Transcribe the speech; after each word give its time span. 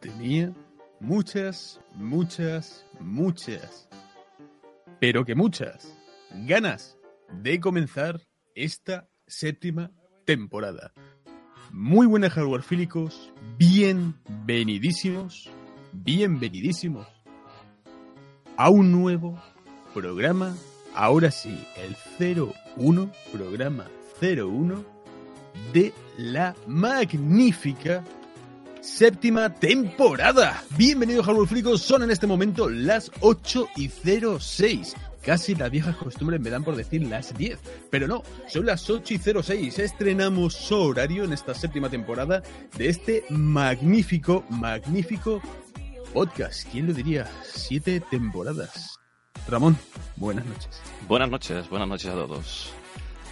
tenía 0.00 0.52
muchas, 1.00 1.80
muchas, 1.94 2.84
muchas, 3.00 3.88
pero 5.00 5.24
que 5.24 5.34
muchas 5.34 5.96
ganas 6.46 6.96
de 7.32 7.60
comenzar 7.60 8.20
esta 8.54 9.08
séptima 9.26 9.90
temporada. 10.24 10.92
Muy 11.72 12.06
buenas 12.06 12.32
hardwarefílicos, 12.32 13.32
bienvenidísimos, 13.58 15.50
bienvenidísimos 15.92 17.06
a 18.56 18.70
un 18.70 18.90
nuevo 18.90 19.40
programa, 19.94 20.56
ahora 20.94 21.30
sí, 21.30 21.58
el 21.76 21.96
01, 22.76 23.12
programa 23.32 23.86
01 24.20 24.84
de 25.72 25.92
la 26.16 26.54
magnífica 26.66 28.02
séptima 28.88 29.54
temporada. 29.54 30.62
Bienvenidos 30.76 31.26
hardwarefílicos, 31.26 31.82
son 31.82 32.02
en 32.02 32.10
este 32.10 32.26
momento 32.26 32.68
las 32.68 33.10
8 33.20 33.68
y 33.76 33.88
06. 33.88 34.96
Casi 35.22 35.54
las 35.54 35.70
viejas 35.70 35.96
costumbres 35.96 36.40
me 36.40 36.50
dan 36.50 36.64
por 36.64 36.74
decir 36.74 37.02
las 37.06 37.36
10, 37.36 37.58
pero 37.90 38.08
no, 38.08 38.22
son 38.48 38.66
las 38.66 38.88
8 38.88 39.14
y 39.14 39.42
06. 39.42 39.78
Estrenamos 39.78 40.72
horario 40.72 41.24
en 41.24 41.32
esta 41.32 41.54
séptima 41.54 41.90
temporada 41.90 42.42
de 42.76 42.88
este 42.88 43.24
magnífico, 43.28 44.44
magnífico 44.48 45.42
podcast. 46.12 46.68
¿Quién 46.72 46.86
lo 46.86 46.94
diría? 46.94 47.30
Siete 47.44 48.00
temporadas. 48.00 48.98
Ramón, 49.46 49.76
buenas 50.16 50.46
noches. 50.46 50.80
Buenas 51.06 51.30
noches, 51.30 51.68
buenas 51.68 51.88
noches 51.88 52.10
a 52.10 52.14
todos. 52.14 52.72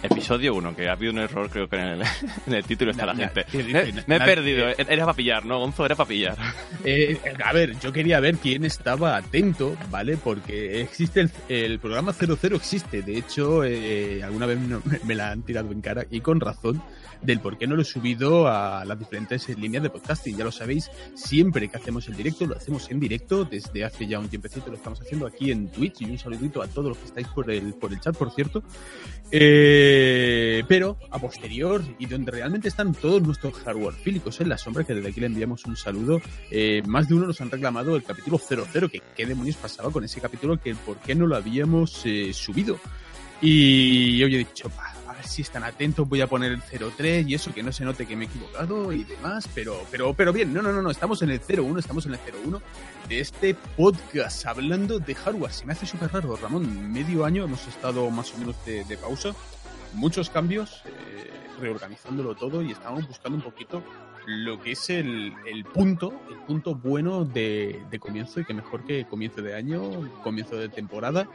Episodio 0.03 0.53
1, 0.55 0.75
que 0.75 0.87
ha 0.87 0.93
habido 0.93 1.11
un 1.11 1.19
error, 1.19 1.49
creo 1.49 1.67
que 1.67 1.75
en 1.75 1.87
el, 1.87 2.01
en 2.47 2.53
el 2.53 2.63
título 2.63 2.91
está 2.91 3.05
la 3.05 3.15
gente. 3.15 3.45
¿qué 3.51 3.63
Me, 4.07 4.15
he 4.15 4.19
perdido, 4.19 4.69
eh, 4.69 4.75
era 4.77 5.05
para 5.05 5.15
pillar, 5.15 5.45
¿no, 5.45 5.59
Gonzo? 5.59 5.85
Era 5.85 5.95
para 5.95 6.07
pillar. 6.07 6.37
Eh, 6.83 7.19
a 7.43 7.51
ver, 7.51 7.77
yo 7.79 7.91
quería 7.91 8.19
ver 8.19 8.37
quién 8.37 8.63
estaba 8.63 9.17
atento, 9.17 9.75
¿vale? 9.89 10.15
Porque 10.15 10.79
existe 10.81 11.21
el, 11.21 11.31
el 11.49 11.79
programa 11.79 12.13
00 12.13 12.55
existe. 12.55 13.01
De 13.01 13.17
hecho, 13.17 13.63
eh, 13.65 14.23
alguna 14.23 14.45
vez 14.45 14.57
me 15.03 15.15
la 15.15 15.31
han 15.31 15.41
tirado 15.41 15.71
en 15.71 15.81
cara 15.81 16.05
y 16.09 16.21
con 16.21 16.39
razón 16.39 16.81
del 17.21 17.39
por 17.39 17.57
qué 17.57 17.67
no 17.67 17.75
lo 17.75 17.81
he 17.81 17.85
subido 17.85 18.47
a 18.47 18.85
las 18.85 18.97
diferentes 18.97 19.47
líneas 19.57 19.83
de 19.83 19.89
podcasting. 19.89 20.37
Ya 20.37 20.43
lo 20.43 20.51
sabéis, 20.51 20.89
siempre 21.15 21.67
que 21.67 21.77
hacemos 21.77 22.07
el 22.07 22.15
directo, 22.15 22.45
lo 22.45 22.55
hacemos 22.55 22.89
en 22.91 22.99
directo. 22.99 23.45
Desde 23.45 23.83
hace 23.83 24.07
ya 24.07 24.19
un 24.19 24.29
tiempecito 24.29 24.69
lo 24.69 24.75
estamos 24.75 25.01
haciendo 25.01 25.27
aquí 25.27 25.51
en 25.51 25.69
Twitch. 25.69 26.01
Y 26.01 26.05
un 26.05 26.17
saludito 26.17 26.61
a 26.61 26.67
todos 26.67 26.89
los 26.89 26.97
que 26.97 27.05
estáis 27.05 27.27
por 27.27 27.49
el, 27.51 27.73
por 27.73 27.91
el 27.91 27.99
chat, 27.99 28.15
por 28.15 28.31
cierto. 28.31 28.63
Eh, 29.31 30.63
pero 30.67 30.97
a 31.11 31.19
posterior 31.19 31.83
y 31.99 32.05
donde 32.05 32.31
realmente 32.31 32.69
están 32.69 32.93
todos 32.93 33.21
nuestros 33.21 33.53
hardware 33.55 33.93
fílicos 33.93 34.39
en 34.39 34.49
la 34.49 34.57
sombra, 34.57 34.83
que 34.83 34.93
desde 34.93 35.09
aquí 35.09 35.19
le 35.19 35.27
enviamos 35.27 35.65
un 35.65 35.75
saludo. 35.75 36.21
Eh, 36.51 36.81
más 36.85 37.07
de 37.07 37.15
uno 37.15 37.27
nos 37.27 37.41
han 37.41 37.51
reclamado 37.51 37.95
el 37.95 38.03
capítulo 38.03 38.37
00, 38.37 38.89
que 38.89 39.01
qué 39.15 39.25
demonios 39.25 39.57
pasaba 39.57 39.91
con 39.91 40.03
ese 40.03 40.21
capítulo, 40.21 40.59
que 40.59 40.75
por 40.75 40.97
qué 40.97 41.15
no 41.15 41.27
lo 41.27 41.35
habíamos 41.35 42.01
eh, 42.05 42.31
subido. 42.33 42.79
Y 43.41 44.17
yo 44.17 44.27
he 44.27 44.29
dicho, 44.29 44.71
"Va, 44.77 44.87
a 44.87 44.96
ver 45.17 45.27
si 45.27 45.41
están 45.41 45.63
atentos, 45.63 46.07
voy 46.07 46.21
a 46.21 46.27
poner 46.27 46.51
el 46.51 46.61
03 46.61 47.27
y 47.27 47.33
eso, 47.33 47.53
que 47.53 47.63
no 47.63 47.71
se 47.71 47.83
note 47.83 48.05
que 48.05 48.15
me 48.15 48.25
he 48.25 48.27
equivocado 48.27 48.93
y 48.93 49.03
demás, 49.03 49.49
pero, 49.53 49.85
pero, 49.91 50.13
pero 50.13 50.31
bien, 50.31 50.53
no, 50.53 50.61
no, 50.61 50.71
no, 50.71 50.81
no, 50.81 50.91
estamos 50.91 51.21
en 51.21 51.31
el 51.31 51.41
01, 51.41 51.79
estamos 51.79 52.05
en 52.05 52.13
el 52.13 52.19
01 52.45 52.61
de 53.09 53.19
este 53.19 53.53
podcast 53.53 54.45
hablando 54.45 54.99
de 54.99 55.15
hardware. 55.15 55.51
Se 55.51 55.65
me 55.65 55.73
hace 55.73 55.85
súper 55.85 56.11
raro, 56.13 56.35
Ramón, 56.35 56.91
medio 56.91 57.25
año 57.25 57.43
hemos 57.43 57.67
estado 57.67 58.09
más 58.09 58.33
o 58.33 58.37
menos 58.37 58.55
de, 58.65 58.97
pausa, 58.97 59.33
muchos 59.93 60.29
cambios, 60.29 60.83
eh, 60.85 61.31
reorganizándolo 61.59 62.35
todo 62.35 62.61
y 62.61 62.71
estamos 62.71 63.07
buscando 63.07 63.37
un 63.37 63.43
poquito 63.43 63.83
lo 64.27 64.61
que 64.61 64.73
es 64.73 64.89
el, 64.89 65.33
punto, 65.73 66.13
el 66.29 66.37
punto 66.39 66.75
bueno 66.75 67.23
de 67.23 67.99
comienzo 67.99 68.41
y 68.41 68.45
que 68.45 68.53
mejor 68.53 68.83
que 68.83 69.05
comienzo 69.05 69.41
de 69.41 69.55
año, 69.55 69.81
comienzo 70.21 70.57
de 70.57 70.67
temporada, 70.67 71.29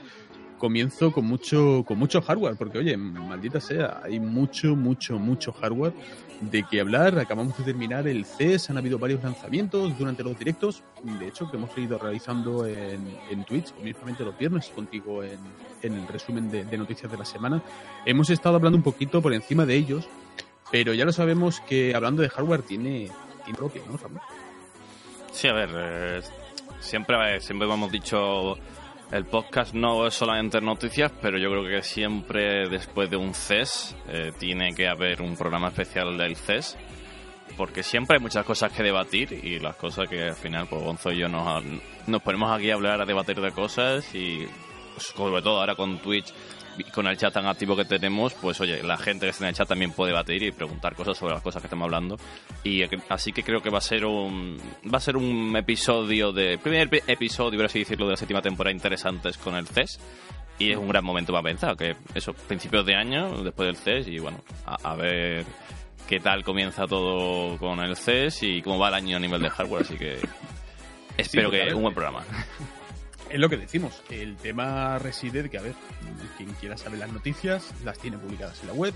comienzo 0.62 1.10
con 1.10 1.24
mucho, 1.24 1.82
con 1.84 1.98
mucho 1.98 2.22
hardware, 2.22 2.54
porque 2.54 2.78
oye, 2.78 2.96
maldita 2.96 3.60
sea, 3.60 4.00
hay 4.04 4.20
mucho, 4.20 4.76
mucho, 4.76 5.18
mucho 5.18 5.52
hardware 5.52 5.92
de 6.40 6.62
que 6.62 6.80
hablar. 6.80 7.18
Acabamos 7.18 7.58
de 7.58 7.64
terminar 7.64 8.06
el 8.06 8.24
CES, 8.24 8.70
han 8.70 8.78
habido 8.78 8.96
varios 8.96 9.24
lanzamientos 9.24 9.98
durante 9.98 10.22
los 10.22 10.38
directos, 10.38 10.84
de 11.02 11.26
hecho, 11.26 11.50
que 11.50 11.56
hemos 11.56 11.76
ido 11.76 11.98
realizando 11.98 12.64
en, 12.64 13.00
en 13.28 13.42
Twitch, 13.42 13.74
mismamente 13.82 14.24
los 14.24 14.38
viernes, 14.38 14.68
contigo 14.68 15.24
en, 15.24 15.40
en 15.82 15.94
el 15.94 16.06
resumen 16.06 16.48
de, 16.48 16.64
de 16.64 16.78
noticias 16.78 17.10
de 17.10 17.18
la 17.18 17.24
semana. 17.24 17.60
Hemos 18.06 18.30
estado 18.30 18.54
hablando 18.54 18.76
un 18.76 18.84
poquito 18.84 19.20
por 19.20 19.34
encima 19.34 19.66
de 19.66 19.74
ellos, 19.74 20.06
pero 20.70 20.94
ya 20.94 21.04
lo 21.04 21.10
sabemos 21.10 21.60
que 21.62 21.92
hablando 21.92 22.22
de 22.22 22.28
hardware 22.28 22.62
tiene, 22.62 23.10
tiene 23.42 23.58
propio, 23.58 23.82
¿no, 23.90 23.96
Ramón? 23.96 24.20
Sí, 25.32 25.48
a 25.48 25.54
ver, 25.54 25.70
eh, 25.74 26.20
siempre, 26.78 27.40
siempre 27.40 27.66
hemos 27.66 27.90
dicho, 27.90 28.56
el 29.12 29.26
podcast 29.26 29.74
no 29.74 30.06
es 30.06 30.14
solamente 30.14 30.58
noticias, 30.62 31.12
pero 31.20 31.38
yo 31.38 31.50
creo 31.50 31.64
que 31.64 31.82
siempre 31.82 32.66
después 32.70 33.10
de 33.10 33.18
un 33.18 33.34
CES 33.34 33.94
eh, 34.08 34.32
tiene 34.38 34.74
que 34.74 34.88
haber 34.88 35.20
un 35.20 35.36
programa 35.36 35.68
especial 35.68 36.16
del 36.16 36.34
CES. 36.34 36.78
Porque 37.58 37.82
siempre 37.82 38.16
hay 38.16 38.22
muchas 38.22 38.46
cosas 38.46 38.72
que 38.72 38.82
debatir 38.82 39.38
y 39.44 39.58
las 39.58 39.76
cosas 39.76 40.08
que 40.08 40.22
al 40.22 40.34
final, 40.34 40.66
pues 40.66 40.82
Gonzo 40.82 41.12
y 41.12 41.18
yo 41.18 41.28
nos, 41.28 41.62
nos 42.06 42.22
ponemos 42.22 42.50
aquí 42.50 42.70
a 42.70 42.74
hablar, 42.74 43.02
a 43.02 43.04
debatir 43.04 43.38
de 43.38 43.52
cosas 43.52 44.14
y 44.14 44.46
sobre 44.96 45.42
todo 45.42 45.60
ahora 45.60 45.74
con 45.74 45.98
Twitch 45.98 46.32
con 46.92 47.06
el 47.06 47.16
chat 47.16 47.32
tan 47.32 47.46
activo 47.46 47.76
que 47.76 47.84
tenemos, 47.84 48.34
pues 48.34 48.60
oye, 48.60 48.82
la 48.82 48.96
gente 48.96 49.26
que 49.26 49.30
está 49.30 49.44
en 49.44 49.50
el 49.50 49.54
chat 49.54 49.68
también 49.68 49.92
puede 49.92 50.12
debatir 50.12 50.42
y 50.42 50.52
preguntar 50.52 50.94
cosas 50.94 51.16
sobre 51.18 51.34
las 51.34 51.42
cosas 51.42 51.60
que 51.62 51.66
estamos 51.66 51.84
hablando. 51.86 52.16
Y 52.64 52.82
eh, 52.82 52.88
así 53.08 53.32
que 53.32 53.42
creo 53.42 53.60
que 53.62 53.70
va 53.70 53.78
a 53.78 53.82
ser 53.82 54.04
un 54.04 54.58
va 54.92 54.98
a 54.98 55.00
ser 55.00 55.16
un 55.16 55.54
episodio 55.56 56.32
de 56.32 56.58
primer 56.58 56.88
epi- 56.90 57.02
episodio, 57.06 57.58
por 57.58 57.66
así 57.66 57.80
decirlo, 57.80 58.06
de 58.06 58.12
la 58.12 58.16
séptima 58.16 58.40
temporada 58.42 58.74
interesantes 58.74 59.36
con 59.38 59.54
el 59.54 59.66
CES. 59.66 60.00
Y 60.58 60.70
es 60.70 60.76
un 60.76 60.88
gran 60.88 61.04
momento 61.04 61.32
para 61.32 61.42
pensar, 61.44 61.76
que 61.76 61.96
eso, 62.14 62.32
principios 62.34 62.84
de 62.86 62.94
año, 62.94 63.42
después 63.42 63.66
del 63.66 63.76
CES, 63.76 64.08
y 64.08 64.18
bueno, 64.18 64.38
a, 64.66 64.90
a 64.92 64.94
ver 64.94 65.44
qué 66.06 66.20
tal 66.20 66.44
comienza 66.44 66.86
todo 66.86 67.56
con 67.58 67.80
el 67.80 67.96
CES 67.96 68.42
y 68.42 68.62
cómo 68.62 68.78
va 68.78 68.88
el 68.88 68.94
año 68.94 69.16
a 69.16 69.20
nivel 69.20 69.40
de 69.42 69.50
hardware, 69.50 69.82
así 69.82 69.96
que 69.96 70.18
espero 71.16 71.48
a 71.48 71.50
que 71.52 71.74
un 71.74 71.82
buen 71.82 71.94
programa. 71.94 72.22
Es 73.32 73.40
lo 73.40 73.48
que 73.48 73.56
decimos. 73.56 74.02
El 74.10 74.36
tema 74.36 74.98
reside 74.98 75.42
de 75.42 75.48
que, 75.48 75.56
a 75.56 75.62
ver, 75.62 75.74
quien 76.36 76.52
quiera 76.60 76.76
saber 76.76 76.98
las 76.98 77.10
noticias, 77.10 77.72
las 77.82 77.98
tiene 77.98 78.18
publicadas 78.18 78.60
en 78.60 78.66
la 78.66 78.74
web. 78.74 78.92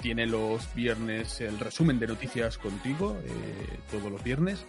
Tiene 0.00 0.24
los 0.24 0.72
viernes 0.72 1.40
el 1.40 1.58
resumen 1.58 1.98
de 1.98 2.06
noticias 2.06 2.58
contigo, 2.58 3.16
eh, 3.24 3.80
todos 3.90 4.08
los 4.08 4.22
viernes. 4.22 4.64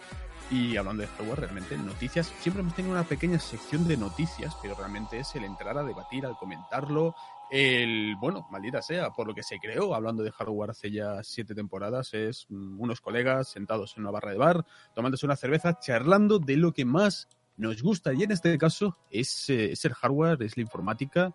Y 0.50 0.76
hablando 0.76 1.02
de 1.02 1.08
hardware, 1.10 1.38
realmente 1.42 1.78
noticias, 1.78 2.32
siempre 2.40 2.62
hemos 2.62 2.74
tenido 2.74 2.92
una 2.92 3.04
pequeña 3.04 3.38
sección 3.38 3.86
de 3.86 3.96
noticias, 3.96 4.56
pero 4.60 4.74
realmente 4.74 5.20
es 5.20 5.32
el 5.36 5.44
entrar 5.44 5.78
a 5.78 5.84
debatir, 5.84 6.26
al 6.26 6.36
comentarlo, 6.36 7.14
el, 7.52 8.16
bueno, 8.16 8.48
maldita 8.50 8.82
sea, 8.82 9.10
por 9.10 9.28
lo 9.28 9.34
que 9.34 9.44
se 9.44 9.60
creó, 9.60 9.94
hablando 9.94 10.24
de 10.24 10.32
hardware 10.32 10.70
hace 10.70 10.90
ya 10.90 11.22
siete 11.22 11.54
temporadas, 11.54 12.12
es 12.14 12.46
mm, 12.48 12.80
unos 12.80 13.00
colegas 13.00 13.48
sentados 13.48 13.94
en 13.96 14.02
una 14.02 14.10
barra 14.10 14.32
de 14.32 14.38
bar, 14.38 14.66
tomándose 14.92 15.24
una 15.24 15.36
cerveza, 15.36 15.78
charlando 15.78 16.40
de 16.40 16.56
lo 16.56 16.72
que 16.72 16.84
más 16.84 17.28
nos 17.56 17.82
gusta. 17.82 18.12
Y 18.12 18.22
en 18.22 18.32
este 18.32 18.56
caso 18.58 18.96
es, 19.10 19.48
eh, 19.50 19.72
es 19.72 19.84
el 19.84 19.94
hardware, 19.94 20.42
es 20.42 20.56
la 20.56 20.62
informática. 20.62 21.34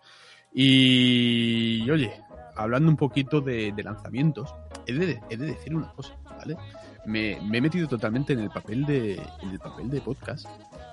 Y 0.53 1.89
oye, 1.89 2.11
hablando 2.55 2.89
un 2.89 2.97
poquito 2.97 3.41
de, 3.41 3.73
lanzamientos, 3.83 4.53
he 4.85 4.93
de, 4.93 5.19
decir 5.37 5.75
una 5.75 5.91
cosa, 5.93 6.17
¿vale? 6.25 6.57
Me, 7.05 7.39
me 7.41 7.59
he 7.59 7.61
metido 7.61 7.87
totalmente 7.87 8.33
en 8.33 8.39
el 8.39 8.49
papel 8.49 8.85
de, 8.85 9.13
en 9.41 9.49
el 9.49 9.59
papel 9.59 9.89
de 9.89 10.01
podcast. 10.01 10.47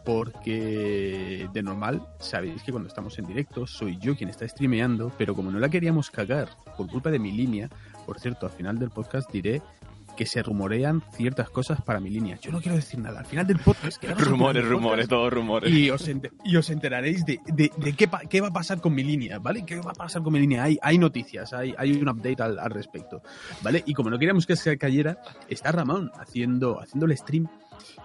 Porque 0.04 1.48
de 1.52 1.62
normal 1.64 2.06
sabéis 2.20 2.62
que 2.62 2.70
cuando 2.70 2.88
estamos 2.88 3.18
en 3.18 3.26
directo 3.26 3.66
soy 3.66 3.98
yo 3.98 4.16
quien 4.16 4.30
está 4.30 4.46
streameando, 4.46 5.10
pero 5.18 5.34
como 5.34 5.50
no 5.50 5.58
la 5.58 5.68
queríamos 5.68 6.12
cagar 6.12 6.48
por 6.76 6.88
culpa 6.88 7.10
de 7.10 7.18
mi 7.18 7.32
línea, 7.32 7.68
por 8.06 8.20
cierto, 8.20 8.46
al 8.46 8.52
final 8.52 8.78
del 8.78 8.90
podcast 8.90 9.28
diré 9.32 9.62
que 10.16 10.26
se 10.26 10.42
rumorean 10.42 11.02
ciertas 11.12 11.50
cosas 11.50 11.80
para 11.82 12.00
mi 12.00 12.10
línea. 12.10 12.38
Yo 12.40 12.50
no 12.50 12.60
quiero 12.60 12.76
decir 12.76 12.98
nada. 12.98 13.20
Al 13.20 13.26
final 13.26 13.46
del 13.46 13.58
podcast... 13.58 14.02
rumores, 14.18 14.66
rumores, 14.66 15.08
todos 15.08 15.32
rumores. 15.32 15.70
y 15.72 15.90
os, 15.90 16.08
enter- 16.08 16.32
y 16.44 16.56
os 16.56 16.68
enteraréis 16.70 17.24
de, 17.24 17.40
de- 17.46 17.70
de 17.76 17.92
qué, 17.92 18.08
pa- 18.08 18.20
qué 18.28 18.40
va 18.40 18.48
a 18.48 18.52
pasar 18.52 18.80
con 18.80 18.94
mi 18.94 19.04
línea, 19.04 19.38
¿vale? 19.38 19.64
¿Qué 19.64 19.76
va 19.80 19.90
a 19.92 19.94
pasar 19.94 20.22
con 20.22 20.32
mi 20.32 20.40
línea? 20.40 20.64
Hay, 20.64 20.78
hay 20.82 20.98
noticias, 20.98 21.52
hay, 21.52 21.74
hay 21.78 21.92
un 21.92 22.08
update 22.08 22.42
al, 22.42 22.58
al 22.58 22.70
respecto, 22.70 23.22
¿vale? 23.62 23.82
Y 23.86 23.94
como 23.94 24.10
no 24.10 24.18
queríamos 24.18 24.46
que 24.46 24.56
se 24.56 24.76
cayera, 24.78 25.18
está 25.48 25.70
Ramón 25.72 26.10
haciendo, 26.18 26.80
haciendo 26.80 27.06
el 27.06 27.16
stream. 27.16 27.46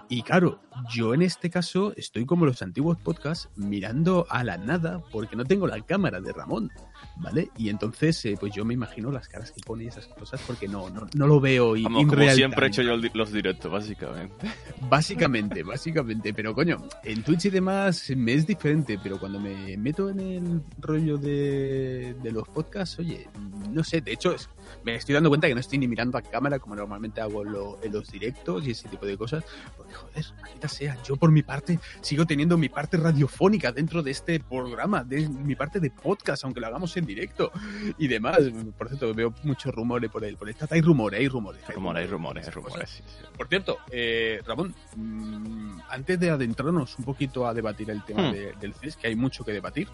Y 0.09 0.23
claro, 0.23 0.59
yo 0.89 1.13
en 1.13 1.21
este 1.21 1.49
caso 1.49 1.93
estoy 1.95 2.25
como 2.25 2.45
los 2.45 2.61
antiguos 2.61 2.97
podcasts 2.97 3.49
mirando 3.55 4.27
a 4.29 4.43
la 4.43 4.57
nada 4.57 5.01
porque 5.11 5.37
no 5.37 5.45
tengo 5.45 5.65
la 5.67 5.79
cámara 5.81 6.19
de 6.19 6.33
Ramón, 6.33 6.69
¿vale? 7.17 7.49
Y 7.57 7.69
entonces, 7.69 8.23
eh, 8.25 8.35
pues 8.39 8.53
yo 8.53 8.65
me 8.65 8.73
imagino 8.73 9.11
las 9.11 9.27
caras 9.27 9.51
que 9.51 9.61
pone 9.61 9.83
y 9.85 9.87
esas 9.87 10.07
cosas 10.07 10.41
porque 10.45 10.67
no, 10.67 10.89
no, 10.89 11.07
no 11.13 11.27
lo 11.27 11.39
veo 11.39 11.75
y 11.75 11.83
Vamos, 11.83 12.05
como 12.05 12.35
siempre 12.35 12.65
he 12.65 12.69
hecho 12.69 12.81
yo 12.81 12.97
los 13.13 13.31
directos, 13.31 13.71
básicamente. 13.71 14.47
Básicamente, 14.89 15.63
básicamente, 15.63 16.33
pero 16.33 16.53
coño, 16.53 16.77
en 17.03 17.23
Twitch 17.23 17.45
y 17.45 17.49
demás 17.49 18.09
me 18.15 18.33
es 18.33 18.45
diferente, 18.47 18.99
pero 19.01 19.19
cuando 19.19 19.39
me 19.39 19.77
meto 19.77 20.09
en 20.09 20.19
el 20.19 20.61
rollo 20.79 21.17
de, 21.17 22.15
de 22.21 22.31
los 22.31 22.47
podcasts, 22.49 22.99
oye, 22.99 23.27
no 23.69 23.83
sé, 23.83 24.01
de 24.01 24.11
hecho 24.13 24.33
es- 24.33 24.49
me 24.83 24.95
estoy 24.95 25.13
dando 25.13 25.29
cuenta 25.29 25.47
que 25.47 25.53
no 25.53 25.59
estoy 25.59 25.77
ni 25.77 25.87
mirando 25.87 26.17
a 26.17 26.21
cámara 26.21 26.57
como 26.59 26.75
normalmente 26.75 27.21
hago 27.21 27.45
en, 27.45 27.51
lo- 27.51 27.79
en 27.83 27.91
los 27.93 28.09
directos 28.11 28.65
y 28.65 28.71
ese 28.71 28.87
tipo 28.89 29.05
de 29.05 29.17
cosas, 29.17 29.43
Porque, 29.77 29.93
joder, 29.93 30.25
maldita 30.41 30.67
sea, 30.67 30.97
yo 31.03 31.15
por 31.15 31.31
mi 31.31 31.43
parte 31.43 31.79
sigo 32.01 32.25
teniendo 32.25 32.57
mi 32.57 32.69
parte 32.69 32.97
radiofónica 32.97 33.71
dentro 33.71 34.01
de 34.01 34.11
este 34.11 34.39
programa, 34.39 35.03
de 35.03 35.27
mi 35.29 35.55
parte 35.55 35.79
de 35.79 35.91
podcast, 35.91 36.43
aunque 36.43 36.59
lo 36.59 36.67
hagamos 36.67 36.90
en 36.97 37.05
directo 37.05 37.51
y 37.97 38.07
demás. 38.07 38.39
Por 38.77 38.87
cierto, 38.87 39.13
veo 39.13 39.33
muchos 39.43 39.73
rumores 39.73 40.09
por 40.11 40.23
el, 40.23 40.37
por 40.37 40.49
el 40.49 40.55
chat. 40.55 40.71
Hay 40.71 40.81
rumores, 40.81 41.19
hay 41.19 41.27
rumores. 41.27 41.61
Hay 41.67 41.75
rumores, 41.75 42.09
rumores, 42.09 42.47
hay 42.47 42.53
rumores. 42.53 42.89
Sí, 42.89 43.03
sí. 43.05 43.25
Por 43.37 43.47
cierto, 43.47 43.77
eh, 43.91 44.41
Ramón, 44.45 44.73
mmm, 44.95 45.79
antes 45.89 46.19
de 46.19 46.29
adentrarnos 46.29 46.97
un 46.99 47.05
poquito 47.05 47.47
a 47.47 47.53
debatir 47.53 47.89
el 47.89 48.03
tema 48.03 48.29
Hmm. 48.29 48.33
de- 48.33 48.53
del 48.53 48.73
CES, 48.73 48.97
que 48.97 49.07
hay 49.07 49.15
mucho 49.15 49.43
que 49.43 49.51
debatir, 49.51 49.87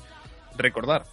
recordar, 0.58 1.04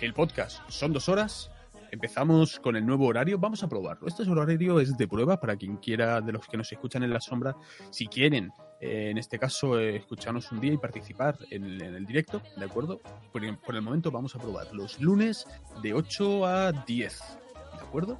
el 0.00 0.14
podcast 0.14 0.60
son 0.68 0.92
dos 0.92 1.08
horas. 1.08 1.50
Empezamos 1.92 2.60
con 2.60 2.76
el 2.76 2.86
nuevo 2.86 3.06
horario, 3.06 3.36
vamos 3.38 3.62
a 3.64 3.68
probarlo. 3.68 4.06
Este 4.06 4.22
horario 4.22 4.78
es 4.78 4.96
de 4.96 5.08
prueba 5.08 5.40
para 5.40 5.56
quien 5.56 5.76
quiera, 5.78 6.20
de 6.20 6.32
los 6.32 6.46
que 6.46 6.56
nos 6.56 6.70
escuchan 6.70 7.02
en 7.02 7.10
la 7.12 7.20
sombra, 7.20 7.56
si 7.90 8.06
quieren, 8.06 8.52
en 8.80 9.18
este 9.18 9.38
caso, 9.38 9.78
eh, 9.78 9.96
escucharnos 9.96 10.50
un 10.52 10.60
día 10.60 10.72
y 10.72 10.76
participar 10.78 11.36
en, 11.50 11.64
el- 11.80 12.06
directo, 12.06 12.40
¿de 12.56 12.64
acuerdo? 12.64 13.00
Por, 13.32 13.58
por 13.58 13.74
el 13.76 13.82
momento 13.82 14.10
vamos 14.10 14.34
a 14.34 14.38
probar 14.38 14.72
los 14.74 15.00
lunes 15.00 15.46
de 15.82 15.92
8 15.94 16.46
a 16.46 16.72
10, 16.72 17.18
¿de 17.76 17.80
acuerdo? 17.86 18.18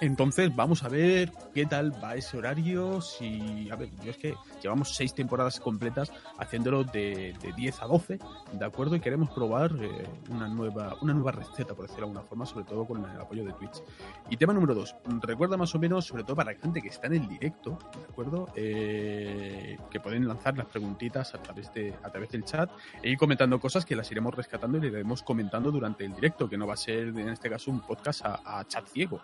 Entonces 0.00 0.54
vamos 0.54 0.82
a 0.82 0.88
ver 0.88 1.32
qué 1.54 1.66
tal 1.66 1.92
va 2.02 2.16
ese 2.16 2.36
horario. 2.36 3.00
Si, 3.00 3.68
a 3.70 3.76
ver, 3.76 3.90
yo 4.02 4.10
es 4.10 4.16
que 4.16 4.34
llevamos 4.62 4.94
seis 4.94 5.14
temporadas 5.14 5.60
completas 5.60 6.12
haciéndolo 6.38 6.84
de, 6.84 7.34
de 7.40 7.52
10 7.52 7.82
a 7.82 7.86
12, 7.86 8.18
¿de 8.52 8.64
acuerdo? 8.64 8.96
Y 8.96 9.00
queremos 9.00 9.30
probar 9.30 9.72
eh, 9.80 10.06
una, 10.30 10.48
nueva, 10.48 10.96
una 11.00 11.14
nueva 11.14 11.32
receta, 11.32 11.74
por 11.74 11.86
decirlo 11.86 12.06
de 12.06 12.10
alguna 12.10 12.22
forma, 12.22 12.46
sobre 12.46 12.64
todo 12.64 12.84
con 12.86 13.04
el 13.04 13.20
apoyo 13.20 13.44
de 13.44 13.52
Twitch. 13.52 13.82
Y 14.30 14.36
tema 14.36 14.52
número 14.52 14.74
dos, 14.74 14.96
recuerda 15.22 15.56
más 15.56 15.74
o 15.74 15.78
menos, 15.78 16.04
sobre 16.04 16.24
todo 16.24 16.36
para 16.36 16.52
la 16.52 16.58
gente 16.58 16.82
que 16.82 16.88
está 16.88 17.06
en 17.06 17.14
el 17.14 17.28
directo, 17.28 17.78
¿de 17.96 18.04
acuerdo? 18.04 18.48
Eh, 18.56 19.78
que 19.90 20.00
pueden 20.00 20.26
lanzar 20.26 20.56
las 20.56 20.66
preguntitas 20.66 21.34
a 21.34 21.38
través, 21.38 21.72
de, 21.72 21.94
a 22.02 22.10
través 22.10 22.30
del 22.30 22.44
chat 22.44 22.70
e 23.02 23.10
ir 23.10 23.18
comentando 23.18 23.60
cosas 23.60 23.84
que 23.84 23.94
las 23.94 24.10
iremos 24.10 24.34
rescatando 24.34 24.78
y 24.78 24.80
le 24.80 24.88
iremos 24.88 25.22
comentando 25.22 25.70
durante 25.70 26.04
el 26.04 26.14
directo, 26.14 26.48
que 26.48 26.58
no 26.58 26.66
va 26.66 26.74
a 26.74 26.78
ser 26.78 27.08
en 27.08 27.28
este 27.28 27.48
caso 27.48 27.70
un 27.70 27.80
podcast 27.80 28.24
a, 28.24 28.58
a 28.58 28.64
chat 28.66 28.86
ciego. 28.88 29.20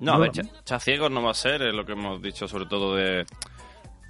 No, 0.00 0.14
a 0.14 0.18
ver, 0.18 0.32
chaciegos 0.64 1.10
no 1.10 1.22
va 1.22 1.32
a 1.32 1.34
ser, 1.34 1.62
es 1.62 1.74
lo 1.74 1.84
que 1.84 1.92
hemos 1.92 2.20
dicho 2.22 2.48
sobre 2.48 2.66
todo 2.66 2.96
de 2.96 3.26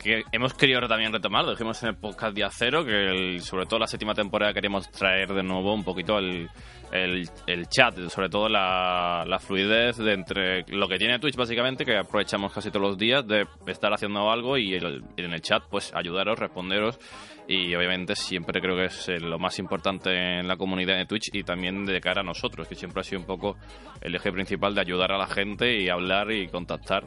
que 0.02 0.23
hemos 0.32 0.55
querido 0.55 0.81
también 0.88 1.12
retomar, 1.12 1.44
lo 1.44 1.50
dijimos 1.50 1.82
en 1.82 1.91
el 1.91 1.97
podcast 1.97 2.35
día 2.35 2.49
cero, 2.50 2.85
que 2.85 3.11
el- 3.11 3.41
sobre 3.43 3.67
todo 3.67 3.79
la 3.81 3.87
séptima 3.87 4.14
temporada 4.14 4.52
queríamos 4.55 4.91
traer 4.91 5.29
de 5.32 5.43
nuevo 5.43 5.75
un 5.75 5.85
poquito 5.85 6.19
el, 6.19 6.49
el, 6.93 7.69
chat, 7.69 7.97
sobre 8.08 8.29
todo 8.29 8.49
la, 8.49 9.38
fluidez 9.41 9.99
de 9.99 10.12
entre 10.14 10.62
lo 10.69 10.88
que 10.88 10.99
tiene 10.99 11.19
Twitch 11.19 11.37
básicamente, 11.37 11.85
que 11.85 11.97
aprovechamos 11.97 12.52
casi 12.52 12.70
todos 12.70 12.87
los 12.88 12.99
días 12.99 13.26
de 13.26 13.47
estar 13.67 13.93
haciendo 13.93 14.31
algo 14.31 14.56
y 14.56 14.75
en 14.75 15.32
el 15.32 15.41
chat 15.43 15.62
pues 15.70 15.93
ayudaros, 15.94 16.38
responderos. 16.38 16.99
Y 17.47 17.75
obviamente 17.75 18.14
siempre 18.14 18.61
creo 18.61 18.76
que 18.76 18.85
es 18.85 19.08
eh, 19.08 19.19
lo 19.19 19.38
más 19.38 19.58
importante 19.58 20.38
en 20.38 20.47
la 20.47 20.56
comunidad 20.56 20.97
de 20.97 21.06
Twitch 21.06 21.31
y 21.35 21.43
también 21.43 21.85
de 21.85 22.00
cara 22.00 22.20
a 22.20 22.25
nosotros, 22.25 22.69
que 22.69 22.76
siempre 22.76 23.00
ha 23.00 23.05
sido 23.05 23.20
un 23.20 23.26
poco 23.26 23.56
el 24.00 24.14
eje 24.14 24.31
principal 24.31 24.73
de 24.75 24.81
ayudar 24.82 25.11
a 25.11 25.19
la 25.19 25.26
gente 25.26 25.76
y 25.81 25.88
hablar 25.88 26.31
y 26.31 26.47
contactar 26.47 27.06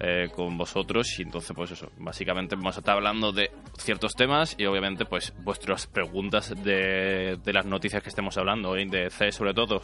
eh, 0.00 0.28
con 0.34 0.56
vosotros 0.58 1.18
y 1.18 1.22
entonces 1.22 1.52
pues 1.54 1.70
eso, 1.70 1.90
básicamente 1.98 2.56
vamos 2.56 2.76
a 2.76 2.80
estar 2.80 2.96
hablando 2.96 3.32
de 3.32 3.50
ciertos 3.78 4.14
temas 4.14 4.56
y 4.58 4.66
obviamente 4.66 5.04
pues 5.04 5.32
vuestras 5.44 5.86
preguntas 5.86 6.52
de, 6.62 7.38
de 7.42 7.52
las 7.52 7.66
noticias 7.66 8.02
que 8.02 8.08
estemos 8.08 8.36
hablando 8.36 8.70
hoy 8.70 8.88
de 8.88 9.10
C 9.10 9.30
sobre 9.30 9.54
todo 9.54 9.82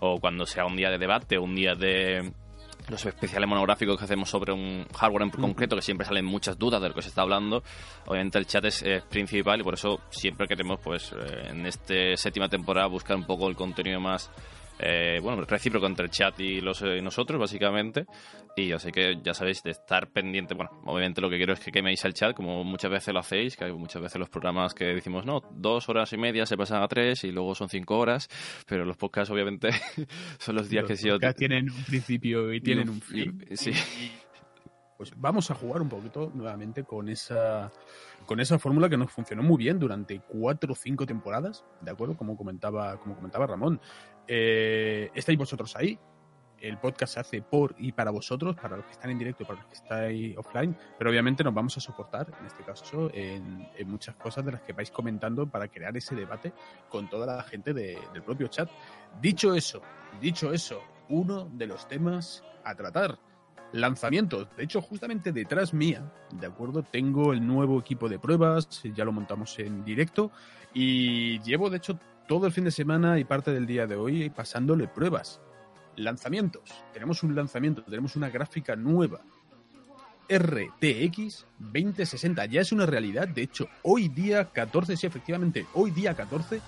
o 0.00 0.18
cuando 0.18 0.46
sea 0.46 0.64
un 0.64 0.76
día 0.76 0.90
de 0.90 0.98
debate 0.98 1.38
un 1.38 1.54
día 1.54 1.74
de 1.74 2.32
los 2.88 3.04
especiales 3.06 3.48
monográficos 3.48 3.96
que 3.98 4.04
hacemos 4.04 4.28
sobre 4.28 4.52
un 4.52 4.84
hardware 4.96 5.22
en 5.22 5.30
concreto, 5.30 5.76
que 5.76 5.82
siempre 5.82 6.06
salen 6.06 6.24
muchas 6.24 6.58
dudas 6.58 6.80
de 6.80 6.88
lo 6.88 6.94
que 6.94 7.02
se 7.02 7.08
está 7.08 7.22
hablando. 7.22 7.62
Obviamente 8.06 8.38
el 8.38 8.46
chat 8.46 8.64
es, 8.64 8.82
es 8.82 9.02
principal 9.04 9.60
y 9.60 9.62
por 9.62 9.74
eso 9.74 10.00
siempre 10.10 10.46
queremos, 10.46 10.80
pues, 10.82 11.12
eh, 11.12 11.50
en 11.50 11.66
esta 11.66 12.16
séptima 12.16 12.48
temporada 12.48 12.86
buscar 12.88 13.16
un 13.16 13.24
poco 13.24 13.48
el 13.48 13.56
contenido 13.56 14.00
más, 14.00 14.30
eh, 14.82 15.20
bueno, 15.22 15.42
recíproco 15.42 15.86
entre 15.86 16.06
el 16.06 16.10
chat 16.10 16.38
y, 16.40 16.60
los, 16.60 16.80
eh, 16.82 16.98
y 16.98 17.02
nosotros, 17.02 17.38
básicamente. 17.38 18.06
Y 18.56 18.72
así 18.72 18.90
que 18.90 19.16
ya 19.22 19.32
sabéis, 19.34 19.62
de 19.62 19.70
estar 19.70 20.10
pendiente, 20.10 20.54
bueno, 20.54 20.70
obviamente 20.84 21.20
lo 21.20 21.30
que 21.30 21.36
quiero 21.36 21.52
es 21.52 21.60
que 21.60 21.70
queméis 21.70 22.04
el 22.04 22.14
chat, 22.14 22.34
como 22.34 22.64
muchas 22.64 22.90
veces 22.90 23.14
lo 23.14 23.20
hacéis, 23.20 23.56
que 23.56 23.64
hay 23.64 23.72
muchas 23.72 24.02
veces 24.02 24.18
los 24.18 24.28
programas 24.28 24.74
que 24.74 24.86
decimos, 24.86 25.24
no, 25.24 25.40
dos 25.52 25.88
horas 25.88 26.12
y 26.12 26.16
media 26.16 26.44
se 26.46 26.56
pasan 26.56 26.82
a 26.82 26.88
tres 26.88 27.22
y 27.24 27.30
luego 27.32 27.54
son 27.54 27.68
cinco 27.68 27.98
horas, 27.98 28.28
pero 28.66 28.84
los 28.84 28.96
podcasts 28.96 29.30
obviamente 29.30 29.70
son 30.38 30.56
los 30.56 30.68
días 30.68 30.82
Los 30.82 30.88
que 30.90 30.96
sí 30.96 31.08
o- 31.08 31.12
podcasts 31.14 31.38
tienen 31.38 31.70
un 31.70 31.84
principio 31.84 32.52
y 32.52 32.60
tienen 32.60 32.88
un 32.90 33.00
fin. 33.00 33.44
y- 33.48 33.56
sí. 33.56 33.72
Pues 35.00 35.14
vamos 35.16 35.50
a 35.50 35.54
jugar 35.54 35.80
un 35.80 35.88
poquito 35.88 36.30
nuevamente 36.34 36.84
con 36.84 37.08
esa 37.08 37.72
con 38.26 38.38
esa 38.38 38.58
fórmula 38.58 38.86
que 38.90 38.98
nos 38.98 39.10
funcionó 39.10 39.42
muy 39.42 39.56
bien 39.56 39.78
durante 39.78 40.20
cuatro 40.20 40.74
o 40.74 40.76
cinco 40.76 41.06
temporadas, 41.06 41.64
¿de 41.80 41.90
acuerdo? 41.90 42.18
Como 42.18 42.36
comentaba, 42.36 42.98
como 43.00 43.14
comentaba 43.14 43.46
Ramón. 43.46 43.80
Eh, 44.28 45.10
estáis 45.14 45.38
vosotros 45.38 45.74
ahí. 45.74 45.98
El 46.58 46.76
podcast 46.76 47.14
se 47.14 47.20
hace 47.20 47.40
por 47.40 47.74
y 47.78 47.92
para 47.92 48.10
vosotros, 48.10 48.54
para 48.56 48.76
los 48.76 48.84
que 48.84 48.92
están 48.92 49.10
en 49.10 49.18
directo 49.18 49.42
y 49.42 49.46
para 49.46 49.60
los 49.60 49.68
que 49.68 49.74
estáis 49.76 50.36
offline, 50.36 50.76
pero 50.98 51.08
obviamente 51.08 51.42
nos 51.42 51.54
vamos 51.54 51.74
a 51.78 51.80
soportar, 51.80 52.30
en 52.38 52.44
este 52.44 52.62
caso, 52.62 53.10
en, 53.14 53.70
muchas 53.86 54.16
cosas 54.16 54.44
de 54.44 54.52
las 54.52 54.60
que 54.60 54.74
vais 54.74 54.90
comentando 54.90 55.48
para 55.48 55.68
crear 55.68 55.96
ese 55.96 56.14
debate 56.14 56.52
con 56.90 57.08
toda 57.08 57.24
la 57.24 57.42
gente 57.44 57.72
de- 57.72 57.98
del 58.12 58.22
propio 58.22 58.48
chat. 58.48 58.68
Dicho 59.18 59.54
eso, 59.54 59.80
dicho 60.20 60.52
eso, 60.52 60.82
uno 61.08 61.46
de 61.46 61.66
los 61.66 61.88
temas 61.88 62.44
a 62.64 62.74
tratar 62.74 63.18
lanzamientos. 63.72 64.48
De 64.56 64.64
hecho, 64.64 64.80
justamente 64.80 65.32
detrás 65.32 65.72
mía, 65.72 66.12
de 66.32 66.46
acuerdo, 66.46 66.82
tengo 66.82 67.32
el 67.32 67.46
nuevo 67.46 67.78
equipo 67.78 68.08
de 68.08 68.18
pruebas, 68.18 68.82
ya 68.94 69.04
lo 69.04 69.12
montamos 69.12 69.58
en 69.58 69.84
directo 69.84 70.30
y 70.74 71.40
llevo, 71.40 71.70
de 71.70 71.78
hecho, 71.78 71.98
todo 72.26 72.46
el 72.46 72.52
fin 72.52 72.64
de 72.64 72.70
semana 72.70 73.18
y 73.18 73.24
parte 73.24 73.52
del 73.52 73.66
día 73.66 73.86
de 73.86 73.96
hoy 73.96 74.30
pasándole 74.30 74.86
pruebas. 74.86 75.40
Lanzamientos. 75.96 76.62
Tenemos 76.92 77.22
un 77.22 77.34
lanzamiento, 77.34 77.82
tenemos 77.82 78.16
una 78.16 78.30
gráfica 78.30 78.76
nueva. 78.76 79.20
RTX 80.28 81.46
2060 81.58 82.46
ya 82.46 82.60
es 82.60 82.70
una 82.70 82.86
realidad. 82.86 83.26
De 83.26 83.42
hecho, 83.42 83.68
hoy 83.82 84.08
día 84.08 84.44
14, 84.44 84.96
sí, 84.96 85.06
efectivamente, 85.06 85.66
hoy 85.74 85.90
día 85.90 86.14
14 86.14 86.60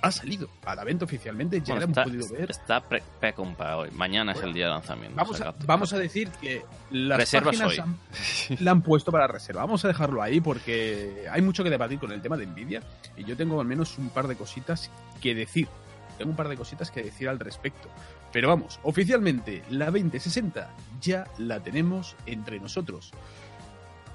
ha 0.00 0.10
salido 0.12 0.48
a 0.64 0.74
la 0.74 0.84
venta 0.84 1.04
oficialmente. 1.04 1.60
Ya 1.60 1.74
Bueno, 1.74 1.92
la 1.94 2.02
hemos 2.02 2.12
podido 2.12 2.38
ver. 2.38 2.50
está 2.50 2.80
pre- 2.80 3.02
pre-com 3.20 3.54
para 3.54 3.76
hoy. 3.78 3.90
Mañana 3.92 4.32
es 4.32 4.42
el 4.42 4.52
día 4.52 4.66
de 4.66 4.70
lanzamiento. 4.72 5.16
Vamos 5.16 5.40
a, 5.40 5.54
vamos 5.66 5.90
decir 5.90 6.28
que 6.40 6.62
las 6.90 7.18
Reservas 7.18 7.56
páginas 7.58 7.72
hoy. 7.72 7.78
han- 7.78 8.64
la 8.64 8.70
han 8.70 8.82
puesto 8.82 9.10
para 9.10 9.26
reserva. 9.26 9.62
Vamos 9.62 9.84
a 9.84 9.88
dejarlo 9.88 10.22
ahí 10.22 10.40
porque 10.40 11.26
hay 11.30 11.42
mucho 11.42 11.64
que 11.64 11.70
debatir 11.70 11.98
con 11.98 12.12
el 12.12 12.22
tema 12.22 12.36
de 12.36 12.46
Nvidia 12.46 12.82
y 13.16 13.24
yo 13.24 13.36
tengo 13.36 13.60
al 13.60 13.66
menos 13.66 13.98
un 13.98 14.10
par 14.10 14.28
de 14.28 14.36
cositas 14.36 14.90
que 15.20 15.34
decir. 15.34 15.68
Tengo 16.16 16.30
un 16.30 16.36
par 16.36 16.48
de 16.48 16.56
cositas 16.56 16.90
que 16.90 17.02
decir 17.02 17.28
al 17.28 17.38
respecto. 17.38 17.88
Pero 18.32 18.48
vamos, 18.48 18.78
oficialmente 18.82 19.62
la 19.70 19.86
2060 19.86 20.70
ya 21.00 21.24
la 21.38 21.60
tenemos 21.60 22.14
entre 22.26 22.58
nosotros. 22.60 23.12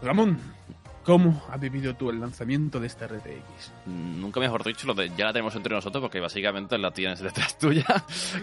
Ramón, 0.02 0.38
¿cómo 1.04 1.44
has 1.50 1.60
vivido 1.60 1.96
tú 1.96 2.10
el 2.10 2.20
lanzamiento 2.20 2.80
de 2.80 2.88
esta 2.88 3.08
RTX? 3.08 3.72
Nunca 3.86 4.40
mejor 4.40 4.64
dicho, 4.64 4.88
lo 4.88 4.94
de 4.94 5.10
ya 5.18 5.26
la 5.26 5.34
tenemos 5.34 5.56
entre 5.56 5.74
nosotros 5.76 6.02
porque 6.02 6.20
básicamente 6.20 6.78
la 6.78 6.92
tienes 6.92 7.20
detrás 7.20 7.58
tuya. 7.60 7.86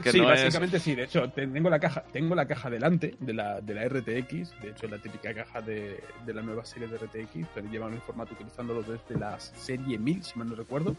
Que 0.02 0.12
sí, 0.12 0.18
no 0.20 0.32
es- 0.32 0.42
básicamente 0.44 0.78
sí. 0.80 0.94
De 0.94 1.04
hecho, 1.04 1.28
te- 1.30 1.46
tengo 1.46 1.70
la 1.70 1.78
caja, 1.78 2.02
tengo 2.12 2.34
la 2.34 2.46
caja 2.46 2.70
delante 2.70 3.16
de 3.18 3.32
la, 3.34 3.60
de 3.60 3.74
la 3.74 3.84
RTX. 3.88 4.60
De 4.60 4.70
hecho, 4.70 4.86
es 4.86 4.90
la 4.90 4.98
típica 4.98 5.32
caja 5.34 5.60
de, 5.60 6.02
de 6.24 6.34
la 6.34 6.42
nueva 6.42 6.64
serie 6.64 6.88
de 6.88 6.96
RTX, 6.98 7.46
pero 7.54 7.70
llevan 7.70 7.94
el 7.94 8.00
formato 8.00 8.34
utilizándolo 8.34 8.82
desde 8.82 9.18
la 9.18 9.38
serie 9.40 9.98
1000, 9.98 10.24
si 10.24 10.38
mal 10.38 10.48
no 10.48 10.54
recuerdo. 10.54 10.96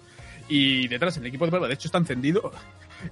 Y 0.49 0.87
detrás, 0.87 1.17
el 1.17 1.25
equipo 1.25 1.45
de 1.45 1.51
prueba, 1.51 1.67
de 1.67 1.73
hecho, 1.75 1.87
está 1.87 1.97
encendido. 1.97 2.51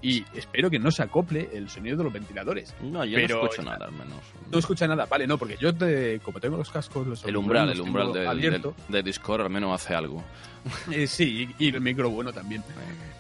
Y 0.04 0.24
espero 0.36 0.70
que 0.70 0.78
no 0.78 0.92
se 0.92 1.02
acople 1.02 1.50
el 1.52 1.68
sonido 1.68 1.98
de 1.98 2.04
los 2.04 2.14
ventiladores. 2.14 2.76
No, 2.80 3.04
yo 3.06 3.16
pero- 3.16 3.38
no 3.40 3.44
escucho 3.46 3.64
nada 3.64 3.86
al 3.88 3.92
menos. 3.92 4.20
No 4.52 4.60
escucha 4.60 4.88
nada, 4.88 5.08
vale, 5.08 5.26
no, 5.26 5.36
porque 5.40 5.58
yo, 5.60 5.74
te, 5.74 6.20
como 6.20 6.40
tengo 6.40 6.58
los 6.58 6.70
cascos, 6.70 7.08
los 7.08 7.24
El 7.26 7.36
umbral, 7.36 7.72
el 7.72 7.82
umbral 7.82 8.14
del- 8.14 8.28
abierto. 8.48 8.76
de, 8.88 9.04
Discord 9.04 9.42
al 9.42 9.50
menos 9.50 9.74
hace 9.74 9.94
algo. 9.94 10.24
Eh, 10.92 11.08
sí, 11.08 11.50
y 11.58 11.70
el 11.70 11.82
micro 11.82 12.10
bueno 12.10 12.34
también. 12.34 12.64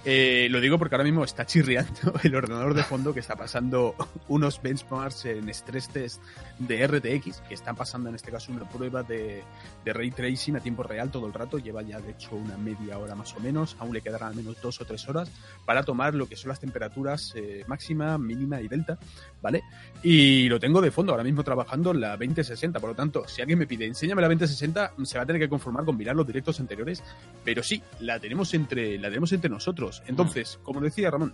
Eh, 0.05 0.47
lo 0.49 0.61
digo 0.61 0.77
porque 0.77 0.95
ahora 0.95 1.03
mismo 1.03 1.23
está 1.23 1.45
chirriando 1.45 2.13
el 2.23 2.35
ordenador 2.35 2.73
de 2.73 2.83
fondo 2.83 3.13
que 3.13 3.19
está 3.19 3.35
pasando 3.35 3.95
unos 4.27 4.61
benchmarks 4.61 5.25
en 5.25 5.49
stress 5.49 5.89
test 5.89 6.21
de 6.57 6.88
RTX, 6.88 7.41
que 7.41 7.53
están 7.53 7.75
pasando 7.75 8.09
en 8.09 8.15
este 8.15 8.31
caso 8.31 8.51
una 8.51 8.67
prueba 8.67 9.03
de, 9.03 9.43
de 9.83 9.93
ray 9.93 10.11
tracing 10.11 10.55
a 10.55 10.59
tiempo 10.59 10.83
real 10.83 11.11
todo 11.11 11.27
el 11.27 11.33
rato. 11.33 11.57
Lleva 11.57 11.81
ya 11.81 11.99
de 11.99 12.11
hecho 12.11 12.35
una 12.35 12.57
media 12.57 12.97
hora 12.97 13.15
más 13.15 13.35
o 13.35 13.39
menos, 13.39 13.75
aún 13.79 13.93
le 13.93 14.01
quedarán 14.01 14.29
al 14.29 14.35
menos 14.35 14.61
dos 14.61 14.79
o 14.81 14.85
tres 14.85 15.07
horas 15.09 15.29
para 15.65 15.83
tomar 15.83 16.15
lo 16.15 16.27
que 16.27 16.35
son 16.35 16.49
las 16.49 16.59
temperaturas 16.59 17.33
eh, 17.35 17.63
máxima, 17.67 18.17
mínima 18.17 18.61
y 18.61 18.67
delta, 18.67 18.97
¿vale? 19.41 19.63
Y 20.03 20.50
lo 20.50 20.60
tengo 20.60 20.81
de 20.81 20.91
fondo 20.91 21.12
ahora 21.13 21.24
mismo 21.24 21.43
trabajando 21.43 21.91
en 21.91 22.01
la 22.01 22.12
2060, 22.17 22.79
por 22.79 22.89
lo 22.89 22.96
tanto, 22.96 23.27
si 23.27 23.41
alguien 23.41 23.60
me 23.60 23.67
pide, 23.67 23.86
enséñame 23.86 24.22
la 24.22 24.27
2060, 24.27 24.93
se 25.03 25.17
va 25.17 25.24
a 25.24 25.25
tener 25.25 25.41
que 25.41 25.50
conformar 25.50 25.86
con 25.86 25.98
mirar 25.98 26.15
los 26.15 26.25
directos 26.25 26.60
anteriores 26.60 27.03
pero 27.43 27.63
sí, 27.63 27.81
la 28.00 28.19
tenemos 28.19 28.53
entre, 28.53 28.98
la 28.98 29.08
tenemos 29.08 29.31
entre 29.34 29.50
nosotros. 29.50 30.03
Entonces, 30.08 30.60
como 30.63 30.81
decía 30.81 31.12
Ramón, 31.12 31.34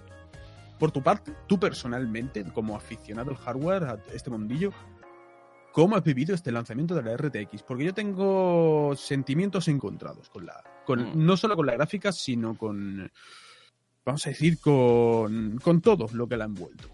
por 0.79 0.91
tu 0.91 1.01
parte, 1.01 1.33
tú 1.47 1.59
personalmente, 1.59 2.43
como 2.53 2.75
aficionado 2.75 3.31
al 3.31 3.37
hardware, 3.37 3.83
a 3.83 3.99
este 4.13 4.29
mundillo, 4.29 4.71
cómo 5.71 5.95
has 5.95 6.03
vivido 6.03 6.33
este 6.33 6.51
lanzamiento 6.51 6.95
de 6.95 7.03
la 7.03 7.17
RTX, 7.17 7.63
porque 7.63 7.85
yo 7.85 7.93
tengo 7.93 8.93
sentimientos 8.95 9.67
encontrados 9.67 10.29
con 10.29 10.45
la, 10.45 10.63
con, 10.85 10.99
Mm. 11.01 11.25
no 11.25 11.37
solo 11.37 11.55
con 11.55 11.65
la 11.65 11.73
gráfica, 11.73 12.11
sino 12.11 12.57
con, 12.57 13.11
vamos 14.05 14.25
a 14.25 14.29
decir, 14.29 14.59
con, 14.59 15.57
con 15.61 15.81
todo 15.81 16.07
lo 16.13 16.27
que 16.27 16.37
la 16.37 16.45
ha 16.45 16.47
envuelto. 16.47 16.89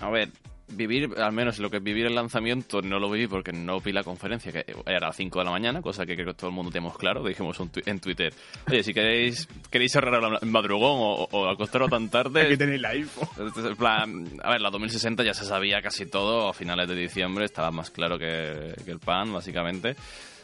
A 0.00 0.10
ver, 0.10 0.30
vivir, 0.68 1.10
al 1.18 1.32
menos 1.32 1.58
lo 1.58 1.70
que 1.70 1.78
es 1.78 1.82
vivir 1.82 2.06
el 2.06 2.14
lanzamiento, 2.14 2.82
no 2.82 2.98
lo 2.98 3.10
viví 3.10 3.26
porque 3.26 3.52
no 3.52 3.80
vi 3.80 3.92
la 3.92 4.02
conferencia, 4.02 4.52
que 4.52 4.64
era 4.86 4.98
a 4.98 5.08
las 5.08 5.16
5 5.16 5.38
de 5.38 5.44
la 5.44 5.50
mañana, 5.50 5.80
cosa 5.82 6.04
que 6.04 6.14
creo 6.14 6.28
que 6.28 6.34
todo 6.34 6.50
el 6.50 6.56
mundo 6.56 6.70
tenemos 6.70 6.96
claro. 6.96 7.24
Dijimos 7.24 7.58
en 7.86 8.00
Twitter, 8.00 8.32
oye, 8.68 8.82
si 8.82 8.92
queréis, 8.92 9.48
queréis 9.70 9.94
ahorrar 9.96 10.38
el 10.42 10.48
madrugón 10.48 10.98
o, 11.00 11.28
o 11.30 11.48
acostaros 11.48 11.90
tan 11.90 12.08
tarde. 12.08 12.56
tener 12.58 12.80
la 12.80 12.94
info. 12.94 13.28
En 13.38 13.76
plan, 13.76 14.26
a 14.42 14.52
ver, 14.52 14.60
la 14.60 14.70
2060 14.70 15.22
ya 15.24 15.34
se 15.34 15.44
sabía 15.44 15.80
casi 15.82 16.06
todo 16.06 16.48
a 16.48 16.54
finales 16.54 16.88
de 16.88 16.94
diciembre, 16.94 17.44
estaba 17.44 17.70
más 17.70 17.90
claro 17.90 18.18
que, 18.18 18.74
que 18.84 18.90
el 18.90 18.98
pan, 18.98 19.32
básicamente. 19.32 19.96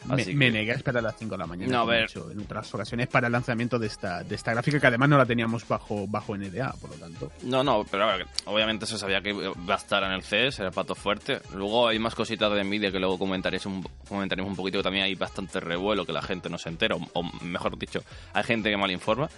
Me, 0.07 0.21
Así 0.23 0.35
me 0.35 0.47
que- 0.47 0.53
negué 0.53 0.73
a 0.73 0.75
esperar 0.75 0.99
a 0.99 1.09
las 1.09 1.17
5 1.19 1.35
de 1.35 1.39
la 1.39 1.47
mañana. 1.47 1.73
No, 1.73 1.81
a 1.83 1.85
ver. 1.87 2.05
hecho 2.05 2.31
en 2.31 2.41
otras 2.41 2.73
ocasiones 2.75 3.07
para 3.09 3.27
el 3.29 3.33
lanzamiento 3.33 3.79
de 3.79 3.87
esta, 3.87 4.23
de 4.23 4.35
esta 4.35 4.53
gráfica, 4.53 4.79
que 4.81 4.87
además 4.87 5.09
no 5.09 5.17
la 5.19 5.27
teníamos 5.27 5.67
bajo, 5.67 6.07
bajo 6.07 6.37
NDA, 6.37 6.73
por 6.81 6.91
lo 6.91 6.97
tanto. 6.97 7.33
No, 7.43 7.65
no, 7.65 7.85
pero 7.91 8.05
a 8.11 8.17
ver, 8.17 8.27
obviamente 8.47 8.87
se 8.87 8.99
sabía 8.99 9.21
que 9.21 9.31
iba 9.31 9.53
a 9.75 9.77
estar 9.77 10.03
en 10.05 10.13
el 10.13 10.23
CES, 10.23 10.59
era 10.59 10.69
el 10.69 10.75
pato 10.75 10.95
fuerte. 10.95 11.41
Luego 11.55 11.89
hay 11.89 11.99
más 11.99 12.15
cositas 12.15 12.53
de 12.53 12.63
Nvidia 12.65 12.93
que 12.93 12.99
luego 13.01 13.19
comentaréis 13.19 13.67
un, 13.67 13.83
comentaremos 14.09 14.51
un 14.51 14.57
poquito, 14.57 14.79
que 14.79 14.83
también 14.85 15.05
hay 15.05 15.15
bastante 15.15 15.61
revuelo 15.61 16.05
que 16.05 16.13
la 16.13 16.23
gente 16.23 16.49
no 16.51 16.59
se 16.59 16.69
entera, 16.69 16.97
o, 16.97 17.01
o 17.15 17.23
mejor 17.43 17.79
dicho, 17.79 18.03
hay 18.33 18.45
gente 18.45 18.71
que 18.71 18.77
mal 18.77 18.91
informa, 18.91 19.29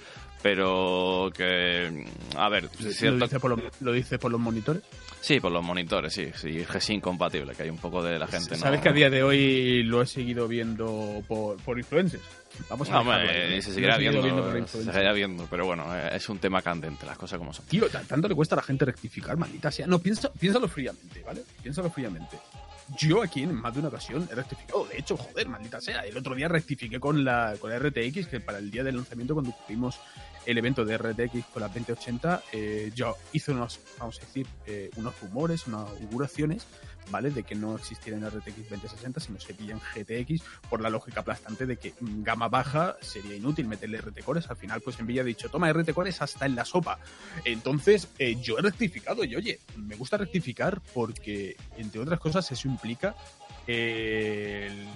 pero 0.57 1.29
que, 1.35 2.05
a 2.37 2.49
ver, 2.49 2.67
es 2.67 2.81
¿Lo 2.81 2.91
cierto, 2.93 3.25
dice, 3.25 3.41
por 3.41 3.50
los, 3.50 3.61
¿Lo 3.81 3.91
dice 3.93 4.17
por 4.17 4.31
los 4.31 4.41
monitores? 4.41 4.81
sí, 5.21 5.41
por 5.41 5.50
los 5.50 5.65
monitores, 5.65 6.12
sí, 6.12 6.29
sí, 6.37 6.65
es 6.73 6.91
incompatible, 6.91 7.53
que 7.55 7.65
hay 7.65 7.71
un 7.71 7.79
poco 7.79 8.00
de 8.00 8.17
la 8.17 8.29
gente, 8.29 8.50
¿no? 8.55 8.57
Sabes 8.61 8.81
que 8.81 8.88
a 8.88 8.93
día 8.93 9.11
de 9.11 9.25
hoy 9.25 9.83
lo 9.83 10.03
he 10.03 10.07
seguido 10.07 10.47
viendo 10.47 11.21
por, 11.26 11.57
por 11.62 11.79
influencers. 11.79 12.23
Vamos 12.71 12.88
a 12.91 12.93
No, 12.93 13.00
hombre, 13.00 13.57
¿eh? 13.59 13.61
se 13.62 13.73
seguirá 13.75 13.97
viendo, 13.99 14.21
por 14.23 14.69
se 14.69 14.85
seguirá 14.85 15.12
viendo, 15.12 15.47
pero 15.50 15.67
bueno, 15.67 15.85
eh, 15.97 16.11
es 16.15 16.29
un 16.29 16.38
tema 16.38 16.62
candente, 16.62 17.05
las 17.07 17.19
cosas 17.19 17.38
como 17.38 17.53
son. 17.53 17.67
Tío, 17.67 17.88
ta- 17.88 18.03
tanto 18.05 18.29
le 18.29 18.35
cuesta 18.37 18.55
a 18.55 18.59
la 18.59 18.62
gente 18.62 18.85
rectificar, 18.85 19.37
maldita 19.37 19.73
sea. 19.73 19.88
No, 19.88 19.99
piensa, 19.99 20.33
piénsalo 20.33 20.69
fríamente, 20.69 21.23
¿vale? 21.26 21.43
Piénsalo 21.61 21.91
fríamente. 21.91 22.38
Yo 22.97 23.21
aquí 23.21 23.43
en 23.43 23.53
más 23.53 23.75
de 23.75 23.81
una 23.81 23.88
ocasión 23.88 24.29
he 24.31 24.35
rectificado. 24.37 24.85
De 24.87 24.97
hecho, 24.97 25.17
joder, 25.17 25.49
maldita 25.49 25.81
sea. 25.81 26.03
El 26.07 26.17
otro 26.17 26.37
día 26.37 26.47
rectifiqué 26.47 27.00
con 27.00 27.25
la, 27.25 27.57
con 27.59 27.69
la 27.71 27.81
RTX, 27.81 28.29
que 28.29 28.38
para 28.38 28.59
el 28.59 28.71
día 28.71 28.85
del 28.85 28.95
lanzamiento, 28.95 29.35
cuando 29.35 29.53
tuvimos 29.67 29.99
el 30.47 30.59
evento 30.59 30.85
de 30.85 30.97
RTX 30.97 31.45
con 31.53 31.62
la 31.62 31.69
2080, 31.69 32.43
eh, 32.53 32.91
yo 32.95 33.17
hice 33.33 33.53
unos, 33.53 33.81
vamos 33.99 34.19
a 34.19 34.21
decir, 34.21 34.47
eh, 34.67 34.91
unos 34.97 35.21
rumores, 35.21 35.67
unas 35.67 35.88
auguraciones, 36.03 36.67
¿vale? 37.11 37.31
De 37.31 37.43
que 37.45 37.55
no 37.55 37.76
existiera 37.76 38.17
en 38.19 38.26
RTX 38.26 38.71
2060, 38.71 39.21
sino 39.21 39.38
sería 39.41 39.73
en 39.75 39.81
GTX, 39.95 40.43
por 40.71 40.81
la 40.81 40.91
lógica 40.91 41.21
aplastante 41.21 41.67
de 41.67 41.76
que 41.76 41.95
mm, 42.00 42.23
gama 42.23 42.49
baja 42.49 42.97
sería 43.00 43.37
inútil 43.37 43.67
meterle 43.69 43.99
RT 44.00 44.23
cores. 44.25 44.49
Al 44.50 44.57
final, 44.57 44.81
pues 44.81 45.00
Nvidia 45.00 45.23
ha 45.23 45.25
dicho, 45.25 45.49
toma 45.49 45.73
RT 45.73 45.93
cores 45.93 46.21
hasta 46.23 46.47
en 46.47 46.55
la 46.57 46.65
sopa. 46.65 46.99
Entonces, 47.45 48.09
eh, 48.19 48.37
yo 48.41 48.59
he 48.59 48.62
rectificado 48.62 49.25
y 49.25 49.37
oye, 49.37 49.61
me 49.76 49.95
gusta 49.97 50.17
rectificar 50.17 50.81
porque, 50.95 51.57
entre 51.76 52.00
otras 52.00 52.19
cosas, 52.21 52.50
eso 52.50 52.67
implica 52.69 53.15
eh, 53.69 54.69
el- 54.71 54.87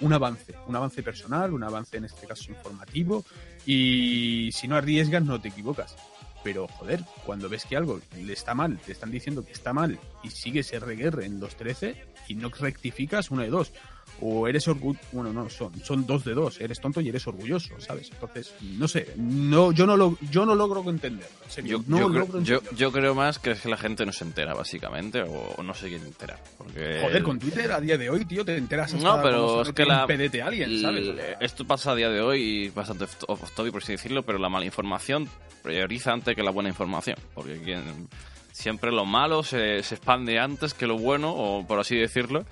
un 0.00 0.12
avance, 0.12 0.54
un 0.68 0.76
avance 0.76 1.02
personal, 1.02 1.52
un 1.52 1.64
avance 1.64 1.96
en 1.96 2.04
este 2.04 2.24
caso 2.26 2.52
informativo 2.52 3.24
y 3.70 4.50
si 4.52 4.66
no 4.66 4.76
arriesgas 4.76 5.22
no 5.22 5.38
te 5.42 5.48
equivocas. 5.48 5.94
Pero 6.42 6.68
joder, 6.68 7.04
cuando 7.26 7.50
ves 7.50 7.66
que 7.66 7.76
algo 7.76 8.00
le 8.16 8.32
está 8.32 8.54
mal, 8.54 8.78
te 8.78 8.92
están 8.92 9.10
diciendo 9.10 9.44
que 9.44 9.52
está 9.52 9.74
mal 9.74 9.98
y 10.22 10.30
sigues 10.30 10.72
RGR 10.72 11.22
en 11.22 11.38
2.13 11.38 11.94
y 12.28 12.34
no 12.36 12.48
rectificas, 12.48 13.30
una 13.30 13.42
de 13.42 13.50
dos. 13.50 13.72
O 14.20 14.48
eres 14.48 14.66
orgulloso, 14.66 15.00
bueno, 15.12 15.32
no, 15.32 15.48
son, 15.48 15.72
son 15.84 16.04
dos 16.06 16.24
de 16.24 16.34
dos, 16.34 16.60
eres 16.60 16.80
tonto 16.80 17.00
y 17.00 17.08
eres 17.08 17.26
orgulloso, 17.26 17.78
¿sabes? 17.80 18.10
Entonces, 18.10 18.52
no 18.62 18.88
sé, 18.88 19.12
no, 19.16 19.70
yo, 19.72 19.86
no 19.86 19.96
lo, 19.96 20.18
yo 20.30 20.44
no 20.44 20.54
logro 20.54 20.88
entenderlo. 20.90 21.28
en 21.44 21.50
serio, 21.50 21.78
Yo, 21.78 21.84
no 21.86 21.98
yo, 21.98 22.08
logro 22.08 22.26
creo, 22.26 22.42
yo, 22.42 22.54
entenderlo. 22.56 22.78
yo 22.78 22.92
creo 22.92 23.14
más 23.14 23.38
que 23.38 23.52
es 23.52 23.60
que 23.60 23.68
la 23.68 23.76
gente 23.76 24.04
no 24.04 24.12
se 24.12 24.24
entera, 24.24 24.54
básicamente, 24.54 25.22
o, 25.22 25.54
o 25.56 25.62
no 25.62 25.72
se 25.74 25.88
quiere 25.88 26.04
enterar. 26.06 26.42
Porque 26.56 26.98
Joder, 27.02 27.22
con 27.22 27.38
Twitter 27.38 27.70
a 27.70 27.80
día 27.80 27.96
de 27.96 28.10
hoy, 28.10 28.24
tío, 28.24 28.44
te 28.44 28.56
enteras 28.56 28.92
hasta 28.92 29.04
No, 29.16 29.22
pero 29.22 29.62
es 29.62 29.72
que 29.72 29.84
la, 29.84 30.06
PDT 30.06 30.40
alien, 30.42 30.80
¿sabes? 30.80 31.08
Esto 31.40 31.64
pasa 31.64 31.92
a 31.92 31.94
día 31.94 32.08
de 32.10 32.20
hoy 32.20 32.42
y 32.42 32.68
bastante 32.70 33.04
off 33.04 33.42
off 33.42 33.50
topic, 33.54 33.72
por 33.72 33.82
así 33.82 33.92
decirlo, 33.92 34.24
pero 34.24 34.38
la 34.38 34.48
mala 34.48 34.64
información 34.64 35.28
prioriza 35.62 36.12
antes 36.12 36.34
que 36.34 36.42
la 36.42 36.50
buena 36.50 36.68
información. 36.70 37.16
Porque 37.34 37.60
quien- 37.60 38.08
siempre 38.52 38.90
lo 38.90 39.04
malo 39.04 39.44
se, 39.44 39.84
se 39.84 39.94
expande 39.94 40.40
antes 40.40 40.74
que 40.74 40.88
lo 40.88 40.98
bueno, 40.98 41.32
o 41.32 41.64
por 41.64 41.78
así 41.78 41.96
decirlo. 41.96 42.44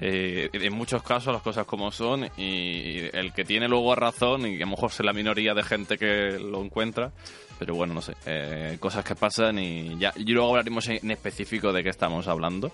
Eh, 0.00 0.48
en 0.52 0.72
muchos 0.74 1.02
casos 1.02 1.32
las 1.32 1.42
cosas 1.42 1.66
como 1.66 1.90
son 1.90 2.28
y 2.36 3.00
el 3.12 3.32
que 3.32 3.44
tiene 3.44 3.66
luego 3.66 3.96
razón 3.96 4.46
y 4.46 4.56
que 4.56 4.62
a 4.62 4.66
lo 4.66 4.70
mejor 4.70 4.90
es 4.90 5.00
la 5.00 5.12
minoría 5.12 5.54
de 5.54 5.64
gente 5.64 5.98
que 5.98 6.38
lo 6.38 6.62
encuentra 6.62 7.10
pero 7.58 7.74
bueno 7.74 7.94
no 7.94 8.00
sé 8.00 8.14
eh, 8.24 8.76
cosas 8.78 9.04
que 9.04 9.16
pasan 9.16 9.58
y 9.58 9.98
ya 9.98 10.12
y 10.14 10.32
luego 10.32 10.50
hablaremos 10.50 10.86
en, 10.86 11.00
en 11.02 11.10
específico 11.10 11.72
de 11.72 11.82
qué 11.82 11.88
estamos 11.88 12.28
hablando 12.28 12.70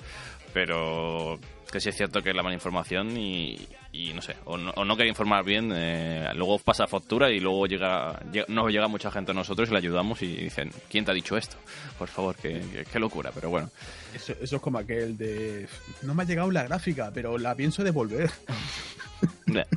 pero 0.52 1.38
que 1.75 1.81
sí 1.81 1.88
es 1.88 1.97
cierto 1.97 2.23
que 2.23 2.31
es 2.31 2.37
la 2.37 2.43
mala 2.45 2.54
información 2.54 3.16
y, 3.16 3.59
y 3.93 4.12
no 4.14 4.23
sé, 4.23 4.37
o 4.45 4.57
no, 4.57 4.71
o 4.76 4.85
no 4.85 4.97
querer 4.97 5.09
informar 5.09 5.45
bien, 5.45 5.73
eh, 5.75 6.28
luego 6.37 6.59
pasa 6.61 6.87
factura 6.87 7.31
y 7.33 7.40
luego 7.40 7.66
llega, 7.66 8.21
llega- 8.33 8.47
nos 8.49 8.71
llega 8.71 8.87
mucha 8.87 9.11
gente 9.11 9.33
a 9.33 9.35
nosotros 9.35 9.69
y 9.69 9.73
le 9.73 9.78
ayudamos 9.78 10.23
y 10.23 10.28
dicen, 10.37 10.71
¿quién 10.88 11.04
te 11.04 11.11
ha 11.11 11.14
dicho 11.14 11.37
esto? 11.37 11.57
Por 11.99 12.07
favor, 12.09 12.37
qué, 12.37 12.62
qué- 12.73 12.85
qué 12.85 12.99
locura, 13.00 13.33
pero 13.35 13.50
bueno. 13.50 13.71
eso, 14.14 14.35
eso 14.40 14.57
es 14.57 14.62
como 14.62 14.78
aquel 14.78 15.16
de. 15.19 15.69
No 16.02 16.14
me 16.14 16.23
ha 16.23 16.26
llegado 16.26 16.49
la 16.50 16.62
gráfica, 16.62 17.11
pero 17.12 17.37
la 17.38 17.54
pienso 17.57 17.83
devolver. 17.83 18.31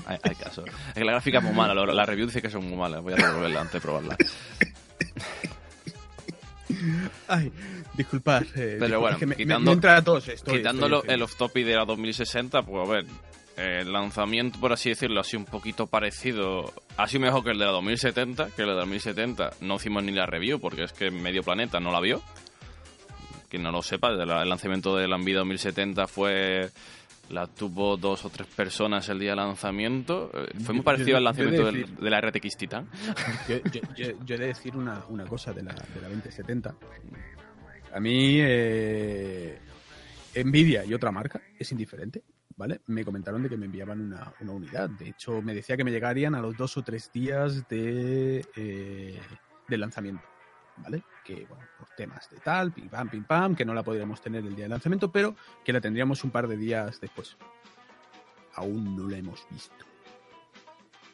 Hay, 0.06 0.18
hay 0.24 0.36
caso. 0.36 0.64
Es 0.66 0.94
que 0.94 1.04
la 1.04 1.14
gráfica 1.14 1.40
es 1.40 1.44
muy 1.44 1.54
mala, 1.54 1.74
la, 1.74 1.86
la 1.94 2.06
review 2.06 2.28
dice 2.28 2.42
que 2.42 2.50
son 2.50 2.66
muy 2.68 2.78
malas, 2.78 3.02
voy 3.02 3.14
a 3.14 3.16
devolverla 3.16 3.62
antes 3.62 3.74
de 3.74 3.82
probarla. 3.82 4.18
Ay, 7.28 7.52
disculpad. 7.96 8.44
eh, 8.44 8.48
Pero 8.56 8.70
disculpad, 8.80 9.00
bueno, 9.00 9.16
es 9.16 9.20
que 9.20 9.26
me, 9.26 9.36
quitando- 9.36 9.72
me 9.72 9.76
entra 9.76 9.98
a 9.98 10.04
todos 10.04 10.28
esto. 10.28 10.52
Quitándolo 10.52 11.04
el 11.04 11.22
off-topic 11.22 11.66
de 11.66 11.76
la 11.76 11.86
2060, 11.86 12.62
pues 12.64 12.88
a 12.88 12.92
ver, 12.92 13.06
el 13.58 13.92
lanzamiento, 13.92 14.60
por 14.60 14.72
así 14.74 14.90
decirlo, 14.90 15.20
ha 15.20 15.24
sido 15.24 15.40
un 15.40 15.46
poquito 15.46 15.88
parecido, 15.88 16.72
ha 16.98 17.08
sido 17.08 17.22
mejor 17.22 17.44
que 17.44 17.52
el 17.52 17.58
de 17.58 17.66
la 17.66 17.72
2070, 17.72 18.52
que 18.56 18.62
el 18.62 18.68
de 18.68 18.74
la 18.74 18.80
2070 18.82 19.50
no 19.62 19.76
hicimos 19.76 20.04
ni 20.04 20.12
la 20.12 20.26
review 20.28 20.60
porque 20.60 20.84
es 20.84 20.94
que 20.94 21.10
medio 21.10 21.42
planeta 21.44 21.80
no 21.80 21.92
la 21.92 22.00
vio. 22.00 22.22
Quien 23.50 23.64
no 23.64 23.72
lo 23.72 23.82
sepa, 23.82 24.10
el 24.10 24.28
lanzamiento 24.50 24.96
de 24.98 25.08
la 25.08 25.18
Nvidia 25.18 25.40
2070 25.40 26.06
fue... 26.08 26.70
La 27.30 27.46
tuvo 27.48 27.98
dos 27.98 28.24
o 28.26 28.30
tres 28.30 28.48
personas 28.48 29.08
el 29.10 29.20
día 29.20 29.32
del 29.32 29.38
lanzamiento. 29.40 30.32
Eh, 30.34 30.60
Fue 30.64 30.74
muy 30.74 30.84
parecido 30.84 31.10
yo- 31.10 31.18
al 31.18 31.24
he 31.24 31.44
de 31.44 31.48
lanzamiento 31.60 31.66
del- 31.66 31.96
de 31.98 32.10
la 32.10 32.22
RTX 32.22 32.58
Titan. 32.58 32.88
Yo, 33.50 33.58
yo, 33.72 33.82
yo- 33.96 34.26
yo 34.26 34.36
he 34.36 34.38
de 34.38 34.48
decir 34.48 34.76
una, 34.78 35.04
una 35.10 35.26
cosa 35.26 35.52
de 35.54 35.64
la, 35.64 35.74
de 35.74 36.02
la 36.02 36.08
2070. 36.08 36.76
A 37.94 38.00
mí, 38.00 38.38
eh, 38.40 39.60
Nvidia 40.44 40.86
y 40.86 40.94
otra 40.94 41.12
marca 41.12 41.42
es 41.58 41.72
indiferente, 41.72 42.24
¿vale? 42.56 42.82
Me 42.88 43.04
comentaron 43.04 43.42
de 43.44 43.50
que 43.50 43.58
me 43.58 43.66
enviaban 43.66 44.00
una, 44.02 44.34
una 44.40 44.52
unidad. 44.52 44.90
De 44.90 45.10
hecho, 45.10 45.42
me 45.42 45.54
decía 45.54 45.76
que 45.76 45.84
me 45.84 45.92
llegarían 45.92 46.36
a 46.36 46.42
los 46.42 46.56
dos 46.56 46.78
o 46.78 46.82
tres 46.84 47.12
días 47.12 47.68
de, 47.68 48.46
eh, 48.56 49.20
del 49.68 49.80
lanzamiento, 49.82 50.24
¿vale? 50.78 51.04
Que, 51.24 51.46
bueno, 51.50 51.66
por 51.78 51.90
temas 51.90 52.30
de 52.30 52.38
tal, 52.38 52.72
pim 52.72 52.88
pam, 52.90 53.10
pim 53.10 53.24
pam, 53.24 53.56
que 53.56 53.66
no 53.66 53.74
la 53.74 53.84
podríamos 53.84 54.22
tener 54.22 54.46
el 54.46 54.56
día 54.56 54.64
del 54.66 54.72
lanzamiento, 54.72 55.12
pero 55.12 55.36
que 55.64 55.74
la 55.74 55.82
tendríamos 55.82 56.24
un 56.24 56.32
par 56.32 56.48
de 56.48 56.58
días 56.58 57.00
después. 57.02 57.38
Aún 58.56 58.96
no 58.96 59.08
la 59.08 59.18
hemos 59.18 59.46
visto. 59.52 59.86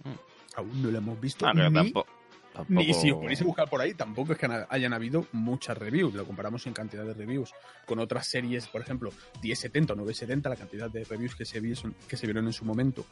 Mm. 0.03 0.55
Aún 0.57 0.81
no 0.83 0.91
la 0.91 0.97
hemos 0.99 1.19
visto. 1.19 1.45
Ah, 1.47 1.53
ni- 1.53 1.73
tampoco, 1.73 2.07
tampoco- 2.53 2.93
si 2.93 3.11
os 3.11 3.17
ponéis 3.17 3.41
a 3.41 3.43
buscar 3.45 3.69
por 3.69 3.81
ahí, 3.81 3.93
tampoco 3.93 4.33
es 4.33 4.37
que 4.39 4.47
hayan 4.69 4.93
habido 4.93 5.27
muchas 5.31 5.77
reviews. 5.77 6.13
Lo 6.13 6.25
comparamos 6.25 6.65
en 6.67 6.73
cantidad 6.73 7.03
de 7.05 7.13
reviews 7.13 7.51
con 7.85 7.99
otras 7.99 8.27
series, 8.27 8.67
por 8.67 8.81
ejemplo, 8.81 9.11
1070 9.41 9.93
o 9.93 9.95
970, 9.95 10.49
la 10.49 10.55
cantidad 10.55 10.89
de 10.89 11.03
reviews 11.03 11.35
que 11.35 11.45
se, 11.45 11.59
vieron, 11.59 11.95
que 12.07 12.15
se 12.17 12.25
vieron 12.27 12.45
en 12.45 12.53
su 12.53 12.63
momento, 12.65 13.05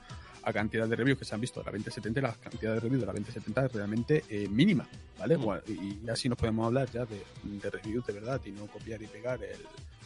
a 0.43 0.53
cantidad 0.53 0.87
de 0.87 0.95
reviews 0.95 1.19
que 1.19 1.25
se 1.25 1.35
han 1.35 1.41
visto 1.41 1.59
de 1.59 1.65
la 1.65 1.71
2070, 1.71 2.19
y 2.19 2.23
la 2.23 2.33
cantidad 2.33 2.73
de 2.73 2.79
reviews 2.79 3.01
de 3.01 3.07
la 3.07 3.13
2070 3.13 3.65
es 3.65 3.73
realmente 3.73 4.23
eh, 4.29 4.47
mínima, 4.49 4.87
¿vale? 5.19 5.37
Mm. 5.37 5.41
Bueno, 5.41 5.61
y, 5.67 5.99
y 6.05 6.09
así 6.09 6.29
nos 6.29 6.37
podemos 6.37 6.67
hablar 6.67 6.89
ya 6.91 7.05
de, 7.05 7.21
de 7.43 7.69
reviews 7.69 8.05
de 8.05 8.13
verdad 8.13 8.39
y 8.45 8.51
no 8.51 8.67
copiar 8.67 9.01
y 9.01 9.07
pegar 9.07 9.43
el, 9.43 9.59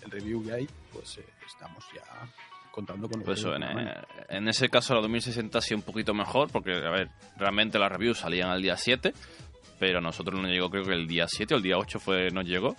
el 0.04 0.12
review 0.12 0.44
que 0.44 0.54
hay, 0.54 0.70
pues 0.94 1.18
eh, 1.18 1.25
estamos 1.46 1.84
ya 1.94 2.04
contando 2.75 3.08
con 3.10 3.22
Pues 3.22 3.39
eso, 3.39 3.55
en, 3.55 3.62
la 3.62 3.82
eh, 4.01 4.05
en 4.29 4.48
ese 4.50 4.67
caso 4.70 4.94
la 4.94 5.01
2060 5.01 5.58
ha 5.58 5.62
sido 5.62 5.77
un 5.77 5.84
poquito 5.84 6.13
mejor 6.13 6.51
porque, 6.51 6.74
a 6.74 6.89
ver, 6.91 7.10
realmente 7.38 7.79
las 7.79 7.89
reviews 7.91 8.20
salían 8.20 8.50
al 8.50 8.62
día 8.62 8.75
7, 8.75 9.13
pero 9.79 10.00
a 10.00 10.01
nosotros 10.01 10.39
nos 10.41 10.51
llegó 10.51 10.70
creo 10.70 10.84
que 10.84 10.94
el 10.94 11.08
día 11.08 11.25
7 11.27 11.53
o 11.53 11.58
el 11.58 11.63
día 11.63 11.77
8 11.77 12.00
fue, 12.00 12.29
nos 12.32 12.46
llegó. 12.46 12.75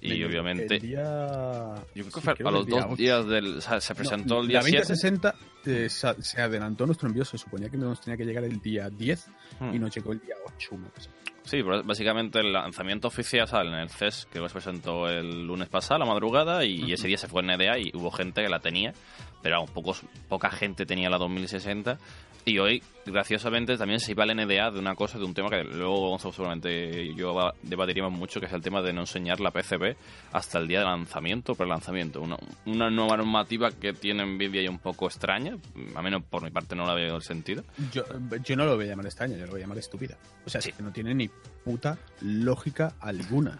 Y 0.00 0.12
El- 0.12 0.26
obviamente, 0.26 0.76
el 0.76 0.80
día- 0.82 1.74
yo 1.94 2.02
creo 2.02 2.04
que 2.04 2.10
sí, 2.12 2.20
fue 2.20 2.34
creo 2.34 2.48
a 2.48 2.52
los 2.52 2.66
día 2.66 2.76
dos 2.76 2.84
8. 2.92 2.96
días 2.96 3.26
del... 3.26 3.56
O 3.56 3.60
sea, 3.60 3.80
se 3.80 3.94
presentó 3.96 4.34
No, 4.36 4.40
el 4.42 4.48
día 4.48 4.58
la 4.58 4.62
7. 4.62 4.78
2060 4.78 5.34
eh, 5.66 5.88
se 5.88 6.40
adelantó 6.40 6.86
nuestro 6.86 7.08
envío, 7.08 7.24
se 7.24 7.36
suponía 7.36 7.68
que 7.68 7.76
nos 7.78 8.00
tenía 8.00 8.16
que 8.16 8.24
llegar 8.24 8.44
el 8.44 8.60
día 8.60 8.88
10 8.90 9.26
Hmm. 9.58 9.74
y 9.74 9.78
nos 9.80 9.92
llegó 9.94 10.12
el 10.12 10.20
día 10.20 10.36
8. 10.46 10.68
una 10.76 10.88
cosa. 10.90 11.10
Sí, 11.44 11.60
básicamente 11.62 12.38
el 12.38 12.52
lanzamiento 12.52 13.08
oficial 13.08 13.48
sale 13.48 13.68
en 13.70 13.74
el 13.74 13.90
CES, 13.90 14.26
que 14.32 14.38
se 14.38 14.52
presentó 14.52 15.08
el 15.08 15.44
lunes 15.46 15.68
pasado, 15.68 15.98
la 15.98 16.06
madrugada, 16.06 16.64
y 16.64 16.92
ese 16.92 17.08
día 17.08 17.18
se 17.18 17.28
fue 17.28 17.42
en 17.42 17.48
NDA 17.48 17.78
y 17.78 17.90
hubo 17.94 18.10
gente 18.10 18.42
que 18.42 18.48
la 18.48 18.60
tenía, 18.60 18.94
pero 19.42 19.56
aún 19.56 19.66
pocos, 19.66 20.02
poca 20.28 20.50
gente 20.50 20.86
tenía 20.86 21.10
la 21.10 21.18
2060 21.18 21.98
y 22.44 22.58
hoy, 22.58 22.82
graciosamente, 23.06 23.76
también 23.76 24.00
se 24.00 24.12
iba 24.12 24.24
al 24.24 24.34
NDA 24.34 24.70
de 24.70 24.78
una 24.78 24.94
cosa, 24.94 25.18
de 25.18 25.24
un 25.24 25.34
tema 25.34 25.48
que 25.48 25.62
luego 25.62 26.18
seguramente 26.18 27.14
yo 27.14 27.52
debatiremos 27.62 28.12
mucho, 28.12 28.40
que 28.40 28.46
es 28.46 28.52
el 28.52 28.60
tema 28.60 28.82
de 28.82 28.92
no 28.92 29.02
enseñar 29.02 29.40
la 29.40 29.50
PCB 29.50 29.96
hasta 30.32 30.58
el 30.58 30.66
día 30.66 30.80
de 30.80 30.86
lanzamiento, 30.86 31.54
pre-lanzamiento. 31.54 32.20
Una, 32.20 32.36
una 32.66 32.90
nueva 32.90 33.16
normativa 33.16 33.70
que 33.70 33.92
tiene 33.92 34.24
Nvidia 34.24 34.62
y 34.62 34.68
un 34.68 34.78
poco 34.78 35.06
extraña, 35.06 35.56
a 35.94 36.02
menos 36.02 36.24
por 36.24 36.42
mi 36.42 36.50
parte 36.50 36.74
no 36.74 36.84
la 36.84 36.94
veo 36.94 37.16
el 37.16 37.22
sentido. 37.22 37.62
Yo, 37.92 38.02
yo 38.44 38.56
no 38.56 38.66
lo 38.66 38.76
voy 38.76 38.86
a 38.86 38.88
llamar 38.88 39.06
extraña, 39.06 39.36
yo 39.36 39.46
lo 39.46 39.52
voy 39.52 39.60
a 39.60 39.64
llamar 39.64 39.78
estúpida. 39.78 40.18
O 40.44 40.50
sea, 40.50 40.60
sí. 40.60 40.72
que 40.72 40.82
no 40.82 40.90
tiene 40.90 41.14
ni 41.14 41.28
puta 41.64 41.98
lógica 42.20 42.94
alguna 43.00 43.58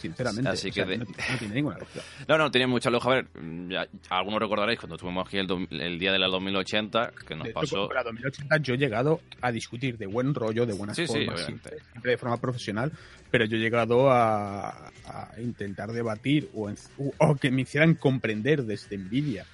sinceramente. 0.00 0.50
Así 0.50 0.70
que 0.70 0.84
no, 0.84 1.04
tiene 1.38 1.54
ninguna 1.54 1.78
lógica. 1.78 2.00
No, 2.28 2.38
no, 2.38 2.50
tiene 2.50 2.66
mucha 2.66 2.90
lógica. 2.90 3.12
A 3.12 3.14
ver, 3.14 3.88
algunos 4.10 4.40
recordaréis 4.40 4.78
cuando 4.78 4.96
estuvimos 4.96 5.26
aquí 5.26 5.38
el, 5.38 5.98
día 5.98 6.12
de 6.12 6.18
la 6.18 6.28
2080, 6.28 7.12
que 7.26 7.36
nos 7.36 7.48
pasó. 7.50 7.92
la 7.92 8.02
2080 8.02 8.56
yo 8.58 8.74
he 8.74 8.78
llegado 8.78 9.20
a 9.40 9.52
discutir 9.52 9.98
de 9.98 10.06
buen 10.06 10.34
rollo, 10.34 10.66
de 10.66 10.72
buenas 10.72 10.96
formas, 10.96 11.44
siempre, 11.44 11.76
de 12.02 12.16
forma 12.16 12.36
profesional, 12.38 12.92
pero 13.30 13.44
yo 13.44 13.56
he 13.56 13.60
llegado 13.60 14.10
a, 14.10 14.92
intentar 15.38 15.92
debatir 15.92 16.50
o, 16.54 16.70
o 17.18 17.36
que 17.36 17.50
me 17.50 17.62
hicieran 17.62 17.94
comprender 17.94 18.64
desde 18.64 18.98
Nvidia 18.98 19.46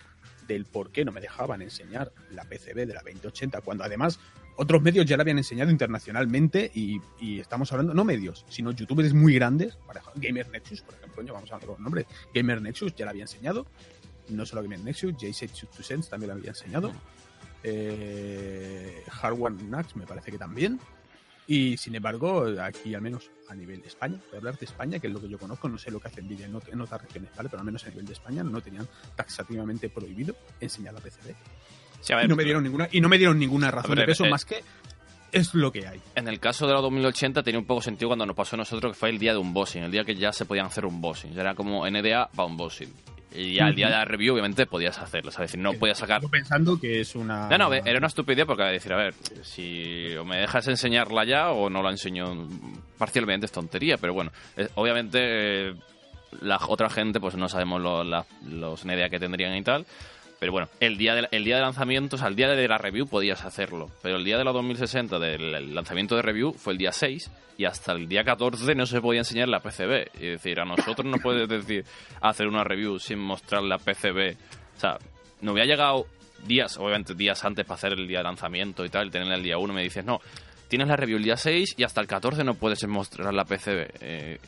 del 0.46 0.64
por 0.64 0.90
qué 0.90 1.04
no 1.04 1.12
me 1.12 1.20
dejaban 1.20 1.62
enseñar 1.62 2.12
la 2.30 2.44
PCB 2.44 2.86
de 2.86 2.94
la 2.94 3.02
2080, 3.02 3.60
cuando 3.60 3.84
además 3.84 4.18
otros 4.56 4.82
medios 4.82 5.06
ya 5.06 5.16
la 5.16 5.22
habían 5.22 5.38
enseñado 5.38 5.70
internacionalmente 5.70 6.70
y, 6.74 7.00
estamos 7.38 7.70
hablando, 7.72 7.94
no 7.94 8.04
medios, 8.04 8.44
sino 8.48 8.72
youtubers 8.72 9.14
muy 9.14 9.34
grandes, 9.34 9.78
Gamer 10.16 10.48
Nexus, 10.50 10.82
por 10.82 10.94
ejemplo, 10.94 11.24
vamos 11.32 11.50
a 11.50 11.54
hablar 11.54 11.68
con 11.68 11.82
nombre, 11.82 12.06
Gamer 12.34 12.60
Nexus 12.60 12.94
ya 12.94 13.04
la 13.04 13.12
había 13.12 13.24
enseñado, 13.24 13.66
no 14.28 14.44
solo 14.46 14.62
Gamer 14.62 14.80
Nexus, 14.80 15.14
J6 15.14 15.82
Sense 15.82 16.10
también 16.10 16.28
la 16.28 16.34
había 16.34 16.50
enseñado, 16.50 16.92
eh, 17.62 19.02
Hardware 19.10 19.54
Nax 19.54 19.96
me 19.96 20.06
parece 20.06 20.30
que 20.30 20.38
también, 20.38 20.78
y 21.46 21.76
sin 21.76 21.94
embargo, 21.94 22.46
aquí 22.60 22.94
al 22.94 23.02
menos 23.02 23.30
a 23.48 23.54
nivel 23.54 23.82
de 23.82 23.88
España, 23.88 24.20
voy 24.26 24.34
a 24.34 24.38
hablar 24.38 24.58
de 24.58 24.64
España, 24.64 24.98
que 24.98 25.08
es 25.08 25.12
lo 25.12 25.20
que 25.20 25.28
yo 25.28 25.38
conozco, 25.38 25.68
no 25.68 25.78
sé 25.78 25.90
lo 25.90 26.00
que 26.00 26.08
hace 26.08 26.22
Nvidia 26.22 26.46
en, 26.46 26.58
en 26.70 26.80
otras 26.80 27.02
regiones, 27.02 27.30
¿vale? 27.36 27.48
pero 27.48 27.60
al 27.60 27.66
menos 27.66 27.84
a 27.84 27.90
nivel 27.90 28.06
de 28.06 28.12
España 28.12 28.44
no 28.44 28.60
tenían 28.60 28.86
taxativamente 29.16 29.88
prohibido 29.88 30.36
enseñar 30.60 30.94
la 30.94 31.00
PCB 31.00 31.34
y, 32.08 32.28
no 32.28 32.36
me 32.36 32.44
dieron 32.44 32.62
ninguna, 32.62 32.88
y 32.90 33.00
no 33.00 33.08
me 33.08 33.18
dieron 33.18 33.38
ninguna 33.38 33.70
razón 33.70 33.96
de 33.96 34.04
peso 34.04 34.24
eh, 34.24 34.30
más 34.30 34.44
que 34.44 34.62
es 35.32 35.54
lo 35.54 35.72
que 35.72 35.86
hay. 35.86 36.00
En 36.14 36.28
el 36.28 36.38
caso 36.38 36.66
de 36.66 36.74
la 36.74 36.80
2080 36.80 37.42
tenía 37.42 37.58
un 37.58 37.64
poco 37.64 37.80
sentido 37.80 38.10
cuando 38.10 38.26
nos 38.26 38.36
pasó 38.36 38.56
a 38.56 38.58
nosotros 38.58 38.92
que 38.92 38.98
fue 38.98 39.08
el 39.08 39.18
día 39.18 39.32
de 39.32 39.38
un 39.38 39.54
bossing, 39.54 39.82
el 39.82 39.90
día 39.90 40.04
que 40.04 40.14
ya 40.14 40.32
se 40.32 40.44
podían 40.44 40.66
hacer 40.66 40.84
un 40.84 41.00
bossing. 41.00 41.36
Era 41.38 41.54
como 41.54 41.88
NDA 41.88 42.28
va 42.38 42.44
un 42.44 42.56
bossing. 42.56 42.92
Y 43.34 43.54
ya 43.54 43.68
el 43.68 43.74
día 43.74 43.86
de 43.86 43.92
la 43.92 44.04
review, 44.04 44.34
obviamente, 44.34 44.66
podías 44.66 44.98
hacerlo. 44.98 45.30
Es 45.30 45.38
decir, 45.38 45.58
no 45.58 45.72
podías 45.72 45.96
sacar. 45.96 46.20
pensando 46.30 46.78
que 46.78 47.00
es 47.00 47.16
una. 47.16 47.48
No, 47.48 47.56
no, 47.56 47.72
era 47.72 47.96
una 47.96 48.08
estupidez 48.08 48.44
porque 48.44 48.64
decir, 48.64 48.92
a 48.92 48.96
ver, 48.96 49.14
si 49.42 50.10
me 50.26 50.36
dejas 50.36 50.68
enseñarla 50.68 51.24
ya 51.24 51.50
o 51.50 51.70
no 51.70 51.82
la 51.82 51.90
enseño 51.90 52.46
parcialmente, 52.98 53.46
es 53.46 53.52
tontería. 53.52 53.96
Pero 53.96 54.12
bueno, 54.12 54.32
obviamente, 54.74 55.70
eh, 55.70 55.74
la 56.42 56.58
otra 56.68 56.90
gente, 56.90 57.20
pues 57.20 57.34
no 57.36 57.48
sabemos 57.48 57.80
los 57.80 58.84
NDA 58.84 59.08
que 59.08 59.18
tendrían 59.18 59.56
y 59.56 59.62
tal. 59.62 59.86
Pero 60.42 60.50
bueno, 60.50 60.68
el 60.80 60.98
día, 60.98 61.14
de, 61.14 61.28
el 61.30 61.44
día 61.44 61.54
de 61.54 61.62
lanzamiento, 61.62 62.16
o 62.16 62.18
sea, 62.18 62.26
el 62.26 62.34
día 62.34 62.48
de 62.48 62.66
la 62.66 62.76
review 62.76 63.06
podías 63.06 63.44
hacerlo. 63.44 63.92
Pero 64.02 64.16
el 64.16 64.24
día 64.24 64.38
de 64.38 64.42
la 64.42 64.50
2060 64.50 65.20
del 65.20 65.72
lanzamiento 65.72 66.16
de 66.16 66.22
review 66.22 66.52
fue 66.54 66.72
el 66.72 66.80
día 66.80 66.90
6 66.90 67.30
y 67.58 67.64
hasta 67.64 67.92
el 67.92 68.08
día 68.08 68.24
14 68.24 68.74
no 68.74 68.84
se 68.84 69.00
podía 69.00 69.20
enseñar 69.20 69.48
la 69.48 69.60
PCB. 69.60 70.08
Es 70.14 70.42
decir, 70.42 70.58
a 70.58 70.64
nosotros 70.64 71.06
no 71.06 71.18
puedes 71.18 71.48
decir 71.48 71.84
hacer 72.20 72.48
una 72.48 72.64
review 72.64 72.98
sin 72.98 73.20
mostrar 73.20 73.62
la 73.62 73.78
PCB. 73.78 74.34
O 74.76 74.80
sea, 74.80 74.98
no 75.42 75.52
había 75.52 75.64
llegado 75.64 76.08
días, 76.44 76.76
obviamente 76.76 77.14
días 77.14 77.44
antes 77.44 77.64
para 77.64 77.76
hacer 77.76 77.92
el 77.92 78.08
día 78.08 78.18
de 78.18 78.24
lanzamiento 78.24 78.84
y 78.84 78.88
tal, 78.88 79.12
tenerla 79.12 79.36
el 79.36 79.44
día 79.44 79.58
1, 79.58 79.72
me 79.72 79.84
dices, 79.84 80.04
no, 80.04 80.18
tienes 80.66 80.88
la 80.88 80.96
review 80.96 81.18
el 81.18 81.22
día 81.22 81.36
6 81.36 81.76
y 81.76 81.84
hasta 81.84 82.00
el 82.00 82.08
14 82.08 82.42
no 82.42 82.54
puedes 82.54 82.84
mostrar 82.88 83.32
la 83.32 83.44
PCB. 83.44 83.90
Eh, 84.00 84.38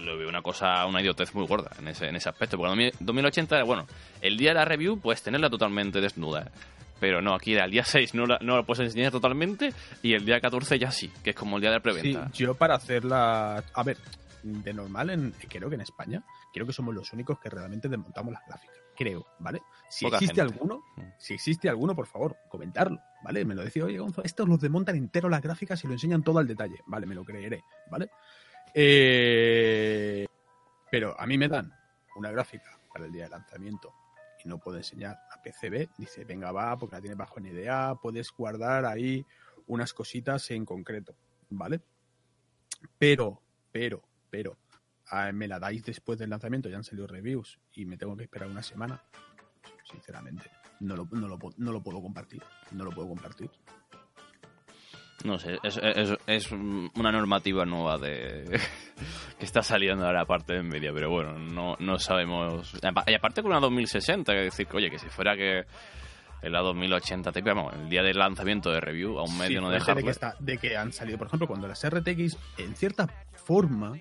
lo 0.00 0.18
veo 0.18 0.28
una 0.28 0.42
cosa, 0.42 0.84
una 0.86 1.00
idiotez 1.00 1.34
muy 1.34 1.46
gorda 1.46 1.70
en 1.78 1.88
ese, 1.88 2.06
en 2.06 2.16
ese 2.16 2.28
aspecto. 2.28 2.56
Porque 2.56 2.88
en 2.88 2.92
2080, 3.00 3.62
bueno, 3.64 3.86
el 4.20 4.36
día 4.36 4.50
de 4.50 4.54
la 4.56 4.64
review 4.64 4.98
puedes 4.98 5.22
tenerla 5.22 5.50
totalmente 5.50 6.00
desnuda. 6.00 6.50
Pero 6.98 7.22
no, 7.22 7.34
aquí 7.34 7.54
el 7.54 7.70
día 7.70 7.84
6 7.84 8.14
no 8.14 8.26
la, 8.26 8.38
no 8.42 8.56
la 8.56 8.62
puedes 8.62 8.84
enseñar 8.84 9.10
totalmente 9.10 9.72
y 10.02 10.12
el 10.12 10.24
día 10.24 10.38
14 10.38 10.78
ya 10.78 10.90
sí, 10.90 11.10
que 11.24 11.30
es 11.30 11.36
como 11.36 11.56
el 11.56 11.62
día 11.62 11.70
de 11.70 11.76
la 11.76 11.82
preventa. 11.82 12.30
Sí, 12.32 12.44
yo 12.44 12.54
para 12.54 12.74
hacerla... 12.74 13.64
A 13.72 13.82
ver, 13.82 13.96
de 14.42 14.72
normal, 14.72 15.10
en, 15.10 15.34
creo 15.48 15.68
que 15.68 15.74
en 15.74 15.80
España, 15.80 16.22
creo 16.52 16.66
que 16.66 16.72
somos 16.72 16.94
los 16.94 17.12
únicos 17.12 17.38
que 17.38 17.48
realmente 17.48 17.88
desmontamos 17.88 18.32
las 18.32 18.46
gráficas. 18.46 18.76
Creo, 18.96 19.26
¿vale? 19.38 19.62
Si 19.88 20.06
existe 20.06 20.42
alguno, 20.42 20.82
mm. 20.96 21.02
si 21.16 21.34
existe 21.34 21.68
alguno, 21.70 21.94
por 21.94 22.06
favor, 22.06 22.36
comentarlo, 22.50 23.00
¿vale? 23.24 23.44
Me 23.46 23.54
lo 23.54 23.64
decía, 23.64 23.84
oye, 23.84 23.98
Gonzalo, 23.98 24.26
estos 24.26 24.46
los 24.46 24.60
desmontan 24.60 24.96
entero 24.96 25.30
las 25.30 25.40
gráficas 25.40 25.82
y 25.84 25.86
lo 25.86 25.94
enseñan 25.94 26.22
todo 26.22 26.38
al 26.38 26.46
detalle. 26.46 26.82
Vale, 26.86 27.06
me 27.06 27.14
lo 27.14 27.24
creeré, 27.24 27.64
¿vale? 27.90 28.10
Eh, 28.74 30.26
pero 30.90 31.18
a 31.18 31.26
mí 31.26 31.38
me 31.38 31.48
dan 31.48 31.72
una 32.16 32.30
gráfica 32.30 32.78
para 32.92 33.06
el 33.06 33.12
día 33.12 33.24
de 33.24 33.30
lanzamiento 33.30 33.94
y 34.44 34.48
no 34.48 34.58
puedo 34.58 34.76
enseñar 34.76 35.18
a 35.30 35.42
PCB. 35.42 35.88
Dice, 35.96 36.24
venga, 36.24 36.52
va, 36.52 36.76
porque 36.76 36.96
la 36.96 37.00
tiene 37.00 37.16
bajo 37.16 37.40
NDA, 37.40 37.96
puedes 37.96 38.30
guardar 38.32 38.84
ahí 38.86 39.24
unas 39.66 39.92
cositas 39.92 40.50
en 40.50 40.64
concreto, 40.64 41.14
¿vale? 41.50 41.80
Pero, 42.98 43.40
pero, 43.70 44.02
pero, 44.30 44.58
me 45.32 45.48
la 45.48 45.58
dais 45.58 45.84
después 45.84 46.18
del 46.18 46.30
lanzamiento, 46.30 46.68
ya 46.68 46.76
han 46.76 46.84
salido 46.84 47.06
reviews 47.06 47.60
y 47.72 47.84
me 47.84 47.96
tengo 47.96 48.16
que 48.16 48.24
esperar 48.24 48.48
una 48.48 48.62
semana. 48.62 49.02
Sinceramente, 49.90 50.50
no 50.80 50.96
lo, 50.96 51.08
no 51.10 51.28
lo, 51.28 51.38
no 51.56 51.72
lo 51.72 51.82
puedo 51.82 52.00
compartir. 52.00 52.42
No 52.72 52.84
lo 52.84 52.90
puedo 52.90 53.08
compartir. 53.08 53.50
No 55.24 55.38
sé, 55.38 55.58
es, 55.62 56.52
una 56.52 57.12
normativa 57.12 57.64
nueva 57.64 57.98
de 57.98 58.44
que 59.38 59.44
está 59.44 59.62
saliendo 59.62 60.06
ahora 60.06 60.22
aparte 60.22 60.54
de 60.54 60.62
Nvidia, 60.62 60.92
pero 60.94 61.10
bueno, 61.10 61.38
no, 61.38 61.76
no 61.78 61.98
sabemos. 61.98 62.74
Y 63.06 63.14
aparte 63.14 63.42
con 63.42 63.50
una 63.50 63.60
2060, 63.60 64.32
que 64.32 64.40
decir, 64.40 64.68
oye, 64.72 64.90
que 64.90 64.98
si 64.98 65.08
fuera 65.08 65.36
que 65.36 65.64
en 66.42 66.52
la 66.52 66.60
2080, 66.60 67.32
te, 67.32 67.42
vamos, 67.42 67.74
el 67.74 67.88
día 67.88 68.02
del 68.02 68.18
lanzamiento 68.18 68.70
de 68.70 68.80
review, 68.80 69.18
a 69.18 69.24
un 69.24 69.36
medio 69.36 69.60
no 69.60 69.70
deja 69.70 69.94
de 69.94 70.02
que, 70.02 70.14
de 70.38 70.58
que 70.58 70.76
han 70.76 70.92
salido, 70.92 71.18
por 71.18 71.26
ejemplo, 71.26 71.46
cuando 71.46 71.68
las 71.68 71.86
RTX, 71.86 72.38
en 72.58 72.74
cierta 72.74 73.06
forma, 73.34 73.92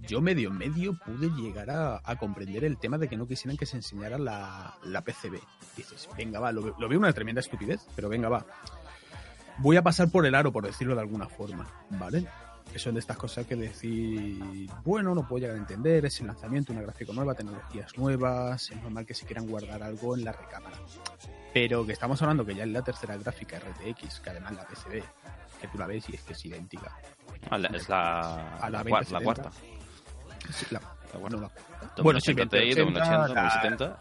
yo 0.00 0.20
medio 0.20 0.50
medio 0.50 0.98
pude 0.98 1.30
llegar 1.30 1.70
a, 1.70 2.16
comprender 2.16 2.64
el 2.64 2.78
tema 2.78 2.98
de 2.98 3.08
que 3.08 3.16
no 3.16 3.26
quisieran 3.26 3.56
que 3.56 3.66
se 3.66 3.76
enseñara 3.76 4.18
la, 4.18 4.74
la 4.84 5.02
PCB. 5.02 5.38
Dices, 5.76 6.08
venga, 6.16 6.40
va, 6.40 6.50
lo, 6.50 6.76
lo 6.76 6.88
veo 6.88 6.98
una 6.98 7.12
tremenda 7.12 7.40
estupidez, 7.40 7.86
pero 7.94 8.08
venga, 8.08 8.28
va 8.28 8.44
voy 9.58 9.76
a 9.76 9.82
pasar 9.82 10.10
por 10.10 10.26
el 10.26 10.34
aro, 10.34 10.52
por 10.52 10.64
decirlo 10.64 10.94
de 10.94 11.00
alguna 11.00 11.28
forma, 11.28 11.66
¿vale? 11.90 12.26
Que 12.72 12.78
son 12.78 12.94
de 12.94 13.00
estas 13.00 13.16
cosas 13.16 13.46
que 13.46 13.56
decir, 13.56 14.68
bueno, 14.84 15.14
no 15.14 15.26
puedo 15.26 15.40
llegar 15.40 15.56
a 15.56 15.60
entender, 15.60 16.04
es 16.04 16.20
el 16.20 16.26
lanzamiento, 16.26 16.72
una 16.72 16.82
gráfica 16.82 17.12
nueva, 17.12 17.34
tecnologías 17.34 17.96
nuevas, 17.96 18.70
es 18.70 18.82
normal 18.82 19.06
que 19.06 19.14
se 19.14 19.24
quieran 19.24 19.46
guardar 19.46 19.82
algo 19.82 20.16
en 20.16 20.24
la 20.24 20.32
recámara. 20.32 20.76
Pero 21.54 21.86
que 21.86 21.92
estamos 21.92 22.20
hablando 22.22 22.44
que 22.44 22.54
ya 22.54 22.64
es 22.64 22.70
la 22.70 22.82
tercera 22.82 23.16
gráfica 23.16 23.58
RTX, 23.58 24.20
que 24.20 24.30
además 24.30 24.54
la 24.54 24.66
PCB, 24.66 25.02
que 25.60 25.68
tú 25.68 25.78
la 25.78 25.86
ves 25.86 26.08
y 26.10 26.16
es 26.16 26.22
que 26.22 26.32
es 26.32 26.44
idéntica. 26.44 26.92
Ah, 27.50 27.58
es 27.72 27.88
la, 27.88 28.58
a 28.58 28.70
la, 28.70 28.82
la, 28.82 29.20
cuarta. 29.20 29.50
La, 30.70 30.80
bueno, 31.18 31.40
la, 31.40 31.50
bueno, 32.02 32.20
sí, 32.20 32.34
2080, 32.34 33.28
2070 33.28 33.98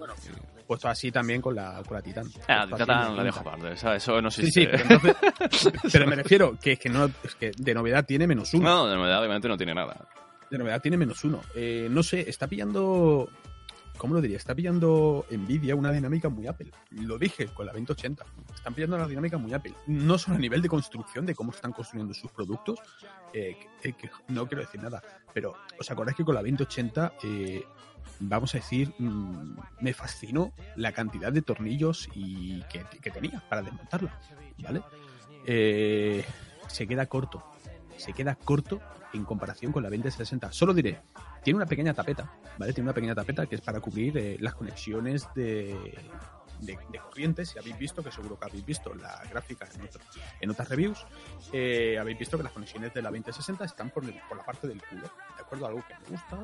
puesto 0.66 0.88
así 0.88 1.12
también 1.12 1.42
con 1.42 1.56
la, 1.56 1.82
con 1.88 1.96
la 1.96 2.02
Titan. 2.02 2.26
Ah, 2.48 2.66
la 2.66 2.78
Titan 2.78 3.16
la 3.16 3.24
dejo 3.24 3.40
aparte, 3.40 3.74
eso 3.74 4.22
no 4.22 4.32
sé 4.32 4.44
Sí, 4.44 4.52
sí, 4.52 4.68
pero, 5.92 6.08
me 6.08 6.16
refiero 6.16 6.58
que 6.62 6.74
es 6.74 6.80
que, 6.80 6.90
no, 6.90 7.06
es 7.24 7.36
que 7.36 7.52
de 7.56 7.74
novedad 7.74 8.06
tiene 8.06 8.28
menos 8.28 8.54
uno. 8.54 8.70
No, 8.70 8.88
de 8.88 8.96
novedad 8.96 9.20
obviamente 9.20 9.48
no 9.48 9.58
tiene 9.58 9.74
nada. 9.74 10.08
De 10.50 10.58
novedad 10.58 10.82
tiene 10.82 10.98
menos 10.98 11.24
uno. 11.24 11.42
Eh, 11.56 11.88
no 11.90 12.04
sé, 12.04 12.30
está 12.30 12.48
pillando 12.48 13.30
¿cómo 13.98 14.14
lo 14.14 14.22
diría? 14.22 14.38
Está 14.38 14.56
pillando 14.56 15.26
Nvidia 15.30 15.76
una 15.76 15.92
dinámica 15.92 16.30
muy 16.30 16.48
Apple. 16.48 16.72
Lo 16.92 17.18
dije 17.18 17.48
con 17.48 17.66
la 17.66 17.72
2080. 17.72 18.26
Están 18.56 18.74
pillando 18.74 18.96
una 18.96 19.08
dinámica 19.08 19.38
muy 19.38 19.54
Apple. 19.54 19.74
No 19.88 20.18
solo 20.18 20.38
a 20.38 20.40
nivel 20.40 20.62
de 20.62 20.70
construcción, 20.70 21.26
de 21.26 21.36
cómo 21.36 21.52
están 21.52 21.72
construyendo 21.72 22.14
sus 22.14 22.32
productos, 22.32 22.80
eh, 23.34 23.58
que, 23.82 23.96
no 24.30 24.48
quiero 24.48 24.64
decir 24.64 24.82
nada, 24.82 25.02
pero 25.34 25.56
¿os 25.80 25.90
acordáis 25.92 26.18
que 26.18 26.24
con 26.24 26.36
la 26.36 26.42
2080 26.42 27.14
eh, 27.24 27.64
vamos 28.20 28.56
a 28.56 28.60
decir, 28.60 28.94
mm, 28.98 29.58
me 29.82 29.94
fascinó 29.94 30.54
la 30.76 30.92
cantidad 30.92 31.32
de 31.32 31.42
tornillos 31.42 32.10
y 32.14 32.62
que, 32.64 33.12
tenía 33.12 33.44
para 33.50 33.62
desmontarla, 33.62 34.20
¿vale? 34.60 34.82
Eh, 35.46 36.24
se 36.68 36.88
queda 36.88 37.06
corto, 37.06 37.44
se 37.98 38.14
queda 38.14 38.36
corto 38.36 38.82
en 39.14 39.24
comparación 39.26 39.72
con 39.72 39.84
la 39.84 39.90
2060. 39.90 40.52
Solo 40.52 40.74
diré, 40.74 41.02
tiene 41.46 41.58
una 41.58 41.68
pequeña 41.68 41.94
tapeta, 41.94 42.28
¿vale? 42.58 42.74
Tiene 42.74 42.88
una 42.88 42.94
pequeña 42.96 43.14
tapeta 43.14 43.46
que 43.46 43.54
es 43.54 43.62
para 43.62 43.80
cubrir 43.80 44.18
eh, 44.18 44.36
las 44.40 44.56
conexiones 44.56 45.28
de, 45.36 45.94
de, 46.62 46.76
corriente, 47.00 47.46
si 47.46 47.60
habéis 47.60 47.78
visto, 47.78 48.04
que 48.04 48.12
seguro 48.12 48.40
que 48.40 48.46
habéis 48.46 48.66
visto 48.66 48.96
la 48.96 49.22
gráfica 49.30 49.68
en, 49.76 49.88
en 50.42 50.50
otras 50.50 50.68
reviews, 50.70 51.06
eh, 51.54 52.00
habéis 52.00 52.18
visto 52.18 52.36
que 52.36 52.44
las 52.44 52.52
conexiones 52.52 52.92
de 52.96 53.04
la 53.04 53.12
2060 53.12 53.64
están 53.64 53.92
por, 53.92 54.04
por, 54.28 54.38
la 54.38 54.44
parte 54.44 54.68
del 54.68 54.82
culo, 54.82 55.04
¿de 55.04 55.44
acuerdo? 55.44 55.68
Algo 55.68 55.84
que 55.88 55.94
me 55.94 56.18
gusta, 56.18 56.40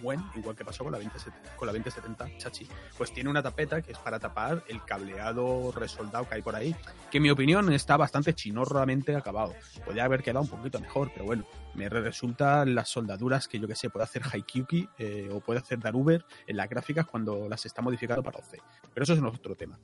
buen, 0.00 0.24
igual 0.34 0.56
que 0.56 0.64
pasó 0.64 0.82
con 0.82 0.92
la, 0.92 0.98
2070, 0.98 1.56
con 1.56 1.66
la 1.66 1.72
2070 1.74 2.38
Chachi, 2.38 2.66
pues 2.96 3.12
tiene 3.12 3.28
una 3.28 3.42
tapeta 3.42 3.82
que 3.82 3.92
es 3.92 3.98
para 3.98 4.18
tapar 4.18 4.64
el 4.66 4.82
cableado 4.82 5.72
resoldado 5.72 6.26
que 6.26 6.36
hay 6.36 6.42
por 6.42 6.56
ahí, 6.56 6.74
que 7.10 7.18
en 7.18 7.22
mi 7.22 7.30
opinión 7.30 7.70
está 7.70 7.98
bastante 7.98 8.32
chinorramente 8.32 9.14
acabado. 9.14 9.54
Podría 9.84 10.04
haber 10.04 10.22
quedado 10.22 10.40
un 10.40 10.48
poquito 10.48 10.80
mejor, 10.80 11.10
pero 11.12 11.26
bueno, 11.26 11.44
me 11.74 11.88
resultan 11.88 12.74
las 12.74 12.88
soldaduras 12.88 13.48
que 13.48 13.58
yo 13.58 13.66
que 13.66 13.74
sé, 13.74 13.90
puede 13.90 14.04
hacer 14.04 14.22
Haikyuki 14.30 14.88
eh, 14.98 15.28
o 15.32 15.40
puede 15.40 15.60
hacer 15.60 15.78
Daruber 15.78 16.24
en 16.46 16.56
las 16.56 16.68
gráficas 16.68 17.06
cuando 17.06 17.48
las 17.48 17.64
está 17.64 17.82
modificando 17.82 18.22
para 18.22 18.38
OC. 18.38 18.58
Pero 18.92 19.04
eso 19.04 19.14
es 19.14 19.22
otro 19.22 19.54
tema. 19.54 19.78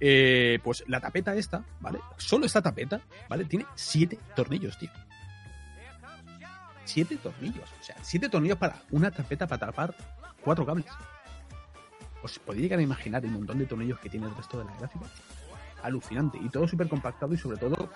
Eh, 0.00 0.58
pues 0.62 0.84
la 0.86 1.00
tapeta 1.00 1.34
esta, 1.34 1.64
¿vale? 1.80 1.98
Solo 2.16 2.46
esta 2.46 2.62
tapeta, 2.62 3.00
¿vale? 3.28 3.44
Tiene 3.44 3.66
siete 3.74 4.18
tornillos, 4.34 4.78
tío. 4.78 4.90
Siete 6.84 7.16
tornillos. 7.16 7.68
O 7.80 7.82
sea, 7.82 7.96
siete 8.02 8.28
tornillos 8.28 8.58
para 8.58 8.82
una 8.90 9.10
tapeta 9.10 9.46
para 9.46 9.66
tapar 9.66 9.94
cuatro 10.40 10.64
cables. 10.64 10.86
¿Os 12.22 12.38
podéis 12.38 12.62
llegar 12.62 12.78
a 12.78 12.82
imaginar 12.82 13.24
el 13.24 13.30
montón 13.30 13.58
de 13.58 13.66
tornillos 13.66 13.98
que 14.00 14.08
tiene 14.08 14.26
el 14.26 14.34
resto 14.34 14.58
de 14.58 14.64
la 14.64 14.74
gráfica? 14.76 15.06
Alucinante. 15.82 16.38
Y 16.38 16.48
todo 16.48 16.66
súper 16.66 16.88
compactado 16.88 17.34
y 17.34 17.38
sobre 17.38 17.58
todo, 17.58 17.90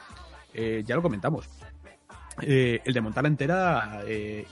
eh, 0.52 0.82
ya 0.84 0.94
lo 0.94 1.02
comentamos, 1.02 1.48
eh, 2.40 2.80
el 2.84 2.94
de 2.94 3.00
montarla 3.00 3.28
entera 3.28 4.02
eh, 4.06 4.46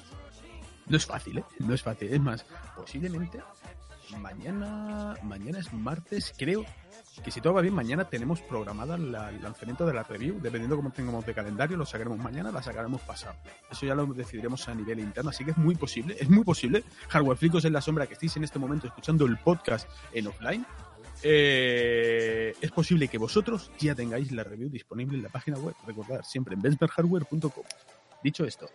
no 0.86 0.96
es 0.96 1.06
fácil, 1.06 1.38
¿eh? 1.38 1.44
No 1.60 1.74
es 1.74 1.82
fácil. 1.82 2.12
Es 2.12 2.20
más, 2.20 2.44
posiblemente 2.76 3.40
mañana, 4.18 5.14
mañana 5.22 5.60
es 5.60 5.72
martes, 5.72 6.34
creo 6.36 6.64
que 7.24 7.30
si 7.30 7.40
todo 7.40 7.54
va 7.54 7.60
bien, 7.60 7.74
mañana 7.74 8.04
tenemos 8.04 8.40
programada 8.40 8.94
el 8.94 9.12
lanzamiento 9.12 9.84
de 9.84 9.92
la 9.92 10.02
review. 10.02 10.40
Dependiendo 10.40 10.76
cómo 10.76 10.90
tengamos 10.90 11.26
de 11.26 11.34
calendario, 11.34 11.76
lo 11.76 11.84
sacaremos 11.84 12.18
mañana, 12.18 12.50
la 12.50 12.62
sacaremos 12.62 13.00
pasado. 13.02 13.34
Eso 13.70 13.86
ya 13.86 13.94
lo 13.94 14.06
decidiremos 14.06 14.66
a 14.68 14.74
nivel 14.74 15.00
interno, 15.00 15.30
así 15.30 15.44
que 15.44 15.50
es 15.50 15.56
muy 15.56 15.74
posible, 15.74 16.16
es 16.18 16.30
muy 16.30 16.44
posible. 16.44 16.84
Hardware 17.08 17.36
Flicos 17.36 17.64
en 17.64 17.72
la 17.72 17.80
sombra 17.80 18.06
que 18.06 18.14
estéis 18.14 18.36
en 18.36 18.44
este 18.44 18.58
momento 18.58 18.86
escuchando 18.86 19.26
el 19.26 19.36
podcast 19.38 19.88
en 20.12 20.28
offline. 20.28 20.64
Eh, 21.22 22.54
es 22.60 22.70
posible 22.70 23.08
que 23.08 23.18
vosotros 23.18 23.70
ya 23.78 23.94
tengáis 23.94 24.32
la 24.32 24.44
review 24.44 24.68
disponible 24.70 25.16
en 25.16 25.22
la 25.22 25.28
página 25.28 25.58
web. 25.58 25.74
Recordad, 25.86 26.22
siempre 26.22 26.54
en 26.54 26.62
benchmarkhardware.com. 26.62 27.64
Dicho 28.22 28.44
esto, 28.44 28.68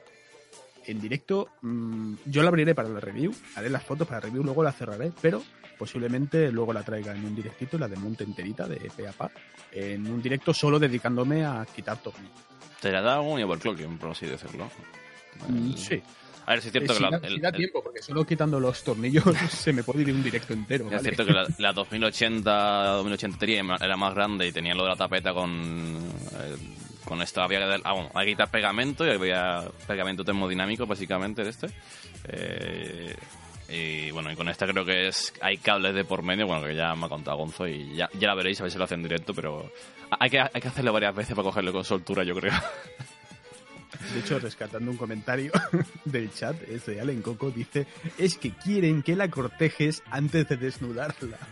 en 0.86 1.00
directo 1.00 1.50
mm, 1.62 2.16
yo 2.26 2.42
la 2.42 2.50
abriré 2.50 2.76
para 2.76 2.90
la 2.90 3.00
review, 3.00 3.34
haré 3.56 3.70
las 3.70 3.84
fotos 3.84 4.08
para 4.08 4.20
la 4.20 4.26
review, 4.28 4.44
luego 4.44 4.64
la 4.64 4.72
cerraré, 4.72 5.12
pero 5.22 5.44
posiblemente 5.78 6.52
luego 6.52 6.74
la 6.74 6.84
traiga 6.84 7.16
en 7.16 7.26
un 7.26 7.36
directito, 7.36 7.78
la 7.78 7.88
de 7.88 7.98
monte 7.98 8.24
enterita 8.24 8.68
de 8.68 8.90
PAPA, 8.90 9.32
en 9.72 10.08
un 10.08 10.22
directo 10.22 10.54
solo 10.54 10.80
dedicándome 10.80 11.46
a 11.46 11.66
quitar 11.76 11.98
tornillos. 12.02 12.40
Te 12.80 12.92
la 12.92 13.02
da 13.02 13.20
un 13.20 13.42
overclocking, 13.42 13.98
por 13.98 14.12
así 14.12 14.26
decirlo. 14.26 14.70
Mm, 15.48 15.74
sí. 15.74 16.02
A 16.46 16.52
ver, 16.52 16.60
es 16.60 16.72
cierto 16.72 16.94
eh, 16.94 16.96
que 16.96 17.02
la, 17.02 17.20
da, 17.40 17.52
tiempo, 17.52 17.82
porque 17.84 18.02
solo 18.02 18.26
quitando 18.26 18.60
los 18.60 18.84
tornillos 18.84 19.24
se 19.50 19.74
me 19.74 19.84
puede 19.84 20.02
ir 20.02 20.12
un 20.12 20.24
directo 20.24 20.54
entero. 20.54 20.90
Es 20.92 21.02
cierto 21.02 21.26
que 21.26 21.34
la, 21.58 21.74
2080, 21.74 22.52
2083 22.98 23.64
era 23.82 23.98
más 23.98 24.14
grande 24.14 24.48
y 24.48 24.52
tenía 24.52 24.76
lo 24.76 24.84
de 24.84 24.90
la 24.90 24.96
tapeta 24.96 25.34
con 25.34 25.50
eh, 25.50 26.56
con 27.06 27.22
esto 27.22 27.42
había 27.42 27.60
que, 27.60 27.82
ah, 27.84 27.94
bueno, 27.94 28.10
hay 28.14 28.26
que 28.26 28.32
quitar 28.34 28.50
pegamento 28.50 29.06
y 29.06 29.12
había 29.12 29.64
pegamento 29.88 30.24
termodinámico 30.24 30.86
básicamente 30.86 31.44
de 31.44 31.50
este. 31.50 31.68
Eh, 32.28 33.16
y 33.70 34.12
bueno, 34.12 34.32
y 34.32 34.36
con 34.36 34.50
esta 34.50 34.68
creo 34.68 34.86
que 34.86 35.08
es 35.08 35.34
hay 35.42 35.58
cables 35.58 35.96
de 35.96 36.04
por 36.04 36.24
medio, 36.24 36.46
bueno, 36.48 36.66
que 36.66 36.76
ya 36.76 36.96
me 36.96 37.06
ha 37.06 37.10
contado 37.10 37.38
Gonzo 37.38 37.68
y 37.68 37.96
ya, 37.96 38.10
ya 38.20 38.28
la 38.28 38.36
veréis 38.36 38.60
a 38.60 38.64
ver 38.64 38.72
si 38.72 38.78
lo 38.78 38.84
hacen 38.84 39.02
directo, 39.02 39.34
pero 39.34 39.72
hay 40.20 40.30
que, 40.30 40.40
hay 40.40 40.62
que 40.62 40.68
hacerlo 40.68 40.94
varias 40.94 41.16
veces 41.16 41.36
para 41.36 41.46
cogerlo 41.46 41.72
con 41.72 41.84
soltura, 41.84 42.24
yo 42.24 42.36
creo. 42.36 42.54
De 44.14 44.20
hecho, 44.20 44.40
rescatando 44.40 44.92
un 44.92 44.98
comentario 44.98 45.52
del 46.06 46.32
chat, 46.34 46.56
es 46.70 46.86
de 46.86 47.02
Allen 47.02 47.22
Coco, 47.22 47.52
dice, 47.52 47.88
es 48.18 48.38
que 48.38 48.52
quieren 48.52 49.04
que 49.04 49.16
la 49.16 49.30
cortejes 49.30 50.04
antes 50.10 50.48
de 50.48 50.58
desnudarla. 50.58 51.38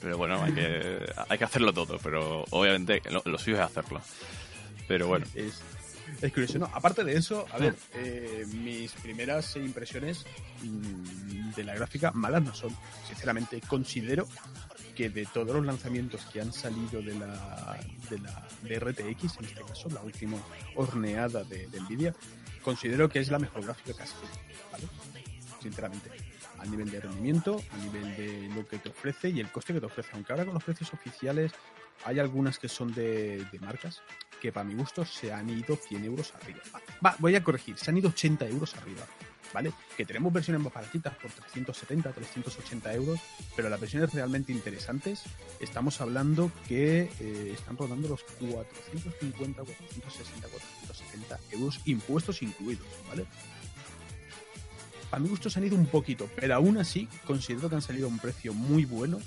Pero 0.00 0.16
bueno, 0.16 0.42
hay 0.42 0.52
que, 0.52 1.12
hay 1.28 1.38
que 1.38 1.44
hacerlo 1.44 1.72
todo, 1.72 1.98
pero 1.98 2.44
obviamente 2.50 3.02
lo, 3.10 3.36
suyo 3.36 3.56
es 3.56 3.62
hacerlo. 3.62 4.00
Pero 4.86 5.08
bueno. 5.08 5.26
Es, 5.34 5.60
es 6.22 6.32
curioso, 6.32 6.58
¿no? 6.60 6.70
Aparte 6.72 7.02
de 7.02 7.14
eso, 7.16 7.46
a 7.50 7.58
ver, 7.58 7.74
eh, 7.94 8.46
mis 8.52 8.92
primeras 8.92 9.56
impresiones 9.56 10.24
mm, 10.62 11.50
de 11.54 11.64
la 11.64 11.74
gráfica 11.74 12.12
malas 12.12 12.42
no 12.42 12.54
son. 12.54 12.74
Sinceramente, 13.08 13.60
considero 13.66 14.28
que 14.98 15.10
de 15.10 15.26
todos 15.26 15.54
los 15.54 15.64
lanzamientos 15.64 16.26
que 16.26 16.40
han 16.40 16.52
salido 16.52 17.00
de 17.00 17.14
la, 17.14 17.78
de 18.10 18.18
la 18.18 18.48
de 18.62 18.80
RTX, 18.80 19.38
en 19.38 19.44
este 19.44 19.62
caso, 19.62 19.88
la 19.90 20.02
última 20.02 20.36
horneada 20.74 21.44
de, 21.44 21.68
Nvidia, 21.82 22.12
considero 22.64 23.08
que 23.08 23.20
es 23.20 23.30
la 23.30 23.38
mejor 23.38 23.64
gráfica 23.64 23.92
que 23.92 24.06
salido, 24.08 24.28
¿vale? 24.72 24.88
Sinceramente 25.62 26.10
a 26.58 26.64
nivel 26.64 26.90
de 26.90 27.00
rendimiento, 27.00 27.62
a 27.70 27.76
nivel 27.76 28.16
de 28.16 28.48
lo 28.56 28.66
que 28.66 28.78
te 28.78 28.88
ofrece 28.88 29.28
y 29.28 29.38
el 29.38 29.52
coste 29.52 29.72
que 29.72 29.78
te 29.78 29.86
ofrece. 29.86 30.10
Aunque 30.14 30.32
ahora 30.32 30.44
con 30.44 30.54
los 30.54 30.64
precios 30.64 30.92
oficiales 30.92 31.52
hay 32.04 32.18
algunas 32.18 32.58
que 32.58 32.68
son 32.68 32.92
de, 32.92 33.46
marcas 33.60 34.02
que 34.40 34.50
para 34.50 34.64
mi 34.64 34.74
gusto 34.74 35.04
se 35.04 35.32
han 35.32 35.48
ido 35.48 35.76
100 35.76 36.06
euros 36.06 36.34
arriba. 36.34 36.60
Va, 37.06 37.14
voy 37.20 37.36
a 37.36 37.44
corregir, 37.44 37.78
se 37.78 37.92
han 37.92 37.98
ido 37.98 38.08
80 38.08 38.48
euros 38.48 38.74
arriba. 38.74 39.06
¿Vale? 39.52 39.72
Que 39.96 40.04
tenemos 40.04 40.32
versiones 40.32 40.62
más 40.62 40.72
baratitas 40.72 41.14
por 41.14 41.30
370, 41.30 42.12
380 42.12 42.94
euros, 42.94 43.18
pero 43.56 43.68
las 43.68 43.80
versiones 43.80 44.12
realmente 44.12 44.52
interesantes 44.52 45.22
estamos 45.58 46.00
hablando 46.00 46.52
que 46.66 47.10
eh, 47.20 47.52
están 47.54 47.76
rodando 47.76 48.08
los 48.08 48.22
450, 48.24 49.62
460, 49.62 50.48
470 50.48 51.38
euros 51.52 51.80
impuestos 51.86 52.42
incluidos, 52.42 52.86
¿vale? 53.08 53.26
a 55.10 55.18
mi 55.18 55.28
gusto 55.28 55.48
se 55.48 55.58
han 55.58 55.66
ido 55.66 55.76
un 55.76 55.86
poquito, 55.86 56.28
pero 56.36 56.54
aún 56.54 56.76
así 56.78 57.08
considero 57.26 57.68
que 57.68 57.76
han 57.76 57.82
salido 57.82 58.06
a 58.06 58.10
un 58.10 58.18
precio 58.18 58.52
muy 58.52 58.84
bueno 58.84 59.18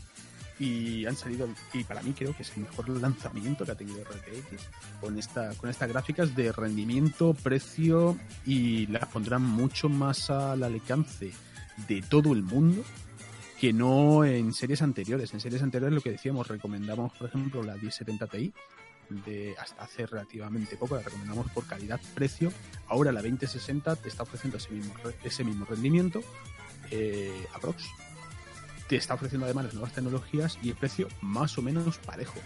y 0.62 1.08
han 1.08 1.15
salido 1.15 1.50
y 1.74 1.84
para 1.84 2.04
mí 2.04 2.13
creo 2.13 2.36
que 2.36 2.43
es 2.43 2.56
el 2.56 2.62
mejor 2.62 2.88
lanzamiento 2.89 3.65
que 3.65 3.71
ha 3.71 3.76
tenido 3.76 4.04
RTX 4.04 4.69
con 5.02 5.17
esta 5.17 5.56
con 5.56 5.71
estas 5.71 5.89
gráficas 5.89 6.36
de 6.36 6.52
rendimiento, 6.52 7.34
precio 7.34 8.15
y 8.45 8.86
las 8.86 9.08
pondrán 9.08 9.41
mucho 9.41 9.89
más 9.89 10.30
al 10.30 10.62
alcance 10.62 11.32
de 11.88 12.04
todo 12.04 12.34
el 12.34 12.43
mundo 12.43 12.84
que 13.60 13.74
no 13.74 14.24
en 14.24 14.54
series 14.54 14.84
anteriores. 14.84 15.34
En 15.34 15.39
series 15.39 15.63
anteriores 15.63 15.95
lo 15.95 16.02
que 16.02 16.12
decíamos, 16.12 16.47
recomendamos 16.47 17.12
por 17.13 17.30
ejemplo 17.30 17.63
la 17.63 17.74
1070 17.74 18.28
Ti 18.28 18.54
de 19.26 19.56
hasta 19.60 19.84
hace 19.84 20.06
relativamente 20.06 20.78
poco, 20.78 20.95
la 20.95 21.02
recomendamos 21.02 21.50
por 21.52 21.65
calidad-precio. 21.65 22.52
Ahora 22.88 23.12
la 23.12 23.21
2060 23.24 23.95
te 23.95 24.10
está 24.10 24.24
ofreciendo 24.24 24.58
ese 24.58 24.69
mismo, 24.71 24.93
ese 25.24 25.43
mismo 25.43 25.65
rendimiento, 25.65 26.21
eh, 26.91 27.47
aprox. 27.52 27.84
Te 28.92 28.98
está 28.98 29.14
ofreciendo 29.14 29.46
además 29.46 29.64
las 29.64 29.74
nuevas 29.74 29.94
tecnologías 29.94 30.60
y 30.62 30.68
el 30.68 30.76
precio 30.76 31.08
más 31.22 31.58
o 31.58 31.62
menos 31.62 31.98
parejo. 32.00 32.42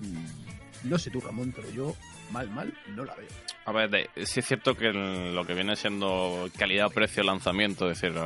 Mm, 0.00 0.88
no 0.88 0.98
sé 0.98 1.10
tú, 1.10 1.20
Ramón, 1.20 1.52
pero 1.54 1.70
yo 1.70 1.94
mal, 2.30 2.48
mal 2.48 2.72
no 2.96 3.04
la 3.04 3.14
veo. 3.16 3.28
A 3.66 3.72
ver, 3.72 4.08
sí 4.24 4.40
es 4.40 4.46
cierto 4.46 4.74
que 4.74 4.94
lo 4.94 5.44
que 5.44 5.52
viene 5.52 5.76
siendo 5.76 6.48
calidad-precio 6.56 7.22
lanzamiento, 7.22 7.90
es 7.90 8.00
decir, 8.00 8.16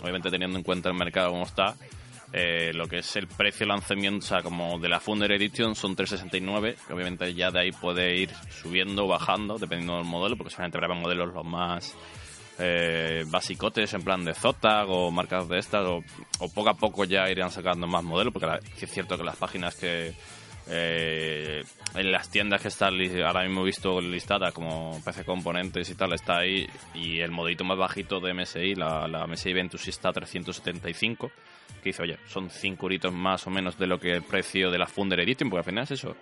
obviamente 0.00 0.30
teniendo 0.30 0.58
en 0.58 0.62
cuenta 0.62 0.90
el 0.90 0.94
mercado 0.94 1.30
como 1.32 1.42
está, 1.42 1.74
eh, 2.32 2.70
lo 2.72 2.86
que 2.86 2.98
es 2.98 3.16
el 3.16 3.26
precio 3.26 3.66
de 3.66 3.72
lanzamiento, 3.72 4.24
o 4.24 4.28
sea, 4.28 4.40
como 4.40 4.78
de 4.78 4.88
la 4.88 5.00
Founder 5.00 5.32
Edition 5.32 5.74
son 5.74 5.96
369, 5.96 6.76
que 6.86 6.92
obviamente 6.92 7.34
ya 7.34 7.50
de 7.50 7.62
ahí 7.62 7.72
puede 7.72 8.16
ir 8.16 8.30
subiendo 8.48 9.06
o 9.06 9.08
bajando, 9.08 9.58
dependiendo 9.58 9.96
del 9.96 10.06
modelo, 10.06 10.36
porque 10.36 10.54
solamente 10.54 10.78
habrá 10.78 10.94
modelos 10.94 11.34
los 11.34 11.44
más 11.44 11.96
eh, 12.60 13.24
basicotes, 13.26 13.94
en 13.94 14.02
plan 14.02 14.24
de 14.24 14.34
Zotag 14.34 14.88
o 14.88 15.10
marcas 15.10 15.48
de 15.48 15.58
estas, 15.58 15.84
o, 15.86 16.02
poco 16.54 16.68
a 16.68 16.74
poco 16.74 17.04
ya 17.04 17.30
irían 17.30 17.50
sacando 17.50 17.86
más 17.86 18.04
modelos, 18.04 18.32
porque 18.32 18.48
es 18.80 18.90
cierto 18.90 19.16
que 19.16 19.24
las 19.24 19.36
páginas 19.36 19.74
que 19.76 20.12
eh, 20.68 21.64
en 21.94 22.12
las 22.12 22.30
tiendas 22.30 22.60
que 22.60 22.68
están 22.68 22.94
ahora 23.24 23.42
mismo 23.42 23.62
he 23.62 23.64
visto 23.64 24.00
listada 24.00 24.52
como 24.52 25.00
PC 25.04 25.24
Componentes 25.24 25.88
y 25.88 25.94
tal, 25.94 26.12
está 26.12 26.38
ahí, 26.38 26.68
y 26.94 27.20
el 27.20 27.30
modelito 27.30 27.64
más 27.64 27.78
bajito 27.78 28.20
de 28.20 28.34
MSI, 28.34 28.74
la, 28.74 29.08
la 29.08 29.26
MSI 29.26 29.52
Ventus 29.52 29.88
está 29.88 30.10
a 30.10 30.12
375 30.12 31.30
que 31.82 31.90
dice, 31.90 32.02
oye, 32.02 32.18
son 32.26 32.50
5 32.50 32.84
euritos 32.84 33.12
más 33.12 33.46
o 33.46 33.50
menos 33.50 33.78
de 33.78 33.86
lo 33.86 33.98
que 33.98 34.12
el 34.12 34.22
precio 34.22 34.70
de 34.70 34.78
la 34.78 34.86
Funder 34.86 35.20
Edition, 35.20 35.48
porque 35.48 35.60
al 35.60 35.64
final 35.64 35.84
es 35.84 35.92
eso. 35.92 36.14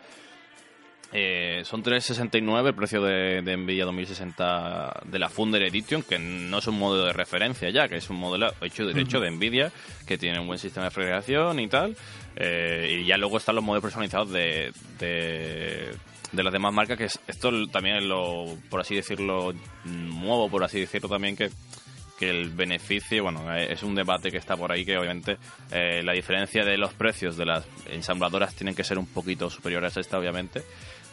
Eh, 1.13 1.63
son 1.65 1.83
369 1.83 2.69
el 2.69 2.75
precio 2.75 3.01
de, 3.01 3.41
de, 3.41 3.57
Nvidia 3.57 3.87
2060 3.87 5.03
de 5.07 5.19
la 5.19 5.31
Funder 5.31 5.63
Edition, 5.63 6.03
que 6.03 6.19
no 6.19 6.59
es 6.59 6.67
un 6.67 6.79
modelo 6.79 7.07
de 7.07 7.13
referencia 7.15 7.71
ya, 7.71 7.89
que 7.89 7.97
es 7.97 8.11
un 8.11 8.17
modelo 8.17 8.53
hecho 8.61 8.87
derecho 8.87 9.19
de 9.19 9.31
Nvidia, 9.31 9.73
que 10.07 10.19
tiene 10.19 10.39
un 10.39 10.47
buen 10.47 10.59
sistema 10.59 10.85
de 10.85 10.91
refrigeración 10.91 11.61
y 11.61 11.69
tal. 11.69 11.97
Eh, 12.37 13.01
y 13.01 13.07
ya 13.07 13.17
luego 13.17 13.39
están 13.39 13.55
los 13.55 13.65
modelos 13.65 13.83
personalizados 13.83 14.31
de, 14.31 14.71
de, 14.99 15.95
de 16.33 16.43
las 16.43 16.53
demás 16.53 16.75
marcas, 16.75 16.99
que 16.99 17.05
esto 17.05 17.51
también 17.69 17.97
es 17.97 18.05
lo, 18.05 18.45
por 18.69 18.81
así 18.81 18.95
decirlo, 18.95 19.55
nuevo, 19.85 20.51
por 20.51 20.63
así 20.63 20.81
decirlo 20.81 21.09
también, 21.09 21.37
que 21.37 21.51
que 22.19 22.29
el 22.29 22.51
beneficio, 22.51 23.23
bueno, 23.23 23.55
eh, 23.55 23.73
es 23.73 23.83
un 23.83 23.95
debate 23.95 24.31
que 24.31 24.39
está 24.39 24.57
por 24.57 24.73
ahí 24.73 24.85
que 24.85 24.99
obviamente 24.99 25.39
eh, 25.71 26.03
la 26.03 26.13
diferencia 26.13 26.65
de 26.65 26.77
los 26.77 26.93
precios 26.93 27.37
de 27.37 27.47
las 27.47 27.65
ensambladoras 27.87 28.55
tienen 28.55 28.75
que 28.75 28.83
ser 28.83 28.99
un 28.99 29.07
poquito 29.07 29.49
superiores 29.49 29.97
a 29.97 30.01
esta, 30.01 30.19
obviamente, 30.19 30.65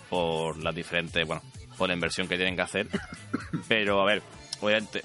por 0.09 0.57
las 0.63 0.75
diferentes, 0.75 1.25
bueno, 1.25 1.41
por 1.77 1.87
la 1.87 1.93
inversión 1.93 2.27
que 2.27 2.35
tienen 2.35 2.55
que 2.55 2.61
hacer. 2.61 2.87
Pero, 3.67 4.01
a 4.01 4.05
ver, 4.05 4.21
obviamente, 4.61 5.01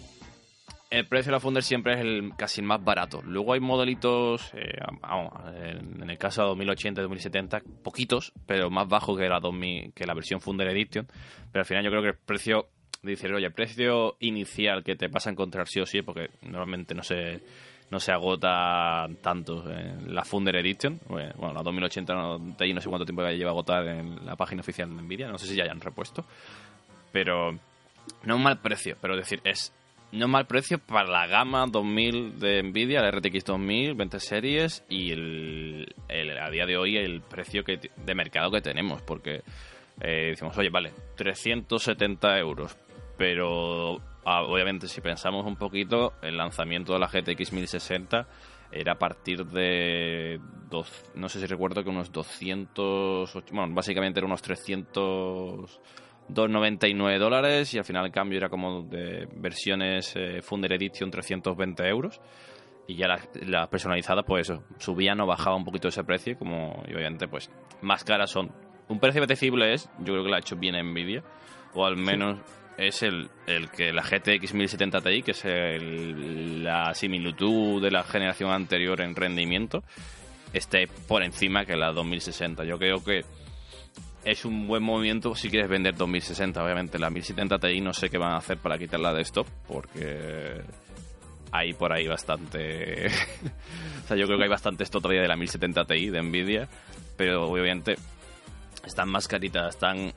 el 0.90 1.06
precio 1.06 1.30
de 1.30 1.36
la 1.36 1.40
Funder 1.40 1.62
siempre 1.62 1.94
es 1.94 2.00
el 2.00 2.32
casi 2.36 2.60
el 2.60 2.66
más 2.66 2.82
barato. 2.82 3.22
Luego 3.22 3.52
hay 3.52 3.60
modelitos, 3.60 4.50
eh, 4.54 4.76
vamos, 5.00 5.32
en 5.54 6.10
el 6.10 6.18
caso 6.18 6.42
de 6.42 6.48
2080 6.48 7.00
y 7.00 7.02
2070, 7.02 7.62
poquitos, 7.82 8.32
pero 8.46 8.70
más 8.70 8.88
bajo 8.88 9.16
que 9.16 9.28
la, 9.28 9.38
2000, 9.38 9.92
que 9.94 10.06
la 10.06 10.14
versión 10.14 10.40
Funder 10.40 10.68
Edition. 10.68 11.06
Pero 11.52 11.60
al 11.60 11.66
final 11.66 11.84
yo 11.84 11.90
creo 11.90 12.02
que 12.02 12.08
el 12.08 12.16
precio 12.16 12.68
dices, 13.02 13.30
oye, 13.30 13.46
el 13.46 13.52
precio 13.52 14.16
inicial 14.20 14.82
que 14.82 14.96
te 14.96 15.08
pasa 15.08 15.30
a 15.30 15.32
encontrar 15.32 15.68
sí 15.68 15.80
o 15.80 15.86
sí, 15.86 16.02
porque 16.02 16.30
normalmente 16.42 16.94
no 16.94 17.02
se, 17.02 17.40
no 17.90 17.98
se 17.98 18.12
agota 18.12 19.08
tanto 19.20 19.68
en 19.70 20.14
la 20.14 20.24
Funder 20.24 20.56
Edition. 20.56 21.00
Bueno, 21.08 21.52
la 21.52 21.62
2080 21.62 22.14
no, 22.14 22.38
no 22.38 22.80
sé 22.80 22.88
cuánto 22.88 23.04
tiempo 23.04 23.22
lleva 23.28 23.50
agotar 23.50 23.86
en 23.88 24.24
la 24.24 24.36
página 24.36 24.60
oficial 24.60 24.88
de 24.88 25.02
Nvidia, 25.02 25.28
no 25.28 25.38
sé 25.38 25.46
si 25.46 25.56
ya 25.56 25.64
hayan 25.64 25.80
repuesto. 25.80 26.24
Pero 27.12 27.52
no 27.52 27.58
es 28.34 28.36
un 28.36 28.42
mal 28.42 28.58
precio, 28.60 28.96
pero 29.00 29.16
decir, 29.16 29.40
es 29.44 29.72
no 30.12 30.26
es 30.26 30.30
mal 30.30 30.46
precio 30.46 30.78
para 30.78 31.08
la 31.08 31.26
gama 31.26 31.66
2000 31.66 32.40
de 32.40 32.62
Nvidia, 32.62 33.00
la 33.00 33.10
RTX 33.12 33.44
2000, 33.44 33.94
20 33.94 34.20
series 34.20 34.84
y 34.88 35.12
el, 35.12 35.94
a 36.40 36.50
día 36.50 36.66
de 36.66 36.76
hoy 36.76 36.96
el 36.96 37.20
precio 37.20 37.62
que, 37.62 37.78
de 37.96 38.14
mercado 38.14 38.50
que 38.50 38.60
tenemos, 38.60 39.02
porque 39.02 39.42
eh, 40.00 40.30
decimos, 40.30 40.56
oye, 40.58 40.70
vale, 40.70 40.92
370 41.16 42.38
euros 42.38 42.76
pero 43.20 44.00
obviamente 44.24 44.88
si 44.88 45.00
pensamos 45.00 45.46
un 45.46 45.56
poquito, 45.56 46.14
el 46.22 46.36
lanzamiento 46.36 46.92
de 46.92 46.98
la 46.98 47.06
GTX 47.08 47.52
1060 47.52 48.26
era 48.72 48.92
a 48.92 48.98
partir 48.98 49.46
de, 49.46 50.40
dos, 50.68 51.10
no 51.14 51.28
sé 51.28 51.40
si 51.40 51.46
recuerdo 51.46 51.82
que 51.82 51.90
unos 51.90 52.12
200, 52.12 53.32
bueno, 53.52 53.74
básicamente 53.74 54.20
eran 54.20 54.30
unos 54.30 54.42
300... 54.42 55.80
2,99 56.32 57.18
dólares 57.18 57.74
y 57.74 57.78
al 57.78 57.84
final 57.84 58.06
el 58.06 58.12
cambio 58.12 58.38
era 58.38 58.48
como 58.48 58.82
de 58.82 59.28
versiones 59.34 60.14
eh, 60.14 60.40
Funder 60.42 60.72
Edition 60.72 61.10
320 61.10 61.88
euros. 61.88 62.20
Y 62.86 62.96
ya 62.96 63.06
las 63.06 63.28
la 63.42 63.68
personalizadas 63.68 64.24
pues 64.24 64.48
eso, 64.48 64.64
subían 64.78 65.20
o 65.20 65.26
bajaba 65.26 65.56
un 65.56 65.64
poquito 65.64 65.88
ese 65.88 66.02
precio 66.02 66.36
como 66.38 66.82
y 66.88 66.94
obviamente 66.94 67.28
pues 67.28 67.50
más 67.82 68.04
caras 68.04 68.30
son. 68.30 68.50
Un 68.88 68.98
precio 68.98 69.20
apetecible 69.22 69.72
es 69.72 69.88
yo 69.98 70.12
creo 70.12 70.24
que 70.24 70.30
lo 70.30 70.36
ha 70.36 70.38
hecho 70.38 70.56
bien 70.56 70.74
Nvidia 70.74 71.22
o 71.74 71.84
al 71.84 71.96
menos 71.96 72.40
es 72.80 73.02
el, 73.02 73.28
el 73.46 73.70
que 73.70 73.92
la 73.92 74.02
GTX 74.02 74.54
1070 74.54 75.00
Ti, 75.02 75.22
que 75.22 75.32
es 75.32 75.44
la 75.44 76.94
similitud 76.94 77.82
de 77.82 77.90
la 77.90 78.02
generación 78.04 78.50
anterior 78.50 79.02
en 79.02 79.14
rendimiento, 79.14 79.84
esté 80.54 80.88
por 81.06 81.22
encima 81.22 81.66
que 81.66 81.76
la 81.76 81.92
2060. 81.92 82.64
Yo 82.64 82.78
creo 82.78 83.04
que 83.04 83.20
es 84.24 84.44
un 84.46 84.66
buen 84.66 84.82
movimiento 84.82 85.34
si 85.34 85.50
quieres 85.50 85.68
vender 85.68 85.94
2060. 85.94 86.64
Obviamente, 86.64 86.98
la 86.98 87.10
1070 87.10 87.58
Ti 87.58 87.80
no 87.82 87.92
sé 87.92 88.08
qué 88.08 88.16
van 88.16 88.32
a 88.32 88.38
hacer 88.38 88.56
para 88.56 88.78
quitarla 88.78 89.12
de 89.12 89.22
stop, 89.22 89.46
porque 89.68 90.62
hay 91.52 91.74
por 91.74 91.92
ahí 91.92 92.06
bastante. 92.06 93.08
o 94.04 94.08
sea, 94.08 94.16
yo 94.16 94.24
creo 94.24 94.38
que 94.38 94.44
hay 94.44 94.50
bastante 94.50 94.84
esto 94.84 95.00
todavía 95.00 95.20
de 95.20 95.28
la 95.28 95.36
1070 95.36 95.84
Ti 95.84 96.08
de 96.08 96.22
Nvidia, 96.22 96.68
pero 97.18 97.44
obviamente 97.44 97.96
están 98.86 99.10
más 99.10 99.28
caritas, 99.28 99.74
están 99.74 100.14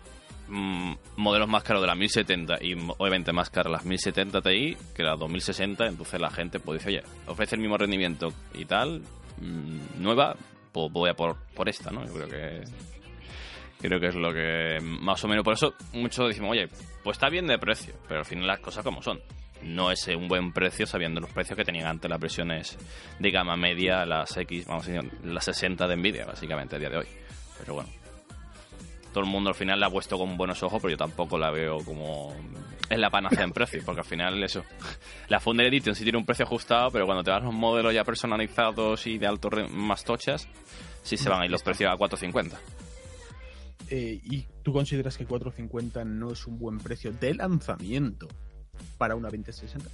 Mm, 0.55 0.93
modelos 1.15 1.49
más 1.49 1.63
caros 1.63 1.81
de 1.81 1.87
la 1.87 1.95
1070 1.95 2.59
y 2.61 2.75
obviamente 2.99 3.33
más 3.33 3.49
caras 3.49 3.71
las 3.71 3.85
1070 3.85 4.39
Ti 4.41 4.77
que 4.95 5.01
las 5.01 5.17
2060, 5.17 5.87
entonces 5.87 6.21
la 6.21 6.29
gente 6.29 6.59
pues 6.59 6.77
dice, 6.77 6.89
oye, 6.89 7.03
ofrece 7.25 7.55
el 7.55 7.61
mismo 7.61 7.75
rendimiento 7.75 8.31
y 8.53 8.65
tal, 8.65 9.01
mm, 9.41 9.99
nueva, 9.99 10.35
pues 10.71 10.91
voy 10.91 11.09
a 11.09 11.15
por, 11.15 11.37
por 11.55 11.67
esta, 11.67 11.89
¿no? 11.89 12.05
Yo 12.05 12.13
creo 12.13 12.27
que 12.27 12.63
creo 13.81 13.99
que 13.99 14.07
es 14.09 14.15
lo 14.15 14.31
que 14.31 14.77
más 14.79 15.23
o 15.23 15.27
menos 15.27 15.43
por 15.43 15.55
eso 15.55 15.73
muchos 15.93 16.27
decimos, 16.27 16.51
oye, 16.51 16.69
pues 17.03 17.17
está 17.17 17.29
bien 17.29 17.47
de 17.47 17.57
precio, 17.57 17.95
pero 18.07 18.19
al 18.19 18.25
final 18.27 18.45
las 18.45 18.59
cosas 18.59 18.83
como 18.83 19.01
son. 19.01 19.19
No 19.63 19.89
es 19.89 20.07
un 20.09 20.27
buen 20.27 20.53
precio 20.53 20.85
sabiendo 20.85 21.19
los 21.19 21.31
precios 21.31 21.57
que 21.57 21.65
tenían 21.65 21.87
antes 21.87 22.11
las 22.11 22.19
versiones 22.19 22.77
de 23.17 23.31
gama 23.31 23.57
media, 23.57 24.05
las 24.05 24.37
X, 24.37 24.67
vamos 24.67 24.87
a 24.87 24.91
decir, 24.91 25.11
las 25.23 25.45
60 25.45 25.87
de 25.87 25.95
Nvidia, 25.95 26.25
básicamente, 26.25 26.75
a 26.75 26.79
día 26.79 26.89
de 26.89 26.97
hoy. 26.97 27.07
Pero 27.57 27.75
bueno, 27.75 27.89
todo 29.13 29.23
el 29.23 29.29
mundo 29.29 29.49
al 29.49 29.55
final 29.55 29.79
la 29.79 29.87
ha 29.87 29.89
puesto 29.89 30.17
con 30.17 30.35
buenos 30.35 30.61
ojos, 30.63 30.81
pero 30.81 30.91
yo 30.91 30.97
tampoco 30.97 31.37
la 31.37 31.51
veo 31.51 31.77
como 31.85 32.35
es 32.89 32.99
la 32.99 33.09
panacea 33.09 33.43
en 33.43 33.51
precio, 33.51 33.81
porque 33.85 34.01
al 34.01 34.07
final 34.07 34.43
eso, 34.43 34.63
la 35.29 35.39
Funder 35.39 35.67
Edition 35.67 35.95
sí 35.95 36.03
tiene 36.03 36.17
un 36.17 36.25
precio 36.25 36.45
ajustado, 36.45 36.91
pero 36.91 37.05
cuando 37.05 37.23
te 37.23 37.31
vas 37.31 37.43
los 37.43 37.53
modelos 37.53 37.93
ya 37.93 38.03
personalizados 38.03 39.07
y 39.07 39.17
de 39.17 39.27
alto 39.27 39.49
más 39.69 40.03
tochas, 40.03 40.47
sí 41.01 41.15
se 41.15 41.29
van 41.29 41.41
a 41.41 41.45
ir 41.45 41.51
los 41.51 41.63
precios 41.63 41.91
a 41.91 41.97
450. 41.97 42.59
Eh, 43.89 44.19
¿Y 44.23 44.45
tú 44.63 44.73
consideras 44.73 45.17
que 45.17 45.25
450 45.25 46.03
no 46.05 46.31
es 46.31 46.47
un 46.47 46.57
buen 46.57 46.79
precio 46.79 47.11
de 47.11 47.33
lanzamiento 47.35 48.27
para 48.97 49.15
una 49.15 49.29
2060? 49.29 49.89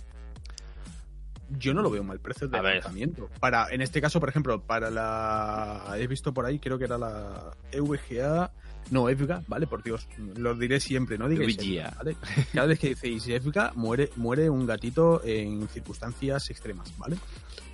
yo 1.58 1.74
no 1.74 1.82
lo 1.82 1.90
veo 1.90 2.04
mal 2.04 2.20
precio 2.20 2.48
de 2.48 2.62
lanzamiento. 2.62 3.30
Para, 3.40 3.68
en 3.72 3.82
este 3.82 4.02
caso, 4.02 4.20
por 4.20 4.30
ejemplo, 4.30 4.62
para 4.62 4.90
la. 4.90 5.96
He 5.98 6.08
visto 6.08 6.34
por 6.34 6.46
ahí, 6.46 6.60
creo 6.60 6.78
que 6.78 6.86
era 6.86 6.98
la 6.98 7.52
EVGA 7.72 8.52
no, 8.92 9.10
EVGA, 9.10 9.44
¿vale? 9.48 9.68
Por 9.68 9.84
Dios, 9.84 10.08
lo 10.36 10.56
diré 10.56 10.80
siempre, 10.80 11.18
no 11.18 11.28
digáis 11.28 11.58
¿vale? 11.98 12.18
Cada 12.54 12.68
vez 12.68 12.80
que 12.80 12.96
decís 12.96 13.28
EVGA, 13.28 13.74
muere, 13.76 14.10
muere 14.16 14.50
un 14.50 14.66
gatito 14.66 15.22
en 15.24 15.68
circunstancias 15.68 16.50
extremas, 16.50 16.96
¿vale? 16.98 17.18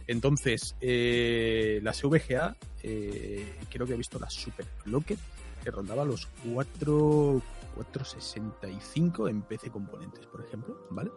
Entonces, 0.07 0.75
eh, 0.81 1.79
las 1.81 2.01
VGA, 2.03 2.55
eh, 2.83 3.57
creo 3.71 3.87
que 3.87 3.93
he 3.93 3.97
visto 3.97 4.19
la 4.19 4.29
Super 4.29 4.65
Locket, 4.85 5.19
que 5.63 5.71
rondaba 5.71 6.05
los 6.05 6.27
4, 6.53 7.41
465 7.75 9.29
en 9.29 9.41
PC 9.41 9.71
Componentes, 9.71 10.25
por 10.27 10.45
ejemplo, 10.45 10.87
¿vale? 10.91 11.11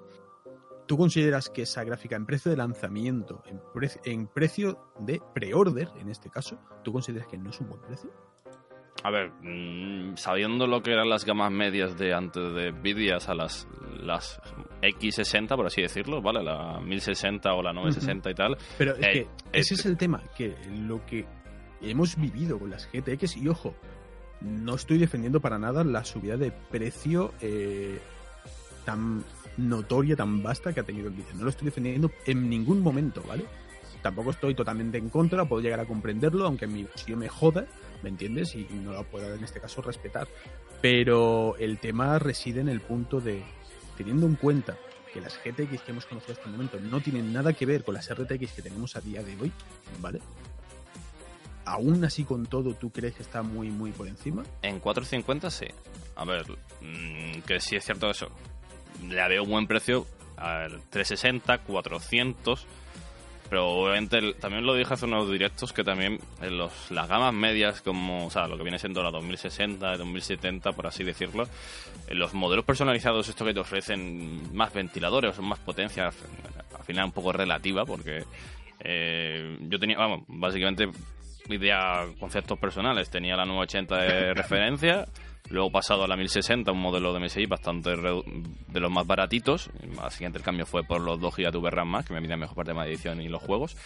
¿Tú 0.86 0.96
consideras 0.96 1.50
que 1.50 1.62
esa 1.62 1.84
gráfica 1.84 2.16
en 2.16 2.24
precio 2.24 2.50
de 2.50 2.56
lanzamiento, 2.56 3.42
en, 3.46 3.60
en 4.04 4.26
precio 4.26 4.90
de 5.00 5.20
pre-order, 5.34 5.90
en 6.00 6.08
este 6.08 6.30
caso, 6.30 6.58
¿tú 6.82 6.92
consideras 6.92 7.28
que 7.28 7.36
no 7.36 7.50
es 7.50 7.60
un 7.60 7.68
buen 7.68 7.82
precio? 7.82 8.10
A 9.08 9.10
ver, 9.10 9.30
mm, 9.40 10.18
sabiendo 10.18 10.66
lo 10.66 10.82
que 10.82 10.92
eran 10.92 11.08
las 11.08 11.24
gamas 11.24 11.50
medias 11.50 11.96
de 11.96 12.12
antes 12.12 12.52
de 12.52 12.72
Nvidia 12.72 13.16
a 13.26 13.34
las, 13.34 13.66
las 14.02 14.38
X60, 14.82 15.56
por 15.56 15.64
así 15.64 15.80
decirlo, 15.80 16.20
¿vale? 16.20 16.42
La 16.42 16.78
1060 16.78 17.54
o 17.54 17.62
la 17.62 17.72
960 17.72 18.30
y 18.30 18.34
tal. 18.34 18.58
Pero 18.76 18.94
es 18.96 19.06
eh, 19.06 19.12
que 19.12 19.26
ese 19.58 19.74
es 19.76 19.86
el 19.86 19.96
tema, 19.96 20.22
que 20.36 20.54
lo 20.86 21.06
que 21.06 21.24
hemos 21.80 22.16
vivido 22.16 22.58
con 22.58 22.68
las 22.68 22.86
GTX, 22.92 23.38
y 23.38 23.48
ojo, 23.48 23.74
no 24.42 24.74
estoy 24.74 24.98
defendiendo 24.98 25.40
para 25.40 25.58
nada 25.58 25.84
la 25.84 26.04
subida 26.04 26.36
de 26.36 26.52
precio 26.52 27.32
eh, 27.40 27.98
tan 28.84 29.24
notoria, 29.56 30.16
tan 30.16 30.42
vasta 30.42 30.74
que 30.74 30.80
ha 30.80 30.84
tenido 30.84 31.08
Nvidia. 31.08 31.32
No 31.34 31.44
lo 31.44 31.48
estoy 31.48 31.64
defendiendo 31.64 32.10
en 32.26 32.50
ningún 32.50 32.82
momento, 32.82 33.24
¿vale? 33.26 33.46
Tampoco 34.02 34.32
estoy 34.32 34.54
totalmente 34.54 34.98
en 34.98 35.08
contra, 35.08 35.46
puedo 35.46 35.62
llegar 35.62 35.80
a 35.80 35.86
comprenderlo, 35.86 36.44
aunque 36.44 36.66
mi 36.66 36.86
yo 37.06 37.16
me 37.16 37.28
joda 37.28 37.66
¿me 38.02 38.08
entiendes? 38.08 38.54
Y 38.54 38.66
no 38.72 38.92
lo 38.92 39.04
puedo 39.04 39.34
en 39.34 39.44
este 39.44 39.60
caso 39.60 39.82
respetar. 39.82 40.28
Pero 40.80 41.56
el 41.58 41.78
tema 41.78 42.18
reside 42.18 42.60
en 42.60 42.68
el 42.68 42.80
punto 42.80 43.20
de, 43.20 43.42
teniendo 43.96 44.26
en 44.26 44.36
cuenta 44.36 44.76
que 45.12 45.20
las 45.20 45.38
GTX 45.42 45.82
que 45.82 45.90
hemos 45.90 46.06
conocido 46.06 46.34
hasta 46.34 46.44
el 46.44 46.52
momento 46.52 46.78
no 46.80 47.00
tienen 47.00 47.32
nada 47.32 47.52
que 47.52 47.66
ver 47.66 47.84
con 47.84 47.94
las 47.94 48.12
RTX 48.12 48.52
que 48.52 48.62
tenemos 48.62 48.94
a 48.96 49.00
día 49.00 49.22
de 49.22 49.36
hoy, 49.40 49.52
¿vale? 50.00 50.20
Aún 51.64 52.04
así 52.04 52.24
con 52.24 52.46
todo, 52.46 52.74
¿tú 52.74 52.90
crees 52.90 53.14
que 53.14 53.22
está 53.22 53.42
muy, 53.42 53.70
muy 53.70 53.92
por 53.92 54.08
encima? 54.08 54.44
En 54.62 54.80
450 54.80 55.50
sí. 55.50 55.66
A 56.16 56.24
ver, 56.24 56.44
mm, 56.80 57.40
que 57.42 57.60
sí 57.60 57.76
es 57.76 57.84
cierto 57.84 58.10
eso. 58.10 58.28
Le 59.06 59.28
veo 59.28 59.44
un 59.44 59.50
buen 59.50 59.66
precio 59.66 60.06
al 60.36 60.80
360, 60.90 61.58
400 61.58 62.66
pero 63.48 63.68
obviamente 63.68 64.34
también 64.34 64.66
lo 64.66 64.74
dije 64.74 64.94
hace 64.94 65.06
unos 65.06 65.30
directos 65.30 65.72
que 65.72 65.84
también 65.84 66.18
en 66.42 66.58
los, 66.58 66.90
las 66.90 67.08
gamas 67.08 67.32
medias, 67.32 67.80
como 67.82 68.26
o 68.26 68.30
sea, 68.30 68.46
lo 68.46 68.56
que 68.56 68.62
viene 68.62 68.78
siendo 68.78 69.02
la 69.02 69.10
2060, 69.10 69.96
2070, 69.96 70.72
por 70.72 70.86
así 70.86 71.04
decirlo, 71.04 71.48
en 72.06 72.18
los 72.18 72.34
modelos 72.34 72.64
personalizados, 72.64 73.28
esto 73.28 73.44
que 73.44 73.54
te 73.54 73.60
ofrecen 73.60 74.54
más 74.54 74.72
ventiladores 74.72 75.38
o 75.38 75.42
más 75.42 75.58
potencia, 75.60 76.06
al 76.06 76.84
final 76.84 77.06
un 77.06 77.12
poco 77.12 77.32
relativa, 77.32 77.84
porque 77.84 78.24
eh, 78.80 79.58
yo 79.60 79.78
tenía, 79.78 79.98
vamos, 79.98 80.24
básicamente 80.28 80.88
idea, 81.48 82.06
conceptos 82.20 82.58
personales, 82.58 83.10
tenía 83.10 83.36
la 83.36 83.44
980 83.44 83.96
de 83.96 84.34
referencia 84.34 85.06
Luego 85.50 85.70
pasado 85.70 86.04
a 86.04 86.08
la 86.08 86.16
1060, 86.16 86.72
un 86.72 86.80
modelo 86.80 87.12
de 87.12 87.20
MSI 87.20 87.46
bastante 87.46 87.90
de 87.90 88.80
los 88.80 88.90
más 88.90 89.06
baratitos. 89.06 89.70
Al 90.00 90.10
siguiente 90.10 90.38
el 90.38 90.44
cambio 90.44 90.66
fue 90.66 90.84
por 90.84 91.00
los 91.00 91.18
2 91.20 91.36
GB 91.36 91.62
de 91.62 91.70
RAM 91.70 91.88
más, 91.88 92.04
que 92.04 92.12
me 92.12 92.20
viene 92.20 92.36
mejor 92.36 92.56
parte 92.56 92.72
de 92.72 92.78
la 92.78 92.86
edición 92.86 93.20
y 93.20 93.28
los 93.28 93.42
juegos. 93.42 93.76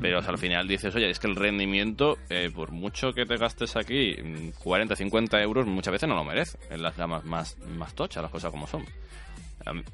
Pero 0.00 0.18
al 0.18 0.36
final 0.36 0.68
dices, 0.68 0.94
oye, 0.94 1.08
es 1.08 1.18
que 1.18 1.26
el 1.26 1.36
rendimiento, 1.36 2.18
eh, 2.28 2.50
por 2.54 2.70
mucho 2.70 3.12
que 3.12 3.24
te 3.24 3.38
gastes 3.38 3.76
aquí 3.76 4.14
40, 4.62 4.94
50 4.94 5.40
euros, 5.40 5.66
muchas 5.66 5.92
veces 5.92 6.06
no 6.06 6.14
lo 6.14 6.24
merece 6.24 6.58
en 6.68 6.82
las 6.82 6.96
gamas 6.96 7.24
más, 7.24 7.56
más 7.78 7.94
tochas, 7.94 8.22
las 8.22 8.30
cosas 8.30 8.50
como 8.50 8.66
son. 8.66 8.84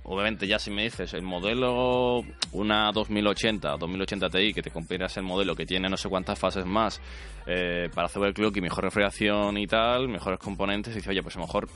Obviamente 0.05 0.47
ya 0.47 0.59
si 0.59 0.71
me 0.71 0.85
dices 0.85 1.13
el 1.15 1.23
modelo 1.23 2.23
una 2.53 2.93
2080, 2.93 3.77
2080 3.77 4.31
Ti, 4.31 4.55
que 4.55 4.63
te 4.63 4.71
compras 4.71 5.17
el 5.17 5.25
modelo 5.25 5.55
que 5.57 5.67
tiene 5.67 5.89
no 5.89 5.97
sé 5.97 6.09
cuántas 6.09 6.39
fases 6.39 6.65
más 6.65 7.01
eh, 7.47 7.89
para 7.95 8.07
hacer 8.07 8.23
el 8.23 8.33
clock 8.35 8.57
y 8.57 8.61
mejor 8.61 8.85
refrigeración 8.85 9.59
y 9.59 9.67
tal, 9.67 10.09
mejores 10.09 10.39
componentes, 10.39 10.93
y 10.93 10.97
dices, 10.97 11.11
oye, 11.11 11.23
pues 11.23 11.37
a 11.37 11.41
lo 11.41 11.47
mejor 11.47 11.69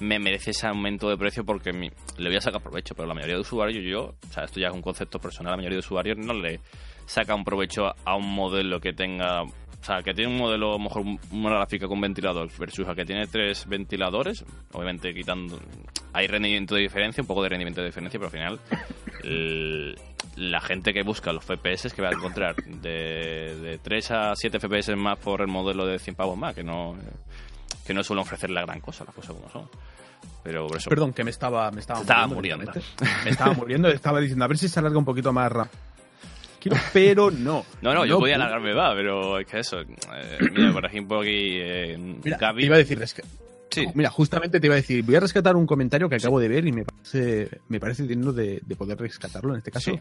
me 0.00 0.18
merece 0.18 0.50
ese 0.50 0.66
aumento 0.66 1.08
de 1.08 1.16
precio 1.16 1.44
porque 1.44 1.72
le 1.72 2.28
voy 2.28 2.36
a 2.36 2.40
sacar 2.40 2.60
provecho, 2.60 2.94
pero 2.94 3.08
la 3.08 3.14
mayoría 3.14 3.36
de 3.36 3.40
usuarios, 3.40 3.84
yo, 3.84 4.14
o 4.28 4.32
sea, 4.32 4.44
esto 4.44 4.60
ya 4.60 4.68
es 4.68 4.74
un 4.74 4.82
concepto 4.82 5.18
personal, 5.18 5.52
la 5.52 5.56
mayoría 5.56 5.76
de 5.76 5.80
usuarios 5.80 6.18
no 6.18 6.34
le 6.34 6.60
saca 7.06 7.34
un 7.34 7.44
provecho 7.44 7.94
a 8.04 8.16
un 8.16 8.28
modelo 8.34 8.80
que 8.80 8.92
tenga 8.92 9.42
sea, 9.86 10.02
que 10.02 10.14
tiene 10.14 10.32
un 10.32 10.38
modelo, 10.38 10.70
a 10.70 10.72
lo 10.72 10.78
mejor 10.78 11.04
una 11.30 11.50
gráfica 11.50 11.86
con 11.86 12.00
ventilador 12.00 12.48
versus 12.58 12.88
a 12.88 12.94
que 12.94 13.04
tiene 13.04 13.26
tres 13.26 13.66
ventiladores, 13.66 14.44
obviamente 14.72 15.14
quitando. 15.14 15.58
Hay 16.12 16.26
rendimiento 16.26 16.74
de 16.74 16.82
diferencia, 16.82 17.22
un 17.22 17.26
poco 17.26 17.42
de 17.42 17.50
rendimiento 17.50 17.80
de 17.80 17.86
diferencia, 17.86 18.18
pero 18.18 18.26
al 18.26 18.32
final. 18.32 18.60
la 20.36 20.60
gente 20.60 20.92
que 20.92 21.02
busca 21.02 21.32
los 21.32 21.44
FPS 21.44 21.92
que 21.94 22.02
va 22.02 22.08
a 22.08 22.12
encontrar 22.12 22.54
de, 22.56 23.56
de 23.58 23.78
3 23.78 24.10
a 24.10 24.36
7 24.36 24.60
FPS 24.60 24.94
más 24.94 25.18
por 25.18 25.40
el 25.40 25.48
modelo 25.48 25.86
de 25.86 25.98
100 25.98 26.14
pavos 26.14 26.36
más, 26.36 26.54
que 26.54 26.62
no 26.62 26.94
que 27.86 27.94
no 27.94 28.02
suelen 28.02 28.22
ofrecer 28.22 28.50
la 28.50 28.62
gran 28.62 28.80
cosa, 28.80 29.04
las 29.04 29.14
cosas 29.14 29.34
como 29.34 29.48
son. 29.48 29.68
Pero 30.42 30.66
por 30.66 30.76
eso. 30.76 30.90
Perdón, 30.90 31.12
que 31.12 31.24
me 31.24 31.30
estaba, 31.30 31.70
me 31.70 31.80
estaba, 31.80 32.00
estaba 32.00 32.26
muriendo. 32.26 32.70
Me 33.24 33.30
estaba 33.30 33.54
muriendo, 33.54 33.88
estaba 33.88 34.20
diciendo, 34.20 34.44
a 34.44 34.48
ver 34.48 34.58
si 34.58 34.68
se 34.68 34.78
alarga 34.78 34.98
un 34.98 35.04
poquito 35.04 35.32
más 35.32 35.50
pero 36.92 37.30
no. 37.30 37.64
No, 37.82 37.94
no, 37.94 38.04
yo 38.04 38.18
podía 38.18 38.36
alargarme, 38.36 38.72
va, 38.72 38.94
pero 38.94 39.38
es 39.38 39.46
que 39.46 39.60
eso. 39.60 39.80
Eh, 39.80 40.38
mira, 40.52 40.72
por 40.72 40.84
ejemplo, 40.84 41.20
aquí. 41.20 41.58
Eh, 41.60 41.96
mira, 42.24 42.36
Gaby... 42.38 42.64
iba 42.64 42.76
a 42.76 42.78
decir, 42.78 42.98
Sí. 43.70 43.84
Mira, 43.94 44.10
justamente 44.10 44.58
te 44.58 44.68
iba 44.68 44.74
a 44.74 44.76
decir, 44.76 45.04
voy 45.04 45.16
a 45.16 45.20
rescatar 45.20 45.54
un 45.54 45.66
comentario 45.66 46.08
que 46.08 46.14
acabo 46.14 46.40
de 46.40 46.48
ver 46.48 46.66
y 46.66 46.72
me 46.72 46.84
parece, 46.84 47.60
me 47.68 47.78
parece 47.78 48.04
digno 48.04 48.32
de, 48.32 48.62
poder 48.78 48.98
rescatarlo 48.98 49.52
en 49.52 49.58
este 49.58 49.70
caso. 49.70 49.92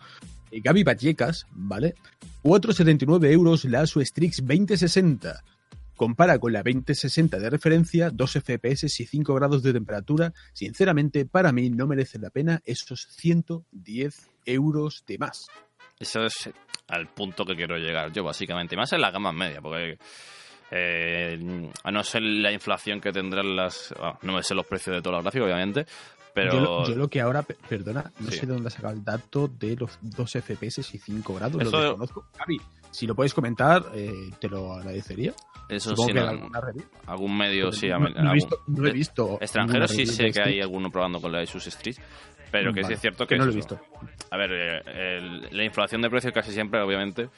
Sí. 0.52 0.62
Gaby 0.62 0.84
Vallecas, 0.84 1.46
¿vale? 1.52 1.96
4,79 2.44 3.32
euros 3.32 3.66
la 3.66 3.86
Strix 3.86 4.38
2060. 4.46 5.44
Compara 5.96 6.40
con 6.40 6.52
la 6.52 6.62
2060 6.62 7.40
de 7.40 7.50
referencia, 7.50 8.10
2 8.10 8.32
FPS 8.32 9.00
y 9.00 9.06
5 9.06 9.34
grados 9.34 9.64
de 9.64 9.72
temperatura. 9.72 10.34
Sinceramente, 10.52 11.26
para 11.26 11.54
mí 11.54 11.70
no 11.70 11.88
merece 11.88 12.20
la 12.20 12.30
pena 12.30 12.62
esos 12.66 13.08
110 13.12 14.28
euros 14.46 15.06
de 15.08 15.18
más. 15.18 15.48
Eso 16.00 16.24
es 16.24 16.50
al 16.88 17.08
punto 17.08 17.46
que 17.46 17.56
quiero 17.56 17.78
llegar 17.78 18.12
yo, 18.12 18.24
básicamente. 18.24 18.76
más 18.76 18.92
en 18.94 19.02
la 19.02 19.12
gama 19.12 19.32
media, 19.32 19.62
porque 19.62 19.98
eh, 20.72 21.72
a 21.84 21.92
no 21.92 22.04
ser 22.04 22.22
la 22.22 22.52
inflación 22.52 23.00
que 23.00 23.12
tendrán 23.12 23.56
las. 23.56 23.94
no 24.22 24.34
me 24.34 24.44
sé 24.44 24.56
los 24.56 24.66
precios 24.66 24.96
de 24.96 25.02
todos 25.02 25.16
los 25.16 25.24
gráficos, 25.24 25.46
obviamente. 25.46 25.86
Pero... 26.34 26.86
Yo, 26.86 26.96
lo 26.96 27.08
que 27.08 27.22
ahora, 27.22 27.44
perdona, 27.44 28.12
no 28.20 28.30
sé 28.30 28.46
de 28.46 28.54
dónde 28.54 28.68
ha 28.68 28.72
sacado 28.72 28.94
el 28.94 29.06
dato 29.06 29.48
de 29.48 29.78
los 29.78 29.98
2 30.02 30.32
FPS 30.32 30.80
y 30.94 30.98
5 30.98 31.34
grados. 31.34 31.64
Lo 31.64 31.72
desconozco. 31.72 32.26
Javi, 32.38 32.60
si 32.92 33.08
lo 33.08 33.16
puedes 33.16 33.34
comentar, 33.34 33.86
eh, 33.94 34.32
te 34.38 34.50
lo 34.50 34.74
agradecería. 34.74 35.34
Eso 35.70 35.96
sí, 35.96 36.12
algún 37.08 37.38
medio 37.38 37.72
sí. 37.72 37.88
No, 37.88 38.00
no, 38.00 38.32
he 38.32 38.34
visto, 38.34 38.60
no 38.68 38.88
he 38.88 38.92
visto 38.92 39.38
extranjeros 39.42 39.92
sí 39.92 40.06
sé 40.06 40.30
que 40.32 40.42
hay 40.42 40.62
alguno 40.62 40.92
probando 40.92 41.20
con 41.20 41.32
la 41.32 41.42
Asus 41.42 41.68
Street, 41.68 41.98
pero 42.52 42.74
que 42.74 42.84
sí 42.84 42.94
es 42.94 43.00
cierto 43.00 43.26
que, 43.26 43.38
no 43.38 43.46
lo 43.46 43.52
he 43.52 43.56
visto. 43.56 43.80
A 44.32 44.38
ver, 44.38 44.50
eh, 44.54 45.22
la 45.52 45.64
inflación 45.64 46.02
de 46.02 46.10
precios 46.10 46.34
casi 46.34 46.52
siempre, 46.52 46.82
obviamente, 46.82 47.30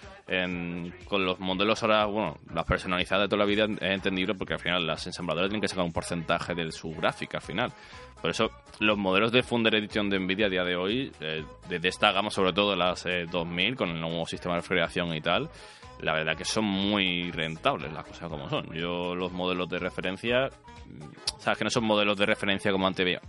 con 1.06 1.26
los 1.26 1.39
modelos 1.39 1.84
ahora, 1.84 2.06
bueno, 2.06 2.38
las 2.54 2.65
personalizadas 2.65 3.26
de 3.26 3.30
toda 3.30 3.39
la 3.39 3.46
vida 3.46 3.65
es 3.65 3.93
entendible 3.93 4.36
porque 4.36 4.54
al 4.54 4.60
final 4.60 4.86
las 4.86 5.06
ensambladoras 5.06 5.50
tienen 5.50 5.62
que 5.62 5.67
sacar 5.67 5.86
un 5.86 5.93
porcentaje 5.93 6.56
de 6.56 6.72
su 6.72 6.91
gráfica 6.91 7.38
al 7.38 7.43
final. 7.43 7.74
Por 8.22 8.32
eso 8.32 8.50
los 8.80 8.98
modelos 8.98 9.32
de 9.32 9.43
Funder 9.43 9.76
Edition 9.76 10.10
de 10.10 10.20
Nvidia 10.20 10.48
a 10.48 10.50
día 10.50 10.63
de 10.63 10.76
hoy, 10.76 11.12
eh, 11.20 11.43
desde 11.70 11.89
esta 11.89 12.12
gama, 12.12 12.30
sobre 12.30 12.54
todo 12.54 12.76
las 12.76 13.06
2000, 13.32 13.74
eh, 13.74 13.76
con 13.76 13.89
el 13.89 14.02
nuevo 14.02 14.26
sistema 14.26 14.56
de 14.56 14.62
refrigeración 14.62 15.13
y 15.13 15.22
tal, 15.22 15.50
la 16.02 16.13
verdad 16.13 16.36
que 16.36 16.46
son 16.46 16.65
muy 16.65 17.32
rentables 17.32 17.91
las 17.91 18.06
cosas 18.06 18.30
como 18.30 18.50
son. 18.50 18.74
Yo 18.74 19.15
los 19.15 19.32
modelos 19.32 19.70
de 19.70 19.80
referencia, 19.80 20.50
mm, 20.86 21.39
sabes 21.39 21.58
que 21.58 21.63
no 21.63 21.70
son 21.70 21.86
modelos 21.86 22.17
de 22.17 22.26
referencia 22.26 22.72
como 22.72 22.88
antes 22.88 23.06
veía 23.06 23.22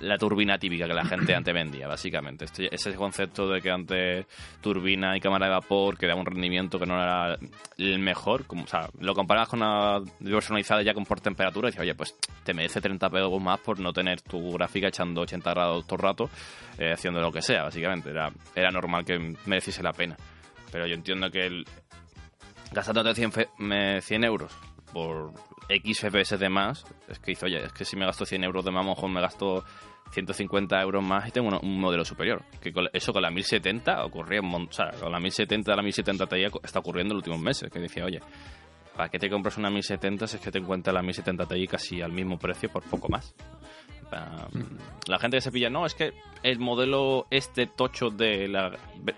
la 0.00 0.18
turbina 0.18 0.58
típica 0.58 0.86
que 0.86 0.94
la 0.94 1.04
gente 1.04 1.34
antes 1.34 1.52
vendía, 1.52 1.88
básicamente. 1.88 2.44
Este, 2.44 2.74
ese 2.74 2.94
concepto 2.94 3.48
de 3.48 3.60
que 3.60 3.70
antes 3.70 4.26
turbina 4.60 5.16
y 5.16 5.20
cámara 5.20 5.46
de 5.46 5.52
vapor 5.52 5.96
que 5.96 6.06
daba 6.06 6.20
un 6.20 6.26
rendimiento 6.26 6.78
que 6.78 6.86
no 6.86 7.02
era 7.02 7.38
el 7.78 7.98
mejor, 7.98 8.46
como, 8.46 8.64
o 8.64 8.66
sea, 8.66 8.88
lo 9.00 9.14
comparabas 9.14 9.48
con 9.48 9.62
una 9.62 10.00
personalizada 10.22 10.82
ya 10.82 10.94
con 10.94 11.04
por 11.04 11.20
temperatura 11.20 11.68
y 11.68 11.70
decías, 11.70 11.82
oye, 11.82 11.94
pues 11.94 12.14
te 12.44 12.54
merece 12.54 12.80
30 12.80 13.08
pesos 13.08 13.42
más 13.42 13.58
por 13.60 13.80
no 13.80 13.92
tener 13.92 14.20
tu 14.20 14.52
gráfica 14.52 14.88
echando 14.88 15.22
80 15.22 15.50
grados 15.50 15.86
todo 15.86 15.96
el 15.96 16.02
rato, 16.02 16.30
eh, 16.78 16.92
haciendo 16.92 17.20
lo 17.20 17.32
que 17.32 17.42
sea, 17.42 17.62
básicamente. 17.64 18.10
Era, 18.10 18.30
era 18.54 18.70
normal 18.70 19.04
que 19.04 19.34
mereciese 19.46 19.82
la 19.82 19.92
pena. 19.92 20.16
Pero 20.70 20.86
yo 20.86 20.94
entiendo 20.94 21.30
que 21.30 21.46
el, 21.46 21.64
gastándote 22.72 23.14
100, 23.14 24.02
100 24.02 24.24
euros 24.24 24.52
por 24.92 25.32
X 25.68 26.00
FPS 26.00 26.38
de 26.38 26.48
más, 26.48 26.84
es 27.08 27.18
que 27.18 27.32
hizo, 27.32 27.46
oye, 27.46 27.64
es 27.64 27.72
que 27.72 27.84
si 27.84 27.96
me 27.96 28.06
gasto 28.06 28.24
100 28.24 28.44
euros 28.44 28.64
de 28.64 28.70
más, 28.70 28.84
mejor 28.84 29.10
me 29.10 29.20
gasto 29.20 29.64
150 30.10 30.80
euros 30.80 31.04
más 31.04 31.28
y 31.28 31.30
tengo 31.30 31.58
un, 31.60 31.80
modelo 31.80 32.04
superior. 32.04 32.42
Que 32.60 32.72
eso 32.92 33.12
con 33.12 33.22
la 33.22 33.30
1070 33.30 34.04
ocurría, 34.04 34.40
o 34.40 34.72
sea, 34.72 34.90
con 34.98 35.12
la 35.12 35.20
1070, 35.20 35.74
la 35.76 35.82
1070 35.82 36.26
Ti 36.26 36.44
está 36.62 36.78
ocurriendo 36.78 37.12
en 37.12 37.16
los 37.18 37.26
últimos 37.26 37.40
meses, 37.40 37.70
que 37.70 37.78
decía, 37.78 38.04
oye, 38.04 38.20
¿para 38.96 39.08
qué 39.08 39.18
te 39.18 39.28
compras 39.28 39.58
una 39.58 39.70
1070 39.70 40.26
si 40.26 40.36
es 40.36 40.42
que 40.42 40.50
te 40.50 40.58
encuentras 40.58 40.94
la 40.94 41.02
1070 41.02 41.46
Ti 41.46 41.66
casi 41.66 42.00
al 42.00 42.12
mismo 42.12 42.38
precio 42.38 42.70
por 42.70 42.82
poco 42.84 43.08
más? 43.08 43.34
La 45.06 45.18
gente 45.18 45.36
que 45.36 45.40
se 45.42 45.52
pilla, 45.52 45.68
no, 45.68 45.84
es 45.84 45.94
que 45.94 46.14
el 46.42 46.58
modelo 46.58 47.26
este 47.30 47.66
tocho 47.66 48.08
de 48.08 48.48
la 48.48 48.72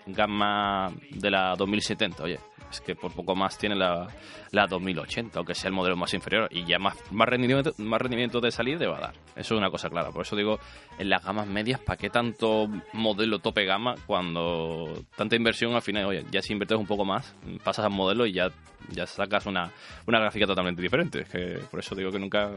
gama 0.06 0.92
de 1.10 1.30
la 1.30 1.54
2070, 1.56 2.24
oye, 2.24 2.40
es 2.70 2.80
que 2.80 2.94
por 2.94 3.12
poco 3.12 3.34
más 3.34 3.58
tiene 3.58 3.74
la, 3.74 4.08
la 4.52 4.66
2080, 4.66 5.38
aunque 5.38 5.54
sea 5.54 5.68
el 5.68 5.74
modelo 5.74 5.96
más 5.96 6.14
inferior, 6.14 6.48
y 6.50 6.64
ya 6.64 6.78
más, 6.78 6.96
más, 7.10 7.28
rendimiento, 7.28 7.72
más 7.78 8.00
rendimiento 8.00 8.40
de 8.40 8.50
salir 8.50 8.80
va 8.80 8.96
a 8.96 9.00
dar. 9.00 9.14
Eso 9.36 9.54
es 9.54 9.58
una 9.58 9.70
cosa 9.70 9.90
clara. 9.90 10.10
Por 10.10 10.22
eso 10.22 10.36
digo, 10.36 10.58
en 10.98 11.10
las 11.10 11.24
gamas 11.24 11.46
medias, 11.46 11.80
¿para 11.80 11.96
qué 11.96 12.10
tanto 12.10 12.68
modelo 12.92 13.38
tope 13.38 13.64
gama 13.64 13.94
cuando 14.06 15.04
tanta 15.16 15.36
inversión 15.36 15.74
al 15.74 15.82
final, 15.82 16.06
oye, 16.06 16.24
ya 16.30 16.42
si 16.42 16.52
inviertes 16.52 16.78
un 16.78 16.86
poco 16.86 17.04
más, 17.04 17.34
pasas 17.62 17.84
al 17.84 17.92
modelo 17.92 18.26
y 18.26 18.32
ya, 18.32 18.50
ya 18.90 19.06
sacas 19.06 19.46
una, 19.46 19.70
una 20.06 20.20
gráfica 20.20 20.46
totalmente 20.46 20.82
diferente? 20.82 21.20
Es 21.22 21.28
que 21.28 21.58
por 21.70 21.80
eso 21.80 21.94
digo 21.94 22.10
que 22.10 22.18
nunca 22.18 22.50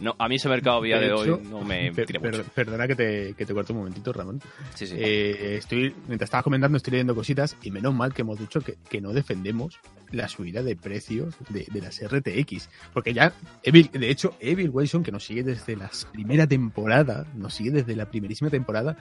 no, 0.00 0.14
a 0.18 0.28
mí 0.28 0.36
ese 0.36 0.48
mercado 0.48 0.78
a 0.78 0.84
día 0.84 0.98
de, 0.98 1.12
hoy 1.12 1.40
no 1.48 1.62
me 1.62 1.90
Perdona 1.92 2.86
que 2.86 2.94
te, 2.94 3.34
que 3.34 3.46
te 3.46 3.54
corte 3.54 3.72
un 3.72 3.78
momentito, 3.78 4.12
Ramón. 4.12 4.40
Sí, 4.74 4.86
sí. 4.86 4.94
Eh, 4.98 5.56
estoy, 5.56 5.94
mientras 6.06 6.28
estabas 6.28 6.44
comentando, 6.44 6.76
estoy 6.76 6.92
leyendo 6.92 7.14
cositas 7.14 7.56
y 7.62 7.70
menos 7.70 7.94
mal 7.94 8.12
que 8.12 8.22
hemos 8.22 8.38
dicho 8.38 8.60
que, 8.60 8.76
que 8.90 9.00
no 9.00 9.12
defendemos 9.12 9.80
la 10.12 10.28
subida 10.28 10.62
de 10.62 10.76
precios 10.76 11.34
de, 11.48 11.66
de, 11.70 11.80
las 11.80 12.00
RTX. 12.02 12.68
Porque 12.92 13.14
ya, 13.14 13.32
Evil, 13.62 13.90
de 13.92 14.10
hecho, 14.10 14.36
Evil 14.40 14.70
Wilson, 14.70 15.02
que 15.02 15.12
nos 15.12 15.24
sigue 15.24 15.42
desde 15.42 15.76
la 15.76 15.90
primera 16.12 16.46
temporada, 16.46 17.26
nos 17.34 17.54
sigue 17.54 17.70
desde 17.70 17.96
la 17.96 18.10
primerísima 18.10 18.50
temporada, 18.50 18.98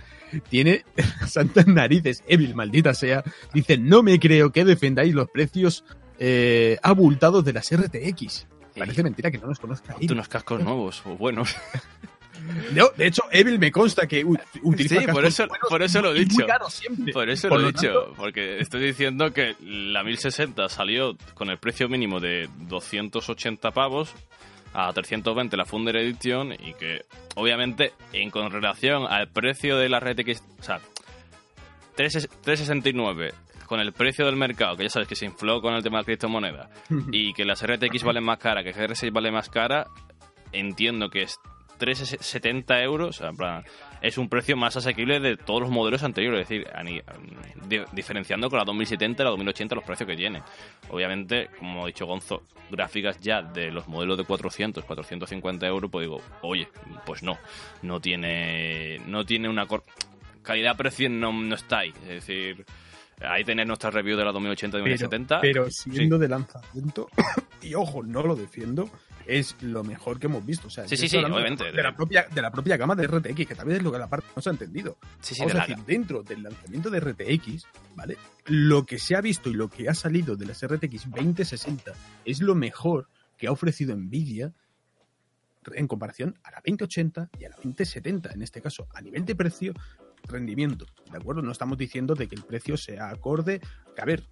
tiene 0.49 0.85
santas 1.27 1.67
narices. 1.67 2.23
Evil, 2.27 2.55
maldita 2.55 2.93
sea, 2.93 3.23
dice, 3.53 3.77
no 3.77 4.01
me 4.01 4.19
creo 4.19 4.51
que 4.51 4.63
defendáis 4.63 5.13
los 5.13 5.29
precios 5.29 5.83
eh, 6.19 6.77
abultados 6.81 7.43
de 7.43 7.53
las 7.53 7.75
RTX. 7.75 8.47
Parece 8.77 9.03
mentira 9.03 9.31
que 9.31 9.37
no 9.37 9.47
nos 9.47 9.59
conozca. 9.59 9.95
Tú 9.95 10.13
unos 10.13 10.27
cascos 10.27 10.61
nuevos 10.63 11.01
o 11.05 11.15
buenos. 11.15 11.55
No, 12.73 12.89
de 12.95 13.07
hecho, 13.07 13.23
Evil 13.31 13.57
me 13.57 13.71
consta 13.71 14.07
que 14.07 14.23
utiliza 14.61 14.99
sí, 14.99 15.07
por 15.07 15.25
eso, 15.25 15.47
por 15.69 15.81
eso 15.81 16.01
lo 16.01 16.13
he 16.13 16.19
dicho. 16.19 16.45
Por 17.13 17.29
eso 17.29 17.47
lo 17.49 17.69
he 17.69 17.71
dicho, 17.71 18.13
porque 18.17 18.59
estoy 18.59 18.81
diciendo 18.81 19.31
que 19.31 19.55
la 19.61 20.03
1060 20.03 20.67
salió 20.69 21.17
con 21.33 21.49
el 21.49 21.57
precio 21.57 21.87
mínimo 21.87 22.19
de 22.19 22.49
280 22.67 23.71
pavos 23.71 24.13
a 24.73 24.91
320 24.91 25.55
la 25.55 25.65
Funder 25.65 25.95
Edition 25.95 26.51
y 26.53 26.73
que 26.73 27.05
obviamente 27.35 27.93
en 28.11 28.29
con 28.29 28.51
relación 28.51 29.07
al 29.07 29.29
precio 29.29 29.77
de 29.77 29.89
la 29.89 29.99
RTX, 29.99 30.43
o 30.59 30.63
sea, 30.63 30.81
369 31.95 33.33
con 33.65 33.79
el 33.79 33.93
precio 33.93 34.25
del 34.25 34.35
mercado, 34.35 34.75
que 34.77 34.83
ya 34.83 34.89
sabes 34.89 35.07
que 35.07 35.15
se 35.15 35.25
infló 35.25 35.61
con 35.61 35.73
el 35.73 35.83
tema 35.83 35.97
de 35.97 36.01
la 36.01 36.05
criptomoneda, 36.05 36.69
y 37.11 37.33
que 37.33 37.45
las 37.45 37.65
RTX 37.65 38.03
valen 38.03 38.23
más 38.23 38.37
cara, 38.37 38.63
que 38.63 38.73
GR6 38.73 39.11
vale 39.11 39.31
más 39.31 39.49
cara, 39.49 39.87
entiendo 40.51 41.09
que 41.09 41.23
es 41.23 41.39
370 41.77 42.81
euros, 42.83 43.21
es 44.01 44.17
un 44.17 44.29
precio 44.29 44.55
más 44.55 44.77
asequible 44.77 45.19
de 45.19 45.37
todos 45.37 45.61
los 45.61 45.69
modelos 45.69 46.03
anteriores, 46.03 46.49
es 46.49 46.65
decir, 46.65 47.03
diferenciando 47.91 48.49
con 48.49 48.59
la 48.59 48.65
2070 48.65 49.21
y 49.21 49.25
la 49.25 49.29
2080 49.31 49.75
los 49.75 49.83
precios 49.83 50.07
que 50.07 50.15
tiene. 50.15 50.41
Obviamente, 50.89 51.49
como 51.59 51.83
ha 51.83 51.87
dicho 51.87 52.05
Gonzo, 52.05 52.43
gráficas 52.69 53.19
ya 53.19 53.41
de 53.41 53.71
los 53.71 53.87
modelos 53.87 54.17
de 54.17 54.23
400, 54.23 54.85
450 54.85 55.67
euros, 55.67 55.91
pues 55.91 56.03
digo, 56.03 56.21
oye, 56.41 56.67
pues 57.05 57.23
no, 57.23 57.37
no 57.81 57.99
tiene, 57.99 58.99
no 59.05 59.25
tiene 59.25 59.49
una 59.49 59.67
calidad-precio, 60.41 61.09
no, 61.09 61.33
no 61.33 61.55
está 61.55 61.79
ahí, 61.79 61.93
es 62.03 62.25
decir 62.25 62.65
Ahí 63.21 63.43
tenéis 63.43 63.67
nuestra 63.67 63.89
review 63.91 64.17
de 64.17 64.25
la 64.25 64.31
2080 64.31 64.77
y 64.77 64.79
2070. 64.81 65.41
Pero 65.41 65.69
siendo 65.69 66.17
de 66.17 66.27
lanzamiento, 66.27 67.07
y 67.61 67.73
ojo, 67.75 68.03
no 68.03 68.23
lo 68.23 68.35
defiendo, 68.35 68.89
es 69.25 69.55
lo 69.61 69.83
mejor 69.83 70.19
que 70.19 70.27
hemos 70.27 70.45
visto. 70.45 70.67
O 70.67 70.69
sea, 70.69 70.87
sí, 70.87 70.97
sí, 70.97 71.07
sí, 71.07 71.17
obviamente. 71.17 71.71
De 71.71 71.81
la, 71.81 71.95
propia, 71.95 72.27
de 72.33 72.41
la 72.41 72.51
propia 72.51 72.77
gama 72.77 72.95
de 72.95 73.07
RTX, 73.07 73.47
que 73.47 73.55
también 73.55 73.77
es 73.77 73.83
lo 73.83 73.91
que 73.91 73.99
la 73.99 74.07
parte 74.07 74.27
no 74.35 74.41
se 74.41 74.49
ha 74.49 74.51
entendido. 74.51 74.97
Sí, 75.21 75.33
sí, 75.35 75.41
Vamos 75.41 75.55
a 75.55 75.59
decir, 75.61 75.77
dentro 75.85 76.23
del 76.23 76.43
lanzamiento 76.43 76.89
de 76.89 76.99
RTX, 76.99 77.67
¿vale? 77.95 78.17
Lo 78.45 78.85
que 78.85 78.99
se 78.99 79.15
ha 79.15 79.21
visto 79.21 79.49
y 79.49 79.53
lo 79.53 79.69
que 79.69 79.89
ha 79.89 79.93
salido 79.93 80.35
de 80.35 80.45
las 80.45 80.65
RTX 80.65 81.09
2060 81.09 81.93
es 82.25 82.41
lo 82.41 82.55
mejor 82.55 83.07
que 83.37 83.47
ha 83.47 83.51
ofrecido 83.51 83.95
Nvidia 83.95 84.53
en 85.73 85.87
comparación 85.87 86.37
a 86.43 86.51
la 86.51 86.57
2080 86.57 87.29
y 87.39 87.45
a 87.45 87.49
la 87.49 87.55
2070, 87.55 88.33
en 88.33 88.41
este 88.41 88.61
caso, 88.61 88.87
a 88.93 89.01
nivel 89.01 89.25
de 89.25 89.35
precio, 89.35 89.73
rendimiento, 90.27 90.85
¿de 91.11 91.17
acuerdo? 91.17 91.41
No 91.41 91.51
estamos 91.51 91.77
diciendo 91.77 92.15
de 92.15 92.27
que 92.27 92.35
el 92.35 92.43
precio 92.43 92.77
sea 92.77 93.09
acorde, 93.09 93.61
que 93.95 94.01
a 94.01 94.05
ver, 94.05 94.23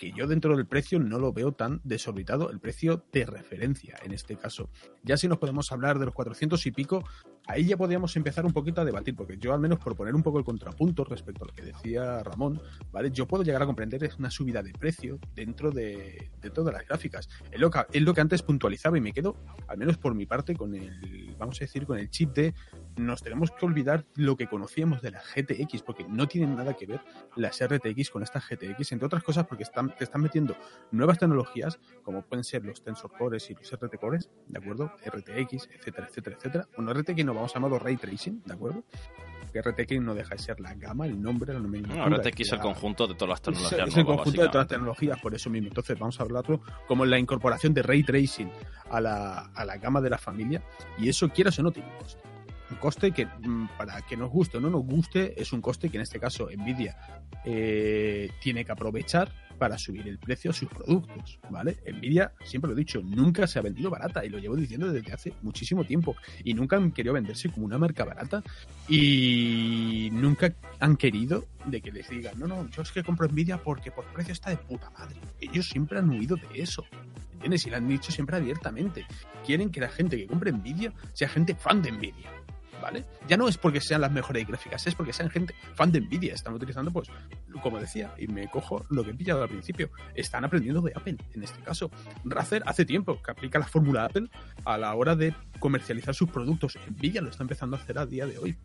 que 0.00 0.12
yo 0.12 0.26
dentro 0.26 0.56
del 0.56 0.66
precio 0.66 0.98
no 0.98 1.18
lo 1.18 1.30
veo 1.32 1.52
tan 1.52 1.82
desorbitado, 1.84 2.50
el 2.50 2.58
precio 2.58 3.04
de 3.12 3.26
referencia 3.26 3.98
en 4.02 4.12
este 4.12 4.34
caso. 4.36 4.70
Ya 5.02 5.18
si 5.18 5.28
nos 5.28 5.36
podemos 5.36 5.70
hablar 5.72 5.98
de 5.98 6.06
los 6.06 6.14
400 6.14 6.64
y 6.64 6.70
pico, 6.70 7.04
ahí 7.46 7.64
ya 7.66 7.76
podríamos 7.76 8.14
empezar 8.16 8.46
un 8.46 8.52
poquito 8.52 8.80
a 8.80 8.84
debatir, 8.84 9.14
porque 9.14 9.36
yo 9.38 9.52
al 9.52 9.60
menos 9.60 9.78
por 9.78 9.96
poner 9.96 10.14
un 10.14 10.22
poco 10.22 10.38
el 10.38 10.44
contrapunto 10.44 11.04
respecto 11.04 11.44
a 11.44 11.48
lo 11.48 11.52
que 11.52 11.62
decía 11.62 12.22
Ramón, 12.22 12.60
¿vale? 12.92 13.10
Yo 13.10 13.26
puedo 13.26 13.42
llegar 13.42 13.62
a 13.62 13.66
comprender 13.66 14.04
es 14.04 14.18
una 14.18 14.30
subida 14.30 14.62
de 14.62 14.72
precio 14.72 15.18
dentro 15.34 15.70
de, 15.70 16.30
todas 16.54 16.72
las 16.72 16.86
gráficas. 16.86 17.28
Es 17.50 17.60
lo, 17.60 17.70
que, 17.70 17.80
es 17.92 18.02
lo 18.02 18.14
que 18.14 18.20
antes 18.20 18.42
puntualizaba 18.42 18.98
y 18.98 19.00
me 19.00 19.12
quedo, 19.12 19.36
al 19.68 19.78
menos 19.78 19.98
por 19.98 20.14
mi 20.14 20.26
parte, 20.26 20.54
con 20.54 20.74
el, 20.74 21.34
vamos 21.38 21.56
a 21.60 21.64
decir, 21.64 21.86
con 21.86 21.98
el 21.98 22.10
chip 22.10 22.32
de 22.32 22.54
nos 22.96 23.22
tenemos 23.22 23.50
que 23.50 23.66
olvidar 23.66 24.04
lo 24.14 24.36
que 24.36 24.46
conocíamos 24.46 25.02
de 25.02 25.10
la 25.10 25.20
GTX, 25.20 25.82
porque 25.82 26.04
no 26.08 26.28
tienen 26.28 26.56
nada 26.56 26.74
que 26.74 26.86
ver 26.86 27.00
las 27.36 27.64
RTX 27.64 28.10
con 28.10 28.22
esta 28.22 28.40
GTX, 28.40 28.92
entre 28.92 29.06
otras 29.06 29.22
cosas 29.22 29.46
porque 29.46 29.62
están, 29.62 29.94
te 29.96 30.04
están 30.04 30.22
metiendo 30.22 30.56
nuevas 30.90 31.18
tecnologías, 31.18 31.78
como 32.02 32.22
pueden 32.22 32.44
ser 32.44 32.64
los 32.64 32.82
Tensor 32.82 33.12
Cores 33.16 33.50
y 33.50 33.54
los 33.54 33.72
RT 33.72 33.96
Cores, 33.98 34.30
¿de 34.48 34.58
acuerdo? 34.58 34.92
RTX, 35.04 35.68
etcétera, 35.72 36.08
etcétera, 36.08 36.36
etcétera. 36.36 36.68
Bueno, 36.76 36.92
RTX 36.92 37.24
no 37.24 37.29
vamos 37.34 37.52
a 37.52 37.54
llamarlo 37.54 37.78
Ray 37.78 37.96
Tracing, 37.96 38.42
¿de 38.44 38.54
acuerdo? 38.54 38.84
Que 39.52 39.60
RTX 39.60 40.00
no 40.00 40.14
deja 40.14 40.36
de 40.36 40.40
ser 40.40 40.60
la 40.60 40.74
gama, 40.74 41.06
el 41.06 41.20
nombre, 41.20 41.52
la 41.52 41.58
nomenclatura. 41.58 42.08
No, 42.08 42.16
RTX 42.16 42.40
es 42.40 42.52
el 42.52 42.60
conjunto 42.60 43.08
de 43.08 43.14
todas 43.14 43.30
las 43.30 43.42
tecnologías. 43.42 43.88
Es, 43.88 43.96
el 43.96 44.04
conjunto 44.04 44.42
de 44.42 44.48
todas 44.48 44.62
las 44.62 44.68
tecnologías, 44.68 45.20
por 45.20 45.34
eso 45.34 45.50
mismo. 45.50 45.68
Entonces 45.68 45.98
vamos 45.98 46.20
a 46.20 46.22
hablarlo 46.22 46.62
como 46.86 47.04
la 47.04 47.18
incorporación 47.18 47.74
de 47.74 47.82
Ray 47.82 48.04
Tracing 48.04 48.50
a 48.90 49.00
la, 49.00 49.38
a 49.54 49.64
la 49.64 49.76
gama 49.78 50.00
de 50.00 50.10
la 50.10 50.18
familia. 50.18 50.62
Y 50.98 51.08
eso, 51.08 51.28
quieras 51.30 51.58
o 51.58 51.62
no, 51.64 51.72
tiene 51.72 51.88
un 51.88 51.98
coste 51.98 52.30
un 52.70 52.76
coste 52.76 53.10
que 53.12 53.26
mm, 53.26 53.68
para 53.76 54.00
que 54.02 54.16
nos 54.16 54.30
guste 54.30 54.58
o 54.58 54.60
no 54.60 54.70
nos 54.70 54.84
guste 54.84 55.40
es 55.40 55.52
un 55.52 55.60
coste 55.60 55.90
que 55.90 55.96
en 55.96 56.02
este 56.02 56.20
caso 56.20 56.48
Nvidia 56.56 56.96
eh, 57.44 58.30
tiene 58.40 58.64
que 58.64 58.72
aprovechar 58.72 59.32
para 59.60 59.76
subir 59.76 60.08
el 60.08 60.18
precio 60.18 60.52
a 60.52 60.54
sus 60.54 60.70
productos, 60.70 61.38
¿vale? 61.50 61.76
Nvidia, 61.86 62.32
siempre 62.42 62.70
lo 62.70 62.74
he 62.74 62.80
dicho, 62.80 63.02
nunca 63.02 63.46
se 63.46 63.58
ha 63.58 63.62
vendido 63.62 63.90
barata 63.90 64.24
y 64.24 64.30
lo 64.30 64.38
llevo 64.38 64.56
diciendo 64.56 64.90
desde 64.90 65.12
hace 65.12 65.34
muchísimo 65.42 65.84
tiempo 65.84 66.16
y 66.42 66.54
nunca 66.54 66.76
han 66.76 66.92
querido 66.92 67.12
venderse 67.12 67.50
como 67.50 67.66
una 67.66 67.76
marca 67.76 68.06
barata 68.06 68.42
y 68.88 70.08
nunca 70.14 70.54
han 70.78 70.96
querido 70.96 71.44
de 71.66 71.82
que 71.82 71.92
les 71.92 72.08
digan, 72.08 72.38
no, 72.38 72.46
no, 72.46 72.70
yo 72.70 72.80
es 72.80 72.90
que 72.90 73.04
compro 73.04 73.28
Nvidia 73.28 73.62
porque 73.62 73.90
por 73.90 74.06
precio 74.14 74.32
está 74.32 74.48
de 74.48 74.56
puta 74.56 74.88
madre. 74.98 75.16
Ellos 75.38 75.68
siempre 75.68 75.98
han 75.98 76.08
huido 76.08 76.36
de 76.36 76.62
eso. 76.62 76.86
¿Entiendes? 77.34 77.66
Y 77.66 77.70
lo 77.70 77.76
han 77.76 77.88
dicho 77.88 78.10
siempre 78.10 78.36
abiertamente. 78.36 79.04
Quieren 79.44 79.70
que 79.70 79.80
la 79.80 79.90
gente 79.90 80.16
que 80.16 80.26
compre 80.26 80.52
Nvidia 80.52 80.94
sea 81.12 81.28
gente 81.28 81.54
fan 81.54 81.82
de 81.82 81.92
Nvidia. 81.92 82.30
¿Vale? 82.80 83.04
Ya 83.28 83.36
no 83.36 83.48
es 83.48 83.58
porque 83.58 83.80
sean 83.80 84.00
las 84.00 84.12
mejores 84.12 84.46
gráficas, 84.46 84.86
es 84.86 84.94
porque 84.94 85.12
sean 85.12 85.30
gente 85.30 85.54
fan 85.74 85.92
de 85.92 86.00
Nvidia. 86.00 86.34
Están 86.34 86.54
utilizando, 86.54 86.90
pues, 86.90 87.08
como 87.62 87.78
decía, 87.78 88.14
y 88.18 88.26
me 88.26 88.48
cojo 88.48 88.84
lo 88.90 89.04
que 89.04 89.10
he 89.10 89.14
pillado 89.14 89.42
al 89.42 89.48
principio, 89.48 89.90
están 90.14 90.44
aprendiendo 90.44 90.80
de 90.80 90.92
Apple, 90.94 91.16
en 91.34 91.42
este 91.42 91.60
caso. 91.60 91.90
Razer 92.24 92.62
hace 92.66 92.84
tiempo 92.84 93.20
que 93.22 93.30
aplica 93.30 93.58
la 93.58 93.66
fórmula 93.66 94.04
Apple 94.04 94.28
a 94.64 94.78
la 94.78 94.94
hora 94.94 95.16
de 95.16 95.34
comercializar 95.58 96.14
sus 96.14 96.30
productos. 96.30 96.78
Nvidia 96.88 97.20
lo 97.20 97.30
está 97.30 97.42
empezando 97.42 97.76
a 97.76 97.80
hacer 97.80 97.98
a 97.98 98.06
día 98.06 98.26
de 98.26 98.38
hoy. 98.38 98.56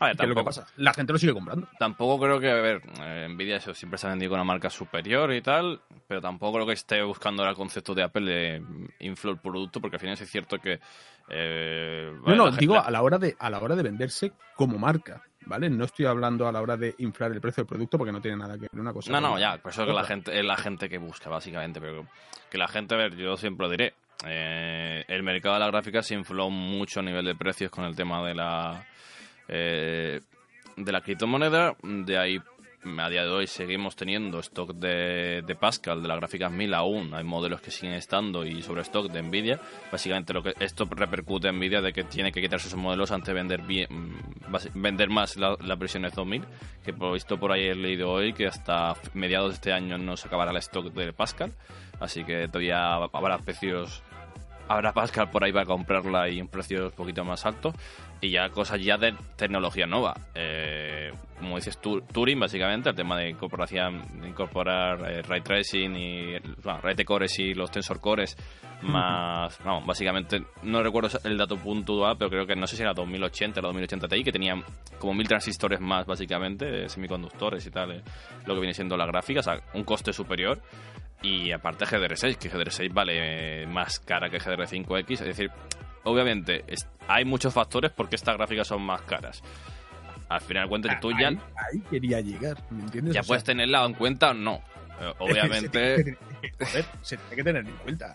A 0.00 0.06
ver, 0.06 0.16
tampoco, 0.16 0.44
pasa? 0.44 0.66
La 0.76 0.92
gente 0.92 1.12
lo 1.12 1.18
sigue 1.18 1.32
comprando. 1.32 1.68
Tampoco 1.78 2.24
creo 2.24 2.40
que, 2.40 2.50
a 2.50 2.54
ver, 2.54 2.82
eh, 3.00 3.28
Nvidia 3.30 3.56
eso 3.56 3.72
siempre 3.74 3.96
se 3.96 4.06
ha 4.06 4.10
vendido 4.10 4.30
con 4.30 4.40
una 4.40 4.44
marca 4.44 4.68
superior 4.68 5.32
y 5.32 5.40
tal, 5.40 5.80
pero 6.08 6.20
tampoco 6.20 6.54
creo 6.54 6.66
que 6.66 6.72
esté 6.72 7.02
buscando 7.02 7.46
el 7.46 7.54
concepto 7.54 7.94
de 7.94 8.02
Apple 8.02 8.24
de 8.24 8.62
inflar 9.00 9.34
el 9.34 9.40
producto, 9.40 9.80
porque 9.80 9.96
al 9.96 10.00
final 10.00 10.18
es 10.20 10.28
cierto 10.28 10.58
que... 10.58 10.80
Eh, 11.28 12.12
no, 12.26 12.34
no, 12.34 12.50
digo 12.50 12.78
a 12.78 12.90
la, 12.90 13.02
hora 13.02 13.18
de, 13.18 13.36
a 13.38 13.48
la 13.48 13.60
hora 13.60 13.76
de 13.76 13.82
venderse 13.84 14.32
como 14.56 14.78
marca. 14.78 15.22
¿Vale? 15.46 15.68
No 15.68 15.84
estoy 15.84 16.06
hablando 16.06 16.48
a 16.48 16.52
la 16.52 16.62
hora 16.62 16.76
de 16.76 16.94
inflar 16.98 17.30
el 17.30 17.40
precio 17.40 17.62
del 17.62 17.68
producto 17.68 17.98
porque 17.98 18.12
no 18.12 18.20
tiene 18.20 18.38
nada 18.38 18.54
que 18.54 18.66
ver 18.72 18.80
una 18.80 18.94
cosa. 18.94 19.12
No, 19.12 19.20
no, 19.20 19.38
ya, 19.38 19.58
por 19.58 19.72
eso 19.72 19.82
es 19.82 19.88
que 19.88 19.94
la 19.94 20.04
gente, 20.04 20.38
es 20.38 20.44
la 20.44 20.56
gente 20.56 20.88
que 20.88 20.96
busca, 20.96 21.28
básicamente. 21.28 21.82
Pero 21.82 22.06
que 22.50 22.56
la 22.56 22.66
gente, 22.66 22.94
a 22.94 22.98
ver, 22.98 23.14
yo 23.14 23.36
siempre 23.36 23.66
lo 23.66 23.70
diré. 23.70 23.94
Eh, 24.26 25.04
el 25.06 25.22
mercado 25.22 25.56
de 25.56 25.60
la 25.60 25.66
gráfica 25.66 26.02
se 26.02 26.14
infló 26.14 26.48
mucho 26.48 27.00
a 27.00 27.02
nivel 27.02 27.26
de 27.26 27.34
precios 27.34 27.70
con 27.70 27.84
el 27.84 27.94
tema 27.94 28.26
de 28.26 28.34
la 28.34 28.86
eh, 29.48 30.20
de 30.76 30.92
la 30.92 31.00
criptomoneda. 31.00 31.76
De 31.82 32.18
ahí, 32.18 32.40
a 32.98 33.08
día 33.08 33.24
de 33.24 33.30
hoy, 33.30 33.46
seguimos 33.46 33.96
teniendo 33.96 34.40
stock 34.40 34.72
de, 34.74 35.42
de 35.46 35.54
Pascal, 35.54 36.02
de 36.02 36.08
las 36.08 36.18
gráficas 36.18 36.52
1000 36.52 36.74
aún. 36.74 37.14
Hay 37.14 37.24
modelos 37.24 37.60
que 37.60 37.70
siguen 37.70 37.94
estando 37.94 38.44
y 38.44 38.62
sobre 38.62 38.82
stock 38.82 39.10
de 39.10 39.22
Nvidia. 39.22 39.60
Básicamente, 39.90 40.32
lo 40.32 40.42
que 40.42 40.54
esto 40.60 40.86
repercute 40.90 41.48
en 41.48 41.56
Nvidia 41.56 41.80
de 41.80 41.92
que 41.92 42.04
tiene 42.04 42.32
que 42.32 42.40
quitarse 42.40 42.68
esos 42.68 42.78
modelos 42.78 43.10
antes 43.10 43.28
de 43.28 43.34
vender, 43.34 43.62
bien, 43.62 43.88
vender 44.74 45.08
más 45.08 45.36
la, 45.36 45.56
la 45.60 45.76
versión 45.76 46.02
2000. 46.02 46.44
Que 46.84 46.92
por 46.92 47.12
visto 47.14 47.38
por 47.38 47.52
ahí 47.52 47.68
he 47.68 47.74
leído 47.74 48.10
hoy 48.10 48.32
que 48.32 48.46
hasta 48.46 48.94
mediados 49.14 49.50
de 49.50 49.54
este 49.54 49.72
año 49.72 49.98
no 49.98 50.16
se 50.16 50.28
acabará 50.28 50.50
el 50.50 50.58
stock 50.58 50.92
de 50.92 51.12
Pascal. 51.12 51.52
Así 52.00 52.24
que 52.24 52.48
todavía 52.48 52.94
habrá 52.94 53.38
precios 53.38 54.02
habrá 54.68 54.92
Pascal 54.92 55.30
por 55.30 55.44
ahí 55.44 55.52
para 55.52 55.66
comprarla 55.66 56.28
y 56.28 56.40
un 56.40 56.48
precio 56.48 56.86
un 56.86 56.92
poquito 56.92 57.24
más 57.24 57.44
alto. 57.46 57.72
Y 58.24 58.30
ya 58.30 58.48
cosas 58.48 58.82
ya 58.82 58.96
de 58.96 59.14
tecnología 59.36 59.84
nueva. 59.86 60.14
Eh, 60.34 61.12
como 61.38 61.56
dices, 61.56 61.78
Turing, 61.78 62.40
básicamente, 62.40 62.88
el 62.88 62.96
tema 62.96 63.18
de, 63.18 63.28
incorporación, 63.28 64.00
de 64.18 64.28
incorporar 64.28 64.98
eh, 65.12 65.20
ray 65.20 65.42
tracing 65.42 65.94
y 65.94 66.38
bueno, 66.62 66.80
ray 66.80 66.96
cores 67.04 67.38
y 67.38 67.52
los 67.52 67.70
tensor 67.70 68.00
cores, 68.00 68.34
más, 68.80 69.58
vamos, 69.62 69.84
básicamente, 69.84 70.42
no 70.62 70.82
recuerdo 70.82 71.10
el 71.24 71.36
dato 71.36 71.58
puntual, 71.58 72.16
pero 72.18 72.30
creo 72.30 72.46
que 72.46 72.56
no 72.56 72.66
sé 72.66 72.76
si 72.76 72.82
era 72.82 72.94
2080 72.94 73.60
o 73.60 73.62
2080 73.62 74.08
Ti, 74.08 74.24
que 74.24 74.32
tenían 74.32 74.64
como 74.98 75.12
mil 75.12 75.28
transistores 75.28 75.78
más, 75.82 76.06
básicamente, 76.06 76.88
semiconductores 76.88 77.66
y 77.66 77.70
tal, 77.70 77.92
eh, 77.92 78.02
lo 78.46 78.54
que 78.54 78.60
viene 78.60 78.72
siendo 78.72 78.96
la 78.96 79.04
gráfica, 79.04 79.40
o 79.40 79.42
sea, 79.42 79.60
un 79.74 79.84
coste 79.84 80.14
superior. 80.14 80.62
Y 81.20 81.52
aparte 81.52 81.84
GDR6, 81.84 82.36
que 82.36 82.50
GDR6 82.50 82.92
vale 82.92 83.66
más 83.66 83.98
cara 83.98 84.28
que 84.28 84.38
GDR5X. 84.38 85.10
Es 85.12 85.20
decir, 85.20 85.50
obviamente 86.04 86.64
hay 87.08 87.24
muchos 87.24 87.52
factores 87.52 87.90
porque 87.90 88.16
estas 88.16 88.36
gráficas 88.36 88.68
son 88.68 88.82
más 88.82 89.02
caras. 89.02 89.42
Al 90.28 90.40
final, 90.40 90.68
cuenta 90.68 90.98
tú 91.00 91.10
ya... 91.12 91.28
Ahí, 91.28 91.80
quería 91.90 92.20
llegar, 92.20 92.56
¿me 92.70 92.82
entiendes? 92.82 93.14
Ya 93.14 93.22
puedes 93.22 93.44
tenerla 93.44 93.84
en 93.84 93.94
cuenta 93.94 94.30
o 94.30 94.34
no. 94.34 94.62
Eh, 95.00 95.12
obviamente. 95.18 96.16
se 97.02 97.16
tiene, 97.16 97.36
que 97.36 97.44
tener 97.44 97.66
en 97.66 97.76
cuenta. 97.76 98.14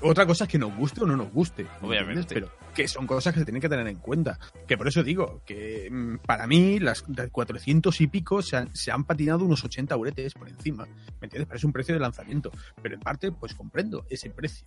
Otra 0.00 0.26
cosa 0.26 0.44
es 0.44 0.50
que 0.50 0.58
nos 0.58 0.74
guste 0.76 1.02
o 1.02 1.06
no 1.06 1.16
nos 1.16 1.32
guste. 1.32 1.66
Obviamente. 1.80 2.34
Pero 2.34 2.50
que 2.74 2.88
son 2.88 3.06
cosas 3.06 3.32
que 3.32 3.40
se 3.40 3.44
tienen 3.44 3.60
que 3.60 3.68
tener 3.68 3.86
en 3.86 3.98
cuenta. 3.98 4.38
Que 4.66 4.76
por 4.76 4.88
eso 4.88 5.02
digo 5.02 5.42
que 5.44 5.88
mm, 5.90 6.18
para 6.18 6.46
mí 6.46 6.78
las 6.78 7.02
400 7.02 8.00
y 8.00 8.06
pico 8.06 8.42
se 8.42 8.56
han, 8.56 9.04
patinado 9.04 9.44
unos 9.44 9.64
80 9.64 9.96
uretes 9.96 10.34
por 10.34 10.48
encima. 10.48 10.86
¿Me 11.20 11.26
entiendes? 11.26 11.46
Pero 11.46 11.56
es 11.56 11.64
un 11.64 11.72
precio 11.72 11.94
de 11.94 12.00
lanzamiento. 12.00 12.50
Pero 12.82 12.94
en 12.94 13.00
parte, 13.00 13.32
pues 13.32 13.54
comprendo 13.54 14.06
ese 14.10 14.30
precio. 14.30 14.66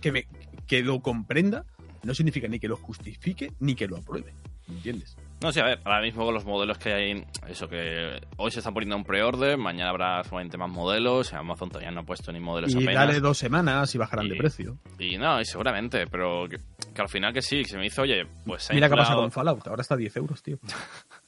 Que, 0.00 0.12
me, 0.12 0.26
que 0.66 0.82
lo 0.82 1.00
comprenda 1.00 1.64
no 2.02 2.14
significa 2.14 2.48
ni 2.48 2.58
que 2.58 2.68
lo 2.68 2.76
justifique 2.76 3.52
ni 3.60 3.74
que 3.74 3.86
lo 3.86 3.96
apruebe. 3.96 4.32
¿Me 4.68 4.74
entiendes? 4.74 5.16
No, 5.40 5.52
sí, 5.52 5.60
a 5.60 5.64
ver, 5.64 5.80
ahora 5.84 6.02
mismo 6.02 6.24
con 6.24 6.34
los 6.34 6.44
modelos 6.44 6.78
que 6.78 6.92
hay, 6.92 7.24
eso 7.48 7.68
que 7.68 8.20
hoy 8.36 8.50
se 8.50 8.58
están 8.58 8.74
poniendo 8.74 8.96
un 8.96 9.04
pre-order, 9.04 9.56
mañana 9.56 9.90
habrá 9.90 10.22
solamente 10.24 10.58
más 10.58 10.68
modelos, 10.68 11.32
Amazon 11.32 11.70
todavía 11.70 11.90
no 11.90 12.00
ha 12.00 12.04
puesto 12.04 12.32
ni 12.32 12.40
modelos 12.40 12.74
y 12.74 12.76
apenas. 12.76 13.06
dale 13.06 13.20
dos 13.20 13.38
semanas 13.38 13.94
y 13.94 13.98
bajarán 13.98 14.28
de 14.28 14.36
precio. 14.36 14.78
Y 14.98 15.16
no, 15.16 15.40
y 15.40 15.44
seguramente, 15.44 16.06
pero 16.08 16.48
que, 16.48 16.58
al 17.00 17.08
final 17.08 17.32
que 17.32 17.40
sí, 17.40 17.62
que 17.62 17.68
se 17.68 17.78
me 17.78 17.86
hizo, 17.86 18.02
oye, 18.02 18.26
pues... 18.44 18.68
Mira 18.72 18.88
qué 18.88 18.96
pasa 18.96 19.14
con 19.14 19.30
Fallout, 19.30 19.66
ahora 19.68 19.82
está 19.82 19.94
a 19.94 19.98
10 19.98 20.16
euros, 20.16 20.42
tío. 20.42 20.58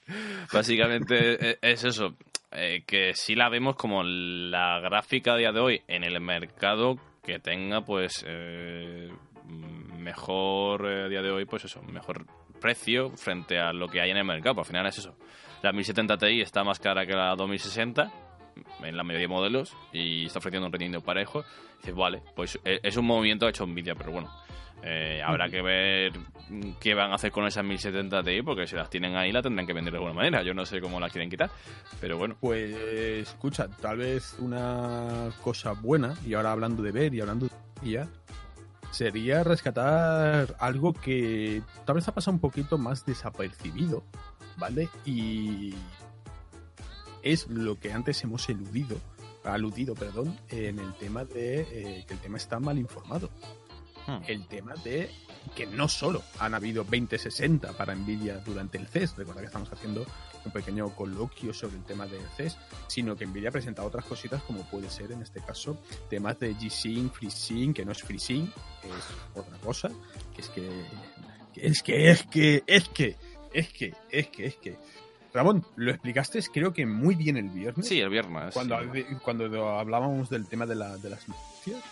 básicamente 0.53 1.51
e, 1.51 1.57
es 1.61 1.83
eso, 1.85 2.15
eh, 2.51 2.83
que 2.85 3.13
sí 3.13 3.35
la 3.35 3.49
vemos 3.49 3.75
como 3.75 4.03
la 4.03 4.79
gráfica 4.79 5.33
a 5.33 5.37
día 5.37 5.51
de 5.51 5.59
hoy 5.59 5.81
en 5.87 6.03
el 6.03 6.19
mercado 6.21 6.97
que 7.25 7.39
tenga, 7.39 7.81
pues... 7.81 8.23
Eh, 8.27 9.09
mejor 10.05 10.87
eh, 10.87 11.05
a 11.05 11.07
día 11.07 11.21
de 11.21 11.31
hoy, 11.31 11.45
pues 11.45 11.65
eso, 11.65 11.81
mejor 11.83 12.25
precio 12.61 13.09
frente 13.17 13.59
a 13.59 13.73
lo 13.73 13.87
que 13.87 14.01
hay 14.01 14.11
en 14.11 14.17
el 14.17 14.23
mercado. 14.23 14.59
Al 14.59 14.65
final 14.65 14.85
es 14.85 14.99
eso. 14.99 15.17
La 15.61 15.71
1070 15.71 16.17
Ti 16.17 16.41
está 16.41 16.63
más 16.63 16.79
cara 16.79 17.05
que 17.05 17.13
la 17.13 17.35
2060 17.35 18.11
en 18.83 18.97
la 18.97 19.03
mayoría 19.03 19.27
de 19.27 19.33
modelos 19.33 19.75
y 19.91 20.25
está 20.25 20.39
ofreciendo 20.39 20.67
un 20.67 20.73
rendimiento 20.73 21.01
parejo. 21.01 21.43
dices, 21.79 21.95
vale, 21.95 22.21
pues 22.35 22.59
eh, 22.65 22.79
es 22.83 22.97
un 22.97 23.05
movimiento 23.05 23.47
hecho 23.47 23.65
Nvidia, 23.65 23.95
pero 23.95 24.11
bueno, 24.11 24.29
eh, 24.87 25.21
habrá 25.25 25.49
que 25.49 25.61
ver 25.61 26.13
qué 26.79 26.93
van 26.93 27.11
a 27.11 27.15
hacer 27.15 27.31
con 27.31 27.47
esas 27.47 27.65
1070 27.65 28.23
Ti, 28.23 28.41
porque 28.43 28.67
si 28.67 28.75
las 28.75 28.89
tienen 28.89 29.15
ahí 29.15 29.31
la 29.31 29.41
tendrán 29.41 29.65
que 29.65 29.73
vender 29.73 29.91
de 29.91 29.97
alguna 29.97 30.13
manera. 30.13 30.43
Yo 30.43 30.53
no 30.53 30.65
sé 30.65 30.79
cómo 30.79 30.99
las 30.99 31.11
quieren 31.11 31.29
quitar, 31.29 31.49
pero 31.99 32.17
bueno. 32.17 32.35
Pues 32.39 32.75
escucha, 32.75 33.67
tal 33.67 33.97
vez 33.97 34.35
una 34.39 35.31
cosa 35.41 35.71
buena, 35.71 36.13
y 36.25 36.35
ahora 36.35 36.51
hablando 36.51 36.83
de 36.83 36.91
ver 36.91 37.13
y 37.13 37.21
hablando 37.21 37.47
y 37.81 37.93
ya. 37.93 38.07
Sería 38.91 39.43
rescatar 39.43 40.55
algo 40.59 40.93
que 40.93 41.61
tal 41.85 41.95
vez 41.95 42.07
ha 42.07 42.13
pasado 42.13 42.35
un 42.35 42.39
poquito 42.39 42.77
más 42.77 43.05
desapercibido, 43.05 44.03
¿vale? 44.57 44.87
Y 45.03 45.73
es 47.25 47.47
lo 47.47 47.79
que 47.79 47.91
antes 47.91 48.23
hemos 48.23 48.47
eludido, 48.47 48.97
aludido, 49.43 49.95
perdón, 49.95 50.39
en 50.49 50.79
el 50.79 50.93
tema 50.93 51.25
de 51.25 51.61
eh, 51.61 52.05
que 52.07 52.13
el 52.13 52.19
tema 52.19 52.37
está 52.37 52.59
mal 52.59 52.77
informado. 52.77 53.29
Hmm. 54.07 54.19
El 54.27 54.47
tema 54.47 54.75
de 54.83 55.09
que 55.55 55.65
no 55.65 55.87
solo 55.87 56.21
han 56.37 56.53
habido 56.53 56.83
2060 56.83 57.73
para 57.73 57.95
Nvidia 57.95 58.37
durante 58.45 58.77
el 58.77 58.87
CES, 58.87 59.17
recuerda 59.17 59.41
que 59.41 59.47
estamos 59.47 59.71
haciendo 59.73 60.05
un 60.45 60.51
pequeño 60.51 60.95
coloquio 60.95 61.51
sobre 61.51 61.77
el 61.77 61.83
tema 61.83 62.05
del 62.05 62.21
CES, 62.37 62.57
sino 62.87 63.15
que 63.15 63.25
Nvidia 63.25 63.49
ha 63.49 63.51
presentado 63.51 63.87
otras 63.87 64.05
cositas 64.05 64.43
como 64.43 64.61
puede 64.69 64.91
ser 64.91 65.11
en 65.11 65.23
este 65.23 65.41
caso 65.41 65.79
temas 66.07 66.39
de 66.39 66.55
G-Sync, 66.55 67.11
FreeSync, 67.11 67.75
que 67.75 67.85
no 67.85 67.91
es 67.91 68.03
FreeSync, 68.03 68.53
que 68.81 68.89
es 68.89 69.05
otra 69.33 69.57
cosa, 69.57 69.89
que 70.35 70.41
es 70.41 70.49
que, 70.49 70.85
que 71.55 71.65
es 71.65 71.81
que, 71.81 72.11
es 72.11 72.23
que, 72.23 72.63
es 72.67 72.89
que, 72.89 73.17
es 73.51 73.69
que, 73.73 73.93
es 74.11 74.27
que, 74.27 74.45
es 74.45 74.55
que. 74.57 74.77
Ramón, 75.35 75.65
lo 75.75 75.91
explicaste 75.91 76.41
creo 76.51 76.73
que 76.73 76.85
muy 76.85 77.13
bien 77.13 77.35
el 77.35 77.49
viernes. 77.49 77.85
Sí, 77.87 77.99
el 77.99 78.09
viernes. 78.09 78.53
Cuando, 78.53 78.77
cuando 79.21 79.69
hablábamos 79.77 80.29
del 80.29 80.47
tema 80.47 80.65
de, 80.65 80.75
la, 80.75 80.97
de 80.97 81.09
las 81.09 81.27
noticias. 81.27 81.83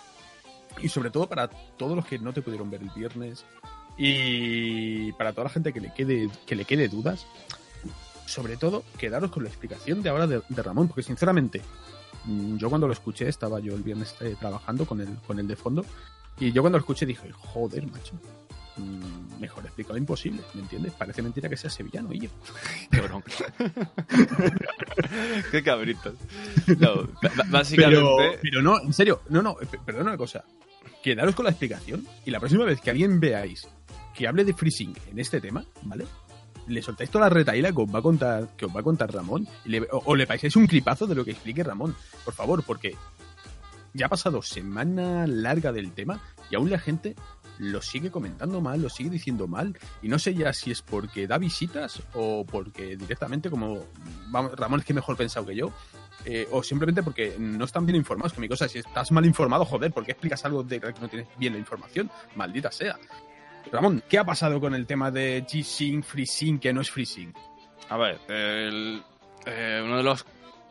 Y 0.81 0.89
sobre 0.89 1.11
todo 1.11 1.27
para 1.27 1.49
todos 1.49 1.95
los 1.95 2.05
que 2.05 2.17
no 2.17 2.33
te 2.33 2.41
pudieron 2.41 2.71
ver 2.71 2.81
el 2.81 2.89
viernes. 2.95 3.45
Y 3.97 5.11
para 5.13 5.33
toda 5.33 5.43
la 5.43 5.49
gente 5.49 5.73
que 5.73 5.81
le 5.81 5.93
quede, 5.93 6.29
que 6.45 6.55
le 6.55 6.65
quede 6.65 6.87
dudas. 6.87 7.27
Sobre 8.25 8.55
todo, 8.55 8.83
quedaros 8.97 9.29
con 9.29 9.43
la 9.43 9.49
explicación 9.49 10.01
de 10.01 10.09
ahora 10.09 10.25
de, 10.25 10.41
de 10.47 10.63
Ramón. 10.63 10.87
Porque 10.87 11.03
sinceramente, 11.03 11.61
mm, 12.23 12.55
yo 12.55 12.69
cuando 12.69 12.87
lo 12.87 12.93
escuché, 12.93 13.27
estaba 13.27 13.59
yo 13.59 13.75
el 13.75 13.83
viernes 13.83 14.15
eh, 14.21 14.35
trabajando 14.39 14.85
con 14.85 15.01
el, 15.01 15.17
con 15.27 15.37
el 15.37 15.47
de 15.47 15.57
fondo. 15.57 15.85
Y 16.39 16.53
yo 16.53 16.63
cuando 16.63 16.77
lo 16.77 16.81
escuché 16.81 17.05
dije, 17.05 17.29
joder, 17.31 17.85
macho. 17.91 18.13
Mm, 18.77 19.39
Mejor 19.39 19.65
explicado 19.65 19.97
imposible, 19.97 20.41
¿me 20.53 20.61
entiendes? 20.61 20.93
Parece 20.93 21.21
mentira 21.21 21.49
que 21.49 21.57
sea 21.57 21.69
sevillano 21.69 22.13
y 22.13 22.19
yo. 22.21 22.29
Qué 22.91 23.01
bronca. 23.01 23.31
Qué 25.51 25.63
cabritos. 25.63 26.15
No, 26.79 27.07
básicamente. 27.49 27.99
Pero, 27.99 28.17
pero 28.41 28.61
no, 28.61 28.79
en 28.81 28.93
serio, 28.93 29.21
no, 29.29 29.41
no, 29.41 29.55
pe- 29.55 29.79
perdona 29.85 30.09
una 30.11 30.17
cosa. 30.17 30.43
Quedaros 31.03 31.35
con 31.35 31.45
la 31.45 31.51
explicación 31.51 32.05
y 32.25 32.31
la 32.31 32.39
próxima 32.39 32.65
vez 32.65 32.79
que 32.81 32.89
alguien 32.89 33.19
veáis 33.19 33.67
que 34.15 34.27
hable 34.27 34.45
de 34.45 34.53
freezing 34.53 34.95
en 35.11 35.19
este 35.19 35.41
tema, 35.41 35.65
¿vale? 35.83 36.05
Le 36.67 36.81
soltáis 36.81 37.09
toda 37.09 37.25
la 37.25 37.29
retaíla 37.33 37.71
que 37.73 37.81
os 37.81 37.93
va 37.93 37.99
a 37.99 38.01
contar, 38.01 38.47
que 38.55 38.65
os 38.65 38.73
va 38.75 38.79
a 38.79 38.83
contar 38.83 39.11
Ramón 39.11 39.47
y 39.65 39.69
le- 39.69 39.81
o, 39.91 40.01
o 40.05 40.15
le 40.15 40.25
pasáis 40.27 40.55
un 40.55 40.67
clipazo 40.67 41.05
de 41.07 41.15
lo 41.15 41.25
que 41.25 41.31
explique 41.31 41.63
Ramón, 41.63 41.95
por 42.23 42.33
favor, 42.33 42.63
porque 42.63 42.95
ya 43.93 44.05
ha 44.05 44.09
pasado 44.09 44.41
semana 44.41 45.27
larga 45.27 45.71
del 45.73 45.91
tema 45.91 46.21
y 46.49 46.55
aún 46.55 46.69
la 46.69 46.79
gente 46.79 47.15
lo 47.71 47.81
sigue 47.81 48.11
comentando 48.11 48.61
mal, 48.61 48.81
lo 48.81 48.89
sigue 48.89 49.09
diciendo 49.09 49.47
mal 49.47 49.77
y 50.01 50.07
no 50.07 50.19
sé 50.19 50.33
ya 50.33 50.53
si 50.53 50.71
es 50.71 50.81
porque 50.81 51.27
da 51.27 51.37
visitas 51.37 52.01
o 52.13 52.45
porque 52.45 52.95
directamente 52.97 53.49
como 53.49 53.85
vamos, 54.29 54.53
Ramón 54.53 54.79
es 54.79 54.85
que 54.85 54.93
mejor 54.93 55.17
pensado 55.17 55.45
que 55.45 55.55
yo 55.55 55.71
eh, 56.25 56.47
o 56.51 56.63
simplemente 56.63 57.03
porque 57.03 57.35
no 57.37 57.65
están 57.65 57.85
bien 57.85 57.95
informados. 57.95 58.33
Que 58.33 58.41
mi 58.41 58.47
cosa, 58.47 58.67
si 58.67 58.79
estás 58.79 59.11
mal 59.11 59.25
informado, 59.25 59.65
joder, 59.65 59.91
¿por 59.91 60.05
qué 60.05 60.11
explicas 60.11 60.43
algo 60.45 60.63
de 60.63 60.79
que 60.79 60.93
no 61.01 61.09
tienes 61.09 61.27
bien 61.37 61.53
la 61.53 61.59
información? 61.59 62.09
Maldita 62.35 62.71
sea. 62.71 62.97
Ramón, 63.71 64.03
¿qué 64.09 64.17
ha 64.17 64.25
pasado 64.25 64.59
con 64.59 64.75
el 64.75 64.85
tema 64.85 65.11
de 65.11 65.45
G-Sync, 65.45 66.03
FreeSync, 66.03 66.61
que 66.61 66.73
no 66.73 66.81
es 66.81 66.91
FreeSync? 66.91 67.35
A 67.89 67.97
ver, 67.97 68.19
el, 68.27 69.03
eh, 69.45 69.81
uno 69.83 69.97
de 69.97 70.03
los, 70.03 70.25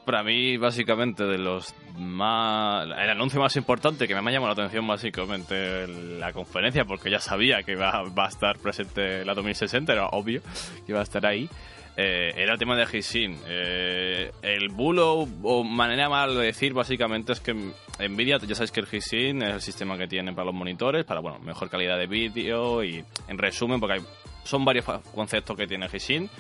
para 0.05 0.22
mí, 0.22 0.57
básicamente, 0.57 1.24
de 1.24 1.38
los 1.38 1.74
más. 1.96 2.84
El 2.84 3.11
anuncio 3.11 3.40
más 3.40 3.57
importante 3.57 4.07
que 4.07 4.14
me 4.14 4.20
ha 4.20 4.32
llamado 4.32 4.55
la 4.55 4.62
atención, 4.62 4.86
básicamente, 4.86 5.86
la 6.18 6.32
conferencia, 6.32 6.84
porque 6.84 7.11
ya 7.11 7.20
sabía 7.20 7.62
que 7.62 7.76
va, 7.76 8.03
va 8.16 8.26
a 8.26 8.28
estar 8.28 8.59
presente 8.59 9.24
la 9.24 9.34
2060, 9.34 9.92
era 9.92 10.07
obvio 10.09 10.42
que 10.84 10.92
iba 10.92 11.00
a 11.00 11.05
estar 11.05 11.24
ahí. 11.26 11.48
eh, 11.96 12.32
era 12.36 12.55
el 12.55 12.59
tema 12.59 12.74
de 12.76 12.86
G-Sync. 12.86 13.36
Eh, 13.46 14.30
el 14.42 14.68
bulo, 14.70 15.28
o 15.42 15.62
manera 15.62 16.09
mal 16.09 16.34
de 16.34 16.46
decir, 16.46 16.72
básicamente, 16.72 17.32
es 17.32 17.40
que 17.40 17.55
Nvidia, 17.55 18.38
ya 18.38 18.55
sabéis 18.55 18.72
que 18.72 18.80
el 18.80 18.86
G-Sync 18.86 19.42
es 19.42 19.55
el 19.55 19.61
sistema 19.61 19.98
que 19.98 20.07
tienen 20.07 20.34
para 20.34 20.46
los 20.46 20.55
monitores, 20.55 21.05
para, 21.05 21.20
bueno, 21.20 21.38
mejor 21.40 21.68
calidad 21.68 21.98
de 21.98 22.07
vídeo 22.07 22.82
y, 22.82 23.05
en 23.28 23.38
resumen, 23.38 23.78
porque 23.78 23.94
hay, 23.94 24.00
son 24.44 24.64
varios 24.64 24.84
conceptos 25.14 25.57
que 25.57 25.66
tiene 25.66 25.86
G-Sync 25.86 26.30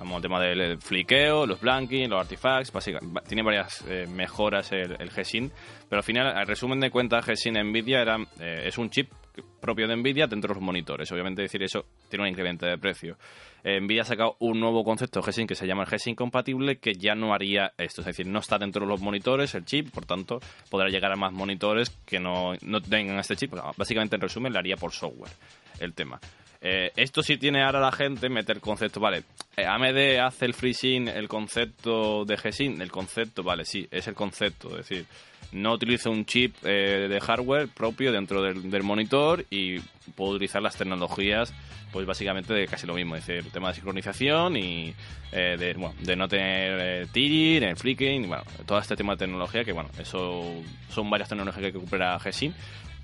como 0.00 0.16
el 0.16 0.22
tema 0.22 0.40
del 0.40 0.78
fliqueo, 0.78 1.46
los 1.46 1.60
blanking, 1.60 2.08
los 2.08 2.20
artifacts, 2.20 2.72
básicamente, 2.72 3.20
tiene 3.28 3.42
varias 3.42 3.84
eh, 3.86 4.06
mejoras 4.08 4.72
el, 4.72 4.96
el 4.98 5.10
G-Sync, 5.10 5.52
pero 5.88 5.98
al 5.98 6.04
final, 6.04 6.26
al 6.26 6.46
resumen 6.46 6.80
de 6.80 6.90
cuentas, 6.90 7.26
G-Sync 7.26 7.62
Nvidia 7.62 8.00
era, 8.00 8.16
eh, 8.40 8.62
es 8.64 8.78
un 8.78 8.88
chip 8.88 9.12
propio 9.60 9.86
de 9.86 9.96
Nvidia 9.96 10.26
dentro 10.26 10.48
de 10.48 10.54
los 10.54 10.62
monitores. 10.64 11.12
Obviamente 11.12 11.42
decir 11.42 11.62
eso 11.62 11.84
tiene 12.08 12.24
un 12.24 12.30
incremento 12.30 12.64
de 12.64 12.78
precio. 12.78 13.18
Eh, 13.62 13.78
Nvidia 13.78 14.02
ha 14.02 14.06
sacado 14.06 14.36
un 14.40 14.58
nuevo 14.58 14.82
concepto 14.84 15.20
G-Sync 15.20 15.50
que 15.50 15.54
se 15.54 15.66
llama 15.66 15.82
el 15.82 15.88
G-Sync 15.90 16.16
compatible 16.16 16.78
que 16.78 16.94
ya 16.94 17.14
no 17.14 17.34
haría 17.34 17.74
esto, 17.76 18.00
es 18.00 18.06
decir, 18.06 18.26
no 18.26 18.38
está 18.38 18.56
dentro 18.56 18.86
de 18.86 18.88
los 18.88 19.02
monitores 19.02 19.54
el 19.54 19.66
chip, 19.66 19.90
por 19.90 20.06
tanto 20.06 20.40
podrá 20.70 20.88
llegar 20.88 21.12
a 21.12 21.16
más 21.16 21.32
monitores 21.32 21.90
que 22.06 22.18
no, 22.18 22.54
no 22.62 22.80
tengan 22.80 23.18
este 23.18 23.36
chip. 23.36 23.52
Básicamente 23.76 24.16
en 24.16 24.22
resumen 24.22 24.52
le 24.52 24.58
haría 24.58 24.76
por 24.76 24.92
software 24.92 25.32
el 25.78 25.92
tema. 25.92 26.18
Eh, 26.62 26.92
esto 26.96 27.22
sí 27.22 27.38
tiene 27.38 27.62
ahora 27.62 27.80
la 27.80 27.92
gente 27.92 28.28
meter 28.28 28.60
concepto, 28.60 29.00
vale. 29.00 29.24
eh, 29.56 29.64
AMD 29.64 30.20
hace 30.20 30.44
el 30.44 30.52
FreeSync, 30.52 31.08
el 31.08 31.26
concepto 31.26 32.26
de 32.26 32.36
G-Sync, 32.36 32.80
el 32.80 32.90
concepto, 32.90 33.42
vale, 33.42 33.64
sí, 33.64 33.88
es 33.90 34.06
el 34.08 34.14
concepto, 34.14 34.68
es 34.78 34.88
decir, 34.88 35.06
no 35.52 35.72
utilizo 35.72 36.10
un 36.10 36.26
chip 36.26 36.54
eh, 36.62 37.06
de 37.08 37.20
hardware 37.20 37.68
propio 37.68 38.12
dentro 38.12 38.42
del, 38.42 38.82
monitor 38.82 39.46
y 39.48 39.80
puedo 40.14 40.32
utilizar 40.32 40.60
las 40.60 40.76
tecnologías, 40.76 41.54
pues 41.92 42.04
básicamente 42.06 42.52
de 42.52 42.66
casi 42.66 42.86
lo 42.86 42.94
mismo, 42.94 43.16
es 43.16 43.26
decir, 43.26 43.42
el 43.42 43.50
tema 43.50 43.68
de 43.68 43.74
sincronización 43.76 44.56
y 44.58 44.94
de, 45.32 45.74
bueno, 45.78 45.94
de 46.00 46.14
no 46.14 46.28
tener 46.28 47.08
tearing, 47.08 47.62
el 47.62 47.76
flicking, 47.76 48.28
bueno, 48.28 48.44
todo 48.66 48.78
este 48.78 48.96
tema 48.96 49.14
de 49.14 49.20
tecnología 49.20 49.64
que, 49.64 49.72
bueno, 49.72 49.90
eso 49.98 50.44
son 50.90 51.08
varias 51.08 51.30
tecnologías 51.30 51.72
que 51.72 51.78
recupera 51.78 52.18
G-Sync 52.18 52.54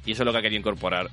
y 0.04 0.12
eso 0.12 0.22
es 0.22 0.26
lo 0.26 0.32
que 0.32 0.38
ha 0.38 0.42
querido 0.42 0.60
incorporar 0.60 1.08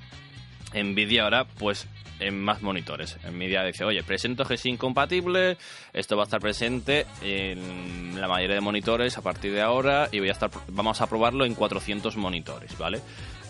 Nvidia 0.74 1.24
ahora, 1.24 1.46
pues 1.46 1.88
en 2.28 2.39
más 2.39 2.61
monitores. 2.61 3.17
Nvidia 3.30 3.63
dice, 3.63 3.84
oye, 3.84 4.03
presento 4.03 4.45
G-Sync 4.45 4.80
compatible, 4.80 5.57
esto 5.93 6.15
va 6.15 6.24
a 6.24 6.26
estar 6.26 6.39
presente 6.39 7.05
en 7.21 8.19
la 8.19 8.28
mayoría 8.28 8.55
de 8.55 8.61
monitores 8.61 9.17
a 9.17 9.21
partir 9.21 9.53
de 9.53 9.61
ahora 9.61 10.09
y 10.11 10.19
voy 10.19 10.30
a 10.30 10.34
estar, 10.34 10.49
vamos 10.67 11.01
a 11.01 11.07
probarlo 11.07 11.45
en 11.45 11.55
400 11.55 12.15
monitores, 12.17 12.78
¿vale? 12.78 13.01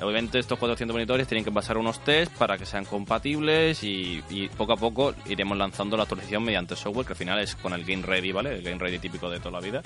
Obviamente 0.03 0.39
estos 0.39 0.59
400 0.59 0.93
monitores 0.93 1.27
tienen 1.27 1.43
que 1.43 1.51
pasar 1.51 1.77
unos 1.77 2.03
test 2.03 2.31
para 2.37 2.57
que 2.57 2.65
sean 2.65 2.85
compatibles 2.85 3.83
y, 3.83 4.23
y 4.29 4.47
poco 4.49 4.73
a 4.73 4.77
poco 4.77 5.13
iremos 5.25 5.57
lanzando 5.57 5.97
la 5.97 6.03
actualización 6.03 6.43
mediante 6.43 6.75
software 6.75 7.05
que 7.05 7.13
al 7.13 7.17
final 7.17 7.39
es 7.39 7.55
con 7.55 7.73
el 7.73 7.83
Game 7.83 8.03
Ready, 8.03 8.31
¿vale? 8.31 8.55
El 8.55 8.61
Game 8.61 8.77
Ready 8.77 8.99
típico 8.99 9.29
de 9.29 9.39
toda 9.39 9.51
la 9.51 9.59
vida. 9.59 9.81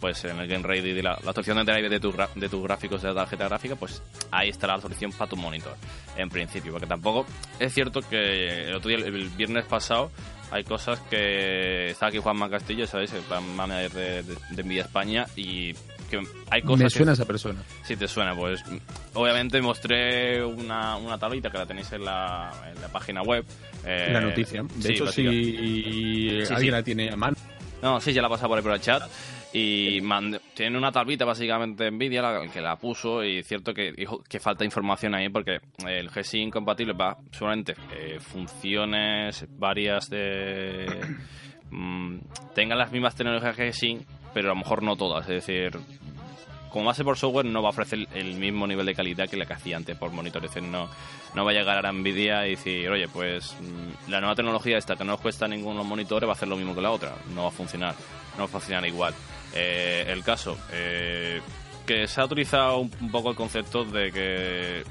Pues 0.00 0.24
en 0.24 0.38
el 0.38 0.48
Game 0.48 0.66
Ready 0.66 0.92
de 0.92 1.02
la, 1.02 1.10
la 1.10 1.30
actualización 1.30 1.64
de 1.64 1.72
drive 1.72 1.88
de, 1.88 2.28
de 2.34 2.48
tus 2.48 2.62
gráficos 2.62 3.02
de 3.02 3.08
la 3.08 3.14
tarjeta 3.14 3.48
gráfica, 3.48 3.76
pues 3.76 4.02
ahí 4.30 4.48
estará 4.48 4.72
la 4.72 4.76
actualización 4.76 5.12
para 5.12 5.30
tu 5.30 5.36
monitor, 5.36 5.76
en 6.16 6.28
principio. 6.28 6.72
Porque 6.72 6.86
tampoco 6.86 7.26
es 7.58 7.72
cierto 7.72 8.00
que 8.00 8.64
el 8.68 8.74
otro 8.74 8.88
día, 8.88 8.98
el 8.98 9.28
viernes 9.30 9.64
pasado, 9.66 10.10
hay 10.50 10.64
cosas 10.64 11.00
que 11.08 11.90
está 11.90 12.08
aquí 12.08 12.18
Juanma 12.18 12.50
Castillo, 12.50 12.86
¿sabes? 12.86 13.12
El 13.14 13.22
plan 13.22 13.56
manager 13.56 13.90
de, 13.92 14.22
de, 14.22 14.62
de 14.62 14.78
España 14.80 15.26
y 15.34 15.72
que 16.20 16.26
hay 16.50 16.62
cosas 16.62 16.78
Me 16.78 16.84
que- 16.84 16.90
suena 16.90 17.12
esa 17.12 17.24
persona. 17.24 17.60
si 17.82 17.96
te 17.96 18.06
suena, 18.06 18.34
pues 18.34 18.62
obviamente 19.14 19.60
mostré 19.60 20.44
una, 20.44 20.96
una 20.96 21.18
tablita 21.18 21.50
que 21.50 21.58
la 21.58 21.66
tenéis 21.66 21.90
en 21.92 22.04
la, 22.04 22.52
en 22.74 22.80
la 22.80 22.88
página 22.88 23.22
web. 23.22 23.44
eh, 23.84 24.10
la 24.12 24.20
noticia. 24.20 24.62
De 24.62 24.82
sí, 24.82 24.92
hecho, 24.92 25.06
si 25.08 26.44
Sí, 26.46 26.52
alguien 26.52 26.72
la 26.72 26.82
tiene 26.82 27.10
a 27.10 27.16
mano, 27.16 27.36
No, 27.82 28.00
sí, 28.00 28.12
ya 28.12 28.22
la 28.22 28.28
pasa 28.28 28.46
por 28.46 28.56
ahí 28.58 28.62
por 28.62 28.72
el 28.72 28.80
chat. 28.80 29.02
Y 29.54 30.00
mand- 30.00 30.40
tiene 30.54 30.78
una 30.78 30.90
tablita 30.92 31.26
básicamente 31.26 31.90
Nvidia 31.90 32.22
la, 32.22 32.46
que 32.48 32.60
la 32.62 32.76
puso 32.76 33.22
y 33.22 33.42
cierto 33.42 33.74
que 33.74 33.92
dijo 33.92 34.22
que 34.26 34.40
falta 34.40 34.64
información 34.64 35.14
ahí 35.14 35.28
porque 35.28 35.60
el 35.86 36.08
G-Sync 36.10 36.52
compatible 36.54 36.94
va 36.94 37.18
seguramente 37.32 37.74
eh, 37.94 38.18
funciones 38.18 39.44
varias 39.58 40.08
de 40.08 40.86
mm, 41.70 42.16
tengan 42.54 42.78
las 42.78 42.90
mismas 42.92 43.14
tecnologías 43.14 43.54
que 43.54 43.68
G-Sync 43.68 44.02
pero 44.32 44.46
a 44.52 44.54
lo 44.54 44.60
mejor 44.60 44.82
no 44.82 44.96
todas 44.96 45.28
es 45.28 45.44
decir 45.46 45.78
como 46.72 46.86
base 46.86 47.04
por 47.04 47.18
software 47.18 47.44
no 47.44 47.62
va 47.62 47.68
a 47.68 47.70
ofrecer 47.70 48.08
el 48.14 48.34
mismo 48.34 48.66
nivel 48.66 48.86
de 48.86 48.94
calidad 48.94 49.28
que 49.28 49.36
la 49.36 49.44
que 49.44 49.52
hacía 49.52 49.76
antes 49.76 49.96
por 49.96 50.10
monitor. 50.10 50.44
Es 50.44 50.54
decir, 50.54 50.68
no, 50.68 50.88
no 51.34 51.44
va 51.44 51.50
a 51.50 51.54
llegar 51.54 51.84
a 51.84 51.92
Nvidia 51.92 52.46
y 52.46 52.50
decir, 52.50 52.88
oye, 52.88 53.08
pues 53.08 53.54
mm, 53.60 54.10
la 54.10 54.20
nueva 54.20 54.34
tecnología 54.34 54.78
esta 54.78 54.96
que 54.96 55.04
no 55.04 55.14
os 55.14 55.20
cuesta 55.20 55.46
ninguno 55.46 55.78
los 55.78 55.86
monitores 55.86 56.26
va 56.26 56.32
a 56.32 56.36
hacer 56.36 56.48
lo 56.48 56.56
mismo 56.56 56.74
que 56.74 56.80
la 56.80 56.90
otra. 56.90 57.14
No 57.34 57.42
va 57.42 57.48
a 57.48 57.52
funcionar, 57.52 57.94
no 58.32 58.38
va 58.38 58.44
a 58.44 58.48
funcionar 58.48 58.86
igual. 58.86 59.14
Eh, 59.54 60.06
el 60.08 60.24
caso, 60.24 60.58
eh, 60.72 61.42
que 61.86 62.06
se 62.06 62.20
ha 62.20 62.24
utilizado 62.24 62.78
un, 62.78 62.90
poco 63.10 63.30
el 63.30 63.36
concepto 63.36 63.84
de 63.84 64.10
que 64.10 64.82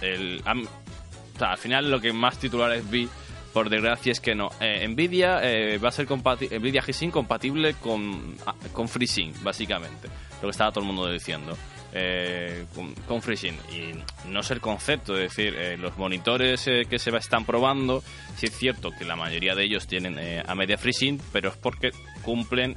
el, 0.00 0.42
o 0.46 1.38
sea, 1.38 1.52
al 1.52 1.58
final 1.58 1.90
lo 1.90 2.00
que 2.00 2.12
más 2.12 2.38
titulares 2.38 2.88
vi 2.88 3.06
por 3.52 3.70
desgracia 3.70 4.12
es 4.12 4.20
que 4.20 4.34
no. 4.34 4.50
Eh, 4.60 4.86
Nvidia 4.88 5.40
eh, 5.42 5.78
va 5.78 5.88
a 5.88 5.92
ser 5.92 6.06
Nvidia 6.08 6.82
G-Sync 6.82 7.12
compatible 7.12 7.74
con, 7.74 8.36
ah, 8.46 8.54
con 8.72 8.88
FreeSync, 8.88 9.42
básicamente. 9.42 10.08
Lo 10.40 10.48
que 10.48 10.50
estaba 10.50 10.70
todo 10.70 10.84
el 10.84 10.86
mundo 10.86 11.10
diciendo. 11.10 11.56
eh, 11.92 12.66
con, 13.06 13.22
FreeSync. 13.22 13.56
Y 13.72 14.28
no 14.28 14.40
es 14.40 14.50
el 14.50 14.60
concepto, 14.60 15.14
es 15.16 15.34
decir, 15.34 15.54
eh, 15.56 15.76
los 15.78 15.96
monitores 15.96 16.66
eh, 16.66 16.82
que 16.88 16.98
se 16.98 17.10
están 17.16 17.44
probando, 17.44 18.02
sí 18.36 18.46
es 18.46 18.56
cierto 18.56 18.90
que 18.90 19.04
la 19.04 19.16
mayoría 19.16 19.54
de 19.54 19.64
ellos 19.64 19.86
tienen 19.86 20.18
a 20.46 20.54
media 20.54 20.76
FreeSync, 20.76 21.20
pero 21.32 21.48
es 21.48 21.56
porque 21.56 21.90
cumplen, 22.22 22.74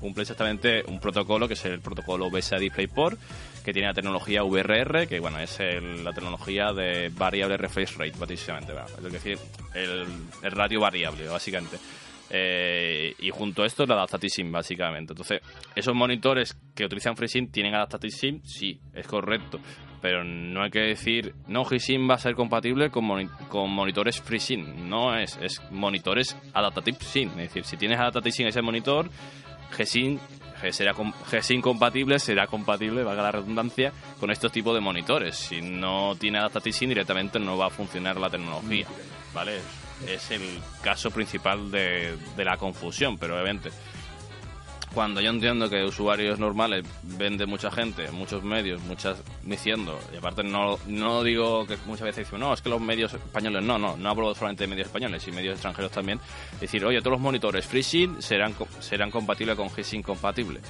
cumplen 0.00 0.22
exactamente 0.22 0.82
un 0.88 0.98
protocolo 0.98 1.46
que 1.46 1.54
es 1.54 1.64
el 1.64 1.80
protocolo 1.80 2.28
BSA 2.28 2.58
DisplayPort, 2.58 3.18
que 3.68 3.74
tiene 3.74 3.88
la 3.88 3.92
tecnología 3.94 4.42
VRR, 4.44 5.06
que 5.06 5.20
bueno, 5.20 5.38
es 5.40 5.58
la 5.60 6.14
tecnología 6.14 6.72
de 6.72 7.10
variable 7.10 7.58
refresh 7.58 7.98
rate, 7.98 8.14
básicamente, 8.18 8.72
es 8.72 9.12
decir, 9.12 9.38
el, 9.74 10.06
el 10.42 10.50
radio 10.52 10.80
variable, 10.80 11.28
básicamente. 11.28 11.76
Eh, 12.30 13.14
y 13.18 13.28
junto 13.28 13.62
a 13.62 13.66
esto 13.66 13.84
el 13.84 13.92
Adaptative 13.92 14.30
SIM, 14.30 14.50
básicamente. 14.50 15.12
Entonces, 15.12 15.42
esos 15.76 15.94
monitores 15.94 16.58
que 16.74 16.86
utilizan 16.86 17.14
FreeSync 17.14 17.52
tienen 17.52 17.74
Adaptative 17.74 18.10
SIM, 18.10 18.42
sí, 18.42 18.80
es 18.94 19.06
correcto. 19.06 19.60
Pero 20.00 20.24
no 20.24 20.62
hay 20.62 20.70
que 20.70 20.80
decir, 20.80 21.34
no, 21.46 21.62
FreeSync 21.66 22.08
va 22.08 22.14
a 22.14 22.18
ser 22.18 22.34
compatible 22.34 22.88
con, 22.88 23.28
con 23.50 23.68
monitores 23.68 24.18
FreeSync. 24.18 24.66
No 24.66 25.14
es, 25.14 25.38
es 25.42 25.60
monitores 25.70 26.38
Adaptative 26.54 26.96
SIM. 27.00 27.28
Es 27.32 27.48
decir, 27.48 27.64
si 27.64 27.76
tienes 27.76 27.98
Adaptative 27.98 28.32
SIM 28.32 28.46
ese 28.46 28.62
monitor, 28.62 29.10
G-Sync 29.76 30.20
será 30.70 30.94
G-Sync 30.94 31.62
compatible, 31.62 32.18
será 32.18 32.46
compatible, 32.46 33.04
valga 33.04 33.22
la 33.22 33.32
redundancia, 33.32 33.92
con 34.18 34.30
estos 34.30 34.52
tipos 34.52 34.74
de 34.74 34.80
monitores. 34.80 35.36
Si 35.36 35.60
no 35.60 36.16
tiene 36.18 36.38
Adaptative 36.38 36.72
SIM, 36.72 36.88
directamente 36.90 37.38
no 37.38 37.56
va 37.56 37.66
a 37.66 37.70
funcionar 37.70 38.16
la 38.16 38.30
tecnología. 38.30 38.86
¿Vale? 39.34 39.60
es 40.06 40.30
el 40.30 40.42
caso 40.82 41.10
principal 41.10 41.70
de, 41.70 42.16
de 42.36 42.44
la 42.44 42.56
confusión, 42.56 43.18
pero 43.18 43.34
obviamente 43.34 43.70
cuando 44.94 45.20
yo 45.20 45.30
entiendo 45.30 45.68
que 45.68 45.84
usuarios 45.84 46.38
normales 46.38 46.84
vende 47.02 47.46
mucha 47.46 47.70
gente, 47.70 48.10
muchos 48.10 48.42
medios, 48.42 48.80
muchas 48.82 49.22
diciendo, 49.42 49.98
y 50.12 50.16
aparte 50.16 50.42
no, 50.42 50.78
no 50.86 51.22
digo 51.22 51.66
que 51.66 51.76
muchas 51.86 52.04
veces 52.04 52.26
dicen, 52.26 52.40
no, 52.40 52.54
es 52.54 52.62
que 52.62 52.68
los 52.68 52.80
medios 52.80 53.12
españoles, 53.14 53.62
no, 53.62 53.78
no, 53.78 53.96
no 53.96 54.08
hablo 54.08 54.34
solamente 54.34 54.64
de 54.64 54.68
medios 54.68 54.86
españoles 54.86 55.26
y 55.28 55.32
medios 55.32 55.54
extranjeros 55.54 55.90
también, 55.92 56.20
decir, 56.60 56.84
oye, 56.84 56.98
todos 57.00 57.12
los 57.12 57.20
monitores 57.20 57.66
FreeSync 57.66 58.20
serán, 58.20 58.54
serán 58.80 59.10
compatibles 59.10 59.56
con 59.56 59.68
G-Sync 59.68 60.04
compatible. 60.04 60.60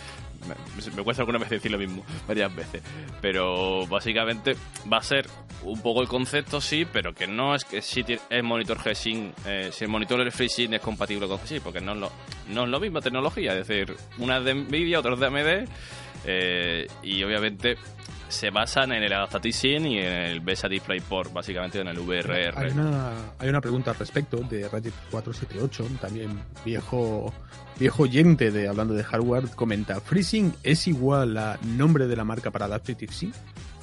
Me, 0.46 1.02
cuesta 1.02 1.22
alguna 1.22 1.38
vez 1.38 1.50
decir 1.50 1.70
lo 1.70 1.78
mismo, 1.78 2.04
varias 2.28 2.54
veces, 2.54 2.82
pero 3.20 3.86
básicamente 3.86 4.56
va 4.90 4.98
a 4.98 5.02
ser 5.02 5.26
un 5.62 5.80
poco 5.82 6.00
el 6.00 6.08
concepto, 6.08 6.60
sí, 6.60 6.86
pero 6.90 7.14
que 7.14 7.26
no 7.26 7.54
es 7.54 7.64
que 7.64 7.82
si 7.82 8.04
el 8.30 8.42
monitor 8.42 8.78
G-Sync, 8.78 9.34
eh, 9.46 9.70
si 9.72 9.84
el 9.84 9.90
monitor 9.90 10.30
FreeSync 10.30 10.74
es 10.74 10.80
compatible 10.80 11.26
con 11.26 11.38
G-Sync, 11.38 11.62
porque 11.62 11.80
no 11.80 11.92
es, 11.92 11.98
lo, 11.98 12.12
no 12.48 12.64
es 12.64 12.68
lo 12.70 12.80
misma 12.80 13.00
tecnología, 13.00 13.58
es 13.58 13.66
decir, 13.66 13.94
una 14.18 14.38
es 14.38 14.44
de 14.44 14.54
Nvidia, 14.54 15.00
otra 15.00 15.14
es 15.14 15.20
de 15.20 15.26
AMD, 15.26 15.68
eh, 16.24 16.86
y 17.02 17.22
obviamente 17.22 17.76
se 18.28 18.50
basan 18.50 18.92
en 18.92 19.02
el 19.02 19.12
Adaptative 19.12 19.52
Sync 19.52 19.86
y 19.86 19.98
en 19.98 20.12
el 20.12 20.40
BESA 20.40 20.68
DisplayPort, 20.68 21.32
básicamente 21.32 21.80
en 21.80 21.88
el 21.88 21.98
VRR. 21.98 22.58
Hay 22.58 22.70
una, 22.72 23.12
hay 23.38 23.48
una 23.48 23.60
pregunta 23.60 23.90
al 23.90 23.98
respecto 23.98 24.38
de 24.38 24.68
Reddit 24.68 24.94
478, 25.10 25.98
también 26.00 26.40
viejo 26.64 27.32
viejo 27.78 28.02
oyente 28.02 28.50
de 28.50 28.68
hablando 28.68 28.94
de 28.94 29.04
hardware, 29.04 29.48
comenta, 29.50 30.00
¿FreeSync 30.00 30.54
es 30.62 30.88
igual 30.88 31.36
a 31.38 31.58
nombre 31.62 32.06
de 32.06 32.16
la 32.16 32.24
marca 32.24 32.50
para 32.50 32.66
Adaptative 32.66 33.12
Sync? 33.12 33.34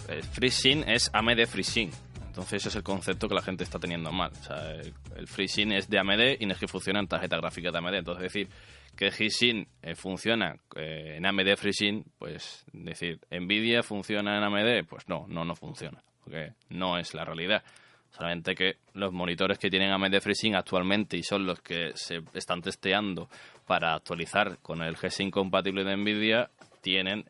Eh, 0.09 0.21
FreeSync 0.33 0.87
es 0.87 1.09
AMD 1.13 1.45
FreeSync. 1.47 1.93
Entonces 2.35 2.63
ese 2.63 2.67
es 2.67 2.75
el 2.75 2.83
concepto 2.83 3.29
que 3.29 3.35
la 3.35 3.41
gente 3.41 3.63
está 3.63 3.79
teniendo 3.79 4.11
mal. 4.11 4.29
O 4.29 4.43
sea, 4.43 4.71
el, 4.73 5.25
FreeSync 5.25 5.71
es 5.71 5.89
de 5.89 5.99
AMD 5.99 6.41
y 6.41 6.45
no 6.45 6.51
es 6.51 6.59
que 6.59 6.67
funciona 6.67 6.99
en 6.99 7.07
tarjeta 7.07 7.37
gráfica 7.37 7.71
de 7.71 7.77
AMD. 7.77 7.93
Entonces, 7.93 8.23
decir 8.23 8.49
que 8.93 9.09
G-Sync 9.09 9.69
eh, 9.81 9.95
funciona 9.95 10.57
eh, 10.75 11.15
en 11.15 11.25
AMD 11.25 11.55
FreeSync, 11.55 12.05
pues 12.17 12.65
decir, 12.73 13.21
Nvidia 13.31 13.83
funciona 13.83 14.37
en 14.37 14.43
AMD, 14.43 14.85
pues 14.85 15.07
no, 15.07 15.25
no, 15.29 15.45
no 15.45 15.55
funciona. 15.55 16.03
Porque 16.25 16.51
no 16.67 16.97
es 16.97 17.13
la 17.13 17.23
realidad. 17.23 17.63
Solamente 18.09 18.53
que 18.53 18.79
los 18.95 19.13
monitores 19.13 19.57
que 19.57 19.69
tienen 19.69 19.91
AMD 19.91 20.19
FreeSync 20.19 20.55
actualmente 20.55 21.15
y 21.15 21.23
son 21.23 21.45
los 21.45 21.61
que 21.61 21.93
se 21.95 22.21
están 22.33 22.61
testeando 22.61 23.29
para 23.65 23.93
actualizar 23.93 24.57
con 24.61 24.81
el 24.81 24.97
G-Sync 24.97 25.31
compatible 25.31 25.85
de 25.85 25.95
Nvidia, 25.95 26.49
tienen 26.81 27.23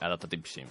Adaptative 0.00 0.46
SIM. 0.46 0.68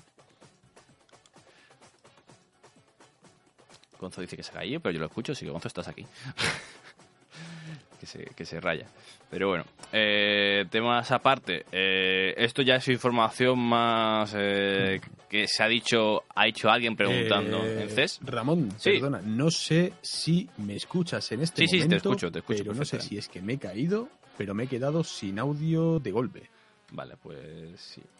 Gonzo 4.05 4.21
dice 4.21 4.37
que 4.37 4.43
se 4.43 4.51
cayó, 4.51 4.79
pero 4.79 4.93
yo 4.93 4.99
lo 4.99 5.07
escucho, 5.07 5.31
así 5.31 5.45
que 5.45 5.51
Gonzo 5.51 5.67
estás 5.67 5.87
aquí. 5.87 6.05
que, 7.99 8.05
se, 8.05 8.23
que 8.35 8.45
se 8.45 8.61
raya. 8.61 8.85
Pero 9.29 9.49
bueno, 9.49 9.65
eh, 9.91 10.65
temas 10.69 11.11
aparte. 11.11 11.65
Eh, 11.71 12.35
esto 12.37 12.61
ya 12.61 12.75
es 12.75 12.87
información 12.87 13.57
más 13.57 14.35
eh, 14.37 15.01
que 15.27 15.47
se 15.47 15.63
ha 15.63 15.67
dicho, 15.67 16.23
ha 16.35 16.47
hecho 16.47 16.69
alguien 16.69 16.95
preguntando 16.95 17.65
en 17.65 17.89
CES. 17.89 18.19
Ramón, 18.21 18.69
perdona, 18.83 19.21
no 19.21 19.49
sé 19.49 19.93
si 20.01 20.47
me 20.57 20.75
escuchas 20.75 21.31
en 21.31 21.41
este 21.41 21.63
momento. 21.63 21.77
Sí, 21.77 21.81
sí, 21.81 21.89
te 21.89 21.95
escucho, 21.95 22.31
te 22.31 22.39
escucho. 22.39 22.63
Pero 22.63 22.75
no 22.75 22.85
sé 22.85 23.01
si 23.01 23.17
es 23.17 23.27
que 23.27 23.41
me 23.41 23.53
he 23.53 23.57
caído, 23.57 24.07
pero 24.37 24.53
me 24.53 24.65
he 24.65 24.67
quedado 24.67 25.03
sin 25.03 25.39
audio 25.39 25.99
de 25.99 26.11
golpe. 26.11 26.49
Vale, 26.91 27.15
pues 27.17 27.81
sí. 27.81 28.03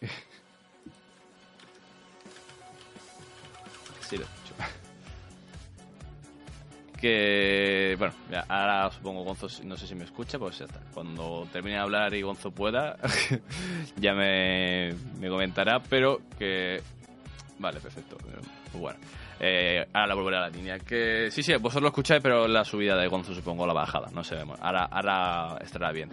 sí, 4.00 4.16
lo 4.16 4.24
escucho 4.24 4.54
que 6.96 7.94
bueno, 7.98 8.14
ahora 8.48 8.90
supongo 8.90 9.24
Gonzo, 9.24 9.48
no 9.64 9.76
sé 9.76 9.86
si 9.86 9.94
me 9.94 10.04
escucha, 10.04 10.38
pues 10.38 10.58
ya 10.58 10.64
está. 10.64 10.80
Cuando 10.92 11.46
termine 11.52 11.76
de 11.76 11.82
hablar 11.82 12.14
y 12.14 12.22
Gonzo 12.22 12.50
pueda, 12.50 12.96
ya 13.96 14.14
me, 14.14 14.94
comentará, 15.28 15.80
pero 15.80 16.20
que... 16.38 16.80
Vale, 17.58 17.80
perfecto. 17.80 18.16
Bueno, 18.74 18.98
eh, 19.40 19.86
ahora 19.92 20.14
volveré 20.14 20.36
a 20.36 20.40
la 20.40 20.48
línea. 20.50 20.78
Que 20.78 21.30
sí, 21.30 21.42
sí, 21.42 21.52
vosotros 21.54 21.82
lo 21.82 21.88
escucháis, 21.88 22.22
pero 22.22 22.46
la 22.46 22.64
subida 22.64 22.96
de 22.96 23.08
Gonzo 23.08 23.34
supongo 23.34 23.66
la 23.66 23.72
bajada, 23.72 24.08
no 24.12 24.22
sé, 24.22 24.36
ahora, 24.60 24.84
ahora 24.84 25.58
estará 25.62 25.92
bien 25.92 26.10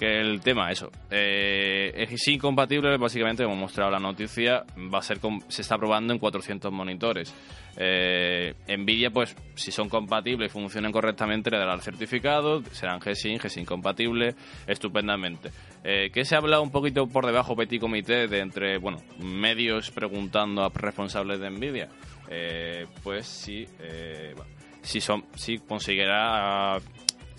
que 0.00 0.18
el 0.18 0.40
tema, 0.40 0.70
eso, 0.70 0.90
eh, 1.10 1.92
es 1.94 2.26
incompatible, 2.28 2.96
básicamente, 2.96 3.44
como 3.44 3.54
he 3.54 3.60
mostrado 3.60 3.90
la 3.90 3.98
noticia, 3.98 4.64
va 4.92 5.00
a 5.00 5.02
ser 5.02 5.20
se 5.48 5.60
está 5.60 5.76
probando 5.76 6.14
en 6.14 6.18
400 6.18 6.72
monitores. 6.72 7.34
Eh, 7.76 8.54
Nvidia, 8.66 9.10
pues, 9.10 9.36
si 9.54 9.70
son 9.70 9.90
compatibles 9.90 10.50
y 10.50 10.52
funcionan 10.52 10.90
correctamente, 10.90 11.50
le 11.50 11.58
dará 11.58 11.74
el 11.74 11.82
certificado, 11.82 12.62
serán 12.72 12.98
G-Sync, 12.98 13.42
G-Sync 13.42 13.68
compatible, 13.68 14.34
estupendamente. 14.66 15.50
Eh, 15.84 16.10
que 16.10 16.24
se 16.24 16.34
ha 16.34 16.38
hablado 16.38 16.62
un 16.62 16.70
poquito 16.70 17.06
por 17.06 17.26
debajo, 17.26 17.54
petit 17.54 17.78
comité, 17.78 18.26
de 18.26 18.38
entre, 18.38 18.78
bueno, 18.78 19.02
medios 19.18 19.90
preguntando 19.90 20.64
a 20.64 20.70
responsables 20.70 21.40
de 21.40 21.50
Nvidia. 21.50 21.88
Eh, 22.30 22.86
pues 23.02 23.26
sí, 23.26 23.66
eh, 23.80 24.34
si, 24.80 25.02
son, 25.02 25.26
si 25.34 25.58
conseguirá 25.58 26.78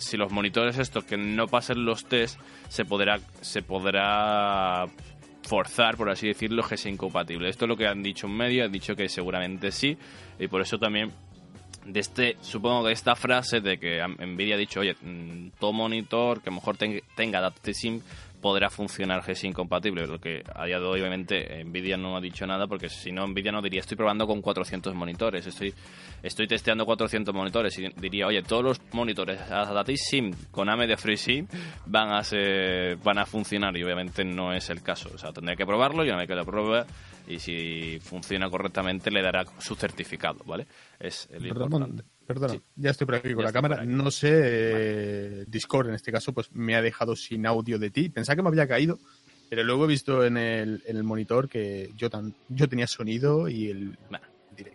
si 0.02 0.16
los 0.16 0.32
monitores 0.32 0.78
estos 0.78 1.04
que 1.04 1.16
no 1.16 1.46
pasen 1.46 1.84
los 1.84 2.04
test 2.04 2.38
se 2.68 2.84
podrá 2.84 3.18
se 3.40 3.62
podrá 3.62 4.86
forzar, 5.42 5.96
por 5.96 6.08
así 6.10 6.28
decirlo, 6.28 6.62
que 6.62 6.76
sea 6.76 6.90
incompatible. 6.90 7.48
Esto 7.48 7.64
es 7.64 7.68
lo 7.68 7.76
que 7.76 7.86
han 7.86 8.02
dicho 8.02 8.26
en 8.26 8.36
medio, 8.36 8.64
han 8.64 8.72
dicho 8.72 8.94
que 8.94 9.08
seguramente 9.08 9.72
sí, 9.72 9.96
y 10.38 10.46
por 10.48 10.60
eso 10.60 10.78
también 10.78 11.10
de 11.84 12.00
este, 12.00 12.36
supongo 12.40 12.86
que 12.86 12.92
esta 12.92 13.16
frase 13.16 13.60
de 13.60 13.78
que 13.78 14.00
Nvidia 14.18 14.54
ha 14.54 14.58
dicho, 14.58 14.80
oye, 14.80 14.94
mm, 15.00 15.48
todo 15.58 15.72
monitor 15.72 16.40
que 16.40 16.50
mejor 16.50 16.76
tenga, 16.76 17.00
tenga 17.16 17.52
SIM 17.72 18.00
podrá 18.42 18.68
funcionar 18.68 19.22
G-Sync 19.22 19.54
compatible, 19.54 20.06
lo 20.06 20.18
que 20.18 20.42
a 20.54 20.66
día 20.66 20.78
de 20.78 20.84
hoy 20.84 21.00
obviamente 21.00 21.64
Nvidia 21.64 21.96
no 21.96 22.16
ha 22.16 22.20
dicho 22.20 22.44
nada 22.46 22.66
porque 22.66 22.88
si 22.88 23.12
no 23.12 23.26
Nvidia 23.26 23.52
no 23.52 23.62
diría 23.62 23.80
estoy 23.80 23.96
probando 23.96 24.26
con 24.26 24.42
400 24.42 24.94
monitores, 24.94 25.46
estoy 25.46 25.72
estoy 26.22 26.48
testeando 26.48 26.84
400 26.84 27.32
monitores 27.34 27.78
y 27.78 27.88
diría, 27.96 28.26
oye, 28.26 28.42
todos 28.42 28.64
los 28.64 28.80
monitores 28.92 29.40
Adaptive 29.40 29.96
SIM 29.96 30.34
con 30.50 30.68
AMD 30.68 30.96
FreeSync 30.96 31.48
van 31.86 32.12
a 32.12 32.22
ser, 32.24 32.96
van 32.96 33.18
a 33.18 33.26
funcionar 33.26 33.76
y 33.76 33.84
obviamente 33.84 34.24
no 34.24 34.52
es 34.52 34.68
el 34.70 34.82
caso, 34.82 35.08
o 35.14 35.18
sea, 35.18 35.32
tendría 35.32 35.56
que 35.56 35.64
probarlo 35.64 36.04
y 36.04 36.08
una 36.08 36.18
vez 36.18 36.28
que 36.28 36.34
lo 36.34 36.44
pruebe 36.44 36.84
y 37.28 37.38
si 37.38 38.00
funciona 38.00 38.50
correctamente 38.50 39.10
le 39.10 39.22
dará 39.22 39.44
su 39.58 39.76
certificado, 39.76 40.42
¿vale? 40.44 40.66
Es 40.98 41.28
el 41.30 41.46
importante. 41.46 42.02
Perdona, 42.26 42.54
ya 42.76 42.90
estoy 42.90 43.06
por 43.06 43.16
aquí 43.16 43.34
con 43.34 43.44
la 43.44 43.52
cámara. 43.52 43.84
No 43.84 44.10
sé, 44.10 44.30
eh, 44.32 45.44
Discord 45.48 45.88
en 45.88 45.94
este 45.94 46.12
caso, 46.12 46.32
pues 46.32 46.52
me 46.52 46.76
ha 46.76 46.82
dejado 46.82 47.16
sin 47.16 47.46
audio 47.46 47.78
de 47.78 47.90
ti. 47.90 48.08
Pensaba 48.08 48.36
que 48.36 48.42
me 48.42 48.48
había 48.48 48.68
caído, 48.68 48.98
pero 49.50 49.64
luego 49.64 49.84
he 49.84 49.88
visto 49.88 50.24
en 50.24 50.36
el, 50.36 50.82
en 50.86 50.96
el 50.96 51.04
monitor 51.04 51.48
que 51.48 51.90
yo, 51.96 52.08
tan, 52.10 52.34
yo 52.48 52.68
tenía 52.68 52.86
sonido 52.86 53.48
y 53.48 53.68
el, 53.68 53.98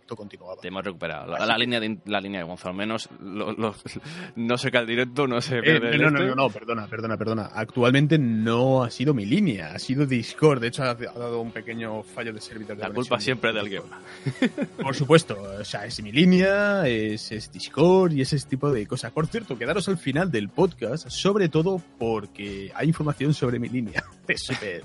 directo 0.07 0.15
continuaba. 0.15 0.55
Te 0.61 0.69
hemos 0.69 0.83
recuperado. 0.83 1.27
La, 1.37 1.45
la 1.45 1.57
línea, 1.57 1.79
de, 1.79 1.97
la 2.05 2.21
línea 2.21 2.39
de 2.41 2.45
Gonzalo, 2.47 2.71
al 2.71 2.77
menos 2.77 3.09
lo- 3.21 3.51
lo- 3.53 3.75
no 4.35 4.57
se 4.57 4.71
cae 4.71 4.81
el 4.81 4.87
directo, 4.87 5.27
no 5.27 5.41
se 5.41 5.57
Eh, 5.57 5.61
el 5.91 6.01
no, 6.01 6.09
no, 6.11 6.17
este. 6.19 6.29
no, 6.29 6.35
no, 6.35 6.49
perdona, 6.49 6.87
perdona, 6.87 7.17
perdona. 7.17 7.49
Actualmente 7.53 8.17
no 8.17 8.83
ha 8.83 8.89
sido 8.89 9.13
mi 9.13 9.25
línea, 9.25 9.73
ha 9.73 9.79
sido 9.79 10.05
Discord. 10.05 10.61
De 10.61 10.67
hecho, 10.67 10.83
ha, 10.83 10.91
ha 10.91 10.95
dado 10.95 11.41
un 11.41 11.51
pequeño 11.51 12.03
fallo 12.03 12.31
de 12.33 12.39
servidor. 12.41 12.77
La 12.77 12.89
culpa 12.89 13.19
siempre 13.19 13.49
es 13.49 13.53
de 13.55 13.59
alguien. 13.59 13.83
Por 14.81 14.95
supuesto, 14.95 15.37
o 15.59 15.65
sea, 15.65 15.85
es 15.85 16.01
mi 16.01 16.11
línea, 16.11 16.87
es, 16.87 17.31
es 17.31 17.51
Discord 17.51 18.13
y 18.13 18.21
ese 18.21 18.37
tipo 18.47 18.71
de 18.71 18.85
cosas. 18.87 19.11
Por 19.11 19.27
cierto, 19.27 19.57
quedaros 19.57 19.87
al 19.89 19.97
final 19.97 20.31
del 20.31 20.49
podcast, 20.49 21.09
sobre 21.09 21.49
todo 21.49 21.81
porque 21.99 22.71
hay 22.75 22.87
información 22.87 23.33
sobre 23.33 23.59
mi 23.59 23.69
línea. 23.69 24.03
Es 24.27 24.41
súper 24.43 24.83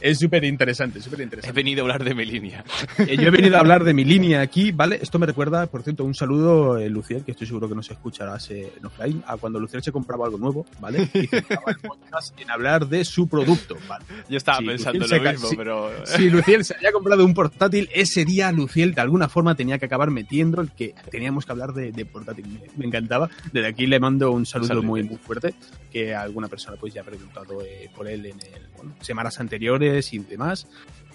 es 0.00 0.18
súper 0.18 0.42
interesante, 0.42 1.00
súper 1.00 1.20
He 1.20 1.22
interesante. 1.22 1.54
venido 1.54 1.82
a 1.82 1.84
hablar 1.84 2.02
de 2.02 2.12
mi 2.12 2.24
línea. 2.24 2.64
Eh, 2.98 3.16
Yo 3.16 3.28
he 3.28 3.30
venido 3.30 3.56
a 3.56 3.60
hablar 3.60 3.84
de 3.84 3.94
mi 3.94 4.04
línea 4.04 4.40
aquí, 4.40 4.59
¿vale? 4.72 4.98
Esto 5.00 5.18
me 5.18 5.26
recuerda, 5.26 5.66
por 5.66 5.82
cierto, 5.82 6.04
un 6.04 6.14
saludo, 6.14 6.76
eh, 6.76 6.88
Luciel, 6.90 7.24
que 7.24 7.32
estoy 7.32 7.46
seguro 7.46 7.68
que 7.68 7.74
nos 7.74 7.90
escucharás 7.90 8.50
eh, 8.50 8.72
en 8.76 8.84
offline, 8.84 9.22
a 9.26 9.36
cuando 9.36 9.58
Luciel 9.58 9.82
se 9.82 9.92
compraba 9.92 10.26
algo 10.26 10.38
nuevo, 10.38 10.66
¿vale? 10.80 11.08
Y 11.14 11.28
el 11.34 11.44
podcast 11.82 12.38
en 12.40 12.50
hablar 12.50 12.86
de 12.86 13.04
su 13.04 13.28
producto, 13.28 13.76
¿vale? 13.88 14.04
Yo 14.28 14.36
estaba 14.36 14.58
pensando 14.58 14.98
Luciel 14.98 15.24
lo 15.24 15.30
mismo, 15.32 15.48
sí. 15.48 15.56
pero... 15.56 15.90
Si 16.04 16.28
Luciel 16.28 16.64
se 16.64 16.74
había 16.74 16.92
comprado 16.92 17.24
un 17.24 17.32
portátil, 17.34 17.88
ese 17.92 18.24
día 18.24 18.52
Luciel 18.52 18.94
de 18.94 19.00
alguna 19.00 19.28
forma 19.28 19.54
tenía 19.54 19.78
que 19.78 19.86
acabar 19.86 20.10
metiendo 20.10 20.60
el 20.60 20.70
que 20.72 20.94
teníamos 21.10 21.46
que 21.46 21.52
hablar 21.52 21.72
de, 21.72 21.92
de 21.92 22.04
portátil. 22.04 22.46
Me, 22.48 22.60
me 22.76 22.86
encantaba. 22.86 23.30
Desde 23.52 23.68
aquí 23.68 23.86
le 23.86 23.98
mando 24.00 24.30
un 24.32 24.46
saludo 24.46 24.68
Saludo. 24.68 24.86
muy, 24.86 25.02
muy 25.02 25.16
fuerte, 25.16 25.54
que 25.90 26.14
alguna 26.14 26.48
persona 26.48 26.76
pues 26.78 26.92
ya 26.92 27.02
ha 27.02 27.04
preguntado 27.04 27.62
eh, 27.62 27.90
por 27.94 28.08
él 28.08 28.26
en 28.26 28.40
el, 28.40 28.68
bueno, 28.76 28.94
semanas 29.00 29.38
anteriores 29.40 30.12
y 30.12 30.18
demás. 30.18 30.66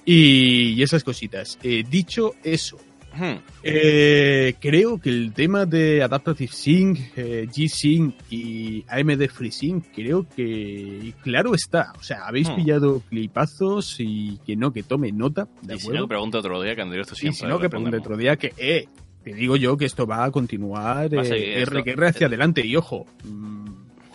Y, 0.06 0.74
y 0.74 0.84
esas 0.84 1.04
cositas. 1.04 1.58
Eh, 1.64 1.84
dicho 1.89 2.34
eso, 2.43 2.78
Hmm. 3.18 3.39
eh, 3.63 4.55
creo 4.59 4.99
que 4.99 5.09
el 5.09 5.32
tema 5.34 5.66
de 5.66 6.03
Adaptative 6.03 6.51
Sync, 6.51 6.99
eh, 7.16 7.47
G-Sync 7.49 8.13
y 8.30 8.84
AMD 8.88 9.28
FreeSync, 9.30 9.86
creo 9.95 10.26
que 10.36 11.13
claro 11.24 11.53
está. 11.55 11.93
O 11.99 12.03
sea, 12.03 12.28
habéis 12.28 12.49
Hmm. 12.49 12.55
pillado 12.55 13.01
clipazos 13.09 13.95
y 13.99 14.39
que 14.45 14.55
no, 14.55 14.74
que 14.74 14.84
tome 14.84 15.11
nota, 15.11 15.47
¿de 15.61 15.76
Y 15.76 15.80
si 15.80 15.89
no, 15.89 16.07
pregunto 16.07 16.39
otro 16.39 16.61
día, 16.61 16.76
que 16.76 16.84
directo 16.86 17.13
y 17.13 17.18
siempre 17.18 17.38
si 17.39 17.45
no, 17.45 17.59
que 17.59 17.70
pregunte 17.70 17.97
otro 17.97 18.18
día 18.18 18.36
que, 18.36 18.53
eh, 18.57 18.88
te 19.24 19.34
digo 19.34 19.55
yo 19.55 19.76
que 19.78 19.86
esto 19.86 20.05
va 20.05 20.26
a 20.26 20.32
continuar 20.32 21.16
Va 21.18 21.22
a 21.22 21.24
eh, 21.24 21.28
seguir 21.28 21.49
R, 21.49 21.61
esto. 21.63 21.84
que 21.84 21.91
R 21.91 22.07
hacia 22.07 22.28
adelante. 22.28 22.66
Y 22.66 22.76
ojo, 22.76 23.05
mm, 23.24 23.66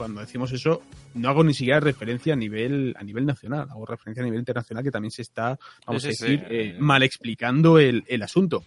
cuando 0.01 0.23
decimos 0.23 0.51
eso, 0.51 0.81
no 1.13 1.29
hago 1.29 1.45
ni 1.45 1.53
siquiera 1.53 1.79
referencia 1.79 2.33
a 2.33 2.37
nivel, 2.37 2.95
a 2.99 3.05
nivel 3.05 3.27
nacional, 3.27 3.69
hago 3.71 3.85
referencia 3.85 4.23
a 4.23 4.25
nivel 4.25 4.39
internacional 4.39 4.83
que 4.83 4.91
también 4.91 5.11
se 5.11 5.21
está, 5.21 5.59
vamos 5.87 6.03
Sí, 6.05 6.09
a 6.09 6.13
sí, 6.13 6.25
decir, 6.25 6.39
sí. 6.41 6.47
eh, 6.49 6.77
mal 6.79 7.03
explicando 7.03 7.79
el, 7.79 8.03
el 8.07 8.23
asunto. 8.23 8.65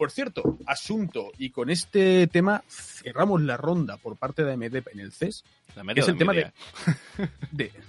Por 0.00 0.10
cierto, 0.10 0.56
asunto, 0.66 1.30
y 1.36 1.50
con 1.50 1.68
este 1.68 2.26
tema 2.28 2.64
cerramos 2.70 3.42
la 3.42 3.58
ronda 3.58 3.98
por 3.98 4.16
parte 4.16 4.42
de 4.44 4.54
AMD 4.54 4.76
en 4.94 4.98
el 5.00 5.12
CES, 5.12 5.44
La 5.76 5.84
que 5.92 6.00
es 6.00 6.08
el 6.08 6.16
tema 6.16 6.32
de... 6.32 6.50
el- 7.58 7.70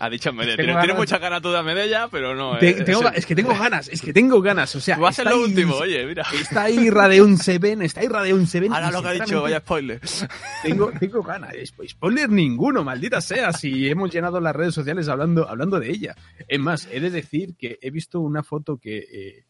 Ha 0.00 0.08
dicho 0.08 0.32
Medella. 0.32 0.56
Tiene, 0.56 0.74
tiene 0.80 0.94
mucha 0.94 1.18
ganas 1.18 1.42
tú 1.42 1.52
de 1.52 1.62
Medella, 1.62 2.08
pero 2.10 2.34
no. 2.34 2.58
te- 2.58 2.70
eh, 2.70 2.82
tengo 2.84 3.06
es, 3.08 3.18
es 3.18 3.26
que 3.26 3.34
tengo 3.36 3.50
ganas, 3.58 3.88
es 3.88 4.00
que 4.00 4.14
tengo 4.14 4.40
ganas, 4.40 4.74
o 4.74 4.80
sea... 4.80 4.96
Va 4.96 5.10
a 5.10 5.12
ser 5.12 5.26
lo 5.26 5.32
ahí- 5.36 5.42
último, 5.42 5.74
oye, 5.76 6.06
mira. 6.06 6.24
Está 6.32 6.62
ahí 6.64 6.88
Radeon 6.88 7.36
7, 7.36 7.76
está 7.82 8.00
ahí 8.00 8.08
Radeon 8.08 8.46
7. 8.46 8.68
Ahora 8.72 8.90
lo 8.90 9.02
que 9.02 9.08
ha 9.08 9.12
dicho, 9.12 9.42
vaya 9.42 9.60
spoiler. 9.60 10.00
Tengo, 10.62 10.90
tengo 10.98 11.22
ganas. 11.22 11.52
Spo- 11.52 11.86
Spoiler 11.88 12.30
ninguno, 12.30 12.82
maldita 12.84 13.20
sea, 13.20 13.52
si 13.52 13.86
hemos 13.86 14.10
llenado 14.10 14.40
las 14.40 14.56
redes 14.56 14.72
sociales 14.74 15.08
hablando, 15.08 15.46
hablando 15.46 15.78
de 15.78 15.90
ella. 15.90 16.16
Es 16.48 16.58
más, 16.58 16.88
he 16.90 17.00
de 17.00 17.10
decir 17.10 17.54
que 17.58 17.78
he 17.82 17.90
visto 17.90 18.18
una 18.18 18.42
foto 18.42 18.78
que, 18.78 18.96
eh, 18.98 19.44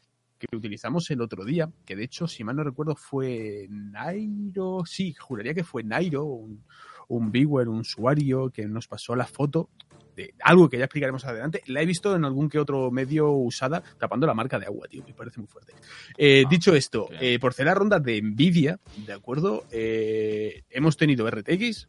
que 0.49 0.57
utilizamos 0.57 1.11
el 1.11 1.21
otro 1.21 1.45
día, 1.45 1.71
que 1.85 1.97
de 1.97 2.05
hecho, 2.05 2.27
si 2.27 2.45
mal 2.45 2.57
no 2.57 2.65
recuerdo, 2.65 2.95
fue 2.95 3.67
Nairo, 3.71 4.83
sí, 4.87 5.15
juraría 5.15 5.55
que 5.55 5.65
fue 5.65 5.83
Nairo, 5.83 6.25
un, 6.25 6.65
un 7.09 7.31
viewer, 7.31 7.69
un 7.69 7.81
usuario 7.81 8.51
que 8.51 8.67
nos 8.67 8.89
pasó 8.89 9.15
la 9.15 9.27
foto 9.27 9.69
de 10.17 10.35
algo 10.43 10.69
que 10.69 10.79
ya 10.79 10.85
explicaremos 10.85 11.25
adelante. 11.25 11.63
La 11.67 11.81
he 11.81 11.87
visto 11.87 12.15
en 12.15 12.25
algún 12.25 12.49
que 12.49 12.59
otro 12.59 12.91
medio 12.91 13.31
usada 13.31 13.83
tapando 13.99 14.27
la 14.27 14.35
marca 14.35 14.59
de 14.59 14.67
agua, 14.67 14.87
tío. 14.89 15.03
Me 15.07 15.15
parece 15.15 15.41
muy 15.41 15.47
fuerte. 15.49 15.73
Eh, 16.19 16.43
Ah, 16.45 16.49
dicho 16.51 16.75
esto, 16.75 17.09
eh, 17.21 17.39
por 17.39 17.55
cerrar 17.55 17.79
ronda 17.79 17.99
de 17.99 18.21
Nvidia, 18.21 18.79
¿de 19.07 19.13
acuerdo? 19.13 19.65
Eh, 19.71 20.65
hemos 20.71 20.97
tenido 20.97 21.31
RTX, 21.31 21.89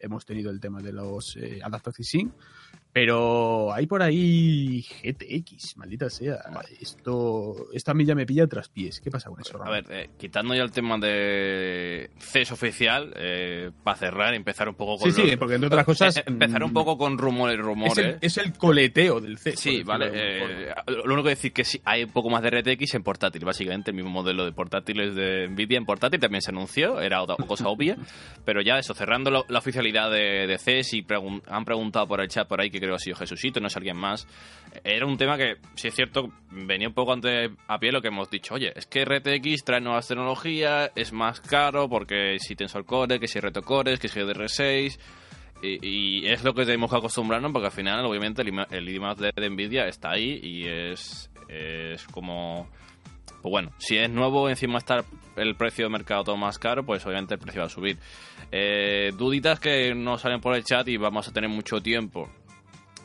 hemos 0.00 0.24
tenido 0.24 0.50
el 0.50 0.58
tema 0.58 0.82
de 0.82 0.92
los 0.92 1.38
Adaptive 1.62 2.04
Sync, 2.04 2.32
pero 2.92 3.72
hay 3.72 3.86
por 3.86 4.02
ahí 4.02 4.82
GTX, 5.02 5.76
maldita 5.76 6.10
sea. 6.10 6.38
Esto, 6.80 7.66
esto 7.72 7.90
a 7.90 7.94
mí 7.94 8.04
ya 8.04 8.14
me 8.14 8.26
pilla 8.26 8.46
tras 8.46 8.68
pies. 8.68 9.00
¿Qué 9.00 9.10
pasa 9.10 9.30
con 9.30 9.40
eso, 9.40 9.56
A 9.56 9.66
Ramón? 9.66 9.84
ver, 9.88 9.96
eh, 10.04 10.10
quitando 10.18 10.54
ya 10.54 10.62
el 10.62 10.72
tema 10.72 10.98
de 10.98 12.10
CES 12.18 12.52
oficial, 12.52 13.12
eh, 13.16 13.70
para 13.84 13.96
cerrar 13.96 14.32
y 14.34 14.36
empezar 14.36 14.68
un 14.68 14.74
poco 14.74 14.98
con 14.98 15.12
Sí, 15.12 15.22
sí, 15.30 15.36
porque 15.36 15.54
entre 15.54 15.68
otras 15.68 15.84
cosas, 15.84 16.16
Eh, 16.16 16.24
empezar 16.26 16.62
un 16.64 16.70
mm, 16.70 16.74
poco 16.74 16.98
con 16.98 17.18
rumores, 17.18 17.58
rumores. 17.58 17.98
Es 17.98 18.04
el, 18.04 18.18
es 18.20 18.38
el 18.38 18.52
coleteo 18.54 19.20
del 19.20 19.38
CES. 19.38 19.60
Sí, 19.60 19.82
vale. 19.82 20.10
eh, 20.12 20.72
lo 20.86 21.04
único 21.04 21.24
que 21.24 21.28
decir 21.30 21.52
que 21.52 21.64
sí, 21.64 21.80
hay 21.84 22.04
un 22.04 22.10
poco 22.10 22.30
más 22.30 22.42
de 22.42 22.50
RTX 22.50 22.94
en 22.94 23.02
portátil, 23.02 23.44
básicamente 23.44 23.90
el 23.90 23.96
mismo 23.96 24.10
modelo 24.10 24.44
de 24.44 24.52
portátiles 24.52 25.14
de 25.14 25.48
Nvidia 25.48 25.78
en 25.78 25.84
portátil 25.86 26.18
también 26.20 26.42
se 26.42 26.50
anunció, 26.50 27.00
era 27.00 27.22
otra 27.22 27.36
cosa 27.46 27.68
obvia, 27.68 27.96
pero 28.44 28.62
ya 28.62 28.78
eso, 28.78 28.94
cerrando 28.94 29.30
lo- 29.30 29.46
la 29.48 29.58
oficialidad 29.58 30.10
de, 30.10 30.46
de 30.46 30.58
CES 30.58 30.94
y 30.94 31.02
pregun- 31.02 31.42
han 31.46 31.64
preguntado 31.64 32.06
por 32.06 32.20
el 32.20 32.28
chat 32.28 32.48
por 32.48 32.60
ahí 32.60 32.70
que 32.70 32.79
creo 32.80 32.94
ha 32.94 32.98
sido 32.98 33.16
Jesucito, 33.16 33.60
no 33.60 33.68
es 33.68 33.76
alguien 33.76 33.96
más, 33.96 34.26
era 34.84 35.06
un 35.06 35.16
tema 35.16 35.36
que, 35.36 35.56
si 35.74 35.88
es 35.88 35.94
cierto, 35.94 36.32
venía 36.50 36.88
un 36.88 36.94
poco 36.94 37.12
antes 37.12 37.50
a 37.68 37.78
pie 37.78 37.92
lo 37.92 38.02
que 38.02 38.08
hemos 38.08 38.30
dicho, 38.30 38.54
oye, 38.54 38.72
es 38.74 38.86
que 38.86 39.04
RTX 39.04 39.64
trae 39.64 39.80
nuevas 39.80 40.08
tecnologías, 40.08 40.90
es 40.96 41.12
más 41.12 41.40
caro 41.40 41.88
porque 41.88 42.38
si 42.38 42.56
Tensor 42.56 42.84
Core, 42.84 43.20
que 43.20 43.28
si 43.28 43.40
Reto 43.40 43.62
Core, 43.62 43.98
que 43.98 44.08
si 44.08 44.20
DDR6... 44.20 44.98
Y, 45.62 46.26
es 46.26 46.42
lo 46.42 46.54
que 46.54 46.64
tenemos 46.64 46.90
que 46.90 46.96
acostumbrarnos 46.96 47.52
porque 47.52 47.66
al 47.66 47.72
final, 47.72 48.02
obviamente, 48.06 48.40
el, 48.40 48.48
el 48.70 48.86
de 48.86 49.50
Nvidia 49.50 49.86
está 49.88 50.12
ahí 50.12 50.40
y 50.42 50.66
es, 50.66 51.30
es 51.48 52.06
como... 52.08 52.68
Pues 53.42 53.50
bueno, 53.50 53.72
si 53.78 53.96
es 53.96 54.10
nuevo, 54.10 54.50
encima 54.50 54.78
está 54.78 55.02
el 55.36 55.56
precio 55.56 55.86
de 55.86 55.90
mercado 55.90 56.24
todo 56.24 56.36
más 56.36 56.58
caro, 56.58 56.84
pues 56.84 57.04
obviamente 57.06 57.34
el 57.34 57.40
precio 57.40 57.62
va 57.62 57.66
a 57.66 57.70
subir. 57.70 57.98
Eh, 58.52 59.12
duditas 59.16 59.58
que 59.58 59.94
no 59.94 60.18
salen 60.18 60.40
por 60.40 60.54
el 60.54 60.64
chat 60.64 60.86
y 60.88 60.98
vamos 60.98 61.26
a 61.28 61.32
tener 61.32 61.48
mucho 61.48 61.80
tiempo. 61.80 62.28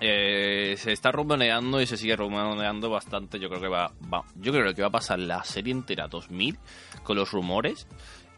Eh, 0.01 0.75
se 0.77 0.91
está 0.91 1.11
rumoreando 1.11 1.81
y 1.81 1.87
se 1.87 1.95
sigue 1.97 2.15
rumoreando 2.15 2.89
bastante. 2.89 3.39
Yo 3.39 3.47
creo 3.49 3.61
que 3.61 3.67
va, 3.69 3.91
yo 4.35 4.51
creo 4.51 4.73
que 4.73 4.81
va 4.81 4.89
a 4.89 4.91
pasar 4.91 5.19
la 5.19 5.43
serie 5.43 5.71
entera 5.73 6.07
2000 6.07 6.57
con 7.03 7.15
los 7.15 7.31
rumores 7.31 7.87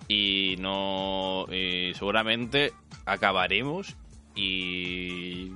y 0.07 0.55
no 0.59 1.45
seguramente 1.95 2.73
acabaremos 3.05 3.95
y 4.35 5.51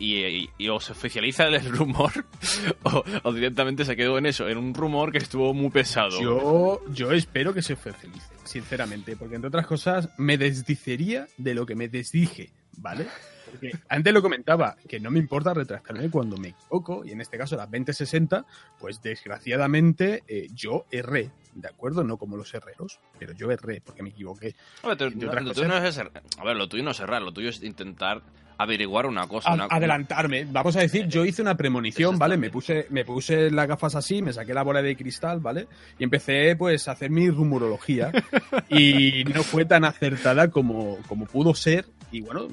y, 0.00 0.48
y- 0.58 0.68
o 0.68 0.78
se 0.78 0.92
oficializa 0.92 1.48
el 1.48 1.64
rumor 1.64 2.12
o, 2.84 3.02
o 3.24 3.32
directamente 3.32 3.84
se 3.84 3.96
quedó 3.96 4.16
en 4.16 4.26
eso, 4.26 4.48
en 4.48 4.56
un 4.56 4.72
rumor 4.72 5.10
que 5.10 5.18
estuvo 5.18 5.52
muy 5.54 5.70
pesado. 5.70 6.20
Yo, 6.22 6.80
yo 6.92 7.10
espero 7.10 7.52
que 7.52 7.62
se 7.62 7.74
felice, 7.74 8.32
sinceramente, 8.44 9.16
porque 9.16 9.34
entre 9.34 9.48
otras 9.48 9.66
cosas 9.66 10.08
me 10.16 10.38
desdicería 10.38 11.26
de 11.36 11.54
lo 11.54 11.66
que 11.66 11.74
me 11.74 11.88
desdije, 11.88 12.52
¿vale? 12.76 13.08
Porque 13.50 13.70
antes 13.88 14.12
lo 14.12 14.22
comentaba, 14.22 14.76
que 14.88 15.00
no 15.00 15.10
me 15.10 15.18
importa 15.18 15.54
retractarme 15.54 16.10
cuando 16.10 16.36
me 16.36 16.48
equivoco, 16.48 17.04
y 17.04 17.12
en 17.12 17.20
este 17.20 17.38
caso 17.38 17.56
las 17.56 17.70
2060, 17.70 18.44
pues 18.78 19.00
desgraciadamente 19.02 20.22
eh, 20.28 20.48
yo 20.54 20.84
erré, 20.90 21.30
¿de 21.54 21.68
acuerdo? 21.68 22.04
No 22.04 22.16
como 22.16 22.36
los 22.36 22.52
herreros, 22.54 23.00
pero 23.18 23.32
yo 23.32 23.50
erré 23.50 23.80
porque 23.80 24.02
me 24.02 24.10
equivoqué. 24.10 24.54
A 24.82 24.88
ver, 24.88 24.96
tú- 24.96 25.10
lo 25.10 25.52
tuyo 25.54 25.68
no 25.68 25.76
es 25.78 25.94
ser- 25.94 26.10
a 26.38 26.44
ver, 26.44 26.56
lo 26.56 26.68
tuyo 26.68 26.82
no 26.82 26.90
es 26.90 27.00
errar, 27.00 27.22
lo 27.22 27.32
tuyo 27.32 27.48
es 27.50 27.62
intentar 27.62 28.22
averiguar 28.60 29.06
una 29.06 29.26
cosa. 29.28 29.50
A- 29.50 29.54
una- 29.54 29.66
adelantarme, 29.70 30.44
vamos 30.50 30.74
a 30.76 30.80
decir, 30.80 31.06
yo 31.06 31.24
hice 31.24 31.42
una 31.42 31.56
premonición, 31.56 32.18
¿vale? 32.18 32.36
Me 32.36 32.50
puse, 32.50 32.86
me 32.90 33.04
puse 33.04 33.50
las 33.52 33.68
gafas 33.68 33.94
así, 33.94 34.20
me 34.20 34.32
saqué 34.32 34.52
la 34.52 34.62
bola 34.64 34.82
de 34.82 34.96
cristal, 34.96 35.38
¿vale? 35.40 35.68
Y 35.98 36.04
empecé 36.04 36.56
pues 36.56 36.88
a 36.88 36.92
hacer 36.92 37.10
mi 37.10 37.30
rumorología 37.30 38.10
y 38.68 39.24
no 39.32 39.42
fue 39.44 39.64
tan 39.64 39.84
acertada 39.84 40.50
como, 40.50 40.98
como 41.06 41.26
pudo 41.26 41.54
ser 41.54 41.86
y 42.10 42.20
bueno, 42.20 42.48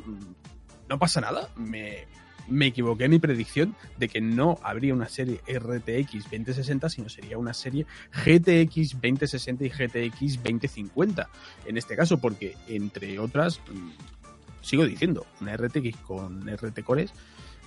no 0.90 1.00
pasa 1.00 1.22
nada, 1.22 1.50
me, 1.56 2.06
me 2.48 2.68
equivoqué 2.68 3.06
en 3.06 3.12
mi 3.12 3.20
predicción 3.20 3.76
de 3.98 4.10
que 4.10 4.22
no 4.22 4.60
habría 4.62 4.94
una 4.94 5.08
serie 5.08 5.42
RTX 5.48 6.24
2060, 6.24 6.90
sino 6.90 7.10
sería 7.10 7.38
una 7.38 7.54
serie 7.54 7.86
GTX 8.12 8.94
2060 9.02 9.66
y 9.66 9.70
GTX 9.70 10.44
2050. 10.44 11.30
En 11.66 11.78
este 11.78 11.96
caso, 11.96 12.20
porque 12.20 12.56
entre 12.68 13.20
otras, 13.20 13.60
mm, 13.72 14.62
sigo 14.62 14.86
diciendo, 14.86 15.26
una 15.42 15.56
RTX 15.56 15.98
con 15.98 16.48
RT 16.48 16.84
Cores 16.84 17.12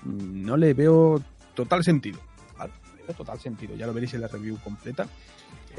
mm, 0.02 0.44
no 0.44 0.56
le 0.56 0.74
veo 0.74 1.22
total 1.54 1.84
sentido. 1.84 2.20
¿vale? 2.56 2.72
Le 2.96 3.04
veo 3.04 3.14
total 3.14 3.40
sentido, 3.40 3.74
ya 3.74 3.86
lo 3.86 3.94
veréis 3.94 4.14
en 4.14 4.20
la 4.20 4.28
review 4.28 4.58
completa. 4.58 5.06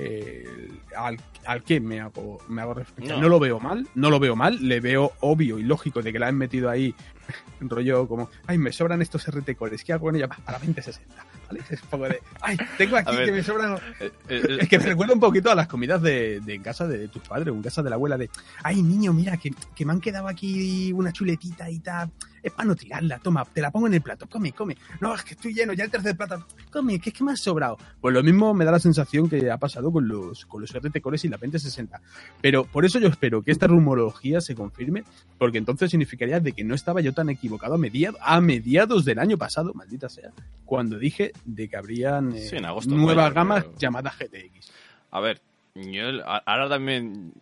Eh, 0.02 0.72
al, 0.96 1.18
al 1.46 1.64
que 1.64 1.82
me 1.82 2.00
hago, 2.00 2.40
me 2.48 2.62
hago 2.62 2.74
referencia. 2.74 3.16
No. 3.16 3.24
No. 3.24 3.28
lo 3.28 3.40
veo 3.40 3.60
mal, 3.60 3.86
no 3.96 4.10
lo 4.10 4.20
veo 4.20 4.34
mal, 4.34 4.58
le 4.66 4.80
veo 4.80 5.12
obvio 5.20 5.60
y 5.60 5.64
lógico 5.64 6.02
de 6.02 6.14
que 6.14 6.20
la 6.20 6.28
han 6.28 6.38
metido 6.38 6.70
ahí 6.70 6.96
rollo 7.61 8.07
como, 8.07 8.30
ay, 8.47 8.57
me 8.57 8.71
sobran 8.71 9.01
estos 9.01 9.27
RT 9.27 9.55
cores, 9.55 9.84
¿qué 9.84 9.93
hago 9.93 10.05
con 10.05 10.15
ellos? 10.15 10.30
A 10.45 10.51
la 10.51 10.59
2060, 10.59 11.25
¿vale? 11.47 11.61
Es 11.69 11.82
un 11.84 11.89
poco 11.89 12.03
de, 12.05 12.21
ay, 12.41 12.57
tengo 12.77 12.97
aquí 12.97 13.15
que 13.15 13.32
me 13.32 13.43
sobran... 13.43 13.75
Eh, 13.99 14.11
eh, 14.30 14.57
es 14.61 14.69
que 14.69 14.80
me 14.80 14.86
recuerda 14.86 15.13
un 15.13 15.19
poquito 15.19 15.51
a 15.51 15.55
las 15.55 15.67
comidas 15.67 16.01
de, 16.01 16.39
de 16.39 16.53
en 16.53 16.63
casa 16.63 16.88
de, 16.88 17.07
tus 17.07 17.21
padres 17.23 17.53
o 17.53 17.55
en 17.55 17.61
casa 17.61 17.84
de 17.84 17.89
la 17.89 17.95
abuela 17.95 18.17
de, 18.17 18.30
ay, 18.63 18.82
niño, 18.82 19.13
mira, 19.13 19.38
que, 19.38 19.53
que 19.75 19.86
me 19.86 19.93
han 19.93 20.01
quedado 20.01 20.27
aquí 20.27 20.91
una 20.93 21.11
chuletita 21.11 21.69
y 21.69 21.80
tal 21.80 22.11
es 22.43 22.51
para 22.51 22.67
no 22.67 22.75
tirarla, 22.75 23.19
toma, 23.19 23.45
te 23.45 23.61
la 23.61 23.71
pongo 23.71 23.88
en 23.88 23.95
el 23.95 24.01
plato, 24.01 24.27
come, 24.27 24.51
come. 24.51 24.77
No, 24.99 25.13
es 25.13 25.23
que 25.23 25.34
estoy 25.34 25.53
lleno, 25.53 25.73
ya 25.73 25.84
el 25.84 25.91
tercer 25.91 26.15
plato, 26.15 26.45
come, 26.71 26.99
que 26.99 27.09
es 27.09 27.15
que 27.15 27.23
me 27.23 27.32
ha 27.32 27.36
sobrado. 27.36 27.77
Pues 27.99 28.13
lo 28.13 28.23
mismo 28.23 28.53
me 28.53 28.65
da 28.65 28.71
la 28.71 28.80
sensación 28.80 29.30
que 29.30 29.51
ha 29.51 29.57
pasado 29.57 29.91
con 29.91 30.07
los, 30.07 30.45
con 30.45 30.61
los 30.61 30.73
RT 30.73 31.01
Cores 31.01 31.25
y 31.25 31.30
la 31.30 31.38
2060. 31.38 32.01
Pero 32.41 32.65
por 32.65 32.86
eso 32.86 32.99
yo 32.99 33.07
espero 33.07 33.41
que 33.41 33.51
esta 33.51 33.67
rumorología 33.67 34.41
se 34.41 34.55
confirme, 34.55 35.03
porque 35.38 35.57
entonces 35.57 35.91
significaría 35.91 36.39
de 36.39 36.53
que 36.53 36.63
no 36.63 36.75
estaba 36.75 37.01
yo 37.01 37.13
tan 37.20 37.30
equivocado 37.30 37.76
a, 37.76 37.78
mediados, 37.78 38.20
a 38.24 38.39
mediados 38.39 39.03
del 39.03 39.20
año 39.20 39.38
pasado, 39.38 39.74
maldita 39.74 40.07
sea, 40.07 40.32
cuando 40.65 40.97
dije 40.97 41.34
de 41.43 41.67
que 41.67 41.76
habrían 41.76 42.34
eh, 42.36 42.61
nuevas 42.88 43.34
gamas 43.34 43.65
llamadas 43.78 44.17
GTX. 44.17 44.72
A 45.11 45.20
ver, 45.20 45.41
yo 45.76 46.03
ahora 46.26 46.70
también 46.70 47.34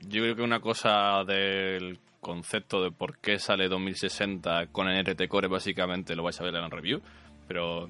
yo 0.00 0.22
creo 0.22 0.36
que 0.36 0.42
una 0.42 0.60
cosa 0.60 1.24
del 1.24 1.98
concepto 2.20 2.82
de 2.82 2.90
por 2.90 3.18
qué 3.18 3.38
sale 3.38 3.68
2060 3.68 4.66
con 4.66 4.88
el 4.88 5.04
RT 5.04 5.28
Core, 5.28 5.48
básicamente 5.48 6.16
lo 6.16 6.22
vais 6.22 6.40
a 6.40 6.44
ver 6.44 6.54
en 6.54 6.62
la 6.62 6.68
review, 6.68 7.00
pero 7.46 7.88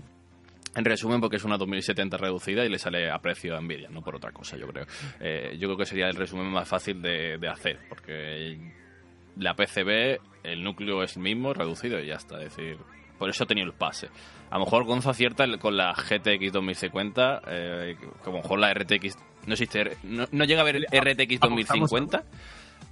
en 0.77 0.85
resumen, 0.85 1.21
porque 1.21 1.37
es 1.37 1.45
una 1.45 1.57
2070 1.57 2.17
reducida 2.17 2.65
y 2.65 2.69
le 2.69 2.79
sale 2.79 3.11
a 3.11 3.19
precio 3.19 3.57
a 3.57 3.61
Nvidia, 3.61 3.89
no 3.91 4.03
por 4.03 4.17
otra 4.17 4.31
cosa, 4.31 4.57
yo 4.57 4.69
creo. 4.69 4.87
Eh, 5.19 5.57
yo 5.59 5.69
creo 5.69 5.77
que 5.77 5.87
sería 5.87 6.09
el 6.09 6.15
resumen 6.15 6.47
más 6.47 6.69
fácil 6.69 7.03
de, 7.03 7.39
hacer, 7.49 7.79
porque 7.89 8.73
la 9.41 9.55
PCB, 9.55 10.21
el 10.45 10.63
núcleo 10.63 11.03
es 11.03 11.17
el 11.17 11.23
mismo, 11.23 11.53
reducido 11.53 11.99
y 12.01 12.07
ya 12.07 12.15
está. 12.15 12.43
Es 12.43 12.57
decir, 12.57 12.79
por 13.19 13.29
eso 13.29 13.45
ha 13.45 13.47
tenido 13.47 13.67
el 13.67 13.73
pase. 13.73 14.09
A 14.51 14.59
lo 14.59 14.65
mejor 14.65 14.85
Gonzo 14.85 15.11
acierta 15.11 15.47
con 15.59 15.77
la 15.77 15.93
GTX 15.93 16.53
2050, 16.53 17.43
eh, 17.49 17.97
como 18.23 18.39
a 18.39 18.41
lo 18.41 18.43
mejor 18.43 18.59
la 18.59 18.73
RTX 18.73 19.17
no 19.47 19.55
existe, 19.55 19.97
no, 20.05 20.27
no 20.31 20.45
llega 20.45 20.61
a 20.61 20.65
ver 20.65 20.87
RTX 20.93 21.41
2050 21.41 22.25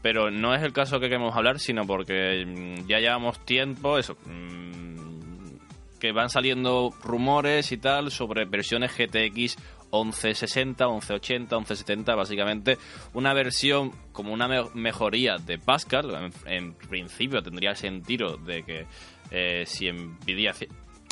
pero 0.02 0.30
no 0.30 0.54
es 0.54 0.62
el 0.62 0.72
caso 0.72 1.00
que 1.00 1.08
queremos 1.08 1.34
hablar, 1.36 1.58
sino 1.58 1.86
porque 1.86 2.44
mm, 2.46 2.86
ya 2.86 2.98
llevamos 2.98 3.44
tiempo, 3.44 3.98
eso, 3.98 4.16
mm, 4.26 5.98
que 5.98 6.12
van 6.12 6.30
saliendo 6.30 6.94
rumores 7.02 7.72
y 7.72 7.78
tal 7.78 8.10
sobre 8.10 8.44
versiones 8.44 8.96
GTX 8.96 9.56
1160, 9.92 10.86
1180, 10.86 11.56
1170, 11.56 12.14
básicamente 12.14 12.78
una 13.14 13.32
versión 13.34 13.92
como 14.12 14.32
una 14.32 14.48
mejoría 14.74 15.36
de 15.38 15.58
Pascal. 15.58 16.32
En, 16.46 16.74
principio 16.74 17.42
tendría 17.42 17.74
sentido 17.74 18.36
de 18.36 18.62
que 18.62 18.86
eh, 19.30 19.64
si 19.66 19.90
Nvidia 19.90 20.54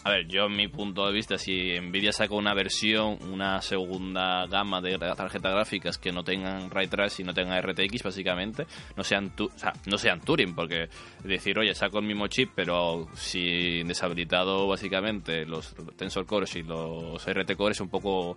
a 0.06 0.10
ver, 0.10 0.28
yo 0.28 0.44
en 0.46 0.54
mi 0.54 0.68
punto 0.68 1.04
de 1.04 1.12
vista, 1.12 1.36
si 1.36 1.80
Nvidia 1.80 2.12
saca 2.12 2.32
una 2.36 2.54
versión, 2.54 3.18
una 3.28 3.60
segunda 3.60 4.46
gama 4.46 4.80
de 4.80 4.96
tarjetas 4.98 5.52
gráficas 5.52 5.98
que 5.98 6.12
no 6.12 6.22
tengan 6.22 6.70
ray 6.70 6.86
tracing 6.86 7.24
y 7.24 7.26
no 7.26 7.34
tengan 7.34 7.60
RTX, 7.60 8.04
básicamente, 8.04 8.68
no 8.96 9.02
sean, 9.02 9.32
o 9.36 9.58
sea, 9.58 9.72
no 9.86 9.98
sean 9.98 10.20
Turing, 10.20 10.54
porque 10.54 10.88
decir, 11.24 11.58
oye, 11.58 11.74
saco 11.74 11.98
el 11.98 12.04
mismo 12.06 12.28
chip, 12.28 12.50
pero 12.54 13.08
si 13.14 13.82
deshabilitado 13.82 14.68
básicamente 14.68 15.44
los 15.44 15.74
Tensor 15.96 16.24
Cores 16.24 16.54
y 16.54 16.62
los 16.62 17.26
RT 17.26 17.56
Cores 17.56 17.78
es 17.78 17.80
un 17.80 17.88
poco 17.88 18.36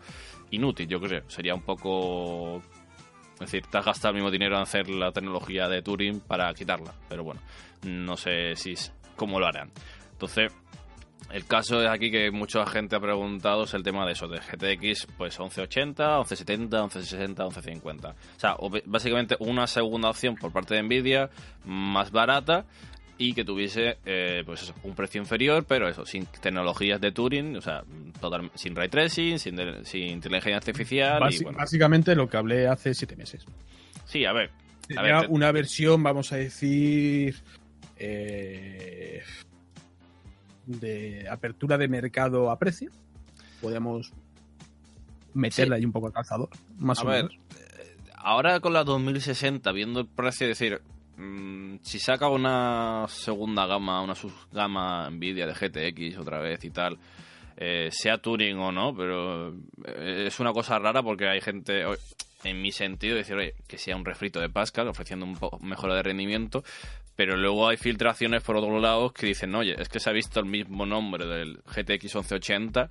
inútil, 0.49 0.87
yo 0.87 0.99
creo. 0.99 1.29
Sería 1.29 1.53
un 1.53 1.61
poco 1.61 2.63
es 3.35 3.39
decir, 3.39 3.67
te 3.67 3.77
has 3.77 3.85
gastado 3.85 4.09
el 4.09 4.15
mismo 4.15 4.31
dinero 4.31 4.55
en 4.55 4.63
hacer 4.63 4.89
la 4.89 5.11
tecnología 5.11 5.67
de 5.67 5.83
Turing 5.83 6.21
para 6.21 6.51
quitarla. 6.55 6.95
Pero 7.07 7.23
bueno, 7.23 7.41
no 7.83 8.17
sé 8.17 8.55
si 8.55 8.73
cómo 9.15 9.39
lo 9.39 9.45
harán. 9.45 9.69
Entonces, 10.13 10.51
el 11.31 11.45
caso 11.45 11.81
es 11.81 11.89
aquí 11.89 12.09
que 12.09 12.31
mucha 12.31 12.65
gente 12.65 12.95
ha 12.95 12.99
preguntado 12.99 13.63
es 13.63 13.73
el 13.73 13.83
tema 13.83 14.05
de 14.05 14.13
eso, 14.13 14.27
de 14.27 14.39
GTX 14.39 15.07
pues 15.17 15.39
1180, 15.39 16.17
1170, 16.17 16.81
1160, 16.81 17.43
1150. 17.43 18.09
O 18.09 18.15
sea, 18.37 18.55
básicamente 18.85 19.35
una 19.39 19.67
segunda 19.67 20.09
opción 20.09 20.35
por 20.35 20.51
parte 20.51 20.75
de 20.75 20.83
Nvidia, 20.83 21.29
más 21.65 22.11
barata 22.11 22.65
y 23.19 23.33
que 23.33 23.43
tuviese 23.43 23.97
eh, 24.05 24.43
pues 24.45 24.63
eso, 24.63 24.73
un 24.83 24.95
precio 24.95 25.21
inferior, 25.21 25.65
pero 25.67 25.87
eso, 25.87 26.05
sin 26.05 26.25
tecnologías 26.25 26.99
de 27.01 27.11
Turing, 27.11 27.57
o 27.57 27.61
sea, 27.61 27.83
sin 28.55 28.75
ray 28.75 28.87
tracing, 28.87 29.37
sin, 29.37 29.57
sin 29.83 30.03
inteligencia 30.03 30.55
artificial. 30.57 31.19
Básicamente 31.53 32.15
lo 32.15 32.29
que 32.29 32.37
hablé 32.37 32.67
hace 32.67 32.93
siete 32.93 33.15
meses. 33.15 33.45
Sí, 34.05 34.25
a 34.25 34.31
ver. 34.31 34.51
una 35.27 35.51
versión, 35.51 36.01
vamos 36.01 36.31
a 36.31 36.37
decir, 36.37 37.35
eh, 37.97 39.21
de 40.69 41.27
apertura 41.29 41.77
de 41.77 41.87
mercado 41.87 42.51
a 42.51 42.59
precio, 42.59 42.91
podemos 43.61 44.13
meterla 45.33 45.75
ahí 45.75 45.85
un 45.85 45.91
poco 45.91 46.07
al 46.07 46.13
calzador, 46.13 46.49
más 46.77 46.99
a 46.99 47.03
o 47.03 47.05
ver, 47.07 47.25
eh, 47.25 47.95
Ahora 48.15 48.59
con 48.59 48.73
la 48.73 48.83
2060, 48.83 49.71
viendo 49.71 50.01
el 50.01 50.07
precio, 50.07 50.47
decir, 50.47 50.81
mm, 51.17 51.77
si 51.81 51.99
saca 51.99 52.27
una 52.27 53.05
segunda 53.07 53.65
gama, 53.65 54.01
una 54.01 54.13
subgama 54.13 55.09
Nvidia 55.09 55.47
de 55.47 55.53
GTX 55.53 56.17
otra 56.17 56.39
vez 56.39 56.63
y 56.65 56.69
tal, 56.69 56.99
eh, 57.61 57.89
sea 57.91 58.19
Turing 58.19 58.57
o 58.57 58.71
no, 58.71 58.95
pero 58.95 59.49
eh, 59.85 60.23
es 60.27 60.39
una 60.39 60.53
cosa 60.53 60.79
rara 60.79 61.03
porque 61.03 61.27
hay 61.27 61.41
gente, 61.41 61.83
en 62.45 62.61
mi 62.61 62.71
sentido, 62.71 63.17
decir, 63.17 63.53
que 63.67 63.77
sea 63.77 63.97
un 63.97 64.05
refrito 64.05 64.39
de 64.39 64.47
Pascal 64.47 64.87
ofreciendo 64.87 65.25
un 65.25 65.35
poco 65.35 65.59
mejora 65.59 65.93
de 65.95 66.03
rendimiento, 66.03 66.63
pero 67.17 67.35
luego 67.35 67.67
hay 67.67 67.75
filtraciones 67.75 68.43
por 68.43 68.55
otros 68.55 68.81
lados 68.81 69.11
que 69.11 69.27
dicen, 69.27 69.53
oye, 69.55 69.75
es 69.77 69.89
que 69.89 69.99
se 69.99 70.09
ha 70.09 70.13
visto 70.13 70.39
el 70.39 70.45
mismo 70.45 70.85
nombre 70.85 71.25
del 71.25 71.57
GTX 71.65 72.15
1180 72.15 72.89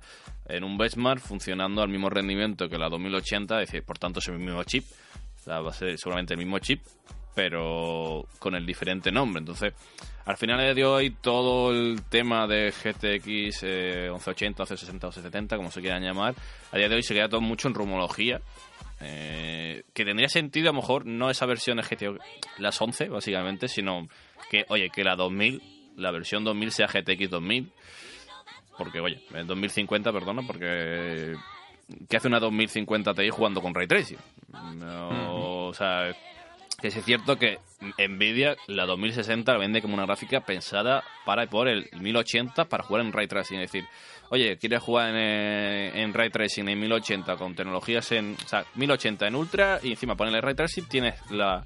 en 0.49 0.63
un 0.63 0.77
benchmark 0.77 1.19
funcionando 1.19 1.81
al 1.81 1.89
mismo 1.89 2.11
rendimiento 2.11 2.69
que 2.69 2.77
la 2.77 2.89
2080, 2.89 3.63
es 3.63 3.71
decir, 3.71 3.83
por 3.83 3.97
tanto 3.97 4.19
es 4.19 4.27
el 4.27 4.37
mismo 4.37 4.63
chip, 4.65 4.85
va 5.47 5.67
a 5.67 5.73
ser 5.73 5.97
seguramente 5.97 6.35
el 6.35 6.37
mismo 6.37 6.59
chip, 6.59 6.81
pero 7.39 8.25
con 8.37 8.53
el 8.53 8.65
diferente 8.65 9.13
nombre. 9.13 9.39
Entonces, 9.39 9.73
al 10.25 10.35
final 10.35 10.75
de 10.75 10.85
hoy, 10.85 11.11
todo 11.21 11.71
el 11.71 12.01
tema 12.09 12.45
de 12.47 12.69
GTX 12.71 13.63
1180, 13.63 14.63
1160, 14.63 15.07
1170, 15.07 15.55
como 15.55 15.71
se 15.71 15.79
quieran 15.79 16.03
llamar, 16.03 16.35
a 16.69 16.77
día 16.77 16.89
de 16.89 16.95
hoy 16.95 17.01
se 17.01 17.13
queda 17.13 17.29
todo 17.29 17.39
mucho 17.39 17.69
en 17.69 17.75
rumología 17.75 18.41
eh, 18.99 19.83
que 19.93 20.03
tendría 20.03 20.27
sentido 20.27 20.69
a 20.69 20.73
lo 20.73 20.81
mejor 20.81 21.05
no 21.05 21.29
esa 21.29 21.45
versión 21.45 21.77
de 21.77 21.83
GTX, 21.83 22.19
las 22.57 22.81
11 22.81 23.07
básicamente, 23.07 23.69
sino 23.69 24.09
que, 24.51 24.65
oye, 24.67 24.89
que 24.89 25.05
la 25.05 25.15
2000, 25.15 25.61
la 25.95 26.11
versión 26.11 26.43
2000 26.43 26.71
sea 26.73 26.87
GTX 26.87 27.29
2000, 27.29 27.71
porque, 28.77 28.99
oye, 28.99 29.23
en 29.33 29.47
2050, 29.47 30.11
perdona, 30.11 30.41
porque 30.45 31.35
¿qué 32.09 32.17
hace 32.17 32.27
una 32.27 32.41
2050 32.41 33.13
Ti 33.13 33.29
jugando 33.29 33.61
con 33.61 33.73
Ray 33.73 33.87
Tracing? 33.87 34.17
O 34.91 35.71
sea, 35.73 36.13
que 36.79 36.87
es 36.87 37.05
cierto 37.05 37.37
que 37.37 37.59
Nvidia 37.97 38.55
la 38.67 38.85
2060 38.85 39.51
la 39.51 39.57
vende 39.57 39.81
como 39.81 39.93
una 39.93 40.05
gráfica 40.05 40.41
pensada 40.41 41.03
para 41.25 41.47
por 41.47 41.67
el 41.67 41.89
1080 41.99 42.65
para 42.65 42.83
jugar 42.83 43.05
en 43.05 43.13
Ray 43.13 43.27
Tracing, 43.27 43.59
es 43.59 43.71
decir, 43.71 43.87
oye, 44.29 44.57
quieres 44.57 44.81
jugar 44.81 45.09
en, 45.09 45.15
eh, 45.17 46.01
en 46.01 46.13
Ray 46.13 46.29
Tracing 46.29 46.67
en 46.67 46.79
1080 46.79 47.35
con 47.37 47.55
tecnologías 47.55 48.11
en, 48.11 48.35
o 48.43 48.47
sea, 48.47 48.65
1080 48.75 49.27
en 49.27 49.35
Ultra 49.35 49.79
y 49.81 49.91
encima 49.91 50.15
ponerle 50.15 50.41
Ray 50.41 50.55
Tracing, 50.55 50.85
tienes 50.85 51.15
la 51.31 51.65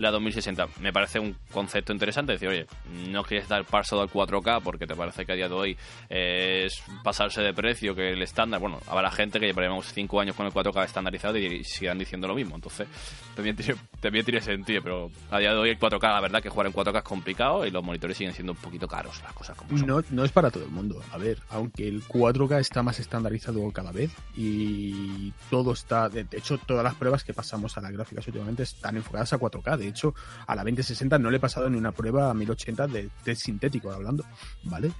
la 0.00 0.10
2060. 0.10 0.66
Me 0.80 0.92
parece 0.92 1.18
un 1.18 1.36
concepto 1.52 1.92
interesante. 1.92 2.32
Decir, 2.32 2.48
oye, 2.48 2.66
no 3.08 3.22
quieres 3.22 3.48
dar 3.48 3.64
paso 3.64 4.00
al 4.00 4.08
4K 4.08 4.62
porque 4.62 4.86
te 4.86 4.96
parece 4.96 5.26
que 5.26 5.32
a 5.32 5.34
día 5.34 5.48
de 5.48 5.54
hoy 5.54 5.76
es 6.08 6.82
pasarse 7.04 7.42
de 7.42 7.52
precio 7.52 7.94
que 7.94 8.10
el 8.12 8.22
estándar. 8.22 8.60
Bueno, 8.60 8.80
habrá 8.86 9.10
gente 9.10 9.38
que 9.38 9.46
llevaremos 9.46 9.92
5 9.92 10.20
años 10.20 10.36
con 10.36 10.46
el 10.46 10.52
4K 10.52 10.84
estandarizado 10.84 11.36
y 11.38 11.62
sigan 11.64 11.98
diciendo 11.98 12.26
lo 12.26 12.34
mismo. 12.34 12.54
Entonces, 12.54 12.88
también 13.34 13.56
tiene, 13.56 13.76
también 14.00 14.24
tiene 14.24 14.40
sentido. 14.40 14.82
Pero 14.82 15.10
a 15.30 15.38
día 15.38 15.52
de 15.52 15.58
hoy 15.58 15.70
el 15.70 15.78
4K, 15.78 16.02
la 16.02 16.20
verdad 16.20 16.42
que 16.42 16.48
jugar 16.48 16.66
en 16.66 16.72
4K 16.72 16.98
es 16.98 17.04
complicado 17.04 17.66
y 17.66 17.70
los 17.70 17.84
monitores 17.84 18.16
siguen 18.16 18.32
siendo 18.32 18.52
un 18.52 18.58
poquito 18.58 18.88
caros, 18.88 19.22
las 19.22 19.32
cosas 19.34 19.56
como 19.56 19.76
No, 19.86 20.02
no 20.10 20.24
es 20.24 20.32
para 20.32 20.50
todo 20.50 20.64
el 20.64 20.70
mundo. 20.70 21.02
A 21.12 21.18
ver, 21.18 21.38
aunque 21.50 21.86
el 21.86 22.02
4K 22.02 22.60
está 22.60 22.82
más 22.82 22.98
estandarizado 22.98 23.70
cada 23.72 23.92
vez 23.92 24.10
y 24.36 25.32
todo 25.50 25.72
está. 25.72 26.08
De 26.08 26.26
hecho, 26.32 26.58
todas 26.58 26.84
las 26.84 26.94
pruebas 26.94 27.24
que 27.24 27.34
pasamos 27.34 27.76
a 27.76 27.80
las 27.80 27.92
gráficas 27.92 28.26
últimamente 28.26 28.62
están 28.62 28.96
enfocadas 28.96 29.32
a 29.32 29.38
4K. 29.38 29.76
De 29.76 29.89
hecho, 29.90 30.14
a 30.46 30.54
la 30.54 30.62
2060 30.62 31.18
no 31.18 31.30
le 31.30 31.36
he 31.36 31.40
pasado 31.40 31.68
ni 31.68 31.76
una 31.76 31.92
prueba 31.92 32.30
a 32.30 32.34
1080 32.34 32.86
de, 32.88 33.34
sintético 33.34 33.90
hablando, 33.92 34.24
¿vale? 34.64 34.90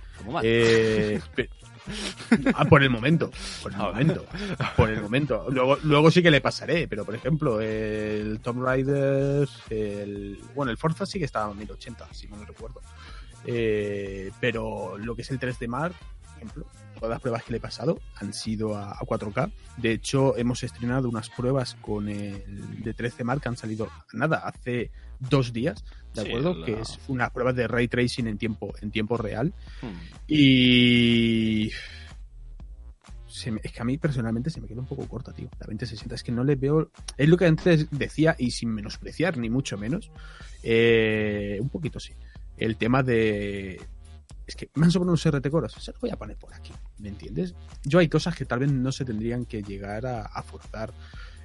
Eh, 0.43 1.21
ah, 2.55 2.65
por 2.65 2.83
el 2.83 2.91
momento, 2.91 3.31
por 3.63 3.73
el 3.73 3.81
ah, 3.81 3.85
momento, 3.85 4.27
por 4.77 4.91
el 4.91 5.01
momento. 5.01 5.47
Luego, 5.51 5.79
luego 5.83 6.11
sí 6.11 6.23
que 6.23 6.31
le 6.31 6.41
pasaré, 6.41 6.87
pero 6.89 7.05
por 7.05 7.15
ejemplo, 7.15 7.61
el 7.61 8.41
Tomb 8.41 8.63
Raider, 8.63 9.49
el, 9.71 10.39
bueno, 10.55 10.71
el 10.71 10.79
Forza 10.79 11.07
sí 11.07 11.19
que 11.19 11.25
estaba 11.25 11.51
a 11.51 11.55
1080, 11.55 12.09
si 12.13 12.29
no 12.29 12.37
me 12.37 12.45
recuerdo. 12.45 12.81
Eh, 13.45 14.31
pero 14.39 14.99
lo 14.99 15.17
que 15.17 15.23
es 15.23 15.31
el 15.31 15.41
3D 15.41 15.67
Mark, 15.67 15.95
por 16.23 16.37
ejemplo, 16.37 16.67
todas 17.01 17.15
las 17.15 17.21
pruebas 17.21 17.43
que 17.43 17.53
le 17.53 17.57
he 17.59 17.61
pasado 17.61 18.01
han 18.17 18.33
sido 18.33 18.77
a, 18.77 18.99
4K. 19.01 19.51
De 19.79 19.93
hecho, 19.93 20.37
hemos 20.37 20.63
estrenado 20.63 21.09
unas 21.09 21.31
pruebas 21.31 21.77
con 21.81 22.09
el 22.09 22.83
de 22.83 22.95
13 22.95 23.25
Mark 23.25 23.43
que 23.43 23.49
han 23.49 23.57
salido, 23.57 23.89
nada, 24.13 24.39
hace 24.39 24.91
dos 25.19 25.53
días, 25.53 25.85
¿de 26.15 26.23
acuerdo? 26.23 26.65
Que 26.65 26.81
es 26.81 26.99
una 27.09 27.31
prueba 27.31 27.53
de 27.53 27.67
ray 27.67 27.89
tracing 27.89 28.27
en 28.27 28.39
tiempo, 28.39 28.73
en 28.81 28.91
tiempo 28.91 29.17
real. 29.17 29.53
Hmm. 29.83 29.99
Y 30.29 31.73
es 33.63 33.73
que 33.73 33.81
a 33.81 33.85
mí 33.85 33.97
personalmente 33.99 34.51
se 34.51 34.61
me 34.61 34.69
queda 34.69 34.81
un 34.81 34.87
poco 34.87 35.07
corta, 35.07 35.33
tío. 35.33 35.49
La 35.59 35.67
2060 35.67 36.15
es 36.15 36.23
que 36.23 36.33
no 36.33 36.45
le 36.45 36.57
veo. 36.57 36.91
Es 37.17 37.29
lo 37.29 37.37
que 37.37 37.47
antes 37.47 37.89
decía, 37.91 38.35
y 38.39 38.51
sin 38.51 38.71
menospreciar, 38.71 39.39
ni 39.39 39.49
mucho 39.49 39.79
menos. 39.79 40.11
Eh, 40.63 41.59
un 41.61 41.69
poquito 41.69 42.01
sí. 42.01 42.13
El 42.57 42.77
tema 42.77 43.03
de. 43.03 43.81
Es 44.47 44.57
que 44.57 44.69
me 44.75 44.85
han 44.85 44.91
sobrado 44.91 45.13
unos 45.13 45.25
RT 45.25 45.49
coros. 45.51 45.73
Se 45.73 45.93
los 45.93 46.01
voy 46.01 46.11
a 46.11 46.17
poner 46.17 46.37
por 46.37 46.53
aquí. 46.53 46.73
¿Me 47.01 47.09
entiendes? 47.09 47.55
Yo 47.85 47.99
hay 47.99 48.09
cosas 48.09 48.37
que 48.37 48.45
tal 48.45 48.61
vez 48.61 48.69
no 48.71 48.93
se 48.93 49.05
tendrían 49.05 49.47
que 49.47 49.63
llegar 49.63 50.07
a 50.07 50.43
forzar. 50.43 50.93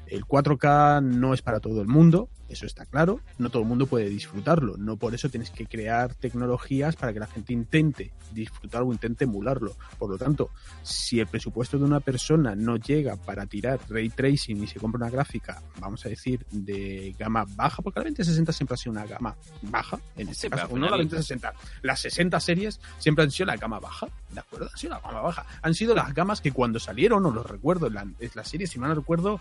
El 0.07 0.25
4K 0.25 1.03
no 1.03 1.33
es 1.33 1.41
para 1.41 1.59
todo 1.59 1.81
el 1.81 1.87
mundo, 1.87 2.29
eso 2.47 2.65
está 2.65 2.85
claro, 2.85 3.21
no 3.39 3.49
todo 3.49 3.63
el 3.63 3.67
mundo 3.67 3.87
puede 3.87 4.07
disfrutarlo, 4.09 4.77
no 4.77 4.97
por 4.97 5.15
eso 5.15 5.29
tienes 5.29 5.49
que 5.49 5.65
crear 5.65 6.13
tecnologías 6.13 6.95
para 6.95 7.11
que 7.11 7.19
la 7.19 7.27
gente 7.27 7.53
intente 7.53 8.13
disfrutar 8.31 8.83
o 8.83 8.91
intente 8.91 9.23
emularlo. 9.23 9.75
Por 9.97 10.11
lo 10.11 10.17
tanto, 10.17 10.51
si 10.83 11.19
el 11.19 11.27
presupuesto 11.27 11.77
de 11.77 11.85
una 11.85 12.01
persona 12.01 12.55
no 12.55 12.77
llega 12.77 13.15
para 13.15 13.45
tirar 13.45 13.79
ray 13.89 14.09
tracing 14.09 14.63
y 14.63 14.67
se 14.67 14.79
compra 14.79 14.97
una 14.97 15.09
gráfica, 15.09 15.61
vamos 15.79 16.05
a 16.05 16.09
decir, 16.09 16.45
de 16.51 17.15
gama 17.17 17.45
baja, 17.55 17.81
porque 17.81 17.99
la 17.99 18.05
2060 18.05 18.53
siempre 18.53 18.75
ha 18.75 18.77
sido 18.77 18.91
una 18.91 19.05
gama 19.05 19.35
baja, 19.63 19.99
en 20.15 20.29
este 20.29 20.49
caso, 20.49 20.77
no 20.77 20.89
la 20.89 20.97
2060, 20.97 21.53
las 21.81 21.99
60 22.01 22.39
series 22.39 22.79
siempre 22.99 23.23
han 23.23 23.31
sido 23.31 23.47
la 23.47 23.57
gama 23.57 23.79
baja, 23.79 24.07
¿de 24.31 24.39
acuerdo? 24.39 24.69
Han 24.71 24.77
sido 24.77 24.93
la 24.93 24.99
gama 24.99 25.21
baja, 25.21 25.45
han 25.61 25.73
sido 25.73 25.95
las 25.95 26.13
gamas 26.13 26.41
que 26.41 26.51
cuando 26.51 26.79
salieron, 26.79 27.23
no 27.23 27.31
lo 27.31 27.43
recuerdo, 27.43 27.87
en 27.87 27.93
la, 27.95 28.01
en 28.01 28.31
la 28.35 28.43
serie, 28.43 28.67
si 28.67 28.77
mal 28.77 28.89
no 28.89 28.95
recuerdo, 28.95 29.39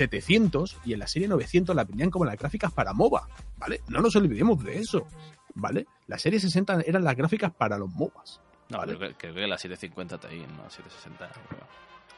700 0.00 0.78
y 0.86 0.94
en 0.94 0.98
la 0.98 1.06
serie 1.06 1.28
900 1.28 1.76
la 1.76 1.84
venían 1.84 2.10
como 2.10 2.24
las 2.24 2.38
gráficas 2.38 2.72
para 2.72 2.94
MOBA, 2.94 3.28
¿vale? 3.58 3.82
No 3.88 4.00
nos 4.00 4.16
olvidemos 4.16 4.64
de 4.64 4.78
eso, 4.78 5.06
¿vale? 5.54 5.86
La 6.06 6.18
serie 6.18 6.40
60 6.40 6.80
eran 6.86 7.04
las 7.04 7.14
gráficas 7.14 7.52
para 7.52 7.76
los 7.76 7.90
MOBAs. 7.90 8.40
No, 8.70 8.80
creo, 8.80 8.98
que, 9.18 9.46
la 9.46 9.58
750 9.58 10.18
Ti, 10.18 10.38
no 10.56 10.70
760. 10.70 11.30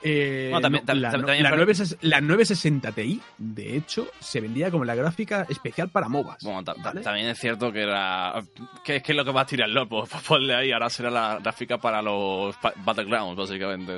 Eh, 0.04 0.50
la, 0.52 2.20
960 2.20 2.92
Ti, 2.92 3.20
de 3.38 3.76
hecho, 3.76 4.08
se 4.18 4.40
vendía 4.40 4.70
como 4.70 4.84
la 4.84 4.94
gráfica 4.94 5.46
especial 5.48 5.90
para 5.90 6.08
MOBAs. 6.08 6.42
Bueno, 6.42 6.64
también 6.64 7.28
es 7.28 7.38
cierto 7.38 7.72
que 7.72 7.82
era. 7.82 8.42
¿Qué 8.84 8.96
es, 8.96 9.02
que 9.02 9.14
lo 9.14 9.24
que 9.24 9.30
va 9.30 9.42
a 9.42 9.46
tirar 9.46 9.68
Pues, 9.88 10.08
pues 10.10 10.22
ponle 10.24 10.54
ahí, 10.54 10.72
ahora 10.72 10.90
será 10.90 11.10
la 11.10 11.38
gráfica 11.40 11.78
para 11.78 12.02
los 12.02 12.56
Battlegrounds, 12.84 13.36
básicamente. 13.36 13.92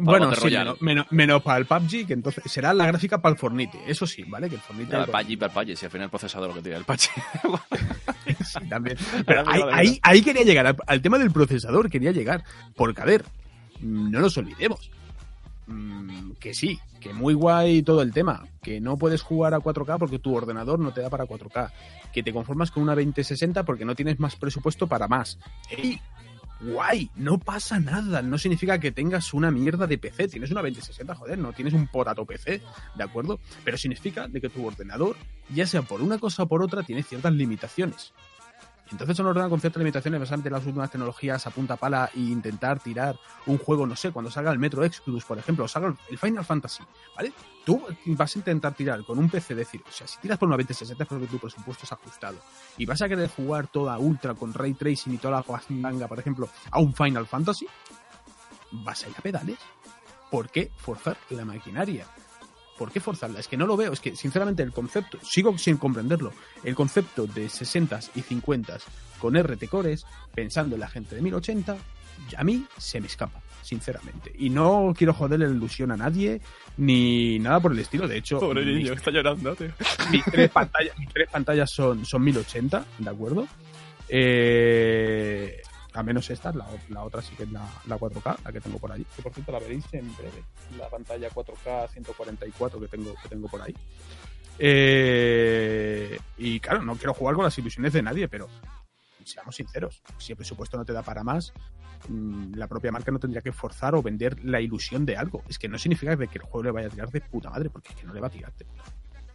bueno, 0.00 0.34
sí, 0.34 0.54
menos, 1.10 1.42
para 1.42 1.58
el 1.58 1.66
PUBG, 1.66 2.06
que 2.06 2.12
entonces 2.12 2.44
será 2.46 2.74
la 2.74 2.86
gráfica 2.86 3.22
para 3.22 3.32
el 3.32 3.38
Fornite. 3.38 3.78
Eso 3.86 4.06
sí, 4.06 4.24
¿vale? 4.24 4.48
Que 4.50 4.56
el 4.56 4.60
Fornite. 4.60 4.96
el 4.96 5.06
PUBG, 5.06 5.38
para 5.38 5.62
el 5.62 5.66
PUBG, 5.66 5.76
si 5.76 5.86
al 5.86 5.90
final 5.90 6.04
el 6.04 6.10
procesador 6.10 6.48
lo 6.48 6.54
que 6.56 6.62
tira 6.62 6.76
el 6.76 6.84
PUBG. 6.84 6.98
sí, 8.44 8.68
también. 8.68 8.98
Pero 9.26 9.44
ahí, 9.46 9.98
ahí, 10.02 10.20
quería 10.22 10.42
llegar, 10.42 10.76
al 10.86 11.00
tema 11.00 11.18
del 11.18 11.30
procesador 11.30 11.88
quería 11.88 12.12
llegar. 12.12 12.44
Porque, 12.76 13.00
a 13.00 13.04
ver, 13.06 13.24
no 13.82 14.20
nos 14.20 14.36
olvidemos. 14.36 14.90
Mm, 15.66 16.32
que 16.40 16.52
sí, 16.52 16.80
que 17.00 17.12
muy 17.14 17.34
guay 17.34 17.82
todo 17.82 18.02
el 18.02 18.12
tema, 18.12 18.44
que 18.62 18.80
no 18.80 18.96
puedes 18.96 19.22
jugar 19.22 19.54
a 19.54 19.60
4K 19.60 19.98
porque 19.98 20.18
tu 20.18 20.34
ordenador 20.34 20.80
no 20.80 20.92
te 20.92 21.00
da 21.00 21.10
para 21.10 21.26
4K, 21.26 21.70
que 22.12 22.22
te 22.22 22.32
conformas 22.32 22.70
con 22.70 22.82
una 22.82 22.94
2060 22.94 23.64
porque 23.64 23.84
no 23.84 23.94
tienes 23.94 24.18
más 24.18 24.36
presupuesto 24.36 24.86
para 24.86 25.06
más. 25.06 25.38
¡Ey! 25.70 26.00
Guay, 26.60 27.10
no 27.16 27.38
pasa 27.38 27.80
nada, 27.80 28.20
no 28.20 28.36
significa 28.36 28.78
que 28.78 28.92
tengas 28.92 29.32
una 29.32 29.50
mierda 29.50 29.86
de 29.86 29.96
PC, 29.96 30.28
tienes 30.28 30.50
una 30.50 30.60
2060, 30.60 31.14
joder, 31.14 31.38
no 31.38 31.54
tienes 31.54 31.72
un 31.72 31.86
potato 31.86 32.26
PC, 32.26 32.60
¿de 32.96 33.02
acuerdo? 33.02 33.40
Pero 33.64 33.78
significa 33.78 34.28
de 34.28 34.42
que 34.42 34.50
tu 34.50 34.66
ordenador, 34.66 35.16
ya 35.54 35.66
sea 35.66 35.80
por 35.80 36.02
una 36.02 36.18
cosa 36.18 36.42
o 36.42 36.48
por 36.48 36.62
otra, 36.62 36.82
tiene 36.82 37.02
ciertas 37.02 37.32
limitaciones. 37.32 38.12
Entonces 38.90 39.16
son 39.16 39.26
ordenado 39.26 39.50
con 39.50 39.60
ciertas 39.60 39.80
limitaciones 39.80 40.20
basándote 40.20 40.50
las 40.50 40.66
últimas 40.66 40.90
tecnologías 40.90 41.46
a 41.46 41.50
punta 41.50 41.76
pala 41.76 42.10
e 42.14 42.20
intentar 42.20 42.80
tirar 42.80 43.16
un 43.46 43.58
juego, 43.58 43.86
no 43.86 43.94
sé, 43.94 44.10
cuando 44.10 44.30
salga 44.30 44.50
el 44.50 44.58
Metro 44.58 44.84
Exodus, 44.84 45.24
por 45.24 45.38
ejemplo, 45.38 45.64
o 45.64 45.68
salga 45.68 45.94
el 46.08 46.18
Final 46.18 46.44
Fantasy, 46.44 46.82
¿vale? 47.16 47.32
Tú 47.64 47.82
vas 48.06 48.34
a 48.34 48.38
intentar 48.38 48.74
tirar 48.74 49.04
con 49.04 49.18
un 49.18 49.28
PC, 49.28 49.54
decir, 49.54 49.82
o 49.88 49.92
sea, 49.92 50.06
si 50.06 50.18
tiras 50.18 50.38
por 50.38 50.48
una 50.48 50.56
2060 50.56 51.02
es 51.02 51.08
porque 51.08 51.26
tu 51.26 51.38
presupuesto 51.38 51.84
es 51.84 51.92
ajustado 51.92 52.38
y 52.76 52.86
vas 52.86 53.00
a 53.02 53.08
querer 53.08 53.30
jugar 53.30 53.68
toda 53.68 53.98
ultra 53.98 54.34
con 54.34 54.52
ray 54.52 54.74
tracing 54.74 55.14
y 55.14 55.18
toda 55.18 55.44
la 55.46 55.60
manga, 55.70 56.08
por 56.08 56.18
ejemplo, 56.18 56.48
a 56.70 56.80
un 56.80 56.94
Final 56.94 57.26
Fantasy, 57.26 57.66
vas 58.72 59.04
a 59.04 59.08
ir 59.08 59.14
a 59.16 59.20
pedales. 59.20 59.58
¿Por 60.30 60.48
qué 60.48 60.70
forzar 60.76 61.16
la 61.30 61.44
maquinaria? 61.44 62.06
¿Por 62.80 62.90
qué 62.90 62.98
forzarla? 62.98 63.40
Es 63.40 63.46
que 63.46 63.58
no 63.58 63.66
lo 63.66 63.76
veo, 63.76 63.92
es 63.92 64.00
que 64.00 64.16
sinceramente 64.16 64.62
el 64.62 64.72
concepto, 64.72 65.18
sigo 65.22 65.58
sin 65.58 65.76
comprenderlo, 65.76 66.32
el 66.64 66.74
concepto 66.74 67.26
de 67.26 67.46
60 67.46 68.00
y 68.14 68.22
50 68.22 68.78
con 69.18 69.36
RT 69.38 69.68
cores, 69.68 70.06
pensando 70.34 70.76
en 70.76 70.80
la 70.80 70.88
gente 70.88 71.14
de 71.14 71.20
1080, 71.20 71.76
a 72.38 72.42
mí 72.42 72.64
se 72.78 72.98
me 73.02 73.06
escapa, 73.06 73.42
sinceramente. 73.60 74.32
Y 74.38 74.48
no 74.48 74.94
quiero 74.96 75.12
joderle 75.12 75.46
la 75.46 75.54
ilusión 75.54 75.90
a 75.90 75.96
nadie, 75.98 76.40
ni 76.78 77.38
nada 77.38 77.60
por 77.60 77.72
el 77.72 77.80
estilo, 77.80 78.08
de 78.08 78.16
hecho... 78.16 78.40
Pobre 78.40 78.64
niño, 78.64 78.94
está 78.94 79.10
llorando, 79.10 79.54
tío. 79.54 79.72
Mis 80.10 80.24
tres 80.32 80.50
pantallas, 80.50 80.98
mis 80.98 81.10
tres 81.10 81.28
pantallas 81.28 81.70
son, 81.70 82.06
son 82.06 82.22
1080, 82.22 82.86
¿de 82.98 83.10
acuerdo? 83.10 83.46
Eh, 84.08 85.60
a 85.94 86.02
menos 86.02 86.30
esta, 86.30 86.52
la, 86.52 86.66
la 86.88 87.02
otra 87.04 87.22
sí 87.22 87.34
que 87.36 87.44
es 87.44 87.52
la, 87.52 87.66
4K, 87.86 88.38
la 88.44 88.52
que 88.52 88.60
tengo 88.60 88.78
por 88.78 88.92
ahí. 88.92 89.04
Que 89.16 89.22
por 89.22 89.32
cierto 89.32 89.52
la 89.52 89.58
veréis 89.58 89.84
en 89.92 90.14
breve. 90.16 90.44
La 90.78 90.88
pantalla 90.88 91.28
4K 91.30 91.88
144 91.88 92.80
que 92.80 92.88
tengo, 92.88 93.14
que 93.22 93.28
tengo 93.28 93.48
por 93.48 93.62
ahí. 93.62 93.74
Eh, 94.58 96.18
y 96.38 96.60
claro, 96.60 96.82
no 96.82 96.96
quiero 96.96 97.14
jugar 97.14 97.34
con 97.34 97.44
las 97.44 97.58
ilusiones 97.58 97.92
de 97.92 98.02
nadie, 98.02 98.28
pero 98.28 98.48
seamos 99.24 99.56
sinceros, 99.56 100.02
si 100.18 100.32
el 100.32 100.36
presupuesto 100.36 100.76
no 100.76 100.84
te 100.84 100.92
da 100.92 101.02
para 101.02 101.24
más, 101.24 101.52
mm, 102.08 102.54
la 102.54 102.66
propia 102.68 102.92
marca 102.92 103.10
no 103.10 103.18
tendría 103.18 103.42
que 103.42 103.52
forzar 103.52 103.94
o 103.94 104.02
vender 104.02 104.44
la 104.44 104.60
ilusión 104.60 105.06
de 105.06 105.16
algo. 105.16 105.42
Es 105.48 105.58
que 105.58 105.68
no 105.68 105.78
significa 105.78 106.16
que 106.16 106.38
el 106.38 106.42
juego 106.42 106.64
le 106.64 106.70
vaya 106.70 106.88
a 106.88 106.90
tirar 106.90 107.10
de 107.10 107.20
puta 107.20 107.50
madre, 107.50 107.70
porque 107.70 107.90
es 107.90 107.94
que 107.96 108.06
no 108.06 108.12
le 108.12 108.20
va 108.20 108.26
a 108.26 108.30
tirar 108.30 108.52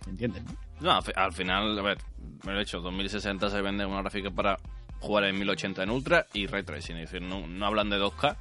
¿Me 0.05 0.11
entienden? 0.11 0.45
No, 0.79 0.99
al 1.15 1.33
final, 1.33 1.79
a 1.79 1.81
ver, 1.81 1.97
me 2.45 2.53
lo 2.53 2.59
he 2.59 2.63
hecho, 2.63 2.79
2060 2.79 3.49
se 3.49 3.61
vende 3.61 3.85
una 3.85 4.01
gráfica 4.01 4.29
para 4.29 4.59
jugar 5.05 5.25
en 5.25 5.37
1080 5.37 5.83
en 5.83 5.89
Ultra 5.89 6.27
y 6.33 6.47
Ray 6.47 6.63
Tracing. 6.63 6.97
Es 6.97 7.11
decir, 7.11 7.27
no, 7.27 7.65
hablan 7.65 7.89
de 7.89 7.97
2K 7.97 8.35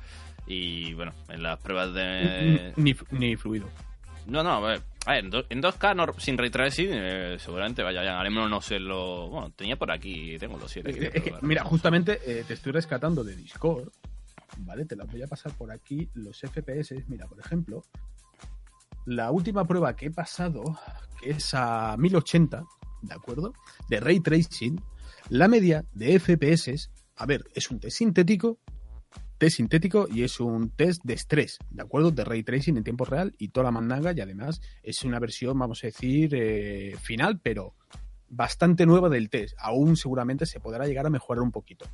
y 0.47 0.95
bueno, 0.95 1.13
en 1.29 1.43
las 1.43 1.61
pruebas 1.61 1.95
de... 1.95 2.73
Ni, 2.77 3.37
fluido. 3.37 3.69
No, 4.27 4.43
no, 4.43 4.53
a 4.53 4.61
ver, 4.61 4.83
en, 5.07 5.31
2K 5.31 6.19
sin 6.19 6.39
Ray 6.39 6.51
Tracing 6.51 6.89
eh, 6.91 7.37
seguramente 7.39 7.83
vaya, 7.83 8.03
ya, 8.03 8.19
al 8.19 8.31
menos 8.31 8.49
no 8.49 8.61
sé 8.61 8.79
lo... 8.79 9.29
Bueno, 9.29 9.53
tenía 9.55 9.77
por 9.77 9.91
aquí, 9.91 10.39
tengo 10.39 10.59
los 10.59 10.71
7. 10.71 11.39
mira, 11.43 11.65
justamente 11.65 12.21
eh, 12.27 12.45
te 12.47 12.55
estoy 12.55 12.73
rescatando 12.73 13.23
de 13.23 13.37
Discord, 13.37 13.91
¿vale? 14.59 14.85
Te 14.87 14.97
las 14.97 15.11
voy 15.11 15.23
a 15.23 15.27
pasar 15.27 15.53
por 15.53 15.71
aquí, 15.71 16.09
los 16.15 16.41
FPS. 16.41 16.95
Mira, 17.09 17.27
por 17.27 17.39
ejemplo, 17.39 17.83
la 19.07 19.31
última 19.31 19.67
prueba 19.67 19.95
que 19.95 20.07
he 20.07 20.11
pasado, 20.11 20.63
que 21.21 21.31
es 21.31 21.53
a 21.53 21.97
1080, 21.99 22.65
¿de 23.03 23.15
acuerdo? 23.15 23.53
De 23.89 24.01
Ray 24.01 24.21
Tracing, 24.21 24.81
la 25.31 25.49
media 25.49 25.85
de 25.93 26.19
FPS, 26.19 26.91
a 27.17 27.27
ver, 27.27 27.45
es 27.55 27.71
un 27.71 27.81
test 27.81 27.99
sintético, 27.99 28.59
test 29.39 29.57
sintético 29.57 30.07
y 30.11 30.23
es 30.23 30.39
un 30.41 30.71
test 30.71 31.03
de 31.05 31.15
estrés, 31.15 31.59
¿de 31.71 31.83
acuerdo? 31.83 32.11
De 32.11 32.25
ray 32.25 32.43
tracing 32.43 32.77
en 32.77 32.85
tiempo 32.85 33.05
real 33.05 33.35
y 33.39 33.49
toda 33.49 33.65
la 33.65 33.71
mandanga 33.71 34.13
y 34.13 34.21
además 34.21 34.61
es 34.83 35.03
una 35.05 35.19
versión, 35.19 35.59
vamos 35.59 35.83
a 35.83 35.87
decir, 35.87 36.35
eh, 36.35 36.97
final, 37.01 37.41
pero 37.41 37.75
bastante 38.29 38.87
nueva 38.87 39.09
del 39.09 39.31
test. 39.31 39.55
Aún 39.59 39.97
seguramente 39.97 40.47
se 40.47 40.61
podrá 40.61 40.87
llegar 40.87 41.07
a 41.07 41.11
mejorar 41.11 41.43
un 41.43 41.53
poquito. 41.53 41.87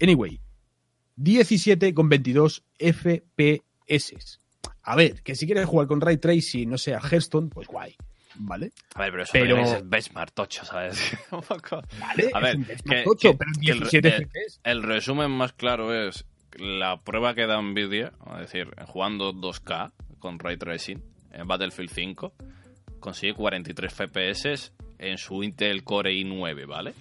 Anyway, 0.00 0.40
17,22 1.16 2.62
FPS. 2.78 4.40
A 4.82 4.96
ver, 4.96 5.22
que 5.22 5.34
si 5.34 5.46
quieres 5.46 5.66
jugar 5.66 5.86
con 5.86 6.00
ray 6.00 6.18
tracing, 6.18 6.68
no 6.68 6.78
sé, 6.78 6.94
a 6.94 7.00
Hearthstone, 7.00 7.48
pues 7.48 7.68
guay. 7.68 7.96
¿Vale? 8.36 8.72
A 8.94 9.00
ver, 9.02 9.10
pero 9.10 9.22
eso 9.22 9.32
pero... 9.32 9.58
es 9.58 9.88
benchmark 9.88 10.32
tocho, 10.32 10.64
¿sabes? 10.64 11.16
vale, 11.30 12.30
a 12.32 12.40
ver, 12.40 12.58
que, 12.84 13.02
tocho, 13.02 13.36
pero 13.36 13.50
17 13.58 14.28
el, 14.64 14.82
resumen 14.82 15.30
más 15.30 15.52
claro 15.52 15.94
es 15.94 16.24
la 16.58 16.98
prueba 16.98 17.34
que 17.34 17.46
da 17.46 17.60
Nvidia, 17.60 18.12
es 18.34 18.40
decir, 18.40 18.74
jugando 18.86 19.32
2K 19.32 19.92
con 20.18 20.38
Ray 20.38 20.56
Tracing 20.56 21.02
en 21.32 21.46
Battlefield 21.46 21.90
5, 21.90 22.34
consigue 23.00 23.34
43 23.34 23.92
FPS 23.92 24.72
en 24.98 25.18
su 25.18 25.42
Intel 25.42 25.82
Core 25.82 26.12
i9, 26.12 26.66
¿vale? 26.66 26.94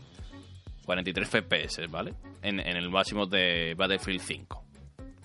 43 0.86 1.30
FPS, 1.30 1.88
¿vale? 1.90 2.14
En, 2.42 2.60
en 2.60 2.76
el 2.76 2.90
máximo 2.90 3.28
de 3.28 3.76
Battlefield 3.78 4.22
5, 4.22 4.66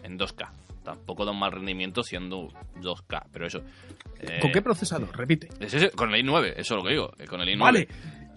en 0.03 0.19
2K 0.19 0.66
tampoco 0.87 1.25
da 1.25 1.33
un 1.33 1.39
mal 1.41 1.51
rendimiento 1.51 2.05
siendo 2.05 2.49
2K, 2.81 3.25
pero 3.33 3.47
eso... 3.47 3.61
¿Con 4.41 4.53
qué 4.53 4.61
eh, 4.61 4.63
procesador? 4.63 5.15
Repite. 5.15 5.49
Es 5.59 5.91
con 5.97 6.15
el 6.15 6.25
i9, 6.25 6.55
eso 6.57 6.75
es 6.75 6.79
lo 6.79 6.83
que 6.85 6.91
digo, 6.91 7.13
eh, 7.19 7.27
con 7.27 7.41
el 7.41 7.49
i9. 7.49 7.59
Vale, 7.59 7.89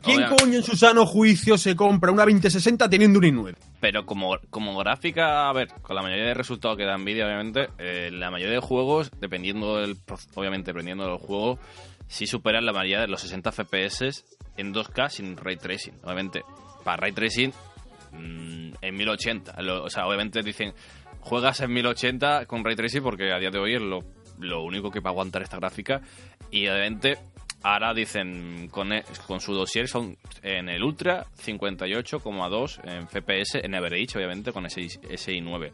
¿Quién 0.02 0.24
coño 0.30 0.58
en 0.58 0.64
su 0.64 0.76
sano 0.76 1.06
juicio 1.06 1.58
se 1.58 1.76
compra 1.76 2.12
una 2.12 2.24
2060 2.24 2.90
teniendo 2.90 3.20
un 3.20 3.26
i9? 3.26 3.56
Pero 3.80 4.06
como, 4.06 4.38
como 4.50 4.78
gráfica, 4.78 5.48
a 5.50 5.54
ver, 5.54 5.68
con 5.82 5.96
la 5.96 6.02
mayoría 6.02 6.26
de 6.26 6.34
resultados 6.34 6.78
que 6.78 6.86
da 6.86 6.98
Nvidia, 6.98 7.26
obviamente, 7.26 7.70
eh, 7.78 8.10
la 8.12 8.32
mayoría 8.32 8.56
de 8.56 8.62
juegos, 8.62 9.12
dependiendo 9.20 9.78
del, 9.78 9.98
obviamente, 10.36 10.72
dependiendo 10.72 11.06
del 11.06 11.18
juego, 11.18 11.60
sí 12.08 12.26
superan 12.26 12.66
la 12.66 12.74
mayoría 12.74 13.02
de 13.02 13.08
los 13.08 13.22
60 13.22 13.52
FPS 13.52 14.26
en 14.58 14.74
2K 14.74 15.10
sin 15.10 15.38
ray 15.38 15.58
tracing. 15.58 16.00
Obviamente, 16.04 16.42
para 16.84 16.98
ray 16.98 17.12
tracing 17.12 17.52
mm, 18.12 18.72
en 18.82 18.96
1080. 18.96 19.56
o 19.84 19.90
sea, 19.90 20.08
obviamente 20.08 20.42
dicen, 20.42 20.74
juegas 21.20 21.60
en 21.62 21.74
1080 21.74 22.46
con 22.46 22.64
ray 22.64 22.76
tracing 22.76 23.04
porque 23.04 23.32
a 23.32 23.40
día 23.40 23.52
de 23.52 23.60
hoy 23.60 23.76
es 23.76 23.82
lo, 23.82 24.00
lo 24.40 24.64
único 24.64 24.92
que 24.92 25.00
va 25.00 25.10
a 25.10 25.14
aguantar 25.14 25.42
esta 25.42 25.58
gráfica. 25.58 26.02
Y 26.52 26.68
obviamente 26.68 27.18
Ahora 27.62 27.94
dicen 27.94 28.70
con, 28.72 28.94
e, 28.94 29.04
con 29.28 29.42
su 29.42 29.54
dossier 29.54 29.88
son 29.90 30.16
en 30.42 30.70
el 30.70 30.82
Ultra 30.82 31.26
58,2 31.46 32.80
en 32.86 33.08
FPS, 33.08 33.56
en 33.62 33.76
average, 33.76 34.18
obviamente, 34.18 34.54
con 34.54 34.66
ese, 34.66 34.88
ese 35.10 35.34
i9. 35.34 35.72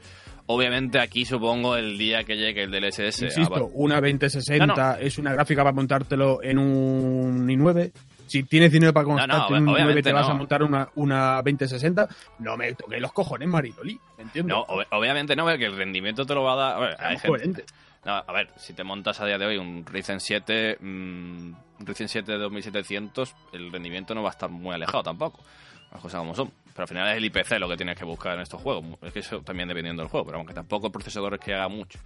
Obviamente 0.48 1.00
aquí 1.00 1.26
supongo 1.26 1.76
el 1.76 1.98
día 1.98 2.24
que 2.24 2.38
llegue 2.38 2.64
el 2.64 2.72
DLSS. 2.72 3.22
Insisto, 3.22 3.70
una 3.74 4.02
2060 4.02 5.00
es 5.00 5.18
una 5.20 5.34
gráfica 5.34 5.64
para 5.64 5.76
montártelo 5.76 6.42
en 6.42 6.58
un 6.58 7.48
i9. 7.48 7.92
Si 8.28 8.44
tienes 8.44 8.72
dinero 8.72 8.94
para 8.94 9.08
montarte 9.08 9.54
un 9.54 9.68
i9 9.68 10.04
te 10.04 10.14
vas 10.14 10.28
a 10.28 10.34
montar 10.34 10.64
una, 10.64 10.90
una 10.96 11.36
2060, 11.38 12.08
no 12.40 12.58
me 12.58 12.74
toque 12.74 13.00
los 13.00 13.12
cojones, 13.12 13.48
Maridoli. 13.48 14.00
¿Entiendes? 14.18 14.56
No, 14.56 14.66
obviamente 14.92 15.36
no, 15.36 15.46
porque 15.46 15.66
el 15.66 15.76
rendimiento 15.76 16.26
te 16.26 16.34
lo 16.34 16.44
va 16.44 16.54
a 16.54 16.56
dar. 16.56 16.76
A 16.76 16.80
ver, 16.80 16.96
hay 17.00 17.18
gente, 17.18 17.66
a 18.06 18.32
ver, 18.32 18.50
si 18.58 18.74
te 18.74 18.84
montas 18.84 19.20
a 19.20 19.26
día 19.26 19.38
de 19.38 19.46
hoy 19.48 19.58
un 19.58 19.84
Ryzen 19.84 20.20
7, 20.20 20.78
mmm, 20.80 21.54
Ryzen 21.80 22.08
7 22.08 22.32
de 22.34 22.38
2700, 22.38 23.36
el 23.54 23.72
rendimiento 23.72 24.14
no 24.14 24.22
va 24.22 24.30
a 24.30 24.32
estar 24.32 24.50
muy 24.50 24.76
alejado 24.76 25.04
tampoco. 25.04 25.42
Las 25.92 26.02
cosas 26.02 26.20
como 26.20 26.36
son. 26.36 26.52
Pero 26.74 26.84
al 26.84 26.88
final 26.88 27.10
es 27.10 27.18
el 27.18 27.26
IPC 27.26 27.58
lo 27.60 27.70
que 27.70 27.78
tienes 27.78 27.98
que 27.98 28.06
buscar 28.06 28.36
en 28.36 28.42
estos 28.42 28.62
juegos. 28.62 28.86
Es 29.02 29.14
que 29.14 29.20
eso 29.20 29.42
también 29.42 29.68
dependiendo 29.70 30.04
del 30.04 30.10
juego, 30.10 30.26
pero 30.26 30.38
aunque 30.38 30.54
tampoco 30.54 30.88
el 30.88 30.92
procesador 30.92 31.34
es 31.36 31.40
que 31.40 31.54
haga 31.54 31.68
mucho. 31.68 31.98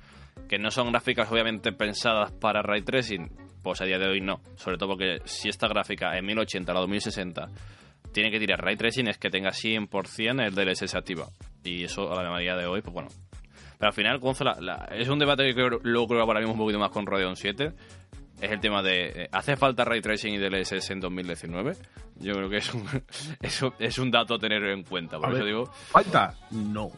Que 0.47 0.57
no 0.57 0.71
son 0.71 0.91
gráficas 0.91 1.29
obviamente 1.31 1.73
pensadas 1.73 2.31
para 2.31 2.61
ray 2.61 2.81
tracing, 2.81 3.29
pues 3.61 3.81
a 3.81 3.85
día 3.85 3.97
de 3.97 4.07
hoy 4.07 4.21
no. 4.21 4.41
Sobre 4.55 4.77
todo 4.77 4.89
porque 4.89 5.19
si 5.25 5.49
esta 5.49 5.67
gráfica 5.67 6.17
en 6.17 6.25
1080 6.25 6.73
la 6.73 6.79
2060 6.79 7.47
tiene 8.11 8.31
que 8.31 8.39
tirar 8.39 8.63
ray 8.63 8.75
tracing 8.75 9.07
es 9.07 9.17
que 9.17 9.29
tenga 9.29 9.49
100% 9.49 10.45
el 10.45 10.55
DLSS 10.55 10.95
activa. 10.95 11.27
Y 11.63 11.83
eso 11.83 12.11
a 12.11 12.23
la 12.23 12.29
mayoría 12.29 12.55
de 12.55 12.65
hoy, 12.65 12.81
pues 12.81 12.93
bueno, 12.93 13.09
pero 13.79 13.87
al 13.87 13.93
final, 13.93 14.19
consola, 14.19 14.89
es 14.91 15.07
un 15.07 15.19
debate 15.19 15.45
que 15.45 15.53
creo, 15.53 15.79
lo 15.81 16.05
creo 16.05 16.21
ahora 16.21 16.41
mismo 16.41 16.51
un 16.53 16.59
poquito 16.59 16.79
más 16.79 16.91
con 16.91 17.05
Radeon 17.05 17.37
7. 17.37 17.71
Es 18.41 18.51
el 18.51 18.59
tema 18.59 18.83
de, 18.83 19.23
eh, 19.23 19.29
¿hace 19.31 19.55
falta 19.55 19.85
ray 19.85 20.01
tracing 20.01 20.33
y 20.33 20.37
DLSS 20.37 20.91
en 20.91 20.99
2019? 20.99 21.77
Yo 22.17 22.33
creo 22.33 22.49
que 22.49 22.57
es 23.39 23.61
un, 23.61 23.73
es, 23.79 23.97
un 23.97 24.11
dato 24.11 24.35
a 24.35 24.37
tener 24.37 24.61
en 24.65 24.83
cuenta. 24.83 25.17
Por 25.17 25.33
eso 25.33 25.45
digo. 25.45 25.65
¿Falta? 25.65 26.35
No. 26.51 26.91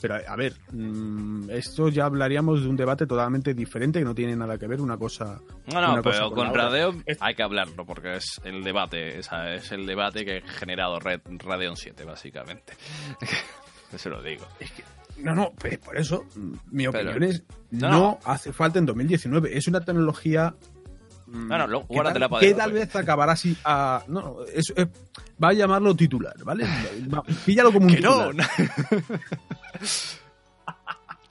Pero 0.00 0.16
a 0.26 0.36
ver, 0.36 0.54
mm, 0.72 1.50
esto 1.50 1.88
ya 1.88 2.04
hablaríamos 2.04 2.62
de 2.62 2.68
un 2.68 2.76
debate 2.76 3.06
totalmente 3.06 3.54
diferente 3.54 3.98
que 3.98 4.04
no 4.04 4.14
tiene 4.14 4.36
nada 4.36 4.58
que 4.58 4.66
ver 4.66 4.80
una 4.80 4.96
cosa. 4.96 5.40
No, 5.72 5.80
no, 5.80 6.02
pero 6.02 6.30
con, 6.30 6.54
Radeon 6.54 7.04
hay 7.20 7.34
que 7.34 7.42
hablarlo 7.42 7.84
porque 7.84 8.16
es 8.16 8.40
el 8.44 8.62
debate, 8.62 9.18
es 9.18 9.72
el 9.72 9.86
debate 9.86 10.24
que 10.24 10.38
ha 10.38 10.52
generado 10.52 10.98
Radeon 11.00 11.76
7, 11.76 12.04
básicamente. 12.04 12.74
Eso 13.92 14.10
lo 14.10 14.22
digo. 14.22 14.46
Es 14.60 14.70
que 14.70 14.84
no, 15.22 15.34
no, 15.34 15.52
pues 15.58 15.78
por 15.78 15.96
eso, 15.96 16.24
mi 16.70 16.86
opinión 16.86 17.22
es, 17.24 17.42
no, 17.70 18.18
hace 18.24 18.52
falta 18.52 18.78
en 18.78 18.86
2019. 18.86 19.56
Es 19.56 19.66
una 19.66 19.80
tecnología 19.80 20.54
no, 21.30 21.66
no, 21.66 21.86
que, 21.86 21.94
tal, 22.02 22.20
la 22.20 22.28
que 22.40 22.54
tal 22.54 22.72
vez 22.72 22.94
acabará 22.96 23.32
así 23.32 23.56
a... 23.64 24.02
No, 24.08 24.38
es, 24.44 24.72
va 25.42 25.48
a 25.48 25.52
llamarlo 25.52 25.94
titular, 25.94 26.34
¿vale? 26.44 26.66
Píllalo 27.44 27.72
como 27.72 27.86
un 27.86 27.94
que 27.94 28.00
no! 28.00 28.30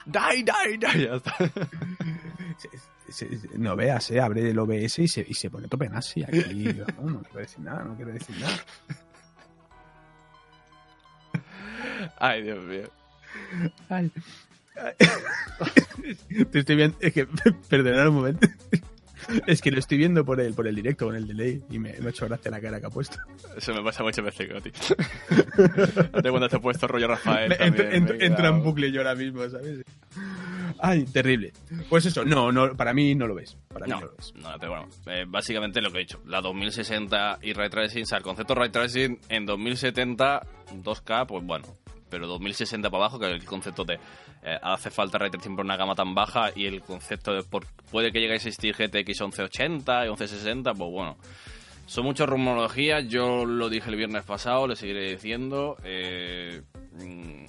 ¡Die, 0.07 0.43
die, 0.43 0.77
die! 0.77 1.05
Ya 1.05 1.15
está. 1.15 1.35
no 3.57 3.75
veas, 3.75 4.09
eh, 4.11 4.21
abre 4.21 4.51
el 4.51 4.59
OBS 4.59 4.99
y 4.99 5.07
se, 5.07 5.25
y 5.27 5.33
se 5.33 5.49
pone 5.49 5.67
tope 5.67 5.89
así 5.93 6.23
aquí. 6.27 6.63
No, 7.01 7.09
no 7.09 7.21
quiero 7.23 7.39
decir 7.39 7.59
nada, 7.59 7.83
no 7.83 7.95
quiero 7.95 8.13
decir 8.13 8.35
nada. 8.39 8.57
Ay, 12.19 12.43
Dios 12.43 12.63
mío. 12.63 12.89
Ay. 13.89 14.11
Te 16.51 16.59
estoy 16.59 16.75
viendo, 16.75 16.97
es 17.01 17.13
que, 17.13 17.27
perdonad 17.69 18.07
un 18.09 18.15
momento. 18.15 18.47
Es 19.47 19.61
que 19.61 19.71
lo 19.71 19.79
estoy 19.79 19.97
viendo 19.97 20.23
por 20.25 20.39
el, 20.39 20.53
por 20.53 20.67
el 20.67 20.75
directo 20.75 21.05
con 21.05 21.15
el 21.15 21.27
delay 21.27 21.61
y 21.69 21.79
me, 21.79 21.93
me 21.99 22.07
ha 22.07 22.09
hecho 22.09 22.27
gracia 22.27 22.51
la 22.51 22.61
cara 22.61 22.79
que 22.79 22.85
ha 22.87 22.89
puesto. 22.89 23.17
Eso 23.55 23.73
me 23.73 23.83
pasa 23.83 24.03
muchas 24.03 24.23
veces 24.23 24.51
con 24.51 24.61
ti. 24.61 24.71
te 26.21 26.29
cuando 26.29 26.49
te 26.49 26.57
he 26.57 26.59
puesto 26.59 26.87
rollo 26.87 27.07
Rafael. 27.07 27.55
entra 27.59 28.49
en 28.49 28.63
bucle 28.63 28.91
yo 28.91 29.01
ahora 29.01 29.15
mismo, 29.15 29.47
¿sabes? 29.49 29.83
Ay, 30.79 31.05
terrible. 31.05 31.53
Pues 31.89 32.05
eso, 32.05 32.23
no, 32.23 32.51
no, 32.51 32.75
para 32.75 32.93
mí 32.93 33.15
no 33.15 33.27
lo 33.27 33.35
ves. 33.35 33.57
Para 33.67 33.87
no, 33.87 33.95
mí 33.95 34.01
no 34.01 34.07
lo 34.07 34.15
ves. 34.15 34.33
No, 34.35 34.49
pero 34.59 34.71
bueno, 34.73 34.87
eh, 35.07 35.25
básicamente 35.27 35.81
lo 35.81 35.91
que 35.91 35.97
he 35.97 36.01
dicho. 36.01 36.21
La 36.25 36.41
2060 36.41 37.39
y 37.41 37.53
Ray 37.53 37.69
Tracing, 37.69 38.03
o 38.03 38.05
sea, 38.05 38.17
el 38.19 38.23
concepto 38.23 38.55
Ray 38.55 38.69
Tracing 38.69 39.19
en 39.29 39.45
2070, 39.45 40.41
2K, 40.83 41.25
pues 41.25 41.43
bueno, 41.45 41.65
pero 42.09 42.27
2060 42.27 42.89
para 42.89 43.05
abajo, 43.05 43.19
que 43.19 43.25
el 43.27 43.43
concepto 43.45 43.83
de 43.85 43.99
eh, 44.43 44.57
hace 44.61 44.89
falta 44.89 45.17
ray 45.17 45.29
tracing 45.29 45.55
por 45.55 45.65
una 45.65 45.77
gama 45.77 45.95
tan 45.95 46.13
baja 46.13 46.51
y 46.55 46.65
el 46.65 46.81
concepto 46.81 47.33
de 47.33 47.43
por, 47.43 47.65
puede 47.91 48.11
que 48.11 48.19
llegue 48.19 48.33
a 48.33 48.35
existir 48.35 48.75
GTX 48.75 49.21
1180 49.21 50.05
y 50.05 50.07
1160, 50.09 50.73
pues 50.73 50.91
bueno. 50.91 51.17
Son 51.85 52.03
muchas 52.03 52.27
rumorologías, 52.27 53.07
yo 53.07 53.45
lo 53.45 53.69
dije 53.69 53.89
el 53.89 53.95
viernes 53.95 54.23
pasado, 54.25 54.67
le 54.67 54.75
seguiré 54.75 55.11
diciendo. 55.11 55.77
Eh, 55.85 56.61
mm, 56.93 57.45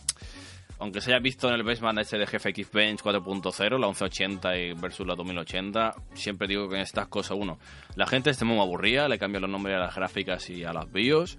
aunque 0.80 1.00
se 1.00 1.10
haya 1.10 1.20
visto 1.20 1.48
en 1.48 1.54
el 1.54 1.64
benchmark 1.64 1.98
este 1.98 2.18
de 2.18 2.26
GFX 2.26 2.70
Bench 2.70 3.00
4.0, 3.02 3.78
la 3.78 3.86
1180 3.88 4.50
versus 4.80 5.06
la 5.06 5.16
2080, 5.16 5.94
siempre 6.14 6.46
digo 6.46 6.68
que 6.68 6.76
en 6.76 6.82
estas 6.82 7.08
cosas, 7.08 7.36
uno, 7.38 7.58
la 7.96 8.06
gente 8.06 8.30
está 8.30 8.44
muy 8.44 8.60
aburrida, 8.60 9.08
le 9.08 9.18
cambian 9.18 9.42
los 9.42 9.50
nombres 9.50 9.76
a 9.76 9.80
las 9.80 9.94
gráficas 9.94 10.48
y 10.50 10.62
a 10.62 10.72
las 10.72 10.90
BIOS. 10.90 11.38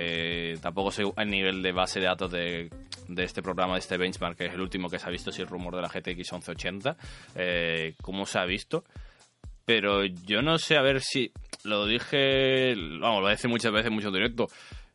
Eh, 0.00 0.56
tampoco 0.62 0.92
sé 0.92 1.02
el 1.16 1.28
nivel 1.28 1.60
de 1.60 1.72
base 1.72 1.98
de 1.98 2.06
datos 2.06 2.30
de, 2.30 2.70
este 3.16 3.42
programa, 3.42 3.74
de 3.74 3.80
este 3.80 3.96
benchmark, 3.96 4.36
que 4.36 4.46
es 4.46 4.54
el 4.54 4.60
último 4.60 4.88
que 4.88 4.98
se 4.98 5.06
ha 5.06 5.10
visto, 5.10 5.32
si 5.32 5.42
el 5.42 5.48
rumor 5.48 5.74
de 5.74 5.82
la 5.82 5.88
GTX 5.88 6.32
1180, 6.32 6.96
eh, 7.34 7.94
cómo 8.00 8.24
se 8.24 8.38
ha 8.38 8.44
visto. 8.44 8.84
Pero 9.64 10.04
yo 10.04 10.40
no 10.40 10.56
sé, 10.58 10.76
a 10.76 10.82
ver 10.82 11.00
si 11.00 11.32
lo 11.64 11.84
dije, 11.84 12.74
vamos, 13.00 13.22
lo 13.22 13.28
dice 13.28 13.48
muchas 13.48 13.72
veces, 13.72 13.90
mucho 13.90 14.12
directo. 14.12 14.46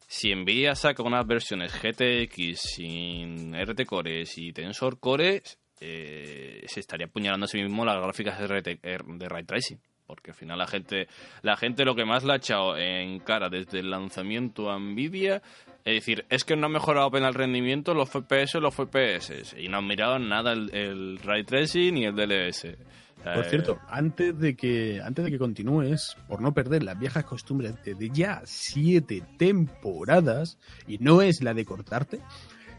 Si 0.07 0.33
Nvidia 0.33 0.73
saca 0.73 1.03
unas 1.03 1.27
versiones 1.27 1.73
GTX 1.73 2.61
sin 2.61 3.55
RT 3.55 3.85
Cores 3.85 4.37
y 4.37 4.53
Tensor 4.53 4.99
Cores, 4.99 5.59
eh, 5.81 6.63
se 6.65 6.79
estaría 6.79 7.07
apuñalando 7.07 7.43
a 7.45 7.49
sí 7.49 7.61
mismo 7.61 7.83
las 7.83 8.01
gráficas 8.01 8.39
de, 8.39 8.77
de 8.81 9.29
Ray 9.29 9.43
Tracing 9.43 9.79
porque 10.05 10.31
al 10.31 10.37
final 10.37 10.57
la 10.57 10.67
gente, 10.67 11.07
la 11.41 11.55
gente 11.57 11.85
lo 11.85 11.95
que 11.95 12.05
más 12.05 12.23
la 12.23 12.33
ha 12.33 12.37
echado 12.37 12.77
en 12.77 13.19
cara 13.19 13.49
desde 13.49 13.79
el 13.79 13.89
lanzamiento 13.89 14.71
a 14.71 14.79
Nvidia 14.79 15.41
es 15.85 15.95
decir, 15.95 16.25
es 16.29 16.45
que 16.45 16.55
no 16.55 16.67
ha 16.67 16.69
mejorado 16.69 17.07
apenas 17.07 17.29
el 17.29 17.35
rendimiento, 17.35 17.93
los 17.93 18.09
FPS, 18.09 18.55
los 18.55 18.73
FPS, 18.73 19.53
y 19.57 19.67
no 19.67 19.79
han 19.79 19.87
mirado 19.87 20.17
nada 20.17 20.53
el, 20.53 21.19
ray 21.19 21.43
tracing 21.43 21.95
ni 21.95 22.05
el 22.05 22.15
DLS. 22.15 22.67
Por 23.21 23.45
cierto, 23.45 23.79
antes 23.87 24.37
de 24.37 24.55
que 24.55 25.01
antes 25.01 25.23
de 25.23 25.31
que 25.31 25.37
continúes, 25.37 26.17
por 26.27 26.41
no 26.41 26.53
perder 26.53 26.83
las 26.83 26.99
viejas 26.99 27.23
costumbres 27.23 27.75
de 27.83 28.09
ya 28.09 28.41
siete 28.45 29.23
temporadas, 29.37 30.57
y 30.87 30.97
no 30.99 31.21
es 31.21 31.41
la 31.41 31.53
de 31.53 31.65
cortarte, 31.65 32.19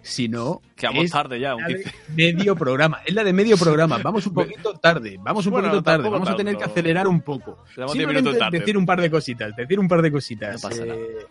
sino 0.05 0.61
que 0.77 0.87
vamos 0.87 1.11
tarde 1.11 1.41
ya, 1.41 1.57
medio 2.15 2.55
programa. 2.55 3.01
Es 3.07 3.15
la 3.15 3.25
de 3.25 3.33
medio 3.33 3.57
programa. 3.57 3.99
Vamos 3.99 4.27
un 4.27 4.35
poquito 4.35 4.75
tarde, 4.75 5.19
vamos 5.21 5.47
un 5.47 5.53
poquito 5.53 5.83
tarde. 5.83 6.09
Vamos 6.09 6.29
a 6.29 6.37
tener 6.37 6.57
que 6.57 6.65
acelerar 6.65 7.09
un 7.09 7.23
poco. 7.23 7.65
Simplemente 7.91 8.31
decir 8.51 8.77
un 8.77 8.85
par 8.87 9.01
de 9.01 9.11
cositas, 9.11 9.57
decir 9.57 9.81
un 9.81 9.89
par 9.89 10.03
de 10.03 10.13
cositas. 10.13 10.63
Eh, 10.79 11.27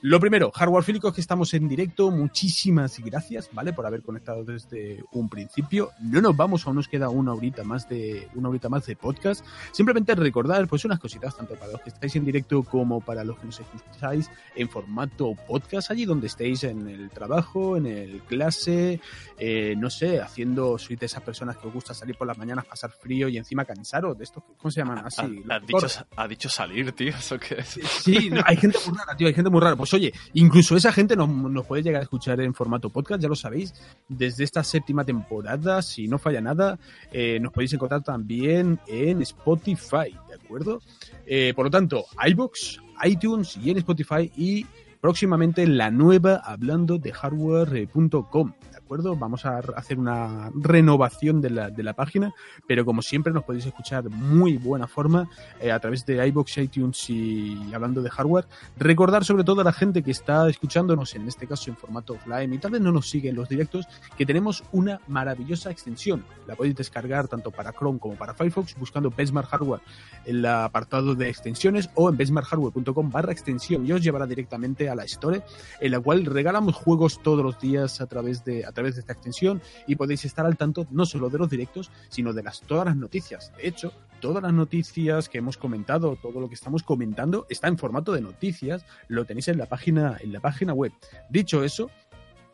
lo 0.00 0.20
primero, 0.20 0.52
hardware 0.52 0.84
fílicos 0.84 1.12
que 1.12 1.20
estamos 1.20 1.52
en 1.54 1.68
directo, 1.68 2.12
muchísimas 2.12 3.00
gracias, 3.00 3.50
¿vale? 3.52 3.72
Por 3.72 3.84
haber 3.84 4.02
conectado 4.02 4.44
desde 4.44 5.02
un 5.10 5.28
principio. 5.28 5.90
No 6.00 6.20
nos 6.20 6.36
vamos, 6.36 6.64
aún 6.66 6.76
nos 6.76 6.86
queda 6.86 7.08
una 7.08 7.32
horita 7.32 7.64
más 7.64 7.88
de 7.88 8.28
una 8.36 8.48
horita 8.48 8.68
más 8.68 8.86
de 8.86 8.94
podcast. 8.94 9.44
Simplemente 9.72 10.14
recordar 10.14 10.68
pues 10.68 10.84
unas 10.84 11.00
cositas 11.00 11.36
tanto 11.36 11.56
para 11.56 11.72
los 11.72 11.80
que 11.80 11.90
estáis 11.90 12.14
en 12.14 12.24
directo 12.24 12.62
como 12.62 13.00
para 13.00 13.24
los 13.24 13.38
que 13.38 13.46
nos 13.46 13.58
escucháis 13.58 14.30
en 14.54 14.68
formato 14.68 15.34
podcast 15.48 15.90
allí 15.90 16.04
donde 16.04 16.28
estéis 16.28 16.62
en 16.62 16.88
el 16.88 17.10
trabajo, 17.10 17.76
en 17.76 17.86
el 17.86 18.20
clase, 18.22 19.00
eh, 19.36 19.74
no 19.76 19.90
sé, 19.90 20.20
haciendo 20.20 20.78
suite 20.78 21.04
a 21.04 21.06
esas 21.06 21.22
personas 21.22 21.56
que 21.56 21.66
os 21.66 21.74
gusta 21.74 21.92
salir 21.92 22.16
por 22.16 22.28
las 22.28 22.38
mañanas, 22.38 22.66
pasar 22.66 22.92
frío 22.92 23.28
y 23.28 23.36
encima 23.36 23.64
cansaros 23.64 24.16
de 24.16 24.22
estos, 24.22 24.44
¿cómo 24.56 24.70
se 24.70 24.80
llaman? 24.80 24.98
Así. 25.04 25.42
Ha, 25.48 25.58
dicho, 25.58 25.86
ha 26.16 26.28
dicho, 26.28 26.48
salir, 26.48 26.92
tío, 26.92 27.10
¿eso 27.10 27.36
qué 27.38 27.56
es? 27.58 27.80
Sí, 28.02 28.30
hay 28.44 28.56
gente 28.56 28.78
muy 28.86 28.96
rara, 28.96 29.16
tío, 29.16 29.26
hay 29.26 29.34
gente 29.34 29.50
muy 29.50 29.60
rara. 29.60 29.74
Pues 29.74 29.87
oye, 29.94 30.12
incluso 30.34 30.76
esa 30.76 30.92
gente 30.92 31.16
nos, 31.16 31.66
puede 31.66 31.82
llegar 31.82 32.00
a 32.00 32.04
escuchar 32.04 32.40
en 32.40 32.54
formato 32.54 32.90
podcast, 32.90 33.22
ya 33.22 33.28
lo 33.28 33.36
sabéis, 33.36 33.74
desde 34.08 34.44
esta 34.44 34.62
séptima 34.64 35.04
temporada, 35.04 35.82
si 35.82 36.08
no 36.08 36.18
falla 36.18 36.40
nada, 36.40 36.78
eh, 37.12 37.38
nos 37.40 37.52
podéis 37.52 37.72
encontrar 37.72 38.02
también 38.02 38.78
en 38.86 39.22
Spotify, 39.22 40.14
¿de 40.28 40.34
acuerdo? 40.34 40.80
Eh, 41.26 41.52
por 41.54 41.66
lo 41.66 41.70
tanto, 41.70 42.06
iBox, 42.26 42.80
iTunes 43.04 43.56
y 43.56 43.70
en 43.70 43.78
Spotify 43.78 44.30
y 44.36 44.66
próximamente 45.00 45.66
la 45.66 45.90
nueva 45.90 46.36
hablando 46.44 46.98
de 46.98 47.12
hardware.com. 47.12 48.52
¿De 48.88 48.94
acuerdo? 48.94 49.16
Vamos 49.16 49.44
a 49.44 49.58
hacer 49.76 49.98
una 49.98 50.50
renovación 50.54 51.42
de 51.42 51.50
la, 51.50 51.68
de 51.68 51.82
la 51.82 51.92
página, 51.92 52.32
pero 52.66 52.86
como 52.86 53.02
siempre 53.02 53.34
nos 53.34 53.44
podéis 53.44 53.66
escuchar 53.66 54.08
muy 54.08 54.56
buena 54.56 54.86
forma 54.86 55.28
eh, 55.60 55.70
a 55.70 55.78
través 55.78 56.06
de 56.06 56.26
iBox, 56.28 56.56
iTunes 56.56 57.10
y 57.10 57.70
hablando 57.74 58.00
de 58.00 58.08
hardware. 58.08 58.46
Recordar 58.78 59.26
sobre 59.26 59.44
todo 59.44 59.60
a 59.60 59.64
la 59.64 59.74
gente 59.74 60.02
que 60.02 60.10
está 60.10 60.48
escuchándonos, 60.48 61.14
en 61.14 61.28
este 61.28 61.46
caso 61.46 61.68
en 61.68 61.76
formato 61.76 62.14
offline 62.14 62.54
y 62.54 62.56
tal 62.56 62.70
vez 62.70 62.80
no 62.80 62.90
nos 62.90 63.10
sigue 63.10 63.28
en 63.28 63.36
los 63.36 63.50
directos, 63.50 63.86
que 64.16 64.24
tenemos 64.24 64.64
una 64.72 65.02
maravillosa 65.06 65.70
extensión. 65.70 66.24
La 66.46 66.56
podéis 66.56 66.76
descargar 66.76 67.28
tanto 67.28 67.50
para 67.50 67.74
Chrome 67.74 67.98
como 67.98 68.14
para 68.14 68.32
Firefox 68.32 68.74
buscando 68.78 69.10
Benchmark 69.10 69.48
Hardware 69.48 69.82
en 70.24 70.36
el 70.36 70.46
apartado 70.46 71.14
de 71.14 71.28
extensiones 71.28 71.90
o 71.94 72.08
en 72.08 72.16
benchmarkhardware.com 72.16 73.10
barra 73.10 73.32
extensión 73.32 73.86
y 73.86 73.92
os 73.92 74.02
llevará 74.02 74.26
directamente 74.26 74.88
a 74.88 74.94
la 74.94 75.04
Store, 75.04 75.42
en 75.78 75.90
la 75.90 76.00
cual 76.00 76.24
regalamos 76.24 76.74
juegos 76.74 77.22
todos 77.22 77.44
los 77.44 77.60
días 77.60 78.00
a 78.00 78.06
través 78.06 78.46
de, 78.46 78.64
a 78.64 78.72
través 78.78 78.94
de 78.94 79.00
esta 79.00 79.12
extensión 79.12 79.60
y 79.88 79.96
podéis 79.96 80.24
estar 80.24 80.46
al 80.46 80.56
tanto 80.56 80.86
no 80.92 81.04
solo 81.04 81.28
de 81.30 81.38
los 81.38 81.50
directos, 81.50 81.90
sino 82.10 82.32
de 82.32 82.44
las, 82.44 82.60
todas 82.60 82.86
las 82.86 82.96
noticias. 82.96 83.52
De 83.56 83.66
hecho, 83.66 83.92
todas 84.20 84.40
las 84.40 84.52
noticias 84.52 85.28
que 85.28 85.38
hemos 85.38 85.56
comentado, 85.56 86.14
todo 86.14 86.40
lo 86.40 86.48
que 86.48 86.54
estamos 86.54 86.84
comentando, 86.84 87.44
está 87.48 87.66
en 87.66 87.76
formato 87.76 88.12
de 88.12 88.20
noticias, 88.20 88.86
lo 89.08 89.24
tenéis 89.24 89.48
en 89.48 89.58
la 89.58 89.66
página, 89.66 90.16
en 90.20 90.32
la 90.32 90.38
página 90.38 90.74
web. 90.74 90.92
Dicho 91.28 91.64
eso, 91.64 91.90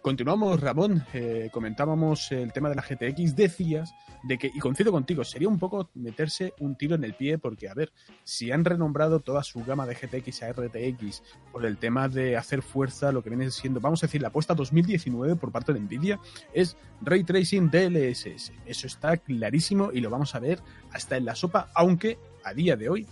Continuamos, 0.05 0.61
Ramón. 0.61 1.03
Eh, 1.15 1.49
comentábamos 1.51 2.31
el 2.31 2.53
tema 2.53 2.69
de 2.69 2.75
la 2.75 2.83
GTX. 2.83 3.35
Decías 3.35 3.95
de 4.23 4.37
que, 4.37 4.51
y 4.55 4.59
coincido 4.59 4.93
contigo, 4.93 5.25
sería 5.25 5.49
un 5.49 5.59
poco 5.59 5.89
meterse 5.95 6.53
un 6.59 6.77
tiro 6.77 6.95
en 6.95 7.05
el 7.05 7.15
pie, 7.15 7.39
porque, 7.39 7.71
a 7.71 7.75
ver, 7.75 7.91
si 8.23 8.53
han 8.53 8.67
renombrado 8.67 9.21
toda 9.21 9.43
su 9.43 9.65
gama 9.65 9.87
de 9.87 9.95
GTX 9.95 10.43
a 10.43 10.53
RTX 10.53 11.23
por 11.51 11.65
el 11.65 11.79
tema 11.79 12.11
de 12.11 12.37
hacer 12.37 12.61
fuerza, 12.61 13.13
lo 13.13 13.23
que 13.23 13.31
viene 13.31 13.51
siendo, 13.51 13.81
vamos 13.81 14.05
a 14.05 14.07
decir, 14.07 14.21
la 14.21 14.29
apuesta 14.29 14.53
2019 14.53 15.37
por 15.37 15.51
parte 15.51 15.73
de 15.73 15.81
Nvidia 15.81 16.21
es 16.53 16.77
Ray 17.01 17.25
Tracing 17.25 17.71
DLSS. 17.71 18.53
Eso 18.67 18.87
está 18.87 19.17
clarísimo 19.17 19.91
y 19.91 20.03
lo 20.03 20.11
vamos 20.11 20.35
a 20.35 20.39
ver 20.39 20.61
hasta 20.93 21.17
en 21.17 21.25
la 21.25 21.35
sopa, 21.35 21.71
aunque 21.75 22.19
a 22.45 22.53
día 22.53 22.77
de 22.77 22.91
hoy, 22.91 23.07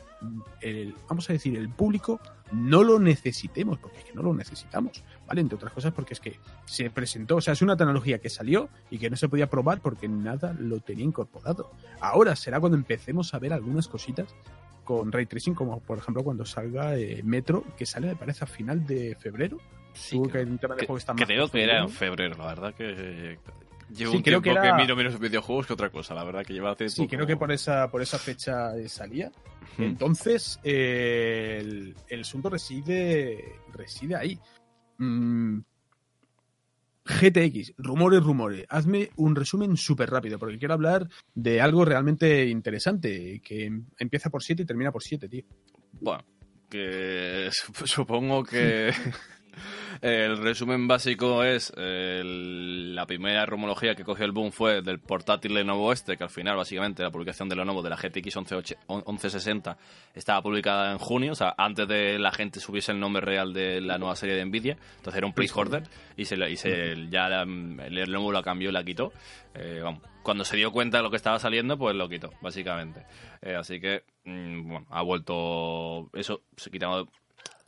el, 0.60 0.94
vamos 1.08 1.28
a 1.30 1.32
decir, 1.32 1.56
el 1.56 1.68
público 1.68 2.20
no 2.52 2.82
lo 2.82 2.98
necesitemos, 2.98 3.78
porque 3.78 3.98
es 3.98 4.04
que 4.04 4.12
no 4.12 4.22
lo 4.22 4.34
necesitamos, 4.34 5.02
¿vale? 5.26 5.40
Entre 5.40 5.56
otras 5.56 5.72
cosas 5.72 5.92
porque 5.92 6.14
es 6.14 6.20
que 6.20 6.38
se 6.66 6.90
presentó, 6.90 7.36
o 7.36 7.40
sea, 7.40 7.54
es 7.54 7.62
una 7.62 7.76
tecnología 7.76 8.18
que 8.18 8.28
salió 8.28 8.68
y 8.90 8.98
que 8.98 9.10
no 9.10 9.16
se 9.16 9.28
podía 9.28 9.48
probar 9.48 9.80
porque 9.80 10.08
nada 10.08 10.54
lo 10.58 10.80
tenía 10.80 11.04
incorporado. 11.04 11.70
Ahora 12.00 12.36
será 12.36 12.60
cuando 12.60 12.76
empecemos 12.76 13.32
a 13.34 13.38
ver 13.38 13.52
algunas 13.52 13.88
cositas 13.88 14.34
con 14.84 15.12
ray 15.12 15.26
tracing, 15.26 15.54
como 15.54 15.80
por 15.80 15.98
ejemplo 15.98 16.22
cuando 16.24 16.44
salga 16.44 16.96
eh, 16.96 17.22
Metro, 17.24 17.64
que 17.76 17.86
sale 17.86 18.08
me 18.08 18.16
parece 18.16 18.44
a 18.44 18.46
final 18.46 18.86
de 18.86 19.16
febrero. 19.18 19.58
Sí, 19.94 20.18
creo, 20.30 20.46
que, 20.76 20.86
creo 21.26 21.48
que 21.48 21.62
era 21.62 21.82
en 21.82 21.90
febrero, 21.90 22.34
la 22.38 22.46
verdad 22.46 22.74
que 22.74 23.38
Llevo 23.94 24.12
sí, 24.12 24.16
un 24.18 24.22
creo 24.22 24.40
que, 24.42 24.50
era... 24.50 24.62
que 24.62 24.82
miro 24.82 24.96
menos 24.96 25.18
videojuegos 25.18 25.66
que 25.66 25.72
otra 25.72 25.90
cosa, 25.90 26.14
la 26.14 26.24
verdad 26.24 26.44
que 26.44 26.52
lleva 26.52 26.72
hace 26.72 26.88
Sí, 26.88 27.06
creo 27.06 27.26
que 27.26 27.36
por 27.36 27.52
esa, 27.52 27.90
por 27.90 28.02
esa 28.02 28.18
fecha 28.18 28.72
salía. 28.88 29.30
Entonces, 29.78 30.58
eh, 30.64 31.58
el, 31.60 31.94
el, 32.08 32.20
asunto 32.20 32.50
reside, 32.50 33.56
reside 33.72 34.16
ahí. 34.16 34.38
Mm, 34.98 35.60
GTX, 37.04 37.74
rumores, 37.78 38.22
rumores. 38.22 38.64
Hazme 38.68 39.10
un 39.16 39.34
resumen 39.34 39.76
súper 39.76 40.10
rápido, 40.10 40.38
porque 40.38 40.58
quiero 40.58 40.74
hablar 40.74 41.08
de 41.34 41.60
algo 41.60 41.84
realmente 41.84 42.46
interesante, 42.46 43.40
que 43.44 43.70
empieza 43.98 44.30
por 44.30 44.42
7 44.42 44.62
y 44.62 44.66
termina 44.66 44.92
por 44.92 45.02
7, 45.02 45.28
tío. 45.28 45.44
Bueno, 46.00 46.24
que 46.68 47.50
supongo 47.84 48.44
que... 48.44 48.92
El 50.00 50.38
resumen 50.38 50.88
básico 50.88 51.44
es 51.44 51.72
la 51.76 53.06
primera 53.06 53.46
rumología 53.46 53.94
que 53.94 54.04
cogió 54.04 54.24
el 54.24 54.32
boom 54.32 54.52
fue 54.52 54.82
del 54.82 54.98
portátil 54.98 55.54
Lenovo 55.54 55.92
este, 55.92 56.16
que 56.16 56.24
al 56.24 56.30
final 56.30 56.56
básicamente 56.56 57.02
la 57.02 57.10
publicación 57.10 57.48
de 57.48 57.56
Lenovo 57.56 57.82
de 57.82 57.90
la 57.90 57.96
GTX 57.96 58.36
1160 58.36 59.76
estaba 60.14 60.42
publicada 60.42 60.92
en 60.92 60.98
junio, 60.98 61.32
o 61.32 61.34
sea, 61.34 61.54
antes 61.56 61.86
de 61.88 62.18
la 62.18 62.32
gente 62.32 62.60
subiese 62.60 62.92
el 62.92 63.00
nombre 63.00 63.20
real 63.20 63.52
de 63.52 63.80
la 63.80 63.98
nueva 63.98 64.16
serie 64.16 64.36
de 64.36 64.44
Nvidia, 64.44 64.76
entonces 64.96 65.18
era 65.18 65.26
un 65.26 65.32
placeholder 65.32 65.82
y, 66.16 66.24
se, 66.24 66.36
y 66.50 66.56
se, 66.56 67.08
ya 67.08 67.28
la, 67.28 67.42
el 67.42 67.94
Lenovo 67.94 68.32
la 68.32 68.42
cambió 68.42 68.70
y 68.70 68.72
la 68.72 68.84
quitó. 68.84 69.12
Eh, 69.54 69.80
vamos, 69.82 70.02
cuando 70.22 70.44
se 70.44 70.56
dio 70.56 70.72
cuenta 70.72 70.98
de 70.98 71.02
lo 71.02 71.10
que 71.10 71.16
estaba 71.16 71.38
saliendo, 71.38 71.76
pues 71.76 71.94
lo 71.94 72.08
quitó, 72.08 72.30
básicamente. 72.40 73.04
Eh, 73.42 73.54
así 73.54 73.80
que, 73.80 74.04
mmm, 74.24 74.68
bueno, 74.68 74.86
ha 74.90 75.02
vuelto 75.02 76.10
eso, 76.14 76.42
se 76.56 76.70
quitado 76.70 77.08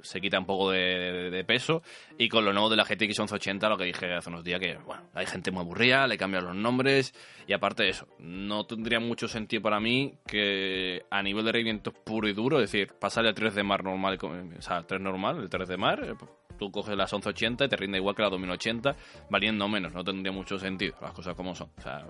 se 0.04 0.20
quita 0.20 0.38
un 0.38 0.46
poco 0.46 0.70
de, 0.70 1.44
peso. 1.46 1.82
Y 2.18 2.28
con 2.28 2.44
lo 2.44 2.52
nuevo 2.52 2.70
de 2.70 2.76
la 2.76 2.84
GTX 2.84 3.18
1180, 3.18 3.68
lo 3.68 3.76
que 3.76 3.84
dije 3.84 4.14
hace 4.14 4.30
unos 4.30 4.44
días, 4.44 4.60
que 4.60 4.76
bueno, 4.76 5.02
hay 5.14 5.26
gente 5.26 5.50
muy 5.50 5.62
aburrida, 5.62 6.06
le 6.06 6.16
cambian 6.16 6.44
los 6.44 6.54
nombres. 6.54 7.14
Y 7.46 7.52
aparte 7.52 7.82
de 7.82 7.90
eso, 7.90 8.06
no 8.18 8.64
tendría 8.66 9.00
mucho 9.00 9.28
sentido 9.28 9.62
para 9.62 9.80
mí 9.80 10.14
que 10.26 11.02
a 11.10 11.22
nivel 11.22 11.44
de 11.44 11.52
rendimiento 11.52 11.92
puro 11.92 12.28
y 12.28 12.32
duro, 12.32 12.60
es 12.60 12.70
decir, 12.70 12.94
pasarle 12.98 13.30
al 13.30 13.34
3 13.34 13.54
de 13.54 13.62
mar 13.62 13.84
normal, 13.84 14.18
o 14.22 14.62
sea, 14.62 14.82
3 14.82 15.00
normal, 15.00 15.38
el 15.40 15.50
3 15.50 15.68
de 15.68 15.76
mar, 15.76 16.04
eh, 16.04 16.14
pues, 16.18 16.30
tú 16.58 16.70
coges 16.70 16.96
las 16.96 17.12
1180 17.12 17.64
y 17.64 17.68
te 17.68 17.76
rinde 17.76 17.98
igual 17.98 18.14
que 18.14 18.22
la 18.22 18.30
2080, 18.30 18.96
valiendo 19.30 19.68
menos, 19.68 19.92
no 19.92 20.04
tendría 20.04 20.32
mucho 20.32 20.58
sentido, 20.58 20.96
las 21.00 21.12
cosas 21.12 21.34
como 21.34 21.54
son. 21.54 21.70
O 21.78 21.82
sea, 21.82 22.06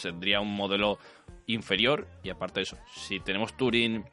tendría 0.00 0.40
un 0.40 0.54
modelo 0.54 0.98
inferior 1.46 2.06
y 2.22 2.30
aparte 2.30 2.60
de 2.60 2.62
eso, 2.62 2.78
si 2.94 3.20
tenemos 3.20 3.56
Turing, 3.56 4.04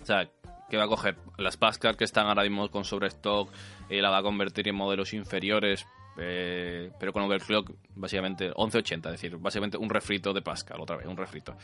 o 0.00 0.04
sea, 0.04 0.28
que 0.68 0.76
va 0.76 0.84
a 0.84 0.88
coger 0.88 1.16
las 1.38 1.56
Pascal 1.56 1.96
que 1.96 2.04
están 2.04 2.26
ahora 2.26 2.42
mismo 2.42 2.70
con 2.70 2.84
sobrestock 2.84 3.50
y 3.88 4.00
la 4.00 4.10
va 4.10 4.18
a 4.18 4.22
convertir 4.22 4.68
en 4.68 4.74
modelos 4.74 5.12
inferiores, 5.14 5.86
eh, 6.18 6.90
pero 6.98 7.12
con 7.12 7.22
overclock 7.22 7.70
básicamente 7.94 8.46
1180, 8.46 9.08
es 9.10 9.12
decir, 9.20 9.36
básicamente 9.36 9.76
un 9.76 9.90
refrito 9.90 10.32
de 10.32 10.42
Pascal, 10.42 10.80
otra 10.80 10.96
vez, 10.96 11.06
un 11.06 11.16
refrito. 11.16 11.56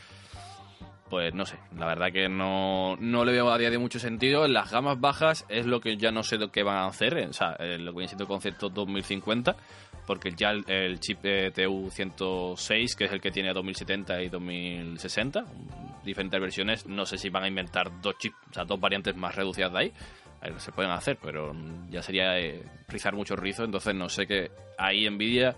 Pues 1.09 1.33
no 1.33 1.45
sé, 1.45 1.59
la 1.77 1.85
verdad 1.85 2.11
que 2.11 2.27
no, 2.27 2.95
no 2.99 3.23
le 3.23 3.33
veo 3.33 3.51
a 3.51 3.57
día 3.57 3.69
de 3.69 3.77
mucho 3.77 3.99
sentido. 3.99 4.45
En 4.45 4.53
las 4.53 4.71
gamas 4.71 4.99
bajas 4.99 5.45
es 5.47 5.67
lo 5.67 5.79
que 5.79 5.95
ya 5.97 6.11
no 6.11 6.23
sé 6.23 6.37
lo 6.37 6.51
que 6.51 6.63
van 6.63 6.77
a 6.77 6.87
hacer, 6.87 7.15
o 7.29 7.33
sea, 7.33 7.55
eh, 7.59 7.77
lo 7.77 7.91
que 7.91 7.97
viene 7.97 8.07
siendo 8.07 8.23
el 8.23 8.29
concepto 8.29 8.69
2050, 8.69 9.55
porque 10.05 10.31
ya 10.35 10.51
el, 10.51 10.99
chip 10.99 11.19
eh, 11.23 11.51
TU106, 11.53 12.95
que 12.95 13.05
es 13.05 13.11
el 13.11 13.21
que 13.21 13.31
tiene 13.31 13.53
2070 13.53 14.21
y 14.21 14.29
2060, 14.29 15.45
diferentes 16.03 16.39
versiones, 16.39 16.85
no 16.85 17.05
sé 17.05 17.17
si 17.17 17.29
van 17.29 17.43
a 17.43 17.47
inventar 17.47 18.01
dos 18.01 18.17
chips, 18.17 18.35
o 18.51 18.53
sea, 18.53 18.65
dos 18.65 18.79
variantes 18.79 19.15
más 19.15 19.35
reducidas 19.35 19.71
de 19.71 19.79
ahí. 19.79 19.93
Se 20.57 20.73
pueden 20.73 20.91
hacer, 20.91 21.17
pero 21.21 21.55
ya 21.89 22.01
sería 22.01 22.37
eh, 22.37 22.61
rizar 22.89 23.15
mucho 23.15 23.35
rizo, 23.35 23.63
entonces 23.63 23.95
no 23.95 24.09
sé 24.09 24.27
que 24.27 24.51
ahí 24.77 25.09
Nvidia... 25.09 25.55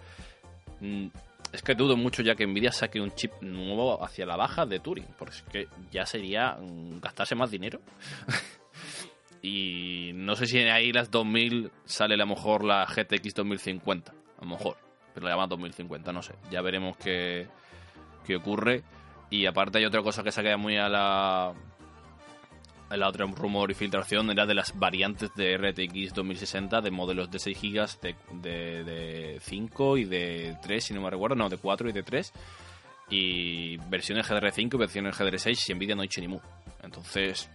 Mm, 0.80 1.08
es 1.52 1.62
que 1.62 1.74
dudo 1.74 1.96
mucho 1.96 2.22
ya 2.22 2.36
que 2.36 2.46
Nvidia 2.46 2.72
saque 2.72 3.00
un 3.00 3.16
chip 3.16 3.32
nuevo 3.42 4.04
hacia 4.04 4.26
la 4.26 4.36
baja 4.36 4.66
de 4.66 4.80
Turing, 4.80 5.08
porque 5.18 5.36
es 5.36 5.42
que 5.44 5.68
ya 5.90 6.06
sería 6.06 6.58
mm, 6.60 7.00
gastarse 7.00 7.34
más 7.34 7.50
dinero. 7.50 7.80
y 9.42 10.12
no 10.14 10.36
sé 10.36 10.48
si 10.48 10.60
ahí 10.60 10.92
las 10.92 11.10
2000 11.10 11.72
sale 11.86 12.16
a 12.16 12.18
lo 12.18 12.28
mejor 12.28 12.64
la 12.64 12.86
GTX 12.86 13.34
2050, 13.36 14.14
lo 14.46 14.56
mejor, 14.56 14.78
pero 15.14 15.26
la 15.26 15.32
llaman 15.34 15.50
2050, 15.50 16.12
no 16.12 16.22
sé. 16.22 16.36
Ya 16.52 16.62
veremos 16.62 16.98
qué, 16.98 17.48
qué 18.26 18.36
ocurre. 18.36 18.84
Y 19.30 19.46
aparte 19.46 19.80
hay 19.80 19.86
otra 19.86 20.02
cosa 20.02 20.24
que 20.24 20.32
se 20.32 20.42
queda 20.42 20.58
muy 20.58 20.78
a 20.78 20.90
la... 20.90 21.54
El 22.92 23.02
otro 23.02 23.26
rumor 23.26 23.72
y 23.72 23.74
filtración 23.74 24.30
era 24.30 24.46
de 24.46 24.54
las 24.54 24.78
variantes 24.78 25.34
de 25.36 25.58
RTX 25.58 26.14
2060 26.14 26.82
de 26.82 26.92
modelos 26.92 27.32
de 27.32 27.40
6 27.40 27.60
GB, 27.60 28.16
de, 28.42 28.84
de, 28.84 29.40
5 29.42 29.98
y 29.98 30.06
de 30.06 30.56
3, 30.62 30.84
si 30.84 30.94
no 30.94 31.02
me 31.02 31.10
recuerdo, 31.10 31.36
no, 31.36 31.50
de 31.50 31.58
4 31.58 31.90
y 31.90 31.92
de 31.94 32.04
3. 32.04 32.34
Y 33.10 33.78
versiones 33.90 34.30
GDR5 34.30 34.76
y 34.76 34.78
versiones 34.78 35.20
GDR6 35.20 35.56
si 35.56 35.74
Nvidia 35.74 35.96
no 35.96 36.02
ha 36.02 36.04
dicho 36.04 36.22
ni 36.22 36.28
mu. 36.28 36.40
Entonces, 36.84 37.50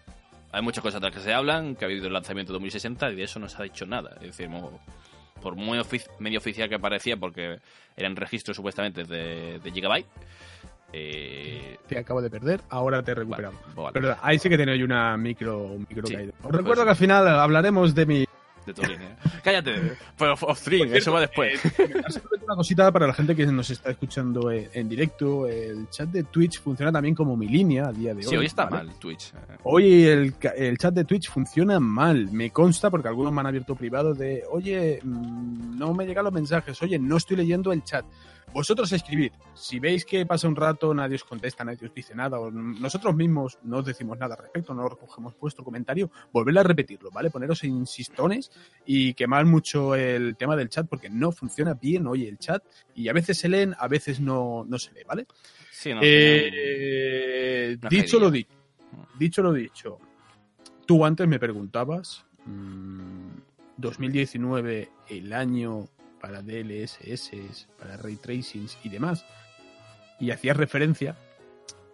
hay 0.53 0.63
muchas 0.63 0.83
cosas 0.83 1.01
de 1.01 1.07
las 1.07 1.17
que 1.17 1.23
se 1.23 1.33
hablan, 1.33 1.77
que 1.77 1.85
ha 1.85 1.89
habido 1.89 2.09
el 2.09 2.13
lanzamiento 2.13 2.53
de 2.53 2.55
2060 2.55 3.13
y 3.13 3.15
de 3.15 3.23
eso 3.23 3.39
no 3.39 3.49
se 3.49 3.57
ha 3.57 3.63
dicho 3.63 3.87
nada. 3.87 4.17
Es 4.17 4.37
decir, 4.37 4.49
por 5.41 5.57
muy 5.57 5.81
medio 6.19 6.39
oficial 6.39 6.69
que 6.69 6.79
parecía, 6.79 7.17
porque 7.17 7.59
eran 7.97 8.17
registros 8.17 8.57
supuestamente 8.57 9.05
de, 9.05 9.59
de 9.59 9.71
Gigabyte, 9.71 10.07
eh... 10.93 11.79
Te 11.87 11.99
acabo 11.99 12.21
de 12.21 12.31
perder, 12.31 12.61
ahora 12.69 13.03
te. 13.03 13.15
Vale, 13.15 13.49
vale. 13.77 13.91
Pero 13.93 14.17
ahí 14.23 14.39
sí 14.39 14.49
que 14.49 14.57
tenéis 14.57 14.83
una 14.83 15.17
micro, 15.17 15.77
micro 15.89 16.07
sí, 16.07 16.15
caída. 16.15 16.33
Os 16.39 16.43
pues 16.43 16.55
recuerdo 16.57 16.85
que 16.85 16.91
al 16.91 16.97
final 16.97 17.29
hablaremos 17.29 17.95
de 17.95 18.07
mi. 18.07 18.27
De 18.67 18.75
tu 18.75 18.83
línea. 18.83 19.17
Cállate, 19.43 19.97
pero 20.19 20.35
off 20.35 20.59
stream, 20.59 20.95
eso 20.95 21.13
va 21.13 21.21
después. 21.21 21.61
una 22.45 22.57
cosita 22.57 22.93
para 22.93 23.07
la 23.07 23.15
gente 23.15 23.35
que 23.35 23.47
nos 23.47 23.71
está 23.71 23.91
escuchando 23.91 24.51
en 24.51 24.89
directo. 24.89 25.47
El 25.47 25.89
chat 25.89 26.09
de 26.09 26.25
Twitch 26.25 26.61
funciona 26.61 26.93
también 26.93 27.15
como 27.15 27.37
mi 27.37 27.49
línea 27.49 27.87
a 27.87 27.93
día 27.93 28.15
de 28.15 28.19
hoy. 28.19 28.31
Sí, 28.31 28.37
hoy 28.37 28.47
está 28.47 28.67
¿vale? 28.67 28.89
mal 28.89 28.99
Twitch. 28.99 29.33
Hoy 29.63 30.05
el, 30.05 30.35
el, 30.57 30.79
chat 30.79 30.95
de 30.95 31.05
Twitch 31.05 31.31
funciona 31.31 31.81
mal. 31.81 32.31
Me 32.33 32.51
consta 32.51 32.91
porque 32.91 33.09
algunos 33.09 33.33
me 33.33 33.41
han 33.41 33.47
abierto 33.47 33.75
privado 33.75 34.15
de, 34.15 34.45
oye, 34.51 35.01
no 35.05 35.95
me 35.95 36.07
llegan 36.07 36.25
los 36.25 36.33
mensajes, 36.33 36.81
oye, 36.83 36.99
no 36.99 37.17
estoy 37.17 37.37
leyendo 37.37 37.73
el 37.73 37.83
chat 37.83 38.05
vosotros 38.53 38.93
escribid. 38.93 39.33
Si 39.55 39.79
veis 39.79 40.05
que 40.05 40.27
pasa 40.27 40.49
un 40.49 40.57
rato, 40.57 40.93
nadie 40.95 41.17
os 41.17 41.25
contesta, 41.25 41.65
nadie 41.65 41.87
os 41.87 41.95
dice 41.95 42.15
nada, 42.15 42.39
o 42.39 42.51
nosotros 42.51 43.15
mismos 43.15 43.59
no 43.63 43.79
os 43.79 43.85
decimos 43.85 44.19
nada 44.19 44.35
al 44.35 44.43
respecto, 44.43 44.75
no 44.75 44.89
recogemos 44.89 45.35
vuestro 45.39 45.65
comentario, 45.65 46.11
volved 46.33 46.57
a 46.57 46.63
repetirlo, 46.63 47.11
¿vale? 47.11 47.31
Poneros 47.31 47.65
insistones 47.65 48.51
y 48.85 49.15
quemar 49.15 49.45
mucho 49.45 49.95
el 49.95 50.37
tema 50.37 50.57
del 50.57 50.69
chat 50.69 50.89
porque 50.89 51.11
no 51.11 51.33
funciona 51.33 51.75
bien 51.75 52.07
hoy 52.07 52.27
el 52.27 52.39
chat 52.39 52.63
y 52.95 53.09
a 53.09 53.13
veces 53.13 53.39
se 53.39 53.49
leen, 53.49 53.75
a 53.79 53.89
veces 53.89 54.21
no, 54.21 54.65
no 54.69 54.79
se 54.79 54.93
lee, 54.93 55.05
¿vale? 55.07 55.27
Sí, 55.71 55.95
no, 55.95 56.01
Eh, 56.03 57.77
dicho 57.89 58.19
lo 58.19 58.31
dicho, 58.31 58.55
dicho 59.19 59.43
lo 59.43 59.53
dicho, 59.53 59.99
tú 60.87 61.05
antes 61.05 61.27
me 61.29 61.39
preguntabas, 61.39 62.25
mm, 62.47 63.29
2019, 63.77 64.91
el 65.09 65.33
año 65.33 65.89
para 66.21 66.43
DLSS, 66.43 67.67
para 67.79 67.97
ray 67.97 68.17
tracings 68.17 68.79
y 68.85 68.89
demás, 68.89 69.25
y 70.19 70.31
hacías 70.31 70.57
referencia 70.57 71.17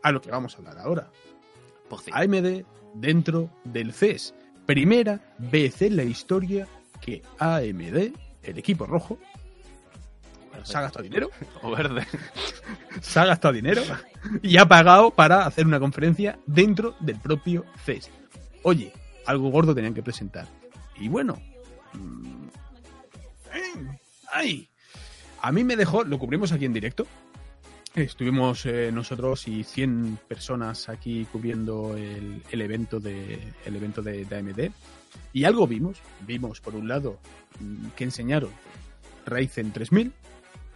a 0.02 0.12
lo 0.12 0.20
que 0.20 0.30
vamos 0.30 0.54
a 0.54 0.58
hablar 0.58 0.78
ahora. 0.78 1.10
AMD 2.12 2.64
dentro 2.94 3.50
del 3.64 3.92
CES. 3.92 4.34
Primera 4.66 5.20
vez 5.38 5.82
en 5.82 5.96
la 5.96 6.02
historia 6.02 6.66
que 7.00 7.22
AMD, 7.38 8.12
el 8.42 8.58
equipo 8.58 8.86
rojo, 8.86 9.18
se 10.64 10.76
ha 10.76 10.80
gastado 10.80 11.04
dinero 11.04 11.30
O 11.62 11.70
verde. 11.70 12.04
se 13.00 13.20
ha 13.20 13.26
gastado 13.26 13.54
dinero 13.54 13.82
y 14.42 14.56
ha 14.56 14.66
pagado 14.66 15.10
para 15.10 15.46
hacer 15.46 15.66
una 15.66 15.78
conferencia 15.78 16.38
dentro 16.46 16.96
del 17.00 17.20
propio 17.20 17.64
CES. 17.84 18.10
Oye, 18.62 18.92
algo 19.26 19.50
gordo 19.50 19.74
tenían 19.74 19.94
que 19.94 20.02
presentar. 20.02 20.46
Y 20.98 21.08
bueno, 21.08 21.38
mm, 21.92 22.46
¡ay! 24.32 24.68
A 25.42 25.52
mí 25.52 25.64
me 25.64 25.76
dejó, 25.76 26.04
lo 26.04 26.18
cubrimos 26.18 26.52
aquí 26.52 26.64
en 26.64 26.72
directo. 26.72 27.06
Estuvimos 27.94 28.66
eh, 28.66 28.90
nosotros 28.92 29.48
y 29.48 29.64
100 29.64 30.18
personas 30.28 30.88
aquí 30.90 31.26
cubriendo 31.32 31.96
el, 31.96 32.42
el 32.50 32.60
evento 32.60 33.00
de 33.00 33.38
el 33.64 33.74
evento 33.76 34.02
de, 34.02 34.26
de 34.26 34.36
AMD 34.36 34.70
y 35.32 35.44
algo 35.44 35.66
vimos. 35.66 35.98
Vimos 36.26 36.60
por 36.60 36.74
un 36.74 36.88
lado 36.88 37.18
mm, 37.58 37.88
que 37.96 38.04
enseñaron 38.04 38.50
Ryzen 39.24 39.72
3000 39.72 40.12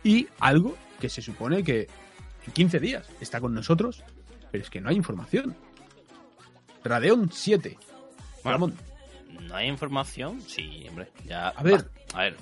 y 0.02 0.28
algo 0.38 0.76
que 0.98 1.10
se 1.10 1.20
supone 1.20 1.62
que 1.62 1.88
en 2.46 2.52
15 2.54 2.80
días 2.80 3.06
está 3.20 3.38
con 3.38 3.52
nosotros, 3.52 4.02
pero 4.50 4.64
es 4.64 4.70
que 4.70 4.80
no 4.80 4.88
hay 4.88 4.96
información. 4.96 5.54
Radeon 6.82 7.30
7. 7.30 7.76
Bueno, 8.42 8.50
Ramón, 8.52 8.74
¿No 9.42 9.56
hay 9.56 9.68
información? 9.68 10.40
Sí, 10.40 10.86
hombre. 10.88 11.08
Ya, 11.26 11.48
A 11.48 11.62
ver. 11.62 11.86
va, 12.14 12.20
a 12.20 12.22
ver. 12.24 12.36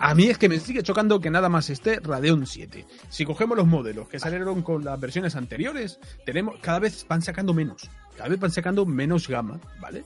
A 0.00 0.14
mí 0.14 0.26
es 0.26 0.38
que 0.38 0.48
me 0.48 0.58
sigue 0.58 0.82
chocando 0.82 1.20
que 1.20 1.30
nada 1.30 1.48
más 1.48 1.70
esté 1.70 2.00
Radeon 2.00 2.46
7. 2.46 2.84
Si 3.08 3.24
cogemos 3.24 3.56
los 3.56 3.66
modelos 3.66 4.08
que 4.08 4.18
salieron 4.18 4.62
con 4.62 4.84
las 4.84 4.98
versiones 5.00 5.36
anteriores, 5.36 5.98
tenemos 6.24 6.58
cada 6.60 6.78
vez 6.80 7.06
van 7.08 7.22
sacando 7.22 7.52
menos. 7.54 7.88
Cada 8.16 8.28
vez 8.28 8.38
van 8.40 8.50
sacando 8.52 8.86
menos 8.86 9.28
gama, 9.28 9.58
¿vale? 9.80 10.04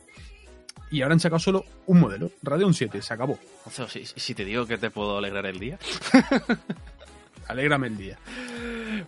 Y 0.90 1.02
ahora 1.02 1.12
han 1.15 1.20
sacado 1.20 1.39
solo 1.39 1.65
un 1.86 2.01
modelo, 2.01 2.31
Radeon 2.43 2.73
7, 2.73 3.02
se 3.02 3.12
acabó. 3.15 3.39
O 3.66 3.70
sea, 3.70 3.86
si, 3.89 4.05
si 4.06 4.35
te 4.35 4.44
digo 4.44 4.65
que 4.66 4.78
te 4.78 4.90
puedo 4.90 5.19
alegrar 5.19 5.44
el 5.47 5.59
día. 5.59 5.78
Alégrame 7.48 7.86
el 7.86 7.97
día. 7.97 8.19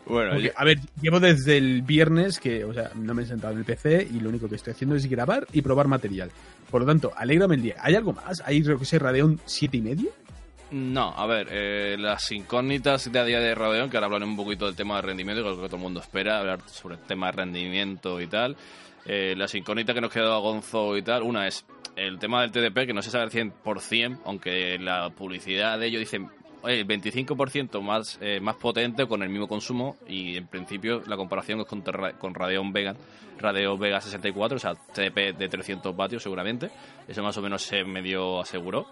Bueno, 0.06 0.30
Porque, 0.32 0.46
yo- 0.46 0.52
a 0.56 0.64
ver, 0.64 0.78
llevo 1.02 1.20
desde 1.20 1.58
el 1.58 1.82
viernes 1.82 2.38
que, 2.40 2.64
o 2.64 2.72
sea, 2.72 2.90
no 2.94 3.12
me 3.12 3.22
he 3.22 3.26
sentado 3.26 3.52
en 3.52 3.58
el 3.58 3.64
PC 3.66 4.08
y 4.10 4.20
lo 4.20 4.30
único 4.30 4.48
que 4.48 4.54
estoy 4.56 4.72
haciendo 4.72 4.96
es 4.96 5.06
grabar 5.06 5.46
y 5.52 5.60
probar 5.60 5.88
material. 5.88 6.30
Por 6.70 6.80
lo 6.82 6.86
tanto, 6.86 7.12
alégrame 7.16 7.56
el 7.56 7.62
día. 7.62 7.76
¿Hay 7.80 7.94
algo 7.96 8.14
más? 8.14 8.42
¿Hay, 8.46 8.62
creo 8.62 8.78
que 8.78 8.86
sé, 8.86 8.98
Radeon 8.98 9.38
7 9.44 9.76
y 9.76 9.80
medio? 9.82 10.08
No, 10.72 11.12
a 11.16 11.26
ver, 11.26 11.48
eh, 11.50 11.96
las 11.98 12.30
incógnitas 12.30 13.10
de 13.10 13.18
a 13.18 13.24
día 13.24 13.40
de 13.40 13.56
Radeon, 13.56 13.90
que 13.90 13.96
ahora 13.96 14.06
hablan 14.06 14.22
un 14.22 14.36
poquito 14.36 14.66
del 14.66 14.76
tema 14.76 14.96
de 14.96 15.02
rendimiento, 15.02 15.42
que 15.42 15.50
es 15.50 15.56
lo 15.56 15.62
que 15.62 15.68
todo 15.68 15.76
el 15.78 15.82
mundo 15.82 16.00
espera, 16.00 16.38
hablar 16.38 16.60
sobre 16.68 16.94
el 16.94 17.00
tema 17.02 17.26
de 17.26 17.32
rendimiento 17.32 18.20
y 18.20 18.28
tal. 18.28 18.56
Eh, 19.04 19.34
las 19.36 19.52
incógnitas 19.56 19.94
que 19.94 20.00
nos 20.00 20.12
quedó 20.12 20.32
a 20.32 20.38
Gonzo 20.38 20.96
y 20.96 21.02
tal, 21.02 21.22
una 21.22 21.48
es 21.48 21.66
el 21.96 22.20
tema 22.20 22.42
del 22.42 22.52
TDP, 22.52 22.86
que 22.86 22.94
no 22.94 23.02
se 23.02 23.10
sabe 23.10 23.24
al 23.24 23.30
100%, 23.30 24.20
aunque 24.24 24.78
la 24.78 25.10
publicidad 25.10 25.76
de 25.78 25.86
ello 25.88 25.98
dice 25.98 26.20
oye, 26.62 26.80
el 26.80 26.86
25% 26.86 27.80
más, 27.80 28.18
eh, 28.20 28.38
más 28.40 28.56
potente 28.56 29.06
con 29.06 29.22
el 29.24 29.28
mismo 29.28 29.48
consumo 29.48 29.96
y 30.06 30.36
en 30.36 30.46
principio 30.46 31.02
la 31.06 31.16
comparación 31.16 31.60
es 31.60 31.66
con, 31.66 31.82
con 31.82 32.34
Radeon 32.34 32.72
Vega, 32.72 32.94
Radeon 33.38 33.78
Vega 33.78 34.00
64, 34.00 34.56
o 34.56 34.58
sea, 34.60 34.74
TDP 34.74 35.36
de 35.36 35.48
300 35.48 35.96
vatios 35.96 36.22
seguramente, 36.22 36.70
eso 37.08 37.22
más 37.22 37.36
o 37.36 37.42
menos 37.42 37.62
se 37.62 37.82
medio 37.84 38.40
aseguró. 38.40 38.86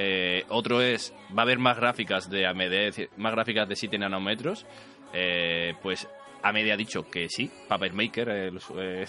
Eh, 0.00 0.44
otro 0.50 0.80
es, 0.80 1.12
va 1.36 1.42
a 1.42 1.44
haber 1.44 1.58
más 1.58 1.76
gráficas 1.76 2.30
de 2.30 2.46
AMD, 2.46 3.08
más 3.16 3.32
gráficas 3.32 3.68
de 3.68 3.74
7 3.74 3.98
nanómetros. 3.98 4.64
Eh, 5.12 5.74
pues 5.82 6.06
AMD 6.40 6.70
ha 6.70 6.76
dicho 6.76 7.02
que 7.10 7.28
sí, 7.28 7.50
Papermaker, 7.66 8.28
eh, 8.28 8.50
los- 8.52 8.70
eh, 8.78 9.04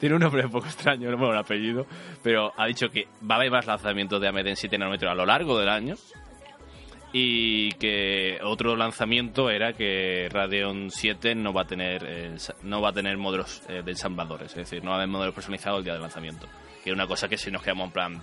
tiene 0.00 0.16
un 0.16 0.22
nombre 0.22 0.44
un 0.44 0.50
poco 0.50 0.66
extraño, 0.66 1.08
no 1.12 1.16
me 1.16 1.28
el 1.30 1.36
apellido, 1.38 1.86
pero 2.24 2.52
ha 2.56 2.66
dicho 2.66 2.88
que 2.90 3.06
va 3.22 3.36
a 3.36 3.38
haber 3.38 3.52
más 3.52 3.66
lanzamientos 3.66 4.20
de 4.20 4.26
AMD 4.26 4.48
en 4.48 4.56
7 4.56 4.76
nanómetros 4.78 5.12
a 5.12 5.14
lo 5.14 5.24
largo 5.24 5.56
del 5.58 5.68
año. 5.68 5.94
Y 7.12 7.70
que 7.74 8.38
otro 8.42 8.74
lanzamiento 8.76 9.48
era 9.48 9.72
que 9.72 10.28
Radeon 10.30 10.90
7 10.90 11.34
no 11.36 11.52
va 11.52 11.62
a 11.62 11.66
tener 11.66 12.34
no 12.62 12.82
va 12.82 12.88
a 12.90 12.92
tener 12.92 13.16
modelos 13.16 13.62
de 13.68 13.78
ensambladores, 13.90 14.50
es 14.50 14.56
decir, 14.56 14.82
no 14.82 14.90
va 14.90 14.96
a 14.96 14.98
haber 14.98 15.08
modelos 15.08 15.34
personalizados 15.34 15.78
el 15.78 15.84
día 15.84 15.92
del 15.94 16.02
lanzamiento. 16.02 16.46
Que 16.82 16.90
es 16.90 16.94
una 16.94 17.06
cosa 17.06 17.28
que 17.28 17.38
si 17.38 17.50
nos 17.50 17.62
quedamos 17.62 17.86
en 17.86 17.92
plan, 17.92 18.22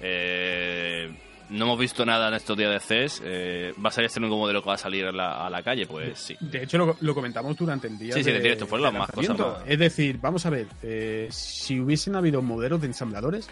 eh, 0.00 1.10
no 1.52 1.64
hemos 1.66 1.78
visto 1.78 2.04
nada 2.04 2.28
en 2.28 2.34
estos 2.34 2.56
días 2.56 2.70
de 2.70 2.80
CES. 2.80 3.22
eh, 3.24 3.72
¿Va 3.84 3.88
a 3.90 3.92
ser 3.92 4.04
este 4.04 4.18
el 4.18 4.24
único 4.24 4.38
modelo 4.38 4.62
que 4.62 4.68
va 4.68 4.74
a 4.74 4.78
salir 4.78 5.06
a 5.06 5.12
la, 5.12 5.46
a 5.46 5.50
la 5.50 5.62
calle? 5.62 5.86
Pues 5.86 6.18
sí. 6.18 6.36
De 6.40 6.62
hecho, 6.64 6.78
lo, 6.78 6.96
lo 7.00 7.14
comentamos 7.14 7.56
durante 7.56 7.86
el 7.88 7.98
día. 7.98 8.14
Sí, 8.14 8.20
sí, 8.24 8.30
de, 8.30 8.38
de 8.38 8.42
directo, 8.42 8.66
fue 8.66 8.80
la 8.80 8.90
de 8.90 8.98
más 8.98 9.10
cosa 9.10 9.34
más- 9.34 9.56
Es 9.66 9.78
decir, 9.78 10.18
vamos 10.20 10.44
a 10.46 10.50
ver, 10.50 10.66
eh, 10.82 11.28
si 11.30 11.78
hubiesen 11.80 12.16
habido 12.16 12.42
modelos 12.42 12.80
de 12.80 12.88
ensambladores, 12.88 13.48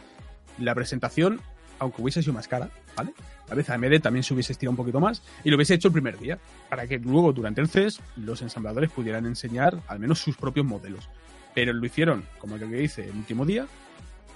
la 0.58 0.74
presentación, 0.74 1.40
aunque 1.78 2.02
hubiese 2.02 2.20
sido 2.22 2.32
más 2.34 2.48
cara, 2.48 2.68
¿vale? 2.96 3.12
A 3.48 3.54
veces 3.54 3.70
AMD 3.70 4.00
también 4.00 4.22
se 4.22 4.34
hubiese 4.34 4.52
estirado 4.52 4.72
un 4.72 4.76
poquito 4.76 5.00
más 5.00 5.22
y 5.44 5.50
lo 5.50 5.56
hubiese 5.56 5.74
hecho 5.74 5.88
el 5.88 5.92
primer 5.92 6.18
día, 6.18 6.38
para 6.68 6.86
que 6.86 6.98
luego 6.98 7.32
durante 7.32 7.60
el 7.60 7.68
CES 7.68 8.00
los 8.16 8.42
ensambladores 8.42 8.90
pudieran 8.90 9.26
enseñar 9.26 9.78
al 9.88 9.98
menos 9.98 10.18
sus 10.20 10.36
propios 10.36 10.66
modelos. 10.66 11.08
Pero 11.54 11.72
lo 11.72 11.84
hicieron, 11.84 12.24
como 12.38 12.54
el 12.56 12.60
que 12.60 12.66
dice, 12.76 13.04
el 13.08 13.16
último 13.16 13.44
día 13.44 13.66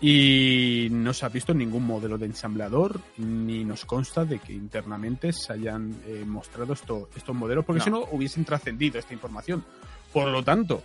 y 0.01 0.89
no 0.91 1.13
se 1.15 1.25
ha 1.25 1.29
visto 1.29 1.55
ningún 1.55 1.87
modelo 1.87 2.19
de 2.19 2.27
ensamblador 2.27 3.01
ni 3.17 3.65
nos 3.65 3.85
consta 3.85 4.25
de 4.25 4.39
que 4.39 4.53
internamente 4.53 5.33
se 5.33 5.53
hayan 5.53 5.95
eh, 6.07 6.25
mostrado 6.27 6.73
esto- 6.75 7.09
estos 7.17 7.35
modelos 7.35 7.65
porque 7.65 7.79
No. 7.79 7.85
si 7.85 7.91
no 7.91 8.05
hubiesen 8.13 8.45
trascendido 8.45 8.99
esta 8.99 9.15
información. 9.15 9.65
Por 10.13 10.29
lo 10.29 10.43
tanto, 10.45 10.83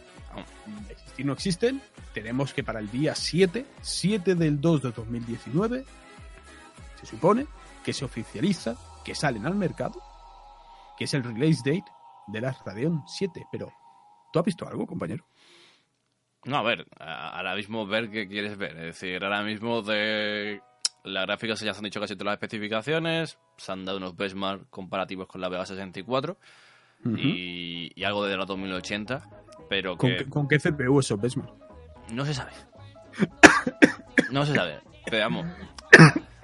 existir 0.90 1.26
no 1.26 1.34
existen, 1.34 1.82
tenemos 2.14 2.54
que 2.54 2.64
para 2.64 2.80
el 2.80 2.90
día 2.90 3.14
7, 3.14 3.66
7 3.82 4.36
del 4.36 4.60
2 4.62 4.82
de 4.84 4.92
2019, 4.92 5.86
se 7.00 7.06
supone 7.06 7.46
que 7.84 7.94
se 7.94 8.06
oficializa 8.06 8.76
que 9.04 9.16
salen 9.16 9.46
al 9.46 9.56
mercado, 9.56 10.02
que 10.98 11.04
es 11.06 11.14
el 11.14 11.24
release 11.24 11.62
date 11.64 11.86
de 12.28 12.42
la 12.42 12.56
Radeon 12.66 13.04
7. 13.08 13.46
Pero, 13.52 13.72
¿tú 14.34 14.40
has 14.40 14.46
visto 14.46 14.68
algo, 14.68 14.86
compañero? 14.88 15.26
No, 16.46 16.58
a 16.58 16.64
ver, 16.64 16.88
ahora 17.00 17.56
mismo 17.56 17.86
ver 17.86 18.10
qué 18.10 18.28
quieres 18.28 18.58
ver. 18.58 18.72
Es 18.78 18.84
decir, 19.00 19.24
ahora 19.24 19.42
mismo 19.44 19.82
de 19.82 20.62
las 21.04 21.26
gráficas 21.26 21.60
ya 21.60 21.74
se 21.74 21.80
han 21.80 21.84
dicho 21.86 22.00
casi 22.00 22.16
todas 22.16 22.26
las 22.28 22.34
especificaciones, 22.36 23.38
se 23.58 23.72
han 23.72 23.86
dado 23.86 23.98
unos 23.98 24.16
benchmark 24.16 24.70
comparativos 24.70 25.28
con 25.28 25.42
la 25.42 25.50
Vega 25.50 25.66
64 25.66 26.38
y, 27.18 27.92
y 27.96 28.04
algo 28.04 28.26
de 28.26 28.38
la 28.38 28.46
2080, 28.46 29.22
pero 29.70 29.98
¿Con, 29.98 30.12
que 30.12 30.18
qué, 30.18 30.26
con 30.30 30.48
qué 30.48 30.60
CPU 30.60 31.00
esos 31.00 31.20
benchmark? 31.20 31.52
no 32.12 32.26
se 32.26 32.34
sabe. 32.34 32.52
No 34.32 34.46
se 34.46 34.54
sabe. 34.54 34.80
Pero 35.10 35.24
vamos, 35.24 35.48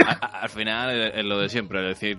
a- 0.03 0.11
a- 0.11 0.41
al 0.41 0.49
final 0.49 0.89
es 0.89 1.15
es 1.15 1.25
lo 1.25 1.37
de 1.39 1.49
siempre, 1.49 1.79
es 1.81 1.99
decir, 1.99 2.17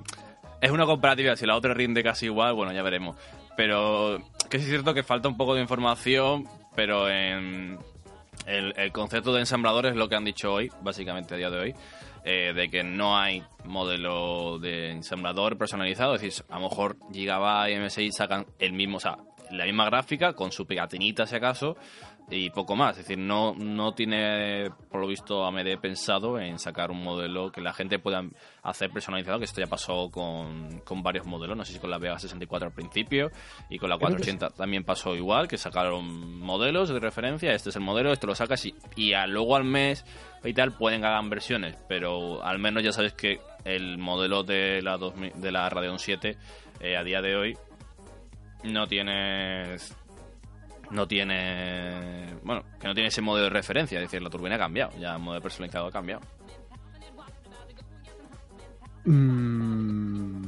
es 0.61 0.71
una 0.71 0.87
comparativa, 0.87 1.35
si 1.35 1.45
la 1.45 1.57
otra 1.57 1.75
rinde 1.75 2.03
casi 2.05 2.27
igual, 2.27 2.55
bueno, 2.55 2.73
ya 2.73 2.83
veremos. 2.83 3.17
Pero 3.57 4.19
que 4.49 4.59
es 4.59 4.65
cierto 4.67 4.95
que 4.95 5.03
falta 5.03 5.29
un 5.29 5.37
poco 5.37 5.55
de 5.57 5.63
información, 5.63 6.45
pero 6.77 7.11
en 7.11 7.79
el, 8.47 8.93
concepto 8.93 9.33
de 9.33 9.41
ensamblador 9.41 9.87
es 9.87 9.97
lo 9.97 10.09
que 10.09 10.15
han 10.15 10.25
dicho 10.25 10.53
hoy, 10.53 10.71
básicamente 10.83 11.35
a 11.35 11.37
día 11.37 11.51
de 11.51 11.59
hoy, 11.59 11.75
eh, 12.25 12.53
de 12.55 12.69
que 12.69 12.85
no 12.85 13.19
hay 13.19 13.43
modelo 13.65 14.59
de 14.59 14.91
ensamblador 14.91 15.59
personalizado, 15.59 16.15
es 16.15 16.21
decir, 16.21 16.45
a 16.51 16.61
lo 16.61 16.69
mejor 16.69 16.97
Gigabyte 17.13 17.77
y 17.77 17.81
MSI 17.81 18.13
sacan 18.13 18.47
el 18.59 18.73
mismo, 18.73 18.99
o 18.99 19.01
sea, 19.01 19.19
la 19.51 19.65
misma 19.65 19.87
gráfica 19.87 20.35
con 20.35 20.53
su 20.53 20.67
pegatinita 20.67 21.27
si 21.27 21.37
acaso 21.37 21.77
y 22.29 22.51
poco 22.51 22.75
más, 22.75 22.99
es 22.99 23.05
decir, 23.07 23.19
no, 23.19 23.55
no 23.55 23.95
tiene 23.95 24.69
por 24.91 25.01
lo 25.01 25.07
visto 25.07 25.45
AMD 25.47 25.79
pensado 25.81 26.41
en 26.41 26.59
sacar 26.59 26.91
un 26.91 27.01
modelo 27.05 27.53
que 27.53 27.61
la 27.61 27.73
gente 27.73 28.01
pueda 28.01 28.25
hacer 28.65 28.91
personalizado, 28.91 29.39
que 29.39 29.45
esto 29.45 29.61
ya 29.61 29.69
pasó 29.69 30.11
con, 30.11 30.81
con 30.81 31.05
varios 31.05 31.25
modelos, 31.25 31.57
no 31.57 31.65
sé 31.65 31.75
si 31.75 31.79
con 31.79 31.89
la 31.89 31.99
Vega 31.99 32.19
64 32.19 32.67
al 32.67 32.75
principio 32.75 33.31
y 33.71 33.79
con 33.79 33.91
la 33.91 33.97
Creo 33.97 34.09
que 34.09 34.15
480 34.25 34.51
también 34.57 34.83
pasó 34.83 35.15
igual, 35.15 35.47
que 35.47 35.57
sacaron 35.57 36.41
modelos 36.41 36.89
de 36.89 36.99
referencia, 36.99 37.53
este 37.53 37.71
es 37.71 37.77
el 37.77 37.83
modelo, 37.83 38.13
esto 38.13 38.27
lo 38.27 38.35
sacas 38.35 38.67
y, 38.67 38.75
y 38.97 39.13
a- 39.13 39.27
luego 39.29 39.55
al 39.55 39.63
mes 39.65 40.05
y 40.43 40.53
tal 40.53 40.73
pueden 40.77 41.03
que 41.03 41.07
hagan 41.07 41.31
versiones, 41.31 41.77
pero 41.89 42.43
al 42.43 42.59
menos 42.59 42.83
ya 42.83 42.91
sabes 42.91 43.13
que 43.13 43.39
el 43.65 43.99
modelo 43.99 44.43
de 44.43 44.83
la, 44.83 44.97
2000 44.97 45.33
de 45.41 45.53
la 45.53 45.69
Radeon 45.69 46.01
7 46.01 46.37
eh, 46.81 46.97
a 46.97 47.05
día 47.05 47.23
de 47.23 47.37
hoy 47.37 47.57
no 48.65 48.87
tienes 48.89 49.97
no 50.91 51.07
tiene 51.09 52.35
bueno 52.43 52.63
que 52.81 52.87
no 52.87 52.95
tiene 52.95 53.09
ese 53.09 53.23
modo 53.23 53.43
de 53.43 53.51
referencia 53.51 53.99
es 53.99 54.05
decir 54.05 54.23
la 54.23 54.31
turbina 54.31 54.55
ha 54.57 54.59
cambiado 54.59 54.93
ya 54.99 55.15
el 55.15 55.21
modo 55.21 55.41
personalizado 55.41 55.87
ha 55.87 55.93
cambiado 55.93 56.21
Mm, 59.07 60.47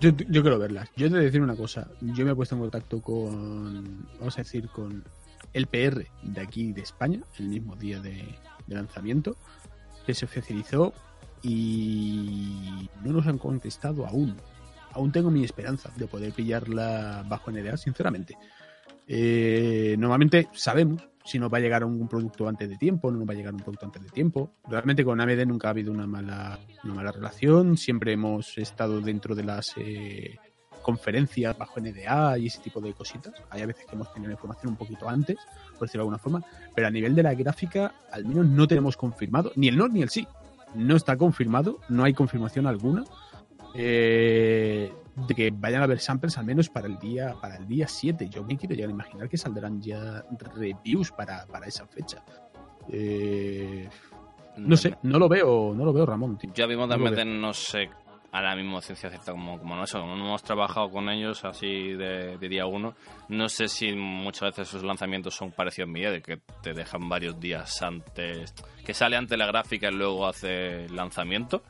yo, 0.00 0.10
yo 0.10 0.42
quiero 0.42 0.58
verlas. 0.58 0.90
Yo 0.96 1.06
te 1.06 1.14
voy 1.14 1.20
a 1.20 1.24
decir 1.24 1.40
una 1.40 1.56
cosa. 1.56 1.88
Yo 2.00 2.24
me 2.24 2.32
he 2.32 2.34
puesto 2.34 2.56
en 2.56 2.60
contacto 2.60 3.00
con, 3.00 4.08
vamos 4.18 4.36
a 4.36 4.42
decir, 4.42 4.68
con 4.68 5.04
el 5.52 5.66
PR 5.66 6.06
de 6.22 6.40
aquí 6.40 6.72
de 6.72 6.82
España, 6.82 7.20
el 7.38 7.48
mismo 7.48 7.76
día 7.76 8.00
de, 8.00 8.36
de 8.66 8.74
lanzamiento, 8.74 9.36
que 10.04 10.14
se 10.14 10.24
oficializó 10.24 10.92
y 11.42 12.88
no 13.04 13.12
nos 13.12 13.26
han 13.26 13.38
contestado 13.38 14.06
aún. 14.06 14.36
Aún 14.92 15.12
tengo 15.12 15.30
mi 15.30 15.44
esperanza 15.44 15.90
de 15.96 16.06
poder 16.06 16.32
pillarla 16.32 17.24
bajo 17.28 17.50
NDA, 17.52 17.76
sinceramente. 17.76 18.36
Eh, 19.06 19.96
normalmente 19.98 20.48
sabemos 20.52 21.08
si 21.24 21.38
nos 21.38 21.52
va 21.52 21.58
a 21.58 21.60
llegar 21.60 21.84
un 21.84 22.08
producto 22.08 22.48
antes 22.48 22.68
de 22.68 22.76
tiempo, 22.76 23.10
no 23.10 23.18
nos 23.18 23.28
va 23.28 23.32
a 23.32 23.36
llegar 23.36 23.54
un 23.54 23.60
producto 23.60 23.86
antes 23.86 24.02
de 24.02 24.08
tiempo. 24.08 24.52
Realmente 24.68 25.04
con 25.04 25.20
AMD 25.20 25.46
nunca 25.46 25.68
ha 25.68 25.70
habido 25.70 25.92
una 25.92 26.06
mala, 26.06 26.58
una 26.84 26.94
mala 26.94 27.12
relación, 27.12 27.76
siempre 27.76 28.12
hemos 28.12 28.58
estado 28.58 29.00
dentro 29.00 29.34
de 29.34 29.44
las 29.44 29.72
eh, 29.76 30.38
conferencias 30.82 31.56
bajo 31.56 31.80
NDA 31.80 32.38
y 32.38 32.46
ese 32.46 32.60
tipo 32.60 32.80
de 32.80 32.92
cositas. 32.92 33.32
Hay 33.50 33.62
a 33.62 33.66
veces 33.66 33.86
que 33.86 33.94
hemos 33.94 34.12
tenido 34.12 34.32
información 34.32 34.72
un 34.72 34.76
poquito 34.76 35.08
antes, 35.08 35.36
por 35.78 35.86
decirlo 35.86 36.04
de 36.04 36.14
alguna 36.14 36.18
forma, 36.18 36.44
pero 36.74 36.88
a 36.88 36.90
nivel 36.90 37.14
de 37.14 37.22
la 37.22 37.34
gráfica 37.34 37.94
al 38.10 38.24
menos 38.24 38.46
no 38.46 38.66
tenemos 38.66 38.96
confirmado, 38.96 39.52
ni 39.56 39.68
el 39.68 39.76
no 39.76 39.88
ni 39.88 40.02
el 40.02 40.10
sí. 40.10 40.26
No 40.74 40.96
está 40.96 41.16
confirmado, 41.16 41.80
no 41.88 42.04
hay 42.04 42.14
confirmación 42.14 42.66
alguna. 42.66 43.04
Eh, 43.74 44.92
de 45.14 45.34
que 45.34 45.50
vayan 45.50 45.82
a 45.82 45.84
haber 45.84 46.00
samples 46.00 46.38
al 46.38 46.44
menos 46.44 46.68
para 46.68 46.86
el 46.86 46.98
día 46.98 47.34
para 47.40 47.56
el 47.56 47.66
día 47.66 47.86
7. 47.86 48.28
Yo 48.28 48.44
me 48.44 48.56
quiero 48.56 48.74
llegar 48.74 48.90
a 48.90 48.92
imaginar 48.92 49.28
que 49.28 49.36
saldrán 49.36 49.80
ya 49.80 50.24
reviews 50.56 51.12
para, 51.12 51.46
para 51.46 51.66
esa 51.66 51.86
fecha. 51.86 52.24
Eh, 52.88 53.88
no 54.56 54.76
sé, 54.76 54.96
no 55.02 55.18
lo 55.18 55.28
veo, 55.28 55.74
no 55.74 55.84
lo 55.84 55.92
veo, 55.92 56.06
Ramón. 56.06 56.38
Tío. 56.38 56.52
Yo 56.54 56.66
mismo 56.66 56.86
No 56.86 56.94
también 56.94 57.40
no 57.40 57.52
sé 57.52 57.88
ahora 58.32 58.56
mismo 58.56 58.80
ciencia 58.80 59.10
cierta 59.10 59.32
como, 59.32 59.58
como 59.58 59.76
no, 59.76 59.84
eso, 59.84 59.98
no 60.04 60.14
hemos 60.14 60.42
trabajado 60.42 60.90
con 60.90 61.08
ellos 61.10 61.44
así 61.44 61.92
de, 61.92 62.38
de 62.38 62.48
día 62.48 62.66
uno. 62.66 62.94
No 63.28 63.48
sé 63.48 63.68
si 63.68 63.92
muchas 63.92 64.50
veces 64.50 64.68
sus 64.68 64.82
lanzamientos 64.82 65.34
son 65.34 65.52
parecidos 65.52 65.88
a 65.88 65.92
mi 65.92 66.00
de 66.00 66.22
que 66.22 66.38
te 66.62 66.72
dejan 66.72 67.08
varios 67.08 67.38
días 67.38 67.82
antes, 67.82 68.54
que 68.84 68.94
sale 68.94 69.16
antes 69.16 69.38
la 69.38 69.46
gráfica 69.46 69.90
y 69.90 69.94
luego 69.94 70.26
hace 70.26 70.86
el 70.86 70.96
lanzamiento. 70.96 71.62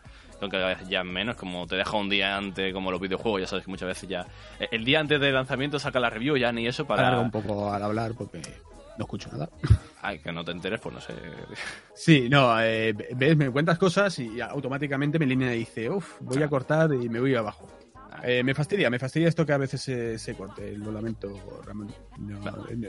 Aunque 0.43 0.59
cada 0.59 0.75
vez 0.75 0.89
ya 0.89 1.05
menos, 1.05 1.37
como 1.37 1.67
te 1.67 1.77
deja 1.77 1.97
un 1.97 2.09
día 2.09 2.37
antes, 2.37 2.73
como 2.73 2.91
los 2.91 3.01
videojuegos, 3.01 3.41
ya 3.41 3.47
sabes 3.47 3.65
que 3.65 3.71
muchas 3.71 3.89
veces 3.89 4.09
ya. 4.09 4.27
El 4.71 4.85
día 4.85 5.01
antes 5.01 5.21
del 5.21 5.35
lanzamiento 5.35 5.79
saca 5.79 6.01
la 6.01 6.11
review, 6.11 6.37
ya 6.37 6.53
ni 6.53 6.67
eso 6.67 6.85
para. 6.87 7.07
Alarga 7.07 7.23
un 7.23 7.31
poco 7.31 7.73
al 7.73 7.83
hablar 7.83 8.13
porque 8.17 8.43
no 8.99 9.05
escucho 9.05 9.31
nada. 9.33 9.49
Ay, 10.03 10.19
que 10.19 10.33
no 10.33 10.45
te 10.45 10.51
enteres, 10.53 10.81
pues 10.81 10.95
no 10.95 11.01
sé. 11.01 11.15
Sí, 11.95 12.29
no, 12.29 12.61
eh, 12.61 12.93
ves, 12.93 13.37
me 13.37 13.51
cuentas 13.51 13.79
cosas 13.79 14.19
y 14.19 14.41
automáticamente 14.41 15.19
mi 15.19 15.27
línea 15.27 15.51
dice, 15.51 15.89
uff, 15.89 16.21
voy 16.21 16.43
a 16.43 16.49
cortar 16.49 16.93
y 16.93 17.09
me 17.09 17.21
voy 17.21 17.35
abajo. 17.35 17.69
Eh, 18.25 18.43
me 18.43 18.55
fastidia, 18.55 18.91
me 18.91 18.99
fastidia 18.99 19.29
esto 19.29 19.47
que 19.47 19.53
a 19.53 19.59
veces 19.59 19.81
se, 19.81 20.19
se 20.19 20.35
corte, 20.35 20.77
lo 20.77 20.93
lamento, 20.93 21.63
Ramón. 21.65 21.93
No, 22.19 22.41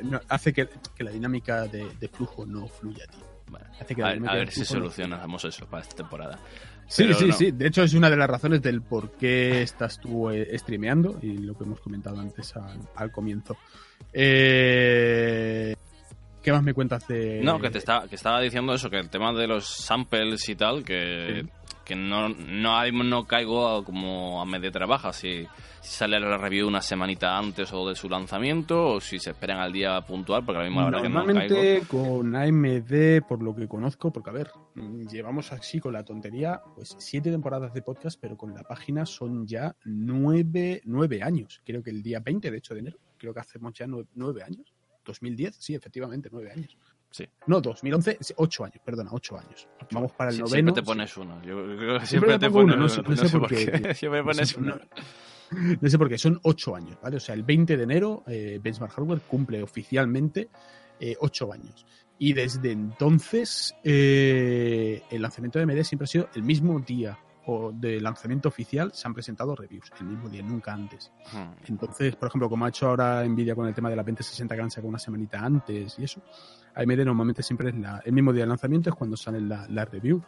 no, 0.04 0.20
hace 0.28 0.52
que, 0.52 0.68
que, 0.96 1.04
la 1.04 1.12
dinámica 1.12 1.66
de, 1.68 1.88
de, 2.00 2.08
flujo 2.08 2.46
no 2.46 2.68
fluya, 2.68 3.06
tío. 3.08 3.24
Bueno, 3.50 3.66
hace 3.80 3.96
que 3.96 4.04
a, 4.04 4.08
ver, 4.08 4.30
a 4.30 4.34
ver 4.36 4.52
si 4.52 4.66
solucionamos 4.66 5.46
eso 5.46 5.66
para 5.66 5.84
esta 5.84 5.96
temporada. 5.96 6.40
Sí, 6.88 7.04
Pero 7.04 7.18
sí, 7.18 7.28
no. 7.28 7.34
sí. 7.34 7.52
De 7.52 7.68
hecho, 7.68 7.84
es 7.84 7.94
una 7.94 8.10
de 8.10 8.18
las 8.18 8.30
razones 8.30 8.62
del 8.62 8.82
por 8.82 9.12
qué 9.12 9.62
estás 9.62 10.00
tú 10.00 10.30
eh, 10.30 10.58
streameando 10.58 11.18
y 11.22 11.38
lo 11.38 11.58
que 11.58 11.64
hemos 11.64 11.80
comentado 11.80 12.20
antes 12.20 12.56
al, 12.56 12.80
al 12.96 13.12
comienzo. 13.12 13.58
Eh, 14.14 15.76
¿Qué 16.42 16.52
más 16.52 16.62
me 16.62 16.74
cuentas 16.74 17.08
de.? 17.08 17.42
No, 17.42 17.60
que 17.60 17.70
te 17.70 17.78
estaba, 17.78 18.08
que 18.08 18.16
estaba 18.16 18.42
diciendo 18.42 18.74
eso, 18.74 18.90
que 18.90 18.98
el 19.00 19.10
tema 19.10 19.32
de 19.34 19.48
los 19.48 19.66
samples 19.66 20.48
y 20.50 20.56
tal, 20.56 20.84
que, 20.84 21.42
sí. 21.44 21.50
Que 21.84 21.96
no, 21.96 22.30
no, 22.30 22.92
no 22.92 23.26
caigo 23.26 23.84
como 23.84 24.42
a 24.42 24.46
medio 24.46 24.72
trabaja. 24.72 25.12
Si, 25.14 25.46
si 25.82 25.92
sale 25.92 26.20
la 26.20 26.38
review 26.38 26.68
una 26.68 26.82
semanita 26.82 27.38
antes 27.38 27.72
o 27.74 27.88
de 27.88 27.96
su 27.96 28.10
lanzamiento, 28.10 28.94
o 28.94 29.02
si 29.02 29.20
se 29.20 29.32
esperan 29.32 29.60
al 29.60 29.74
día 29.74 30.00
puntual, 30.02 30.46
porque 30.46 30.60
a 30.60 30.64
la 30.64 30.70
misma 30.70 30.86
hora 30.86 31.02
Normalmente 31.02 31.56
que 31.56 31.80
no 31.82 31.90
caigo. 31.90 32.18
con 32.20 32.36
AMD, 32.36 33.28
por 33.28 33.44
lo 33.44 33.56
que 33.56 33.68
conozco, 33.68 34.12
porque 34.12 34.30
a 34.30 34.34
ver, 34.34 34.52
llevamos 35.12 35.52
así 35.52 35.80
con 35.80 35.94
la 35.94 36.04
tontería, 36.04 36.62
pues 36.76 36.96
siete 37.00 37.32
temporadas 37.32 37.74
de 37.74 37.82
podcast, 37.82 38.20
pero 38.20 38.38
con 38.38 38.54
la 38.54 38.64
página 38.64 39.06
son 39.06 39.46
ya 39.46 39.76
nueve, 39.86 40.82
nueve 40.86 41.22
años. 41.22 41.62
Creo 41.66 41.84
que 41.84 41.90
el 41.90 42.02
día 42.02 42.20
20, 42.20 42.50
de 42.50 42.58
hecho, 42.58 42.74
de 42.74 42.80
enero, 42.80 42.98
creo 43.18 43.34
que 43.34 43.40
hacemos 43.42 43.74
ya 43.74 43.88
nueve, 43.88 44.08
nueve 44.16 44.44
años. 44.44 44.74
2010, 45.06 45.56
sí, 45.60 45.76
efectivamente, 45.76 46.30
nueve 46.32 46.52
años. 46.52 46.78
Sí. 47.14 47.30
No, 47.46 47.62
2011, 47.62 48.18
ocho 48.38 48.66
años, 48.66 48.80
perdona, 48.84 49.12
ocho 49.14 49.38
años. 49.38 49.68
Vamos 49.92 50.14
para 50.14 50.32
el 50.32 50.38
sí, 50.38 50.42
noveno. 50.42 50.74
Siempre 50.74 50.74
te 50.74 50.84
pones 50.84 51.16
uno. 51.16 51.42
Yo 51.44 51.64
creo 51.78 52.00
que 52.00 52.06
siempre, 52.08 52.08
siempre 52.08 52.40
te 52.40 52.50
pones 52.50 52.76
uno. 52.76 52.76
No, 52.76 53.16
no, 53.16 53.30
sé, 53.30 53.40
por 53.40 53.50
qué. 53.50 53.94
siempre 53.94 54.24
pones 54.24 54.58
uno. 54.58 54.80
No 55.80 55.90
sé 55.90 55.98
por 56.00 56.10
qué, 56.10 56.18
son 56.18 56.40
ocho 56.42 56.76
años, 56.76 56.98
¿vale? 57.04 57.18
O 57.18 57.20
sea, 57.20 57.36
el 57.36 57.44
20 57.44 57.78
de 57.78 57.84
enero, 57.84 58.24
eh, 58.26 58.60
Benchmark 58.64 58.94
Hardware 58.94 59.22
cumple 59.28 59.62
oficialmente 59.62 60.50
eh, 61.00 61.16
ocho 61.20 61.54
años. 61.54 61.86
Y 62.18 62.34
desde 62.34 62.72
entonces, 62.72 63.76
eh, 63.84 65.04
el 65.12 65.22
lanzamiento 65.22 65.60
de 65.60 65.66
AMD 65.66 65.84
siempre 65.84 66.06
ha 66.06 66.08
sido 66.08 66.30
el 66.34 66.42
mismo 66.42 66.80
día 66.80 67.20
o 67.46 67.72
de 67.72 68.00
lanzamiento 68.00 68.50
oficial 68.50 68.92
se 68.94 69.08
han 69.08 69.14
presentado 69.14 69.56
reviews 69.56 69.92
el 70.00 70.08
mismo 70.08 70.30
día, 70.30 70.42
nunca 70.42 70.74
antes. 70.74 71.12
Hmm. 71.32 71.52
Entonces, 71.68 72.16
por 72.16 72.30
ejemplo, 72.30 72.50
como 72.50 72.66
ha 72.66 72.70
hecho 72.70 72.88
ahora 72.88 73.24
Nvidia 73.26 73.54
con 73.56 73.68
el 73.68 73.74
tema 73.74 73.90
de 73.90 73.98
la 73.98 74.04
2060 74.04 74.56
que 74.56 74.62
han 74.62 74.72
sacado 74.72 74.88
una 74.88 75.00
semanita 75.00 75.40
antes 75.40 76.00
y 76.00 76.04
eso, 76.06 76.22
AMD 76.76 77.06
normalmente 77.06 77.44
siempre 77.44 77.70
es 77.70 77.76
la, 77.76 78.02
el 78.06 78.14
mismo 78.14 78.34
día 78.34 78.44
de 78.44 78.50
lanzamiento 78.50 78.90
es 78.90 78.96
cuando 78.96 79.18
salen 79.18 79.50
la, 79.50 79.68
la 79.70 79.86
review 79.86 80.22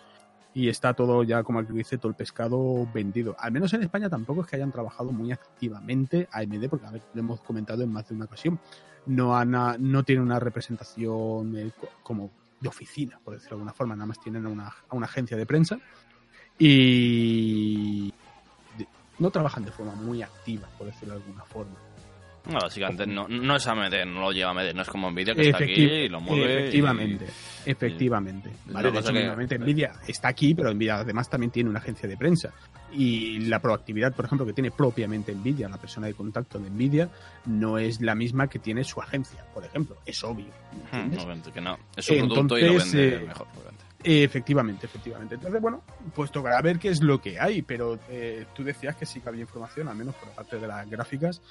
y 0.56 0.70
está 0.70 0.94
todo 0.94 1.22
ya, 1.24 1.44
como 1.44 1.62
dice, 1.64 1.98
todo 1.98 2.10
el 2.10 2.16
pescado 2.16 2.88
vendido. 2.94 3.36
Al 3.38 3.52
menos 3.52 3.74
en 3.74 3.84
España 3.84 4.10
tampoco 4.10 4.42
es 4.42 4.48
que 4.48 4.56
hayan 4.56 4.72
trabajado 4.72 5.12
muy 5.12 5.34
activamente 5.34 6.30
AMD, 6.32 6.70
porque 6.70 6.86
lo 7.14 7.20
hemos 7.20 7.42
comentado 7.42 7.84
en 7.84 7.92
más 7.92 8.08
de 8.08 8.16
una 8.16 8.24
ocasión, 8.24 8.58
no, 9.06 9.38
han, 9.38 9.52
no 9.52 10.04
tiene 10.04 10.22
una 10.22 10.40
representación 10.40 11.58
eh, 11.58 11.72
como 12.02 12.32
de 12.62 12.70
oficina, 12.70 13.20
por 13.22 13.34
decirlo 13.34 13.58
de 13.58 13.62
alguna 13.62 13.74
forma, 13.74 13.96
nada 13.96 14.08
más 14.08 14.20
tienen 14.22 14.46
a 14.46 14.50
una, 14.50 14.68
a 14.68 14.96
una 14.96 15.06
agencia 15.06 15.36
de 15.36 15.46
prensa 15.46 15.78
y 16.58 18.14
no 19.20 19.30
trabajan 19.32 19.66
de 19.66 19.72
forma 19.72 19.94
muy 19.96 20.22
activa, 20.22 20.70
por 20.78 20.88
decirlo 20.88 21.16
de 21.16 21.22
alguna 21.22 21.44
forma. 21.44 21.76
No, 22.48 22.60
básicamente 22.62 23.08
no, 23.08 23.28
no 23.28 23.56
es 23.56 23.68
AMD, 23.68 24.06
no 24.06 24.22
lo 24.22 24.32
lleva 24.32 24.52
AMD, 24.52 24.74
no 24.76 24.82
es 24.82 24.90
como 24.90 25.10
Nvidia 25.10 25.34
que 25.34 25.50
Efecti 25.50 25.64
está 25.64 25.64
aquí 25.64 25.84
y 25.84 26.10
lo 26.10 26.22
mueve. 26.22 26.60
Efectivamente, 26.60 27.26
y, 27.66 27.70
efectivamente. 27.72 28.52
Y, 28.68 28.72
vale, 28.72 28.92
de 28.92 29.00
hecho, 29.00 29.48
que, 29.48 29.60
Nvidia 29.60 29.94
está 30.08 30.30
aquí, 30.30 30.54
pero 30.54 30.74
Nvidia 30.74 30.98
además 30.98 31.30
también 31.30 31.52
tiene 31.52 31.70
una 31.70 31.80
agencia 31.80 32.08
de 32.08 32.18
prensa. 32.18 32.54
Y 32.94 33.40
la 33.40 33.60
proactividad, 33.60 34.14
por 34.14 34.26
ejemplo, 34.26 34.46
que 34.46 34.54
tiene 34.54 34.72
propiamente 34.72 35.34
Nvidia, 35.34 35.68
la 35.68 35.78
persona 35.78 36.08
de 36.08 36.14
contacto 36.14 36.60
de 36.60 36.70
Nvidia, 36.70 37.10
no 37.46 37.78
es 37.78 38.00
la 38.00 38.16
misma 38.16 38.48
que 38.48 38.60
tiene 38.60 38.84
su 38.84 39.02
agencia, 39.02 39.44
por 39.54 39.66
ejemplo. 39.66 39.98
Es 40.06 40.24
obvio. 40.24 40.48
Hmm, 40.92 41.10
que 41.54 41.62
no. 41.62 41.78
Es 41.96 42.10
un 42.10 42.28
producto 42.28 42.58
Entonces, 42.58 42.94
y 42.94 42.98
lo 42.98 43.02
vende 43.02 43.16
eh, 43.16 43.28
mejor. 43.28 43.48
Efectivamente, 44.08 44.86
efectivamente. 44.86 45.34
Entonces, 45.34 45.60
bueno, 45.60 45.82
pues 46.14 46.32
tocará 46.32 46.62
ver 46.62 46.78
qué 46.78 46.90
es 46.90 47.02
lo 47.02 47.20
que 47.20 47.40
hay, 47.40 47.64
pero 47.64 47.98
eh, 48.08 48.46
tú 48.54 48.64
decías 48.64 48.96
que 48.96 49.08
sí 49.08 49.20
que 49.20 49.30
había 49.30 49.42
información, 49.42 49.88
al 49.88 49.96
menos 49.96 50.14
por 50.14 50.30
parte 50.30 50.60
de 50.60 50.68
las 50.68 50.88
gráficas, 50.88 51.42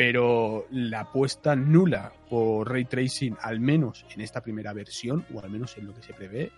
pero 0.00 0.64
la 0.70 1.00
apuesta 1.00 1.54
nula 1.54 2.10
por 2.30 2.72
ray 2.72 2.86
tracing, 2.86 3.36
al 3.42 3.60
menos 3.60 4.06
en 4.14 4.22
esta 4.22 4.40
primera 4.40 4.72
versión, 4.72 5.26
o 5.34 5.42
al 5.42 5.50
menos 5.50 5.76
en 5.76 5.88
lo 5.88 5.94
que 5.94 6.00
se 6.00 6.14
prevé, 6.14 6.50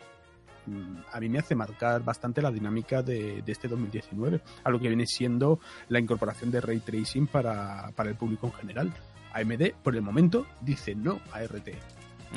mm, 0.66 0.98
a 1.10 1.18
mí 1.18 1.28
me 1.28 1.40
hace 1.40 1.56
marcar 1.56 2.04
bastante 2.04 2.40
la 2.40 2.52
dinámica 2.52 3.02
de, 3.02 3.42
de, 3.42 3.50
este 3.50 3.66
2019, 3.66 4.40
a 4.62 4.70
lo 4.70 4.78
que 4.78 4.86
viene 4.86 5.08
siendo 5.08 5.58
la 5.88 5.98
incorporación 5.98 6.52
de 6.52 6.60
ray 6.60 6.78
tracing 6.78 7.26
para, 7.26 7.90
para 7.96 8.10
el 8.10 8.14
público 8.14 8.46
en 8.46 8.52
general. 8.52 8.92
AMD, 9.32 9.72
por 9.82 9.96
el 9.96 10.02
momento, 10.02 10.46
dice 10.60 10.94
no 10.94 11.18
a 11.32 11.42
RT. 11.42 11.70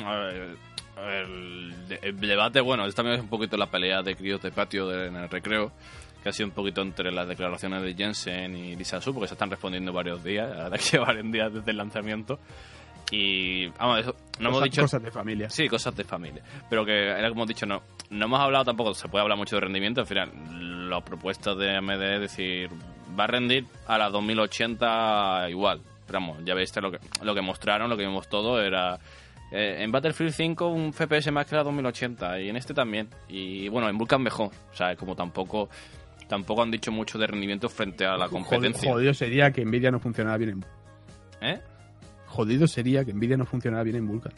A 0.04 0.16
ver, 0.16 0.56
el, 2.02 2.18
debate, 2.18 2.60
bueno, 2.60 2.84
esta 2.84 3.02
también 3.02 3.18
es 3.18 3.22
un 3.22 3.28
poquito 3.28 3.56
la 3.56 3.70
pelea 3.70 4.02
de 4.02 4.16
críos 4.16 4.42
de 4.42 4.50
patio 4.50 4.88
de, 4.88 5.06
en 5.06 5.14
el 5.14 5.28
recreo, 5.28 5.70
que 6.26 6.30
ha 6.30 6.32
sido 6.32 6.48
un 6.48 6.54
poquito 6.54 6.82
entre 6.82 7.12
las 7.12 7.28
declaraciones 7.28 7.84
de 7.84 7.94
Jensen 7.94 8.56
y 8.56 8.74
Lisa 8.74 9.00
Su, 9.00 9.14
porque 9.14 9.28
se 9.28 9.34
están 9.34 9.48
respondiendo 9.48 9.92
varios 9.92 10.24
días, 10.24 10.48
la 10.48 10.64
verdad 10.64 10.80
que 10.90 10.98
varios 10.98 11.30
días 11.30 11.54
desde 11.54 11.70
el 11.70 11.76
lanzamiento. 11.76 12.40
Y, 13.12 13.68
vamos, 13.68 14.00
eso, 14.00 14.10
no 14.10 14.16
cosas, 14.16 14.40
hemos 14.48 14.62
dicho. 14.64 14.82
Cosas 14.82 15.02
de 15.04 15.10
familia. 15.12 15.48
Sí, 15.50 15.68
cosas 15.68 15.94
de 15.94 16.02
familia. 16.02 16.42
Pero 16.68 16.84
que 16.84 17.10
era 17.10 17.28
como 17.28 17.42
hemos 17.42 17.48
dicho, 17.48 17.64
no, 17.64 17.80
no 18.10 18.24
hemos 18.24 18.40
hablado 18.40 18.64
tampoco, 18.64 18.92
se 18.92 19.06
puede 19.06 19.22
hablar 19.22 19.38
mucho 19.38 19.54
de 19.54 19.60
rendimiento, 19.60 20.00
al 20.00 20.08
final, 20.08 20.90
las 20.90 21.04
propuestas 21.04 21.56
de 21.58 21.76
AMD 21.76 22.02
es 22.02 22.20
decir, 22.20 22.70
va 23.16 23.22
a 23.22 23.28
rendir 23.28 23.64
a 23.86 23.96
la 23.96 24.10
2080 24.10 25.48
igual. 25.50 25.80
Pero 26.08 26.18
vamos, 26.18 26.38
ya 26.44 26.54
veis 26.54 26.74
lo 26.74 26.90
que, 26.90 26.98
lo 27.22 27.36
que 27.36 27.40
mostraron, 27.40 27.88
lo 27.88 27.96
que 27.96 28.04
vimos 28.04 28.28
todo 28.28 28.60
era 28.60 28.98
eh, 29.52 29.76
en 29.78 29.92
Battlefield 29.92 30.32
5 30.32 30.66
un 30.66 30.92
FPS 30.92 31.30
más 31.30 31.46
que 31.46 31.54
la 31.54 31.62
2080 31.62 32.40
y 32.40 32.48
en 32.48 32.56
este 32.56 32.74
también. 32.74 33.08
Y 33.28 33.68
bueno, 33.68 33.88
en 33.88 33.96
Vulcan 33.96 34.22
mejor. 34.22 34.50
O 34.72 34.76
sea, 34.76 34.96
como 34.96 35.14
tampoco 35.14 35.68
tampoco 36.28 36.62
han 36.62 36.70
dicho 36.70 36.92
mucho 36.92 37.18
de 37.18 37.26
rendimiento 37.26 37.68
frente 37.68 38.04
a 38.04 38.16
la 38.16 38.28
competencia. 38.28 38.90
Jodido 38.90 39.14
sería 39.14 39.50
que 39.50 39.64
Nvidia 39.64 39.90
no 39.90 40.00
funcionara 40.00 40.36
bien 40.36 40.50
en 40.50 40.64
¿Eh? 41.40 41.60
Jodido 42.26 42.66
sería 42.66 43.04
que 43.04 43.12
Nvidia 43.12 43.36
no 43.36 43.46
funcionara 43.46 43.82
bien 43.82 43.96
en 43.96 44.06
Vulkan. 44.06 44.32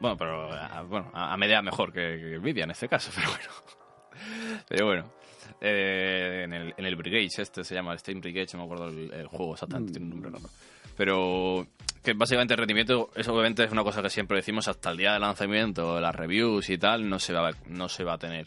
Bueno, 0.00 0.16
pero 0.16 0.52
a, 0.52 0.82
bueno, 0.82 1.10
a, 1.12 1.36
media 1.36 1.60
mejor 1.62 1.92
que, 1.92 2.00
que, 2.00 2.38
Nvidia 2.38 2.64
en 2.64 2.70
este 2.70 2.88
caso, 2.88 3.10
pero 3.14 3.28
bueno. 3.28 4.60
Pero 4.68 4.86
bueno. 4.86 5.20
Eh, 5.60 6.42
en, 6.44 6.52
el, 6.52 6.74
en 6.76 6.86
el 6.86 6.96
Brigade, 6.96 7.28
este 7.36 7.64
se 7.64 7.74
llama 7.74 7.96
Steam 7.98 8.20
Brigade, 8.20 8.48
no 8.54 8.60
me 8.60 8.64
acuerdo 8.64 8.88
el, 8.88 9.26
juego 9.26 9.54
exactamente, 9.54 9.92
tiene 9.92 10.06
un 10.06 10.12
nombre 10.12 10.30
raro. 10.30 10.48
Pero 10.96 11.66
que 12.02 12.14
básicamente 12.14 12.54
el 12.54 12.58
rendimiento, 12.58 13.10
eso 13.14 13.32
obviamente 13.32 13.64
es 13.64 13.72
una 13.72 13.82
cosa 13.82 14.02
que 14.02 14.10
siempre 14.10 14.38
decimos 14.38 14.68
hasta 14.68 14.90
el 14.90 14.96
día 14.96 15.12
de 15.12 15.20
lanzamiento, 15.20 16.00
las 16.00 16.14
reviews 16.14 16.70
y 16.70 16.78
tal, 16.78 17.08
no 17.08 17.18
se 17.18 17.32
va, 17.32 17.50
no 17.66 17.88
se 17.88 18.04
va 18.04 18.14
a 18.14 18.18
tener. 18.18 18.46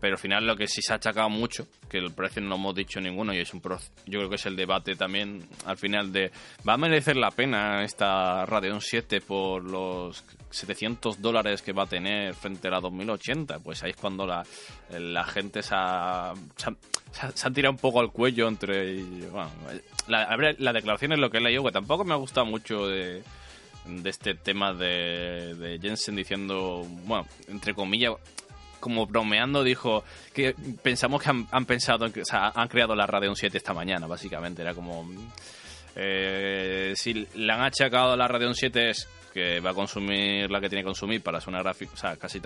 Pero 0.00 0.14
al 0.14 0.18
final 0.18 0.46
lo 0.46 0.56
que 0.56 0.68
sí 0.68 0.80
se 0.80 0.92
ha 0.92 0.96
achacado 0.96 1.28
mucho, 1.28 1.66
que 1.88 1.98
el 1.98 2.12
precio 2.12 2.40
no 2.42 2.54
hemos 2.54 2.74
dicho 2.74 3.00
ninguno 3.00 3.34
y 3.34 3.38
es 3.38 3.52
un 3.52 3.60
pro, 3.60 3.78
yo 4.06 4.18
creo 4.18 4.28
que 4.28 4.36
es 4.36 4.46
el 4.46 4.56
debate 4.56 4.94
también 4.94 5.42
al 5.66 5.76
final 5.76 6.12
de 6.12 6.30
¿va 6.68 6.74
a 6.74 6.76
merecer 6.76 7.16
la 7.16 7.30
pena 7.30 7.82
esta 7.82 8.46
Radeon 8.46 8.80
7 8.80 9.20
por 9.20 9.62
los 9.62 10.24
700 10.50 11.20
dólares 11.20 11.62
que 11.62 11.72
va 11.72 11.84
a 11.84 11.86
tener 11.86 12.34
frente 12.34 12.68
a 12.68 12.72
la 12.72 12.80
2080? 12.80 13.58
Pues 13.58 13.82
ahí 13.82 13.90
es 13.90 13.96
cuando 13.96 14.26
la, 14.26 14.44
la 14.90 15.24
gente 15.24 15.62
se 15.62 15.74
ha, 15.74 16.32
se, 17.34 17.50
tirado 17.50 17.72
un 17.72 17.78
poco 17.78 18.00
al 18.00 18.12
cuello 18.12 18.48
entre... 18.48 19.02
Bueno, 19.02 19.50
la, 20.06 20.54
la 20.58 20.72
declaración 20.72 21.12
es 21.12 21.18
lo 21.18 21.30
que 21.30 21.38
he 21.38 21.40
leído, 21.40 21.64
que 21.64 21.72
tampoco 21.72 22.04
me 22.04 22.12
ha 22.12 22.16
gustado 22.16 22.46
mucho 22.46 22.86
de 22.86 23.22
de 23.88 24.10
este 24.10 24.34
tema 24.34 24.72
de, 24.72 25.54
de 25.54 25.78
Jensen 25.80 26.16
diciendo, 26.16 26.86
bueno, 27.06 27.26
entre 27.48 27.74
comillas, 27.74 28.14
como 28.80 29.06
bromeando, 29.06 29.62
dijo 29.62 30.04
que 30.32 30.54
pensamos 30.82 31.22
que 31.22 31.30
han, 31.30 31.64
pensado, 31.66 32.06
o 32.06 32.10
han 32.32 32.68
creado 32.68 32.94
la 32.94 33.06
Radeon 33.06 33.36
7 33.36 33.56
esta 33.56 33.74
mañana, 33.74 34.06
básicamente. 34.06 34.62
Era 34.62 34.74
como. 34.74 35.08
Eh, 35.96 36.92
si 36.96 37.26
le 37.34 37.52
han 37.52 37.62
achacado 37.62 38.16
la 38.16 38.28
Radeon 38.28 38.54
7 38.54 38.90
es 38.90 39.08
que 39.32 39.60
va 39.60 39.70
a 39.70 39.74
consumir 39.74 40.50
la 40.50 40.60
que 40.60 40.68
tiene 40.68 40.82
que 40.82 40.88
consumir 40.88 41.22
para 41.22 41.38
hacer 41.38 41.50
una 41.50 41.62
gráfica, 41.62 41.92
o 41.92 41.96
sea, 41.96 42.16
casi 42.16 42.40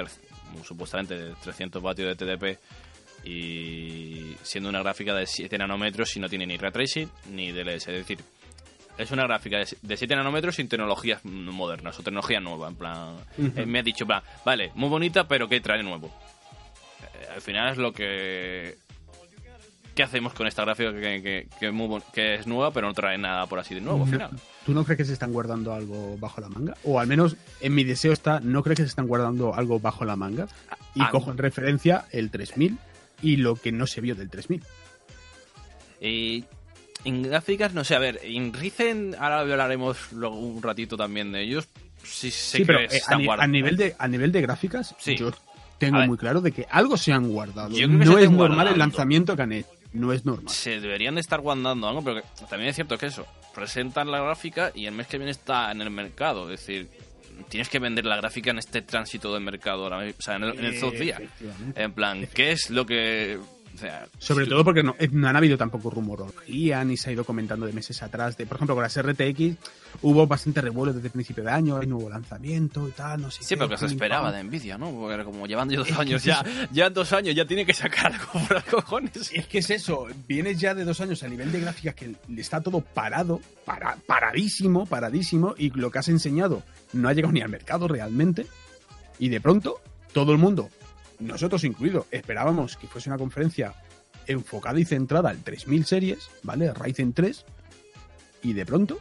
supuestamente 0.64 1.34
300 1.42 1.82
vatios 1.82 2.08
de 2.08 2.16
TDP 2.16 2.58
y 3.24 4.34
siendo 4.42 4.68
una 4.68 4.80
gráfica 4.80 5.14
de 5.14 5.26
7 5.26 5.56
nanómetros 5.58 6.16
y 6.16 6.20
no 6.20 6.28
tiene 6.28 6.46
ni 6.46 6.56
ray 6.56 6.72
tracing 6.72 7.08
ni 7.30 7.52
DLS. 7.52 7.88
Es 7.88 8.06
decir, 8.06 8.18
es 8.98 9.10
una 9.10 9.24
gráfica 9.24 9.58
de 9.58 9.96
7 9.96 10.16
nanómetros 10.16 10.56
sin 10.56 10.68
tecnologías 10.68 11.24
modernas 11.24 11.98
o 11.98 12.02
tecnología 12.02 12.40
nueva. 12.40 12.68
En 12.68 12.76
plan, 12.76 13.16
eh, 13.56 13.66
me 13.66 13.78
ha 13.78 13.82
dicho, 13.82 14.06
plan, 14.06 14.22
vale, 14.44 14.70
muy 14.74 14.88
bonita, 14.88 15.26
pero 15.26 15.48
¿qué 15.48 15.60
trae 15.60 15.82
nuevo? 15.82 16.08
Eh, 17.02 17.28
al 17.34 17.40
final 17.40 17.72
es 17.72 17.78
lo 17.78 17.92
que. 17.92 18.76
¿Qué 19.94 20.02
hacemos 20.02 20.32
con 20.32 20.46
esta 20.46 20.64
gráfica 20.64 20.90
que, 20.90 21.48
que, 21.60 22.34
es 22.34 22.46
nueva, 22.46 22.70
pero 22.72 22.86
no 22.86 22.94
trae 22.94 23.18
nada 23.18 23.46
por 23.46 23.58
así 23.58 23.74
de 23.74 23.82
nuevo 23.82 24.04
al 24.04 24.10
final? 24.10 24.30
¿Tú 24.64 24.72
no 24.72 24.84
crees 24.84 24.96
que 24.96 25.04
se 25.04 25.12
están 25.12 25.32
guardando 25.32 25.74
algo 25.74 26.16
bajo 26.16 26.40
la 26.40 26.48
manga? 26.48 26.74
O 26.84 26.98
al 26.98 27.06
menos 27.06 27.36
en 27.60 27.74
mi 27.74 27.84
deseo 27.84 28.14
está, 28.14 28.40
¿no 28.40 28.62
crees 28.62 28.78
que 28.78 28.84
se 28.84 28.88
están 28.88 29.06
guardando 29.06 29.54
algo 29.54 29.80
bajo 29.80 30.06
la 30.06 30.16
manga? 30.16 30.48
Y 30.94 31.02
ah, 31.02 31.10
cojo 31.10 31.30
en 31.30 31.36
referencia 31.36 32.06
el 32.10 32.30
3000 32.30 32.78
y 33.20 33.36
lo 33.36 33.54
que 33.54 33.70
no 33.70 33.86
se 33.86 34.00
vio 34.00 34.14
del 34.14 34.30
3000. 34.30 34.62
Y 36.00 36.44
en 37.04 37.22
gráficas, 37.22 37.74
no 37.74 37.84
sé, 37.84 37.94
a 37.94 37.98
ver, 37.98 38.20
en 38.22 38.52
Ryzen, 38.52 39.16
ahora 39.18 39.40
hablaremos 39.40 40.12
luego 40.12 40.38
un 40.38 40.62
ratito 40.62 40.96
también 40.96 41.32
de 41.32 41.42
ellos. 41.42 41.68
Sí, 42.04 42.30
sí 42.30 42.64
pero 42.64 42.80
eh, 42.80 42.88
a, 43.06 43.46
nivel 43.46 43.76
de, 43.76 43.94
a 43.98 44.08
nivel 44.08 44.32
de 44.32 44.40
gráficas, 44.40 44.94
yo 45.04 45.32
tengo 45.78 45.98
muy 46.06 46.16
claro 46.16 46.40
de 46.40 46.52
que 46.52 46.66
algo 46.70 46.96
se 46.96 47.12
han 47.12 47.28
guardado. 47.28 47.70
no 47.70 48.18
es 48.18 48.30
normal 48.30 48.68
el 48.68 48.78
lanzamiento 48.78 49.36
que 49.36 49.42
han 49.42 49.52
hecho. 49.52 49.68
No 49.92 50.12
es 50.12 50.24
normal. 50.24 50.48
Se 50.48 50.80
deberían 50.80 51.16
de 51.16 51.20
estar 51.20 51.40
guardando 51.40 51.86
algo, 51.86 52.02
pero 52.02 52.22
también 52.48 52.70
es 52.70 52.76
cierto 52.76 52.96
que 52.96 53.06
eso, 53.06 53.26
presentan 53.54 54.10
la 54.10 54.22
gráfica 54.22 54.72
y 54.74 54.86
el 54.86 54.94
mes 54.94 55.06
que 55.06 55.18
viene 55.18 55.32
está 55.32 55.70
en 55.70 55.82
el 55.82 55.90
mercado. 55.90 56.50
Es 56.50 56.60
decir, 56.60 56.88
tienes 57.48 57.68
que 57.68 57.78
vender 57.78 58.06
la 58.06 58.16
gráfica 58.16 58.50
en 58.50 58.58
este 58.58 58.80
tránsito 58.80 59.34
de 59.34 59.40
mercado 59.40 59.84
ahora, 59.84 59.98
o 59.98 60.22
sea, 60.22 60.36
en, 60.36 60.44
el, 60.44 60.58
en 60.58 60.64
esos 60.64 60.92
días. 60.92 61.20
En 61.74 61.92
plan, 61.92 62.26
¿qué 62.32 62.52
es 62.52 62.70
lo 62.70 62.86
que 62.86 63.38
sobre 64.18 64.46
todo 64.46 64.64
porque 64.64 64.82
no, 64.82 64.94
no, 65.10 65.28
han 65.28 65.36
habido 65.36 65.56
tampoco 65.56 65.90
rumorología, 65.90 66.84
ni 66.84 66.96
se 66.96 67.10
ha 67.10 67.12
ido 67.12 67.24
comentando 67.24 67.66
de 67.66 67.72
meses 67.72 68.02
atrás. 68.02 68.36
De, 68.36 68.46
por 68.46 68.56
ejemplo, 68.56 68.74
con 68.74 68.82
las 68.82 69.00
RTX 69.00 69.56
hubo 70.02 70.26
bastante 70.26 70.60
revuelo 70.60 70.92
desde 70.92 71.08
el 71.08 71.12
principio 71.12 71.44
de 71.44 71.50
año, 71.50 71.76
hay 71.76 71.86
nuevo 71.86 72.08
lanzamiento 72.08 72.88
y 72.88 72.92
tal, 72.92 73.22
no 73.22 73.30
sé. 73.30 73.42
Sí, 73.42 73.56
pero 73.56 73.68
que 73.68 73.78
se 73.78 73.86
esperaba 73.86 74.32
de 74.32 74.42
Nvidia, 74.44 74.78
¿no? 74.78 74.90
Porque 74.90 75.14
era 75.14 75.24
como 75.24 75.46
llevando 75.46 75.74
dos 75.76 75.92
años 75.92 76.24
ya, 76.24 76.44
ya 76.70 76.90
dos 76.90 77.12
años 77.12 77.34
ya 77.34 77.46
tiene 77.46 77.66
que 77.66 77.74
sacar 77.74 78.12
algo 78.12 78.46
por 78.46 78.52
los 78.52 78.64
cojones. 78.64 79.30
Es 79.32 79.46
que 79.46 79.58
es 79.58 79.70
eso, 79.70 80.06
vienes 80.28 80.58
ya 80.58 80.74
de 80.74 80.84
dos 80.84 81.00
años 81.00 81.22
a 81.22 81.28
nivel 81.28 81.50
de 81.52 81.60
gráficas 81.60 81.94
que 81.94 82.14
está 82.36 82.60
todo 82.60 82.80
parado, 82.80 83.40
para, 83.64 83.96
paradísimo, 84.06 84.86
paradísimo, 84.86 85.54
y 85.56 85.70
lo 85.70 85.90
que 85.90 85.98
has 85.98 86.08
enseñado 86.08 86.62
no 86.92 87.08
ha 87.08 87.12
llegado 87.12 87.32
ni 87.32 87.40
al 87.40 87.48
mercado 87.48 87.88
realmente, 87.88 88.46
y 89.18 89.28
de 89.28 89.40
pronto 89.40 89.80
todo 90.12 90.32
el 90.32 90.38
mundo 90.38 90.68
nosotros 91.22 91.64
incluido, 91.64 92.06
esperábamos 92.10 92.76
que 92.76 92.86
fuese 92.86 93.08
una 93.08 93.18
conferencia 93.18 93.74
enfocada 94.26 94.78
y 94.78 94.84
centrada 94.84 95.30
al 95.30 95.42
3000 95.42 95.84
series, 95.84 96.30
¿vale? 96.42 96.72
Ryzen 96.72 97.12
3, 97.12 97.44
y 98.42 98.52
de 98.52 98.66
pronto 98.66 98.98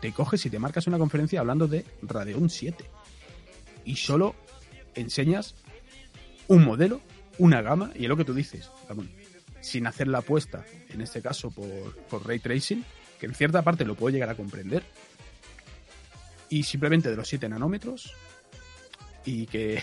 te 0.00 0.12
coges 0.12 0.44
y 0.46 0.50
te 0.50 0.58
marcas 0.58 0.86
una 0.86 0.98
conferencia 0.98 1.40
hablando 1.40 1.66
de 1.66 1.84
Radeon 2.02 2.50
7. 2.50 2.84
Y 3.84 3.96
solo 3.96 4.34
enseñas 4.94 5.54
un 6.48 6.64
modelo, 6.64 7.00
una 7.38 7.62
gama, 7.62 7.90
y 7.94 8.04
es 8.04 8.08
lo 8.08 8.16
que 8.16 8.24
tú 8.24 8.34
dices, 8.34 8.70
sin 9.60 9.86
hacer 9.86 10.08
la 10.08 10.18
apuesta, 10.18 10.64
en 10.90 11.00
este 11.00 11.22
caso 11.22 11.50
por, 11.50 11.96
por 12.10 12.26
Ray 12.26 12.38
Tracing, 12.38 12.84
que 13.18 13.26
en 13.26 13.34
cierta 13.34 13.62
parte 13.62 13.84
lo 13.84 13.94
puedo 13.94 14.12
llegar 14.12 14.28
a 14.28 14.34
comprender, 14.34 14.82
y 16.50 16.64
simplemente 16.64 17.10
de 17.10 17.16
los 17.16 17.28
7 17.28 17.48
nanómetros, 17.48 18.14
y 19.24 19.46
que 19.46 19.80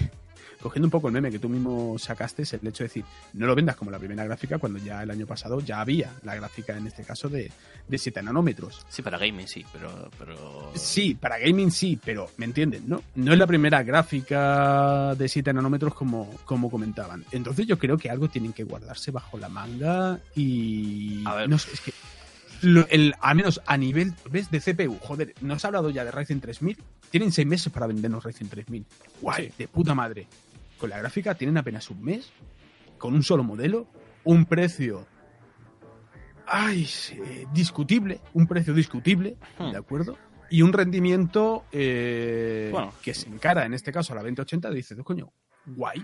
cogiendo 0.62 0.88
un 0.88 0.92
poco 0.92 1.08
el 1.08 1.14
meme 1.14 1.32
que 1.32 1.40
tú 1.40 1.50
mismo 1.50 1.98
sacaste, 1.98 2.44
es 2.44 2.54
el 2.54 2.66
hecho 2.66 2.84
de 2.84 2.88
decir, 2.88 3.06
no 3.34 3.48
lo 3.48 3.56
vendas 3.56 3.76
como 3.76 3.92
la 3.92 4.00
primera 4.00 4.24
gráfica 4.24 4.58
cuando 4.58 4.80
ya 4.80 5.04
el 5.04 5.12
año 5.12 5.26
pasado 5.26 5.60
ya 5.60 5.82
había 5.82 6.14
la 6.24 6.36
gráfica 6.36 6.78
en 6.78 6.88
este 6.88 7.04
caso 7.04 7.30
de, 7.30 7.52
de 7.88 7.98
7 7.98 8.22
nanómetros. 8.24 8.86
Sí, 8.90 9.02
para 9.02 9.18
gaming 9.18 9.48
sí, 9.48 9.66
pero, 9.74 10.10
pero... 10.18 10.72
Sí, 10.76 11.16
para 11.16 11.40
gaming 11.40 11.72
sí, 11.72 12.00
pero 12.04 12.30
¿me 12.38 12.46
entienden? 12.46 12.84
¿no? 12.88 13.02
No 13.16 13.34
es 13.34 13.40
la 13.40 13.48
primera 13.48 13.84
gráfica 13.84 15.16
de 15.16 15.28
7 15.28 15.54
nanómetros 15.54 15.94
como, 15.94 16.30
como 16.46 16.70
comentaban. 16.70 17.26
Entonces 17.32 17.68
yo 17.68 17.78
creo 17.78 17.98
que 17.98 18.10
algo 18.10 18.30
tienen 18.30 18.54
que 18.54 18.64
guardarse 18.64 19.12
bajo 19.12 19.38
la 19.38 19.50
manga 19.50 20.20
y... 20.36 21.24
A 21.26 21.36
ver. 21.36 21.50
No 21.50 21.58
sé, 21.58 21.72
es 21.74 21.82
que... 21.82 21.94
el, 22.90 23.16
al 23.20 23.36
menos 23.36 23.62
a 23.66 23.78
nivel 23.78 24.14
¿ves? 24.30 24.52
de 24.52 24.60
CPU, 24.60 24.98
joder, 25.00 25.34
nos 25.42 25.66
ha 25.66 25.70
hablado 25.70 25.90
ya 25.90 26.06
de 26.06 26.12
Ryzen 26.12 26.40
3000, 26.40 26.78
tienen 27.10 27.32
6 27.32 27.48
meses 27.48 27.74
para 27.74 27.88
vendernos 27.88 28.24
Ryzen 28.24 28.50
3000. 28.50 28.86
Guay, 29.22 29.52
de 29.58 29.68
puta 29.68 29.96
madre 29.96 30.28
con 30.82 30.90
la 30.90 30.98
gráfica 30.98 31.36
tienen 31.36 31.58
apenas 31.58 31.90
un 31.92 32.04
mes, 32.04 32.34
con 32.98 33.14
un 33.14 33.22
solo 33.22 33.44
modelo, 33.44 33.88
un 34.24 34.46
precio 34.46 35.08
ay, 36.48 36.90
eh, 37.14 37.46
discutible, 37.54 38.20
un 38.34 38.48
precio 38.48 38.74
discutible, 38.74 39.38
hmm. 39.60 39.72
¿de 39.72 39.78
acuerdo? 39.78 40.18
Y 40.50 40.64
un 40.64 40.74
rendimiento 40.74 41.66
eh, 41.72 42.74
que 43.02 43.14
se 43.14 43.30
encara 43.30 43.66
en 43.66 43.76
este 43.76 43.92
caso 43.92 44.12
a 44.12 44.16
la 44.18 44.24
2080 44.24 44.72
dice, 44.72 44.96
coño, 44.98 45.32
guay, 45.68 46.04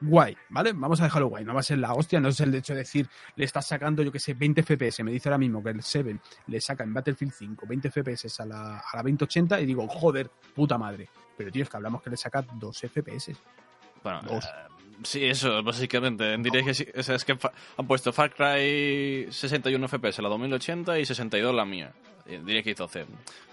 guay, 0.00 0.36
¿vale? 0.48 0.72
Vamos 0.72 1.00
a 1.02 1.04
dejarlo 1.04 1.28
guay, 1.28 1.44
no 1.44 1.52
va 1.52 1.60
a 1.60 1.62
ser 1.62 1.78
la 1.78 1.92
hostia, 1.92 2.18
no 2.18 2.30
es 2.30 2.40
el 2.40 2.52
hecho 2.54 2.72
de 2.72 2.80
decir, 2.80 3.08
le 3.36 3.44
estás 3.44 3.66
sacando, 3.66 4.02
yo 4.02 4.10
que 4.10 4.18
sé, 4.18 4.32
20 4.32 4.62
FPS, 4.62 5.04
me 5.04 5.12
dice 5.12 5.28
ahora 5.28 5.38
mismo 5.38 5.62
que 5.62 5.70
el 5.70 5.82
7 5.82 6.18
le 6.46 6.60
saca 6.62 6.82
en 6.82 6.94
Battlefield 6.94 7.32
5 7.32 7.66
20 7.68 7.90
FPS 7.90 8.40
a 8.40 8.46
la, 8.46 8.78
a 8.78 8.96
la 8.96 9.02
2080 9.02 9.60
y 9.60 9.66
digo, 9.66 9.86
joder, 9.86 10.30
puta 10.54 10.78
madre. 10.78 11.10
Pero 11.36 11.52
tío, 11.52 11.62
es 11.62 11.68
que 11.68 11.76
hablamos 11.76 12.02
que 12.02 12.10
le 12.10 12.16
saca 12.16 12.42
2 12.42 12.78
FPS. 12.78 13.32
Bueno, 14.02 14.20
eh, 14.30 14.40
sí, 15.02 15.24
eso, 15.24 15.62
básicamente. 15.62 16.36
Diréis 16.38 16.84
que 16.84 16.92
es 16.94 17.24
que 17.24 17.38
han 17.76 17.86
puesto 17.86 18.12
Far 18.12 18.34
Cry 18.34 19.26
61 19.30 19.88
FPS 19.88 20.22
la 20.22 20.28
2080 20.28 20.98
y 20.98 21.06
62 21.06 21.54
la 21.54 21.64
mía. 21.64 21.92
Diría 22.24 22.62
que 22.62 22.70
hizo. 22.70 22.88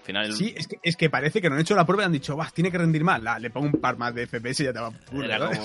Final... 0.02 0.32
Sí, 0.32 0.54
es 0.56 0.66
que, 0.66 0.78
es 0.82 0.96
que 0.96 1.10
parece 1.10 1.40
que 1.40 1.48
no 1.48 1.56
han 1.56 1.60
hecho 1.60 1.74
la 1.74 1.84
prueba 1.84 2.04
y 2.04 2.06
han 2.06 2.12
dicho, 2.12 2.36
vas, 2.36 2.52
tiene 2.52 2.70
que 2.70 2.78
rendir 2.78 3.04
más. 3.04 3.20
le 3.40 3.50
pongo 3.50 3.66
un 3.66 3.80
par 3.80 3.98
más 3.98 4.14
de 4.14 4.26
FPS 4.26 4.60
y 4.60 4.64
ya 4.64 4.72
te 4.72 4.80
va 4.80 4.92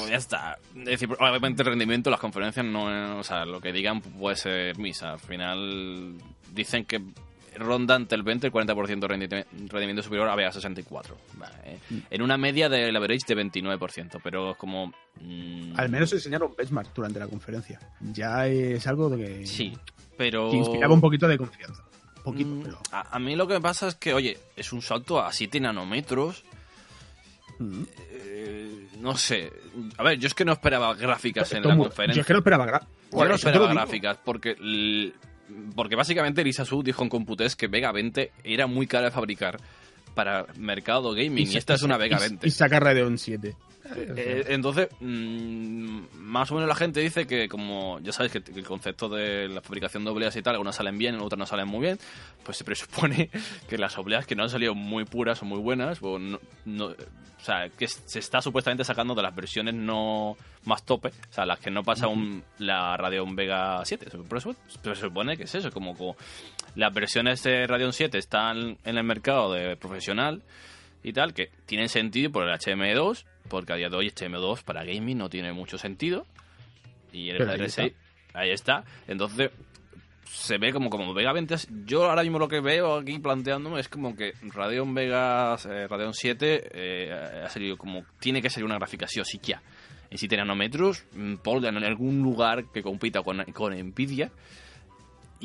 ya 0.10 0.16
está. 0.16 0.58
Es 0.76 0.86
decir, 0.86 1.10
obviamente 1.12 1.62
el 1.62 1.70
rendimiento, 1.70 2.10
las 2.10 2.20
conferencias 2.20 2.66
no. 2.66 3.18
O 3.18 3.24
sea, 3.24 3.46
lo 3.46 3.62
que 3.62 3.72
digan 3.72 4.02
puede 4.02 4.36
ser 4.36 4.78
misa. 4.78 5.14
Al 5.14 5.20
final 5.20 6.16
dicen 6.52 6.86
que 6.86 7.02
ronda 7.56 7.96
ante 7.96 8.16
el 8.16 8.24
20 8.24 8.48
el 8.48 8.54
40% 8.54 9.00
de 9.00 9.46
rendimiento 9.70 10.04
superior 10.04 10.30
a 10.30 10.36
BA64. 10.36 11.14
Mm. 11.90 11.98
En 12.10 12.22
una 12.22 12.38
media 12.38 12.70
del 12.70 12.96
average 12.96 13.34
de 13.34 13.44
29%, 13.44 14.20
pero 14.24 14.52
es 14.52 14.58
como... 14.58 14.94
Mm, 15.22 15.74
Al 15.78 15.90
menos 15.90 16.12
enseñaron 16.14 16.54
benchmark 16.58 16.94
durante 16.94 17.20
la 17.20 17.28
conferencia. 17.28 17.80
Ya 18.02 18.48
es 18.48 18.86
algo 18.88 19.10
de 19.10 19.18
que... 19.18 19.48
Sí, 19.48 19.74
pero... 20.18 20.50
Que 20.50 20.58
inspiraba 20.58 20.94
un 20.94 21.02
poquito 21.02 21.28
de 21.28 21.38
confianza. 21.38 21.84
Poquito, 22.24 22.50
mm, 22.50 22.66
a, 22.92 23.20
mí 23.20 23.36
lo 23.36 23.48
que 23.48 23.54
me 23.56 23.62
pasa 23.62 23.88
es 23.88 23.96
que, 23.96 24.14
oye, 24.14 24.38
es 24.56 24.74
un 24.74 24.82
salto 24.82 25.20
a 25.20 25.32
7 25.32 25.60
nanómetros. 25.60 26.44
Eh, 28.10 28.88
no 29.00 29.16
sé. 29.16 29.52
A 29.98 30.04
ver, 30.04 30.20
yo 30.20 30.28
es 30.28 30.34
que 30.34 30.44
no 30.44 30.54
esperaba 30.54 30.94
gráficas 30.96 31.52
en 31.54 31.64
la 31.64 31.78
conferencia. 31.78 32.16
Yo 32.16 32.22
es 32.22 32.28
que 32.28 32.34
no 32.34 32.40
esperaba, 32.40 32.82
yo 33.12 33.26
no 33.26 33.36
esperaba 33.36 33.68
gráficas 33.68 34.18
porque 34.24 34.56
porque 35.76 35.96
básicamente 35.96 36.44
Lisa 36.44 36.66
Su 36.66 36.84
dijo 36.84 37.04
en 37.04 37.10
Computest 37.10 37.60
que 37.60 37.68
Vega 37.68 37.92
20 37.92 38.32
era 38.44 38.68
muy 38.68 38.88
cara 38.88 39.06
de 39.06 39.12
fabricar 39.12 39.58
para 40.14 40.46
mercado 40.58 41.14
gaming 41.14 41.48
y, 41.48 41.58
esta 41.58 41.74
es 41.74 41.84
una 41.84 41.98
Vega 41.98 42.18
20. 42.20 42.48
Y 42.48 42.52
sacar 42.52 42.84
Radeon 42.84 43.18
7. 43.18 43.56
Eh, 44.18 44.46
entonces, 44.50 44.90
mm, 45.00 46.00
más 46.16 46.52
o 46.52 46.56
menos 46.56 46.68
la 46.68 46.76
gente 46.76 47.00
dice 47.00 47.28
que 47.28 47.48
como 47.48 48.00
ya 48.00 48.12
sabes 48.12 48.32
que 48.32 48.42
el 48.54 48.66
concepto 48.66 49.10
de 49.10 49.48
la 49.48 49.62
fabricación 49.62 50.04
de 50.04 50.12
obleas 50.12 50.36
y 50.36 50.42
tal, 50.42 50.56
algunas 50.56 50.76
salen 50.76 50.98
bien, 50.98 51.20
otras 51.20 51.38
no 51.38 51.46
salen 51.46 51.68
muy 51.68 51.82
bien, 51.82 52.00
pues 52.44 52.58
se 52.58 52.64
presupone 52.64 53.30
que 53.70 53.78
las 53.78 53.98
obleas 53.98 54.26
que 54.26 54.36
no 54.36 54.44
han 54.44 54.50
salido 54.50 54.74
muy 54.74 55.06
puras 55.06 55.42
o 55.42 55.46
muy 55.46 55.60
buenas, 55.60 56.00
o, 56.02 56.18
no, 56.18 56.40
o 56.86 57.44
sea, 57.44 57.70
que 57.70 57.88
se 57.88 58.20
está 58.20 58.42
supuestamente 58.42 58.84
sacando 58.84 59.14
de 59.14 59.22
las 59.22 59.36
versiones 59.36 59.76
no 59.76 60.36
más 60.64 60.84
tope, 60.84 61.10
o 61.10 61.34
sea, 61.34 61.46
las 61.46 61.60
que 61.60 61.70
no 61.70 61.84
pasa 61.84 62.08
un, 62.08 62.44
la 62.58 62.98
Radeon 62.98 63.36
Vega 63.36 63.84
7, 63.84 64.08
pero 64.82 64.96
se 64.96 65.02
supone 65.02 65.38
que 65.38 65.44
es 65.44 65.54
eso, 65.54 65.70
como, 65.72 65.96
como 65.96 66.16
las 66.76 66.94
versiones 66.94 67.44
de 67.44 67.68
Radeon 67.68 67.94
7 67.94 68.18
están 68.18 68.78
en 68.84 68.98
el 68.98 69.04
mercado 69.04 69.54
de 69.54 69.78
profesional 69.78 70.42
y 71.04 71.14
tal, 71.14 71.34
que 71.34 71.52
tienen 71.68 71.88
sentido 71.88 72.32
por 72.32 72.48
el 72.48 72.58
HM2, 72.58 73.26
porque 73.48 73.74
a 73.74 73.76
día 73.76 73.90
de 73.90 73.96
hoy 73.96 74.10
HM2 74.10 74.64
para 74.64 74.84
gaming 74.84 75.18
no 75.18 75.30
tiene 75.30 75.54
mucho 75.54 75.78
sentido. 75.78 76.26
Y 77.12 77.30
el 77.30 77.40
R6, 77.40 77.94
ahí 78.34 78.52
está. 78.52 78.84
Entonces, 79.08 79.52
se 80.26 80.58
ve 80.58 80.74
como, 80.74 80.90
como 80.90 81.14
Vega 81.14 81.32
20. 81.34 81.56
Yo 81.86 82.06
ahora 82.06 82.24
mismo 82.24 82.40
lo 82.40 82.48
que 82.48 82.60
veo 82.60 82.96
aquí 82.96 83.20
planteándome 83.20 83.80
es 83.80 83.88
como 83.88 84.16
que 84.16 84.34
Radeon 84.42 84.94
Vega, 84.94 85.56
eh, 85.70 85.88
Radeon 85.88 86.14
7 86.14 86.70
eh, 86.74 87.42
ha 87.46 87.50
salido 87.50 87.78
como. 87.78 88.06
Tiene 88.20 88.42
que 88.42 88.50
ser 88.50 88.64
una 88.64 88.76
gráfica 88.76 89.08
sí 89.08 89.20
o 89.20 89.26
sí 89.26 89.40
ya. 89.42 89.62
En 90.10 90.18
7 90.18 90.38
nanómetros, 90.38 91.06
mm, 91.14 91.36
ponla 91.38 91.70
en 91.70 91.84
algún 91.84 92.22
lugar 92.22 92.66
que 92.72 92.84
compita 92.84 93.22
con, 93.24 93.44
con 93.54 93.74
Nvidia 93.74 94.32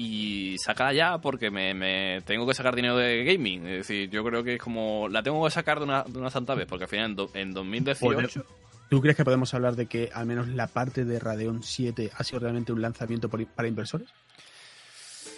y 0.03 0.57
sacarla 0.57 0.95
ya 0.95 1.19
porque 1.19 1.51
me, 1.51 2.23
tengo 2.23 2.47
que 2.47 2.55
sacar 2.55 2.75
dinero 2.75 2.97
de 2.97 3.23
gaming. 3.23 3.67
Es 3.67 3.87
decir, 3.87 4.09
yo 4.09 4.25
creo 4.25 4.43
que 4.43 4.55
es 4.55 4.61
como. 4.61 5.11
La 5.11 5.23
tengo 5.23 5.45
que 5.45 5.51
sacar 5.51 5.79
de 5.79 5.85
una, 5.85 6.05
de 6.05 6.19
una 6.19 6.31
santa 6.31 6.55
vez, 6.55 6.67
porque 6.67 6.85
al 6.85 6.91
final 6.91 7.17
en, 7.35 7.53
2018. 7.53 8.47
¿Tú 8.89 9.03
crees 9.03 9.15
que 9.15 9.25
podemos 9.25 9.53
hablar 9.53 9.77
de 9.77 9.87
que 9.87 10.09
al 10.15 10.25
menos 10.25 10.49
la 10.49 10.69
parte 10.69 11.05
de 11.05 11.19
Radeon 11.19 11.63
7 11.63 12.13
ha 12.17 12.25
sido 12.25 12.41
realmente 12.41 12.73
un 12.73 12.81
lanzamiento 12.81 13.29
para 13.29 13.69
inversores? 13.69 14.09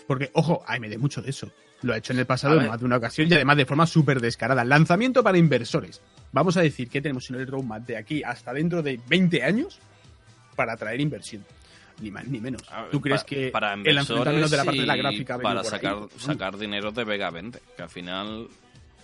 Porque, 0.06 0.30
ojo, 0.32 0.62
AMD 0.64 0.96
mucho 0.96 1.22
de 1.22 1.30
eso. 1.30 1.50
Lo 1.82 1.92
ha 1.92 1.96
hecho 1.96 2.12
en 2.12 2.20
el 2.20 2.26
pasado 2.26 2.60
en 2.60 2.68
más 2.68 2.78
de 2.78 2.86
una 2.86 2.98
ocasión 2.98 3.28
y 3.28 3.34
además 3.34 3.56
de 3.56 3.66
forma 3.66 3.86
súper 3.86 4.20
descarada. 4.20 4.64
Lanzamiento 4.64 5.24
para 5.24 5.38
inversores. 5.38 6.00
Vamos 6.30 6.56
a 6.56 6.62
decir 6.62 6.88
que 6.88 7.02
tenemos 7.02 7.28
en 7.30 7.36
el 7.36 7.48
roadmap 7.48 7.84
de 7.84 7.96
aquí 7.96 8.22
hasta 8.22 8.52
dentro 8.52 8.80
de 8.80 9.00
20 9.08 9.42
años 9.42 9.80
para 10.54 10.74
atraer 10.74 11.00
inversión 11.00 11.44
ni 12.00 12.10
más 12.10 12.26
ni 12.26 12.40
menos. 12.40 12.62
¿Tú 12.90 13.00
crees 13.00 13.24
que 13.24 13.48
para 13.48 13.74
el 13.74 13.94
lanzamiento 13.94 14.48
de 14.48 14.56
la 14.56 14.64
parte 14.64 14.80
de 14.80 14.86
la 14.86 14.96
gráfica 14.96 15.38
para 15.38 15.64
sacar, 15.64 16.08
sacar 16.16 16.58
dinero 16.58 16.90
de 16.92 17.04
Vega 17.04 17.30
20? 17.30 17.60
Que 17.76 17.82
al 17.82 17.90
final 17.90 18.48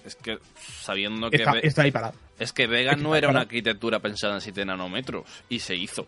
es 0.05 0.15
que 0.15 0.39
sabiendo 0.57 1.31
que 1.31 1.45
está, 1.63 1.83
ahí 1.83 1.91
parado. 1.91 2.15
Es 2.39 2.53
que 2.53 2.67
Vega 2.67 2.95
no 2.97 3.15
era 3.15 3.29
una 3.29 3.41
arquitectura 3.43 4.01
pensada 4.01 4.35
en 4.35 4.41
7 4.41 4.65
nanómetros 4.65 5.25
y 5.49 5.59
se 5.59 5.75
hizo. 5.75 6.07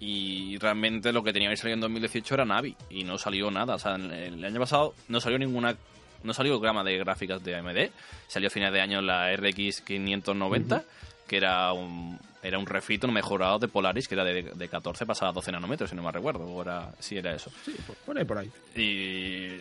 Y 0.00 0.58
realmente 0.58 1.12
lo 1.12 1.22
que 1.22 1.32
tenía 1.32 1.48
que 1.48 1.56
salir 1.56 1.74
en 1.74 1.80
2018 1.80 2.34
era 2.34 2.44
Navi 2.44 2.76
y 2.90 3.04
no 3.04 3.18
salió 3.18 3.50
nada. 3.50 3.76
O 3.76 3.78
sea, 3.78 3.94
el 3.94 4.44
año 4.44 4.58
pasado 4.58 4.94
no 5.08 5.20
salió 5.20 5.38
ninguna 5.38 5.76
no 6.24 6.34
salió 6.34 6.58
gama 6.60 6.84
de 6.84 6.98
gráficas 6.98 7.42
de 7.42 7.56
AMD. 7.56 7.90
Salió 8.26 8.48
a 8.48 8.50
finales 8.50 8.74
de 8.74 8.80
año 8.80 9.00
la 9.00 9.34
RX 9.34 9.80
590, 9.82 10.84
que 11.26 11.36
era 11.36 11.72
un, 11.72 12.18
era 12.42 12.58
un 12.58 12.66
refito 12.66 13.06
mejorado 13.08 13.58
de 13.58 13.68
Polaris, 13.68 14.08
que 14.08 14.14
era 14.14 14.24
de, 14.24 14.68
14 14.68 15.06
pasaba 15.06 15.30
a 15.30 15.34
12 15.34 15.52
nanómetros, 15.52 15.90
si 15.90 15.96
no 15.96 16.02
me 16.02 16.10
recuerdo. 16.10 16.42
Ahora 16.42 16.92
sí 16.98 17.16
era 17.16 17.34
eso. 17.34 17.50
Sí, 17.64 17.74
por 18.04 18.18
ahí, 18.18 18.24
por 18.24 18.38
ahí. 18.38 18.50
Y 18.74 19.60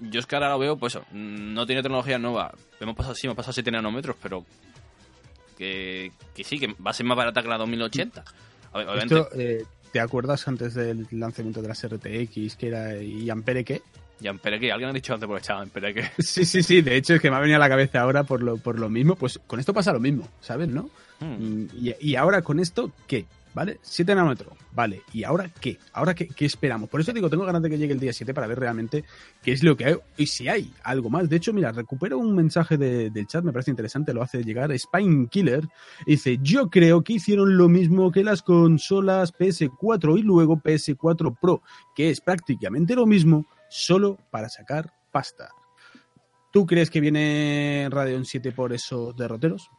yo 0.00 0.20
es 0.20 0.26
que 0.26 0.36
ahora 0.36 0.50
lo 0.50 0.58
veo, 0.58 0.76
pues 0.76 0.98
no 1.12 1.66
tiene 1.66 1.82
tecnología 1.82 2.18
nueva. 2.18 2.52
Hemos 2.80 2.94
pasado, 2.94 3.14
sí, 3.14 3.26
hemos 3.26 3.36
pasado 3.36 3.54
7 3.54 3.70
nanómetros, 3.70 4.16
pero 4.22 4.44
que, 5.56 6.12
que 6.34 6.44
sí, 6.44 6.58
que 6.58 6.74
va 6.74 6.90
a 6.90 6.94
ser 6.94 7.06
más 7.06 7.16
barata 7.16 7.42
que 7.42 7.48
la 7.48 7.58
2080. 7.58 8.24
Esto, 8.74 9.28
eh, 9.34 9.64
¿Te 9.92 10.00
acuerdas 10.00 10.48
antes 10.48 10.74
del 10.74 11.06
lanzamiento 11.10 11.60
de 11.62 11.68
las 11.68 11.86
RTX, 11.86 12.56
que 12.56 12.68
era 12.68 12.96
y 12.96 13.28
Ampere 13.30 13.64
qué? 13.64 13.82
Y 14.20 14.26
Ampere 14.26 14.58
qué, 14.58 14.72
alguien 14.72 14.90
ha 14.90 14.92
dicho 14.92 15.12
antes 15.12 15.26
porque 15.26 15.42
estaba 15.42 15.60
Ampere 15.60 15.92
qué. 15.92 16.10
Sí, 16.18 16.44
sí, 16.44 16.62
sí, 16.62 16.80
de 16.80 16.96
hecho 16.96 17.14
es 17.14 17.20
que 17.20 17.30
me 17.30 17.36
ha 17.36 17.40
venido 17.40 17.56
a 17.56 17.60
la 17.60 17.68
cabeza 17.68 18.00
ahora 18.00 18.24
por 18.24 18.42
lo, 18.42 18.56
por 18.56 18.78
lo 18.78 18.88
mismo. 18.88 19.16
Pues 19.16 19.38
con 19.46 19.60
esto 19.60 19.74
pasa 19.74 19.92
lo 19.92 20.00
mismo, 20.00 20.26
¿sabes, 20.40 20.68
no? 20.68 20.90
Hmm. 21.22 21.66
Y, 22.00 22.14
ahora 22.16 22.42
con 22.42 22.58
esto, 22.58 22.90
¿qué? 23.06 23.26
¿Vale? 23.54 23.78
7 23.82 24.14
nanómetros, 24.14 24.54
vale. 24.72 25.02
¿Y 25.12 25.24
ahora 25.24 25.50
qué? 25.60 25.78
¿Ahora 25.92 26.14
qué, 26.14 26.26
esperamos? 26.38 26.88
Por 26.88 27.02
eso 27.02 27.12
digo, 27.12 27.28
tengo 27.28 27.44
ganas 27.44 27.60
de 27.60 27.68
que 27.68 27.76
llegue 27.76 27.92
el 27.92 28.00
día 28.00 28.12
7 28.12 28.32
para 28.32 28.46
ver 28.46 28.58
realmente 28.58 29.04
qué 29.42 29.52
es 29.52 29.62
lo 29.62 29.76
que 29.76 29.84
hay 29.84 29.96
y 30.16 30.26
si 30.26 30.48
hay 30.48 30.72
algo 30.82 31.10
más. 31.10 31.28
De 31.28 31.36
hecho, 31.36 31.52
mira, 31.52 31.70
recupero 31.70 32.16
un 32.18 32.34
mensaje 32.34 32.78
del 32.78 33.26
chat, 33.26 33.44
me 33.44 33.52
parece 33.52 33.70
interesante, 33.70 34.14
lo 34.14 34.22
hace 34.22 34.42
llegar 34.42 34.76
Spine 34.76 35.28
Killer. 35.28 35.68
Dice, 36.06 36.38
yo 36.40 36.70
creo 36.70 37.02
que 37.02 37.14
hicieron 37.14 37.58
lo 37.58 37.68
mismo 37.68 38.10
que 38.10 38.24
las 38.24 38.40
consolas 38.40 39.34
PS4 39.34 40.18
y 40.18 40.22
luego 40.22 40.56
PS4 40.56 41.36
Pro, 41.38 41.62
que 41.94 42.08
es 42.08 42.22
prácticamente 42.22 42.96
lo 42.96 43.04
mismo, 43.04 43.44
solo 43.68 44.18
para 44.30 44.48
sacar 44.48 44.94
pasta. 45.12 45.50
¿Tú 46.50 46.66
crees 46.66 46.90
que 46.90 47.00
viene 47.00 47.88
Radeon 47.90 48.24
7 48.24 48.52
por 48.52 48.72
esos 48.72 49.14
derroteros? 49.14 49.70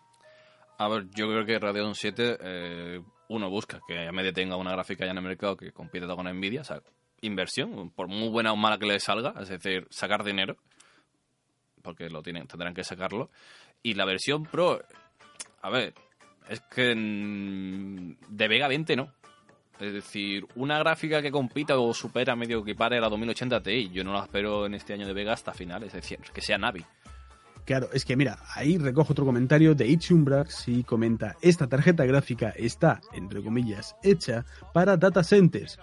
A 0.77 0.87
ver, 0.87 1.07
yo 1.11 1.27
creo 1.27 1.45
que 1.45 1.59
Radeon 1.59 1.95
7 1.95 2.37
eh, 2.41 3.01
uno 3.29 3.49
busca 3.49 3.79
que 3.87 4.07
AMD 4.07 4.33
tenga 4.33 4.55
una 4.55 4.71
gráfica 4.71 5.05
ya 5.05 5.11
en 5.11 5.17
el 5.17 5.23
mercado 5.23 5.55
que 5.55 5.71
compita 5.71 6.07
con 6.15 6.27
Nvidia, 6.27 6.61
o 6.61 6.65
sea, 6.65 6.81
inversión, 7.21 7.91
por 7.91 8.07
muy 8.07 8.29
buena 8.29 8.51
o 8.51 8.55
mala 8.55 8.77
que 8.77 8.85
le 8.85 8.99
salga, 8.99 9.33
es 9.41 9.49
decir, 9.49 9.87
sacar 9.89 10.23
dinero, 10.23 10.57
porque 11.81 12.09
lo 12.09 12.21
tienen, 12.21 12.47
tendrán 12.47 12.73
que 12.73 12.83
sacarlo. 12.83 13.29
Y 13.81 13.93
la 13.93 14.05
versión 14.05 14.43
Pro, 14.43 14.81
a 15.61 15.69
ver, 15.69 15.93
es 16.49 16.61
que 16.61 16.95
de 16.95 18.47
Vega 18.47 18.67
20 18.67 18.95
no. 18.95 19.13
Es 19.79 19.91
decir, 19.91 20.45
una 20.55 20.77
gráfica 20.79 21.21
que 21.21 21.31
compita 21.31 21.77
o 21.77 21.93
supera 21.93 22.35
medio 22.35 22.63
que 22.63 22.75
pare 22.75 23.01
la 23.01 23.09
2080 23.09 23.63
Ti, 23.63 23.89
yo 23.89 24.03
no 24.03 24.13
la 24.13 24.23
espero 24.23 24.65
en 24.65 24.75
este 24.75 24.93
año 24.93 25.07
de 25.07 25.13
Vega 25.13 25.33
hasta 25.33 25.53
finales, 25.53 25.87
es 25.87 26.01
decir, 26.01 26.19
que 26.33 26.41
sea 26.41 26.57
Navi. 26.57 26.85
Claro, 27.65 27.89
es 27.93 28.03
que 28.03 28.17
mira, 28.17 28.39
ahí 28.55 28.77
recojo 28.77 29.13
otro 29.13 29.25
comentario 29.25 29.73
de 29.73 29.87
Itchumbrax 29.87 30.67
y 30.67 30.83
comenta, 30.83 31.37
esta 31.41 31.67
tarjeta 31.67 32.05
gráfica 32.05 32.49
está, 32.57 32.99
entre 33.13 33.41
comillas, 33.41 33.95
hecha 34.03 34.45
para 34.73 34.97
data 34.97 35.23
centers 35.23 35.79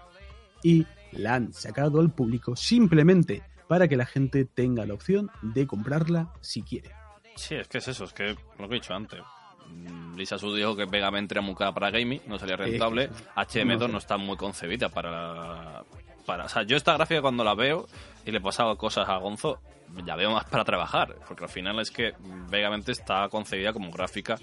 y 0.62 0.86
la 1.12 1.36
han 1.36 1.52
sacado 1.52 2.00
al 2.00 2.12
público 2.12 2.54
simplemente 2.54 3.42
para 3.66 3.88
que 3.88 3.96
la 3.96 4.04
gente 4.04 4.44
tenga 4.44 4.84
la 4.84 4.94
opción 4.94 5.30
de 5.42 5.66
comprarla 5.66 6.32
si 6.40 6.62
quiere. 6.62 6.90
Sí, 7.36 7.54
es 7.54 7.68
que 7.68 7.78
es 7.78 7.88
eso, 7.88 8.04
es 8.04 8.12
que 8.12 8.36
lo 8.58 8.68
que 8.68 8.74
he 8.74 8.80
dicho 8.80 8.92
antes. 8.92 9.20
Mm, 9.68 10.16
Lisa 10.16 10.38
Su 10.38 10.54
dijo 10.54 10.76
que 10.76 10.84
Vega 10.84 11.08
era 11.08 11.40
muy 11.40 11.54
cara 11.54 11.72
para 11.72 11.90
gaming, 11.90 12.20
no 12.26 12.38
salía 12.38 12.56
rentable. 12.56 13.08
HM2 13.36 13.90
no, 13.90 13.98
está 13.98 14.16
muy 14.18 14.36
concebida 14.36 14.88
para, 14.88 15.84
para... 16.26 16.44
O 16.44 16.48
sea, 16.48 16.64
yo 16.64 16.76
esta 16.76 16.94
gráfica 16.94 17.22
cuando 17.22 17.44
la 17.44 17.54
veo 17.54 17.86
y 18.26 18.32
le 18.32 18.38
he 18.38 18.40
pasado 18.40 18.76
cosas 18.76 19.08
a 19.08 19.16
Gonzo, 19.16 19.60
ya 20.04 20.16
veo 20.16 20.30
más 20.30 20.44
para 20.44 20.64
trabajar, 20.64 21.16
porque 21.26 21.44
al 21.44 21.50
final 21.50 21.80
es 21.80 21.90
que 21.90 22.12
Vegamente 22.50 22.92
está 22.92 23.28
concebida 23.28 23.72
como 23.72 23.90
gráfica 23.92 24.36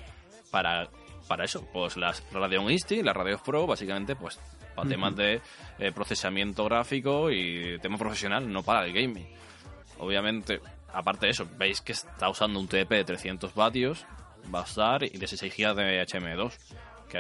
para, 0.50 0.90
para 1.28 1.44
eso, 1.44 1.68
pues 1.74 1.98
las 1.98 2.24
Radeon 2.32 2.72
Insti, 2.72 3.04
las 3.04 3.16
Radeon 3.16 3.42
Pro, 3.44 3.68
básicamente, 3.68 4.16
pues 4.16 4.40
para 4.76 4.88
temas 4.88 5.16
de 5.16 5.42
eh, 5.80 5.92
procesamiento 5.92 6.64
gráfico 6.66 7.32
y 7.32 7.80
tema 7.80 7.98
profesional, 7.98 8.52
no 8.52 8.64
para 8.64 8.86
el 8.86 8.94
gaming. 8.94 9.28
Obviamente, 10.00 10.62
aparte 10.94 11.26
de 11.26 11.32
eso, 11.32 11.48
veis 11.58 11.82
que 11.82 11.94
está 11.94 12.30
usando 12.30 12.60
un 12.60 12.68
TDP 12.68 12.92
de 12.92 13.04
300 13.04 13.54
vatios, 13.54 14.06
va 14.54 14.62
a 14.62 14.64
estar, 14.64 15.04
y 15.04 15.10
16 15.10 15.54
GB 15.54 15.76
de 15.76 16.02
HM2, 16.06 16.54
que 17.10 17.18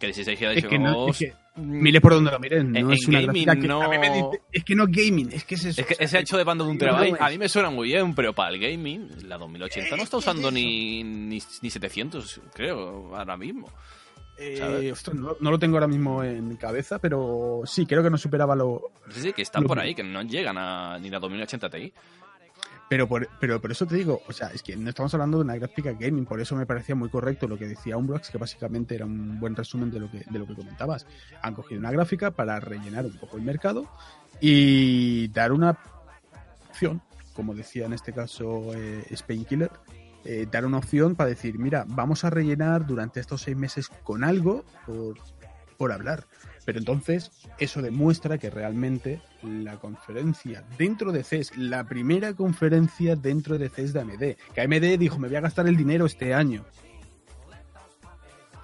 que 0.00 0.06
16 0.06 0.40
GB 0.40 0.54
de 0.54 1.10
es 1.10 1.34
mire 1.56 2.00
por 2.00 2.14
donde 2.14 2.30
lo 2.30 2.40
miren, 2.40 2.72
no 2.72 2.92
es 2.92 3.06
una 3.06 3.20
gaming, 3.20 3.46
no... 3.66 4.30
es 4.50 4.64
que 4.64 4.74
no 4.74 4.86
gaming, 4.88 5.30
es 5.30 5.44
que 5.44 5.56
es 5.56 5.64
eso. 5.66 5.80
Es 5.80 5.86
que 5.86 5.96
ese 5.98 6.18
hecho 6.18 6.38
de 6.38 6.44
bando 6.44 6.64
de 6.64 6.70
un 6.70 6.78
terabyte 6.78 7.20
a 7.20 7.28
mí 7.28 7.38
me 7.38 7.48
suena 7.48 7.70
muy 7.70 7.88
bien, 7.88 8.14
pero 8.14 8.32
para 8.34 8.50
el 8.50 8.58
gaming, 8.58 9.28
la 9.28 9.36
2080 9.36 9.96
no 9.96 10.02
está 10.02 10.16
usando 10.16 10.50
ni, 10.50 11.04
ni, 11.04 11.40
700, 11.40 12.40
creo, 12.54 13.14
ahora 13.14 13.36
mismo. 13.36 13.70
Eh, 14.38 14.94
no, 15.12 15.50
lo 15.50 15.58
tengo 15.58 15.76
ahora 15.76 15.86
mismo 15.86 16.24
en 16.24 16.48
mi 16.48 16.56
cabeza, 16.56 16.98
pero 16.98 17.60
sí, 17.66 17.84
creo 17.84 18.02
que 18.02 18.08
no 18.08 18.16
superaba 18.16 18.56
lo. 18.56 18.92
Sí, 19.10 19.20
sí, 19.20 19.32
que 19.34 19.42
están 19.42 19.64
por 19.64 19.78
ahí, 19.78 19.94
que 19.94 20.02
no 20.02 20.22
llegan 20.22 20.56
a 20.56 20.98
ni 20.98 21.10
la 21.10 21.18
2080 21.18 21.68
Ti. 21.68 21.92
Pero 22.90 23.06
por, 23.06 23.28
pero 23.38 23.60
por 23.60 23.70
eso 23.70 23.86
te 23.86 23.94
digo, 23.94 24.20
o 24.26 24.32
sea, 24.32 24.48
es 24.48 24.64
que 24.64 24.74
no 24.74 24.88
estamos 24.88 25.14
hablando 25.14 25.38
de 25.38 25.44
una 25.44 25.54
gráfica 25.54 25.92
gaming, 25.92 26.26
por 26.26 26.40
eso 26.40 26.56
me 26.56 26.66
parecía 26.66 26.96
muy 26.96 27.08
correcto 27.08 27.46
lo 27.46 27.56
que 27.56 27.68
decía 27.68 27.96
Umbrox, 27.96 28.30
que 28.30 28.36
básicamente 28.36 28.96
era 28.96 29.06
un 29.06 29.38
buen 29.38 29.54
resumen 29.54 29.92
de 29.92 30.00
lo 30.00 30.10
que, 30.10 30.24
de 30.28 30.38
lo 30.40 30.44
que 30.44 30.56
comentabas. 30.56 31.06
Han 31.40 31.54
cogido 31.54 31.78
una 31.78 31.92
gráfica 31.92 32.32
para 32.32 32.58
rellenar 32.58 33.06
un 33.06 33.16
poco 33.16 33.36
el 33.36 33.44
mercado 33.44 33.86
y 34.40 35.28
dar 35.28 35.52
una 35.52 35.78
opción, 36.68 37.00
como 37.32 37.54
decía 37.54 37.86
en 37.86 37.92
este 37.92 38.12
caso 38.12 38.74
eh, 38.74 39.04
Spain 39.10 39.44
Killer, 39.44 39.70
eh, 40.24 40.48
dar 40.50 40.66
una 40.66 40.78
opción 40.78 41.14
para 41.14 41.30
decir, 41.30 41.60
mira, 41.60 41.84
vamos 41.86 42.24
a 42.24 42.30
rellenar 42.30 42.88
durante 42.88 43.20
estos 43.20 43.42
seis 43.42 43.56
meses 43.56 43.88
con 44.02 44.24
algo 44.24 44.64
por 44.84 45.16
por 45.80 45.92
hablar. 45.92 46.26
Pero 46.70 46.78
entonces 46.78 47.32
eso 47.58 47.82
demuestra 47.82 48.38
que 48.38 48.48
realmente 48.48 49.20
la 49.42 49.76
conferencia 49.80 50.62
dentro 50.78 51.10
de 51.10 51.24
CES, 51.24 51.56
la 51.56 51.82
primera 51.82 52.32
conferencia 52.34 53.16
dentro 53.16 53.58
de 53.58 53.68
CES 53.68 53.92
de 53.92 54.00
AMD, 54.02 54.36
que 54.54 54.60
AMD 54.60 54.96
dijo 54.96 55.18
me 55.18 55.26
voy 55.26 55.36
a 55.36 55.40
gastar 55.40 55.66
el 55.66 55.76
dinero 55.76 56.06
este 56.06 56.32
año. 56.32 56.64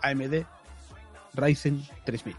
AMD 0.03 0.45
Ryzen 1.35 1.83
3000. 2.05 2.37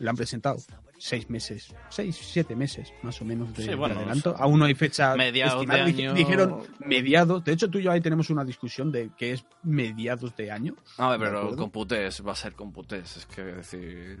La 0.00 0.10
han 0.10 0.16
presentado 0.16 0.56
seis 1.02 1.28
meses, 1.28 1.74
seis, 1.88 2.16
siete 2.16 2.54
meses 2.54 2.92
más 3.02 3.20
o 3.20 3.24
menos 3.24 3.52
de, 3.54 3.64
Sí, 3.64 3.74
bueno, 3.74 3.96
de 3.96 4.02
adelanto. 4.02 4.36
Aún 4.38 4.60
no 4.60 4.66
hay 4.66 4.74
fecha 4.76 5.16
mediados 5.16 5.54
estimada. 5.54 5.84
de 5.84 5.90
año. 5.90 6.14
Dijeron 6.14 6.62
mediados. 6.78 7.42
De 7.42 7.52
hecho, 7.52 7.68
tú 7.68 7.78
y 7.78 7.82
yo 7.82 7.90
ahí 7.90 8.00
tenemos 8.00 8.30
una 8.30 8.44
discusión 8.44 8.92
de 8.92 9.10
que 9.18 9.32
es 9.32 9.44
mediados 9.64 10.36
de 10.36 10.52
año. 10.52 10.76
A 10.98 11.10
ver, 11.10 11.18
¿De 11.18 11.26
pero? 11.26 11.56
Computex 11.56 12.24
va 12.24 12.32
a 12.32 12.36
ser 12.36 12.52
Computex. 12.52 13.16
Es 13.16 13.26
que 13.26 13.42
decir. 13.42 14.20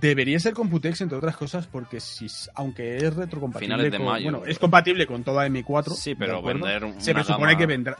Debería 0.00 0.38
ser 0.38 0.54
Computex, 0.54 1.00
entre 1.00 1.18
otras 1.18 1.36
cosas, 1.36 1.66
porque 1.66 1.98
si, 2.00 2.26
aunque 2.54 2.96
es 2.98 3.14
retrocompatible 3.14 3.74
Finales 3.74 3.92
de 3.92 3.98
con, 3.98 4.06
mayo. 4.06 4.30
bueno, 4.30 4.46
es 4.46 4.58
compatible 4.58 5.06
con 5.06 5.24
toda 5.24 5.46
M4. 5.46 5.94
Sí, 5.94 6.10
¿de 6.10 6.16
pero 6.16 6.40
vender 6.42 6.84
un- 6.84 7.00
se 7.00 7.10
una 7.10 7.20
presupone 7.20 7.52
gama- 7.52 7.58
que 7.58 7.66
vendrá, 7.66 7.98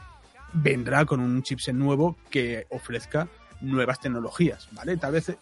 vendrá 0.53 1.05
con 1.05 1.19
un 1.19 1.43
chipset 1.43 1.75
nuevo 1.75 2.17
que 2.29 2.65
ofrezca 2.69 3.27
nuevas 3.61 3.99
tecnologías, 3.99 4.67
¿vale? 4.71 4.97
Tal 4.97 5.11
vez, 5.13 5.33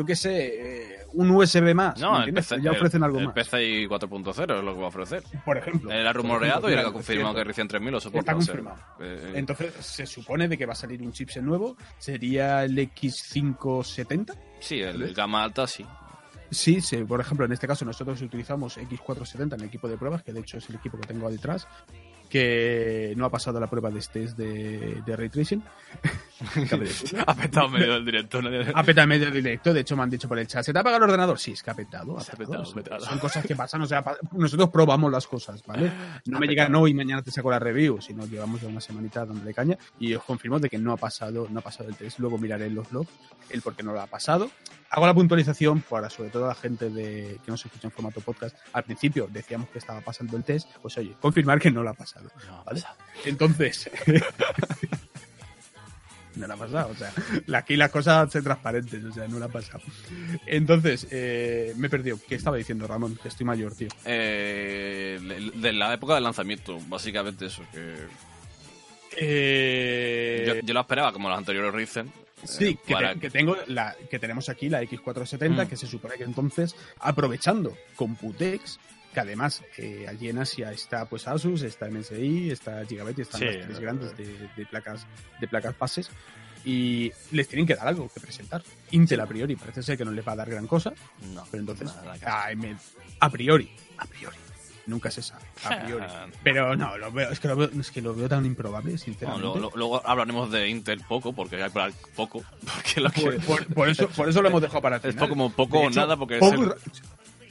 yo 0.00 0.06
qué 0.06 0.16
sé, 0.16 0.92
eh, 0.92 0.96
un 1.12 1.30
USB 1.30 1.74
más. 1.74 1.94
¿me 1.96 2.02
No, 2.02 2.22
el? 2.22 2.32
PC, 2.34 2.60
ya 2.62 2.70
ofrecen 2.72 3.00
el- 3.00 3.04
algo 3.04 3.18
el 3.18 3.26
más. 3.26 3.34
PCI 3.34 3.86
4.0 3.86 4.58
es 4.58 4.64
lo 4.64 4.72
que 4.74 4.78
va 4.80 4.84
a 4.86 4.88
ofrecer. 4.88 5.22
Por 5.44 5.58
ejemplo. 5.58 5.90
Era 5.90 6.12
Por 6.12 6.22
rumoreado 6.22 6.68
ejemplo, 6.68 6.82
y 6.86 6.88
ha 6.88 6.92
confirmado 6.92 7.34
que 7.34 7.44
Ryzen 7.44 7.68
3000 7.68 7.92
lo 7.92 8.00
soporta. 8.00 8.32
Está 8.32 8.36
o 8.38 8.42
sea, 8.42 8.54
confirmado. 8.54 8.82
eh, 9.00 9.32
Entonces 9.34 9.74
se 9.80 10.06
supone 10.06 10.48
de 10.48 10.56
que 10.56 10.66
va 10.66 10.72
a 10.72 10.76
salir 10.76 11.02
un 11.02 11.12
chipset 11.12 11.42
nuevo. 11.42 11.76
Sería 11.98 12.64
el 12.64 12.76
X570. 12.78 14.34
sí, 14.60 14.80
el, 14.80 15.02
el 15.02 15.14
gama 15.14 15.42
alta 15.42 15.66
sí. 15.66 15.84
Sí, 16.50 16.80
sí, 16.80 16.96
por 17.04 17.20
ejemplo, 17.20 17.46
en 17.46 17.52
este 17.52 17.68
caso 17.68 17.84
nosotros 17.84 18.20
utilizamos 18.22 18.76
X470 18.78 19.54
en 19.54 19.60
el 19.60 19.66
equipo 19.68 19.88
de 19.88 19.96
pruebas, 19.96 20.22
que 20.24 20.32
de 20.32 20.40
hecho 20.40 20.58
es 20.58 20.68
el 20.68 20.76
equipo 20.76 20.98
que 20.98 21.06
tengo 21.06 21.30
detrás, 21.30 21.68
que 22.28 23.14
no 23.16 23.24
ha 23.24 23.30
pasado 23.30 23.60
la 23.60 23.68
prueba 23.68 23.88
de 23.90 24.00
estrés 24.00 24.36
de, 24.36 25.00
de 25.06 25.16
Ray 25.16 25.28
Tracing. 25.28 25.62
Ha 27.26 27.34
petado 27.34 27.68
medio 27.68 27.92
del 27.94 28.04
director. 28.04 28.44
ha 28.74 28.82
petado 28.82 29.06
medio 29.06 29.30
directo, 29.30 29.72
de 29.74 29.80
hecho 29.80 29.96
me 29.96 30.02
han 30.02 30.10
dicho 30.10 30.28
por 30.28 30.38
el 30.38 30.46
chat, 30.46 30.64
¿se 30.64 30.72
te 30.72 30.78
ha 30.78 30.80
apagado 30.80 31.04
el 31.04 31.10
ordenador? 31.10 31.38
Sí, 31.38 31.52
es 31.52 31.62
que 31.62 31.70
ha 31.70 31.74
petado. 31.74 32.16
ha 32.18 32.20
Se 32.22 32.32
ha 32.32 32.36
petado. 32.36 32.62
petado, 32.64 32.74
petado. 32.74 33.00
Son 33.04 33.18
cosas 33.18 33.44
que 33.44 33.54
pasan, 33.56 33.82
o 33.82 33.86
sea, 33.86 34.04
nosotros 34.32 34.70
probamos 34.70 35.10
las 35.12 35.26
cosas, 35.26 35.62
¿vale? 35.66 35.90
No 36.26 36.36
Ha 36.36 36.40
me 36.40 36.46
petado. 36.46 36.50
llegan 36.50 36.74
hoy 36.76 36.90
y 36.92 36.94
mañana 36.94 37.22
te 37.22 37.30
saco 37.30 37.50
la 37.50 37.58
review, 37.58 38.00
sino 38.00 38.26
llevamos 38.26 38.60
ya 38.60 38.68
una 38.68 38.80
semanita 38.80 39.24
dándole 39.26 39.52
caña 39.54 39.76
y 39.98 40.14
os 40.14 40.24
confirmo 40.24 40.58
de 40.58 40.68
que 40.70 40.78
no 40.78 40.92
ha 40.92 40.96
pasado, 40.96 41.46
no 41.50 41.58
ha 41.60 41.62
pasado 41.62 41.88
el 41.88 41.96
test. 41.96 42.18
Luego 42.18 42.38
miraré 42.38 42.66
en 42.66 42.74
los 42.74 42.90
logs 42.92 43.10
el 43.50 43.62
por 43.62 43.74
qué 43.76 43.82
no 43.82 43.92
lo 43.92 44.00
ha 44.00 44.06
pasado. 44.06 44.50
Hago 44.92 45.06
la 45.06 45.14
puntualización 45.14 45.82
para 45.82 46.10
sobre 46.10 46.30
todo 46.30 46.48
la 46.48 46.54
gente 46.54 46.90
de, 46.90 47.38
que 47.44 47.50
nos 47.50 47.64
escucha 47.64 47.86
en 47.86 47.92
formato 47.92 48.20
podcast. 48.20 48.56
Al 48.72 48.82
principio 48.84 49.28
decíamos 49.30 49.68
que 49.68 49.78
estaba 49.78 50.00
pasando 50.00 50.36
el 50.36 50.42
test, 50.42 50.68
pues 50.82 50.96
oye, 50.98 51.14
confirmar 51.20 51.60
que 51.60 51.70
no 51.70 51.82
lo 51.82 51.90
ha 51.90 51.94
pasado. 51.94 52.28
¿vale? 52.66 52.82
Entonces, 53.24 53.88
no 56.36 56.46
la 56.46 56.54
ha 56.54 56.56
pasado, 56.56 56.90
o 56.90 56.94
sea, 56.94 57.12
aquí 57.58 57.76
las 57.76 57.90
cosas 57.90 58.32
son 58.32 58.42
transparentes, 58.44 59.04
o 59.04 59.12
sea, 59.12 59.26
no 59.28 59.38
la 59.38 59.46
ha 59.46 59.48
pasado. 59.48 59.82
Entonces, 60.46 61.06
eh, 61.10 61.72
me 61.76 61.86
he 61.86 61.90
perdido. 61.90 62.18
¿Qué 62.28 62.34
estaba 62.36 62.56
diciendo 62.56 62.86
Ramón? 62.86 63.18
Que 63.22 63.28
estoy 63.28 63.44
mayor, 63.46 63.74
tío. 63.74 63.88
Eh, 64.04 65.50
de 65.54 65.72
la 65.72 65.92
época 65.94 66.14
del 66.14 66.24
lanzamiento, 66.24 66.78
básicamente 66.88 67.46
eso. 67.46 67.62
que 67.72 68.06
Eh, 69.16 70.44
yo, 70.46 70.66
yo 70.66 70.74
lo 70.74 70.80
esperaba 70.80 71.12
como 71.12 71.28
los 71.28 71.36
anteriores 71.38 71.72
Ryzen. 71.74 72.12
Sí, 72.44 72.68
eh, 72.68 72.78
que, 72.86 72.92
para- 72.94 73.14
te- 73.14 73.20
que 73.20 73.30
tengo 73.30 73.56
la, 73.66 73.94
que 74.10 74.18
tenemos 74.18 74.48
aquí 74.48 74.68
la 74.68 74.82
X470, 74.82 75.64
Mm. 75.66 75.68
que 75.68 75.76
se 75.76 75.86
supone 75.86 76.14
que 76.14 76.24
entonces, 76.24 76.74
aprovechando 77.00 77.76
Computex, 77.96 78.78
que 79.12 79.20
además 79.20 79.62
eh, 79.78 80.06
allí 80.08 80.28
en 80.28 80.38
Asia 80.38 80.70
está 80.72 81.04
pues 81.06 81.26
Asus, 81.26 81.62
está 81.62 81.88
MSI, 81.90 82.50
está 82.50 82.84
Gigabyte, 82.86 83.18
y 83.18 83.22
están 83.22 83.40
Sí, 83.40 83.46
las 83.46 83.66
tres 83.66 83.78
eh, 83.78 83.80
grandes 83.82 84.16
de, 84.16 84.48
de 84.56 84.66
placas 84.66 85.06
de 85.40 85.48
placas 85.48 85.76
bases 85.78 86.10
y 86.64 87.10
les 87.32 87.48
tienen 87.48 87.66
que 87.66 87.74
dar 87.74 87.88
algo 87.88 88.08
que 88.12 88.20
presentar. 88.20 88.62
Intel 88.90 89.20
a 89.20 89.26
priori 89.26 89.56
parece 89.56 89.82
ser 89.82 89.96
que 89.96 90.04
no 90.04 90.12
les 90.12 90.26
va 90.26 90.32
a 90.32 90.36
dar 90.36 90.50
gran 90.50 90.66
cosa, 90.66 90.92
No, 91.34 91.44
pero 91.50 91.60
entonces 91.62 91.90
AMD, 92.24 92.76
a 93.20 93.30
priori, 93.30 93.70
a 93.98 94.04
priori, 94.04 94.36
nunca 94.86 95.10
se 95.10 95.22
sabe, 95.22 95.42
a 95.64 95.80
priori. 95.84 96.04
Pero 96.44 96.76
no, 96.76 96.98
lo 96.98 97.10
veo, 97.10 97.30
es 97.30 97.40
que 97.40 97.48
lo 97.48 97.56
veo, 97.56 97.70
es 97.80 97.90
que 97.90 98.02
lo 98.02 98.14
veo 98.14 98.28
tan 98.28 98.44
improbable, 98.44 98.92
No, 98.92 98.98
sinceramente. 98.98 99.42
luego, 99.42 99.58
luego- 99.58 99.76
luego 99.76 100.06
hablaremos 100.06 100.50
de 100.50 100.68
Intel 100.68 101.00
poco, 101.08 101.32
porque 101.32 101.62
hay 101.62 101.70
poco. 102.14 102.42
Porque 102.74 103.00
lo 103.00 103.10
que 103.10 103.22
por, 103.22 103.40
por- 103.44 103.66
por 103.74 103.88
eso, 103.88 104.08
por 104.08 104.28
eso 104.28 104.42
lo 104.42 104.48
hemos 104.48 104.60
dejado 104.62 104.82
para 104.82 104.96
el 104.96 105.02
es 105.04 105.14
final. 105.14 105.28
poco, 105.28 105.30
como 105.30 105.50
poco 105.52 105.80
o 105.80 105.90
nada, 105.90 106.16
porque 106.16 106.38
poco, 106.38 106.54
es 106.54 106.60
el- 106.84 106.92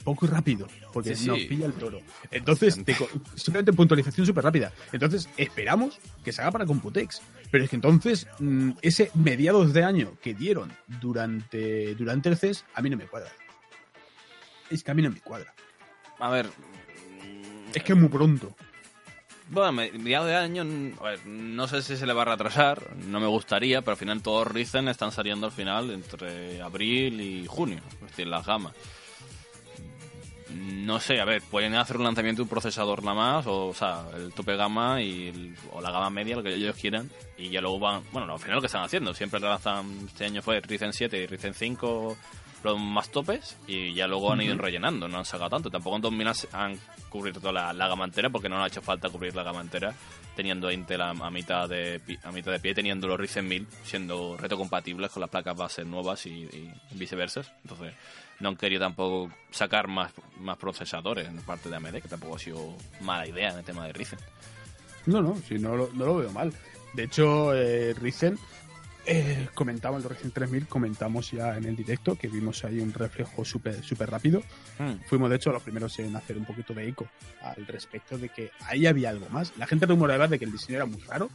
poco 0.04 0.26
y 0.26 0.28
rápido, 0.28 0.66
porque 0.92 1.14
Sí, 1.14 1.22
sí. 1.24 1.28
nos 1.28 1.38
pilla 1.40 1.66
el 1.66 1.72
toro. 1.74 2.00
Entonces, 2.30 2.82
te 2.84 2.96
simplemente 3.36 3.72
puntualización 3.72 4.26
súper 4.26 4.44
rápida. 4.44 4.72
Entonces, 4.92 5.28
esperamos 5.36 5.98
que 6.24 6.32
se 6.32 6.40
haga 6.42 6.50
para 6.52 6.66
Computex. 6.66 7.20
Pero 7.50 7.64
es 7.64 7.70
que 7.70 7.76
entonces, 7.76 8.26
mm, 8.38 8.70
ese 8.82 9.10
mediados 9.14 9.72
de 9.72 9.84
año 9.84 10.12
que 10.22 10.34
dieron 10.34 10.72
durante, 11.00 11.94
durante 11.94 12.28
el 12.28 12.36
CES, 12.36 12.64
a 12.74 12.82
mí 12.82 12.90
no 12.90 12.96
me 12.96 13.06
cuadra. 13.06 13.30
Es 14.70 14.82
que 14.84 14.90
a 14.90 14.94
mí 14.94 15.02
no 15.02 15.10
me 15.10 15.20
cuadra. 15.20 15.52
A 16.18 16.30
ver. 16.30 16.48
Es 17.74 17.82
que 17.82 17.92
es 17.92 17.98
muy 17.98 18.08
pronto. 18.08 18.54
Bueno, 19.48 19.72
me- 19.72 19.90
mediados 19.90 20.28
de 20.28 20.36
año, 20.36 20.62
a 21.00 21.02
ver, 21.02 21.26
no 21.26 21.66
sé 21.66 21.82
si 21.82 21.96
se 21.96 22.06
le 22.06 22.12
va 22.12 22.22
a 22.22 22.26
retrasar, 22.26 22.94
no 23.08 23.18
me 23.18 23.26
gustaría, 23.26 23.80
pero 23.80 23.92
al 23.92 23.98
final 23.98 24.22
todos 24.22 24.46
Ryzen 24.46 24.86
están 24.86 25.10
saliendo 25.10 25.46
al 25.46 25.52
final 25.52 25.90
entre 25.90 26.62
abril 26.62 27.20
y 27.20 27.46
junio, 27.48 27.80
es 27.94 28.10
decir, 28.10 28.28
las 28.28 28.46
gamas. 28.46 28.74
No 30.54 30.98
sé, 31.00 31.20
a 31.20 31.24
ver, 31.24 31.42
pueden 31.42 31.74
hacer 31.74 31.96
un 31.96 32.04
lanzamiento 32.04 32.40
de 32.40 32.42
un 32.44 32.48
procesador 32.48 33.02
nada 33.04 33.14
más, 33.16 33.46
o, 33.46 33.68
o 33.68 33.74
sea, 33.74 34.04
el 34.16 34.32
tope 34.32 34.56
gama 34.56 35.00
y 35.02 35.28
el- 35.28 35.54
o 35.72 35.80
la 35.80 35.90
gama 35.90 36.10
media, 36.10 36.36
lo 36.36 36.42
que 36.42 36.54
ellos 36.54 36.74
quieran, 36.76 37.08
y 37.38 37.50
ya 37.50 37.60
luego 37.60 37.78
van, 37.78 38.02
bueno, 38.12 38.32
al 38.32 38.38
final 38.40 38.56
lo 38.56 38.60
que 38.60 38.66
están 38.66 38.82
haciendo, 38.82 39.14
siempre 39.14 39.38
lanzan, 39.40 40.06
este 40.06 40.24
año 40.24 40.42
fue 40.42 40.60
Ryzen 40.60 40.92
7 40.92 41.18
y 41.22 41.26
Ryzen 41.26 41.54
5 41.54 42.16
los 42.64 42.78
más 42.78 43.10
topes, 43.10 43.56
y 43.66 43.94
ya 43.94 44.06
luego 44.06 44.32
han 44.32 44.42
ido 44.42 44.56
rellenando, 44.58 45.08
no 45.08 45.18
han 45.18 45.24
sacado 45.24 45.50
tanto, 45.50 45.70
tampoco 45.70 45.96
en 45.96 46.02
2000 46.02 46.28
han 46.52 46.78
cubierto 47.08 47.40
toda 47.40 47.52
la, 47.52 47.72
la 47.72 47.88
gama 47.88 48.04
entera, 48.04 48.28
porque 48.28 48.48
no 48.48 48.62
ha 48.62 48.66
hecho 48.66 48.82
falta 48.82 49.08
cubrir 49.08 49.34
la 49.34 49.42
gama 49.44 49.60
entera, 49.62 49.94
teniendo 50.36 50.70
Intel 50.70 51.00
a, 51.00 51.10
a 51.10 51.30
mitad 51.30 51.68
de 51.68 52.00
a 52.22 52.30
mitad 52.32 52.52
de 52.52 52.60
pie, 52.60 52.74
teniendo 52.74 53.06
los 53.08 53.18
Ryzen 53.18 53.46
1000 53.48 53.66
siendo 53.84 54.36
retrocompatibles 54.36 55.10
con 55.10 55.20
las 55.22 55.30
placas 55.30 55.56
bases 55.56 55.86
nuevas 55.86 56.24
y, 56.26 56.30
y 56.30 56.70
viceversa. 56.92 57.42
Entonces, 57.64 57.94
no 58.40 58.48
han 58.50 58.56
querido 58.56 58.80
tampoco 58.80 59.30
sacar 59.50 59.86
más, 59.88 60.12
más 60.40 60.56
procesadores 60.56 61.28
en 61.28 61.36
parte 61.38 61.68
de 61.68 61.76
AMD, 61.76 62.00
que 62.00 62.08
tampoco 62.08 62.36
ha 62.36 62.38
sido 62.38 62.74
mala 63.00 63.26
idea 63.26 63.52
en 63.52 63.58
el 63.58 63.64
tema 63.64 63.86
de 63.86 63.92
Ryzen. 63.92 64.18
No, 65.06 65.22
no, 65.22 65.36
sí, 65.48 65.58
no, 65.58 65.76
lo- 65.76 65.90
no 65.94 66.06
lo 66.06 66.16
veo 66.16 66.30
mal. 66.32 66.52
De 66.94 67.04
hecho, 67.04 67.54
eh, 67.54 67.94
Ryzen, 67.94 68.38
eh, 69.06 69.48
comentaba 69.54 69.96
en 69.96 70.02
el 70.02 70.08
Ryzen 70.10 70.30
3000, 70.30 70.66
comentamos 70.66 71.30
ya 71.30 71.56
en 71.56 71.64
el 71.64 71.74
directo 71.76 72.16
que 72.16 72.28
vimos 72.28 72.64
ahí 72.64 72.80
un 72.80 72.92
reflejo 72.92 73.44
súper 73.44 73.82
súper 73.82 74.10
rápido. 74.10 74.42
Fuimos, 75.06 75.30
de 75.30 75.36
hecho, 75.36 75.50
los 75.52 75.62
primeros 75.62 75.98
en 75.98 76.14
hacer 76.16 76.36
un 76.36 76.44
poquito 76.44 76.74
de 76.74 76.88
eco 76.88 77.08
al 77.42 77.66
respecto 77.66 78.18
de 78.18 78.28
que 78.28 78.50
ahí 78.66 78.86
había 78.86 79.10
algo 79.10 79.28
más. 79.30 79.52
La 79.56 79.66
gente 79.66 79.86
rumoreaba 79.86 80.28
de 80.28 80.38
que 80.38 80.44
el 80.44 80.52
diseño 80.52 80.76
era 80.76 80.86
muy 80.86 81.00
raro, 81.02 81.30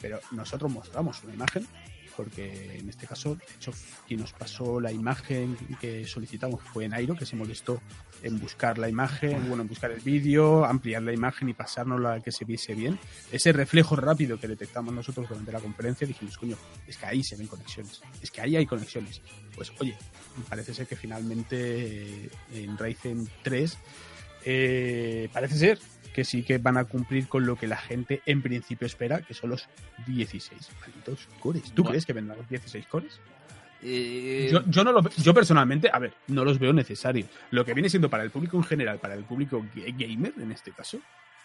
pero 0.00 0.20
nosotros 0.32 0.70
mostramos 0.72 1.22
una 1.24 1.34
imagen, 1.34 1.66
porque 2.16 2.78
en 2.78 2.88
este 2.88 3.06
caso, 3.06 3.34
de 3.34 3.44
hecho, 3.56 3.72
quien 4.06 4.20
nos 4.20 4.32
pasó 4.32 4.80
la 4.80 4.92
imagen 4.92 5.56
que 5.80 6.06
solicitamos 6.06 6.60
fue 6.62 6.88
Nairo, 6.88 7.16
que 7.16 7.26
se 7.26 7.36
molestó 7.36 7.80
en 8.22 8.38
buscar 8.38 8.78
la 8.78 8.88
imagen, 8.88 9.48
bueno, 9.48 9.62
en 9.62 9.68
buscar 9.68 9.90
el 9.90 10.00
vídeo, 10.00 10.64
ampliar 10.64 11.02
la 11.02 11.12
imagen 11.12 11.48
y 11.48 11.54
pasárnosla 11.54 12.20
que 12.20 12.32
se 12.32 12.44
viese 12.44 12.74
bien. 12.74 12.98
Ese 13.30 13.52
reflejo 13.52 13.96
rápido 13.96 14.38
que 14.38 14.48
detectamos 14.48 14.94
nosotros 14.94 15.28
durante 15.28 15.52
la 15.52 15.60
conferencia, 15.60 16.06
dijimos, 16.06 16.38
coño, 16.38 16.56
es 16.86 16.96
que 16.96 17.06
ahí 17.06 17.22
se 17.22 17.36
ven 17.36 17.46
conexiones, 17.46 18.00
es 18.22 18.30
que 18.30 18.40
ahí 18.40 18.56
hay 18.56 18.66
conexiones. 18.66 19.20
Pues 19.54 19.72
oye, 19.78 19.96
parece 20.48 20.74
ser 20.74 20.86
que 20.86 20.96
finalmente 20.96 22.24
eh, 22.24 22.30
en 22.54 22.78
Ryzen 22.78 23.28
3 23.42 23.78
eh, 24.46 25.28
parece 25.32 25.56
ser 25.56 25.78
que 26.14 26.24
sí 26.24 26.42
que 26.44 26.56
van 26.58 26.78
a 26.78 26.84
cumplir 26.84 27.28
con 27.28 27.44
lo 27.44 27.56
que 27.56 27.66
la 27.66 27.76
gente 27.76 28.22
en 28.24 28.40
principio 28.40 28.86
espera, 28.86 29.20
que 29.20 29.34
son 29.34 29.50
los 29.50 29.68
16 30.06 30.70
malditos 30.80 31.28
cores. 31.40 31.64
¿Tú 31.64 31.82
Bueno. 31.82 31.90
crees 31.90 32.06
que 32.06 32.12
vendrán 32.14 32.38
los 32.38 32.48
16 32.48 32.86
cores? 32.86 33.20
Y- 33.82 34.48
Yo, 34.48 34.62
yo 34.66 34.82
no 34.84 34.92
lo 34.92 35.10
yo 35.10 35.34
personalmente, 35.34 35.90
a 35.92 35.98
ver, 35.98 36.14
no 36.28 36.44
los 36.44 36.58
veo 36.58 36.72
necesarios. 36.72 37.28
Lo 37.50 37.64
que 37.66 37.74
viene 37.74 37.90
siendo 37.90 38.08
para 38.08 38.22
el 38.22 38.30
público 38.30 38.56
en 38.56 38.64
general, 38.64 38.98
para 38.98 39.14
el 39.14 39.24
público 39.24 39.62
ga- 39.74 39.94
gamer 39.98 40.32
en 40.40 40.52
este 40.52 40.70
caso, 40.72 40.98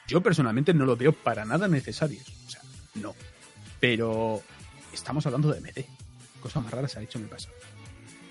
yo 0.07 0.21
personalmente 0.21 0.73
no 0.73 0.85
lo 0.85 0.95
veo 0.95 1.11
para 1.11 1.43
nada 1.43 1.67
necesarios. 1.67 2.23
O 2.47 2.49
sea, 2.49 2.61
no. 2.95 3.13
Pero 3.79 4.41
estamos 4.93 5.25
hablando 5.25 5.51
de 5.51 5.59
MD. 5.59 5.85
Cosas 6.39 6.63
más 6.63 6.71
raras 6.71 6.91
se 6.91 6.99
ha 6.99 7.01
hecho 7.01 7.17
en 7.17 7.25
el 7.25 7.29
pasado. 7.29 7.53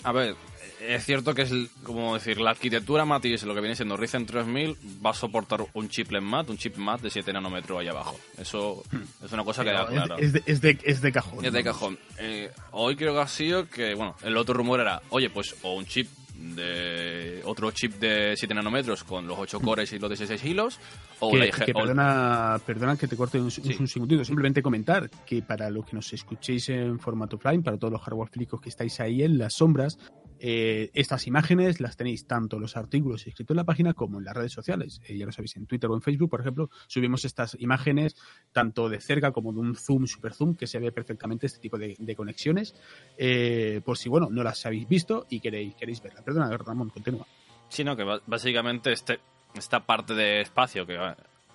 A 0.05 0.13
ver, 0.13 0.35
es 0.81 1.05
cierto 1.05 1.35
que 1.35 1.43
es 1.43 1.53
como 1.83 2.15
decir, 2.15 2.41
la 2.41 2.51
arquitectura 2.51 3.05
Matis, 3.05 3.43
lo 3.45 3.55
que 3.55 3.61
viene 3.61 3.75
siendo 3.75 3.97
Ryzen 3.97 4.27
3000, 4.27 4.77
va 5.05 5.11
a 5.11 5.15
soportar 5.15 5.65
un 5.75 5.89
chiplet 5.89 6.23
MAT, 6.23 6.51
un 6.51 6.57
chip 6.57 6.77
MAT 6.77 7.01
de 7.01 7.11
7 7.11 7.33
nanómetros 7.33 7.81
ahí 7.81 7.89
abajo. 7.89 8.19
Eso 8.39 8.83
hmm. 8.91 9.25
es 9.25 9.33
una 9.33 9.45
cosa 9.45 9.65
que 9.65 9.73
da 9.73 9.89
Es, 10.19 10.33
de, 10.33 10.43
es, 10.47 10.61
de, 10.61 10.79
es 10.85 11.01
de 11.01 11.13
cajón. 11.13 11.45
Es 11.45 11.53
de 11.53 11.65
cajón. 11.65 11.99
Eh, 12.19 12.51
hoy 12.73 12.97
creo 12.97 13.15
que 13.15 13.21
ha 13.21 13.29
sido 13.29 13.69
que, 13.69 13.95
bueno, 13.95 14.15
el 14.23 14.37
otro 14.37 14.55
rumor 14.55 14.81
era, 14.81 15.03
oye, 15.11 15.31
pues 15.31 15.57
o 15.63 15.75
un 15.75 15.87
chip 15.87 16.09
de 16.39 17.43
otro 17.45 17.71
chip 17.73 17.95
de 17.95 18.35
7 18.37 18.55
nanómetros 18.55 19.03
con 19.03 19.27
los 19.27 19.39
8 19.39 19.61
cores 19.61 19.93
y 19.93 19.99
los 19.99 20.09
16 20.09 20.45
hilos 20.45 20.79
o 21.19 21.33
que, 21.33 21.51
que 21.51 21.75
perdona, 21.75 22.61
perdona 22.65 22.97
que 22.97 23.09
te 23.09 23.17
corte 23.17 23.41
un, 23.41 23.51
segundito 23.51 24.25
simplemente 24.25 24.63
comentar 24.63 25.11
que 25.27 25.43
para 25.43 25.69
los 25.69 25.85
que 25.85 25.97
nos 25.97 26.13
escuchéis 26.13 26.69
en 26.69 27.01
formato 27.01 27.39
Prime 27.39 27.63
para 27.63 27.77
todos 27.77 27.93
los 27.93 28.03
hardware 28.03 28.29
flicos 28.29 28.61
que 28.61 28.69
estáis 28.69 29.01
ahí 29.01 29.23
en 29.23 29.37
las 29.37 29.55
sombras 29.55 29.99
eh, 30.41 30.91
estas 30.95 31.27
imágenes 31.27 31.81
las 31.81 31.97
tenéis 31.97 32.27
tanto 32.27 32.59
los 32.59 32.77
artículos 32.77 33.27
escritos 33.27 33.55
en 33.55 33.57
la 33.57 33.65
página 33.65 33.95
como 33.95 34.19
en 34.19 34.25
las 34.25 34.37
redes 34.37 34.53
sociales. 34.53 35.01
Eh, 35.07 35.17
ya 35.17 35.27
lo 35.27 35.33
sabéis, 35.33 35.57
en 35.57 35.67
Twitter 35.67 35.91
o 35.91 35.95
en 35.95 36.03
Facebook, 36.03 36.31
por 36.31 36.41
ejemplo, 36.41 36.71
subimos 36.87 37.25
estas 37.25 37.57
imágenes 37.61 38.17
tanto 38.53 38.89
de 38.89 39.01
cerca 39.01 39.33
como 39.33 39.53
de 39.53 39.61
un 39.61 39.75
zoom, 39.75 40.07
super 40.07 40.33
zoom, 40.33 40.55
que 40.55 40.67
se 40.67 40.79
ve 40.79 40.93
perfectamente 40.93 41.47
este 41.47 41.59
tipo 41.59 41.79
de, 41.79 41.97
conexiones. 42.17 42.75
Eh, 43.17 43.81
por 43.85 43.99
si, 43.99 44.09
bueno, 44.09 44.29
no 44.31 44.43
las 44.43 44.65
habéis 44.67 44.89
visto 44.89 45.27
y 45.29 45.41
queréis, 45.41 45.75
queréis 45.75 46.03
verla. 46.03 46.23
Perdona, 46.23 46.57
Ramón, 46.57 46.91
continúa. 46.91 47.27
Sino 47.69 47.97
que 47.97 48.05
básicamente 48.27 48.93
este, 48.93 49.21
esta 49.55 49.85
parte 49.85 50.15
de 50.15 50.41
espacio, 50.41 50.87
que 50.87 50.97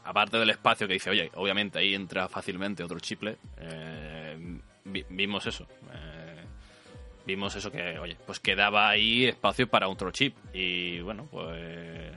aparte 0.03 0.37
del 0.37 0.49
espacio 0.49 0.87
que 0.87 0.93
dice, 0.93 1.09
oye, 1.09 1.31
obviamente 1.35 1.79
ahí 1.79 1.95
entra 1.95 2.27
fácilmente 2.27 2.83
otro 2.83 2.99
chiple, 2.99 3.37
vimos 5.09 5.47
eso 5.47 5.67
vimos 7.25 7.55
eso 7.55 7.71
que, 7.71 7.99
oye, 7.99 8.17
pues 8.25 8.39
quedaba 8.39 8.89
ahí 8.89 9.25
espacio 9.25 9.67
para 9.67 9.87
otro 9.87 10.11
chip. 10.11 10.35
Y 10.53 11.01
bueno, 11.01 11.27
pues 11.31 12.13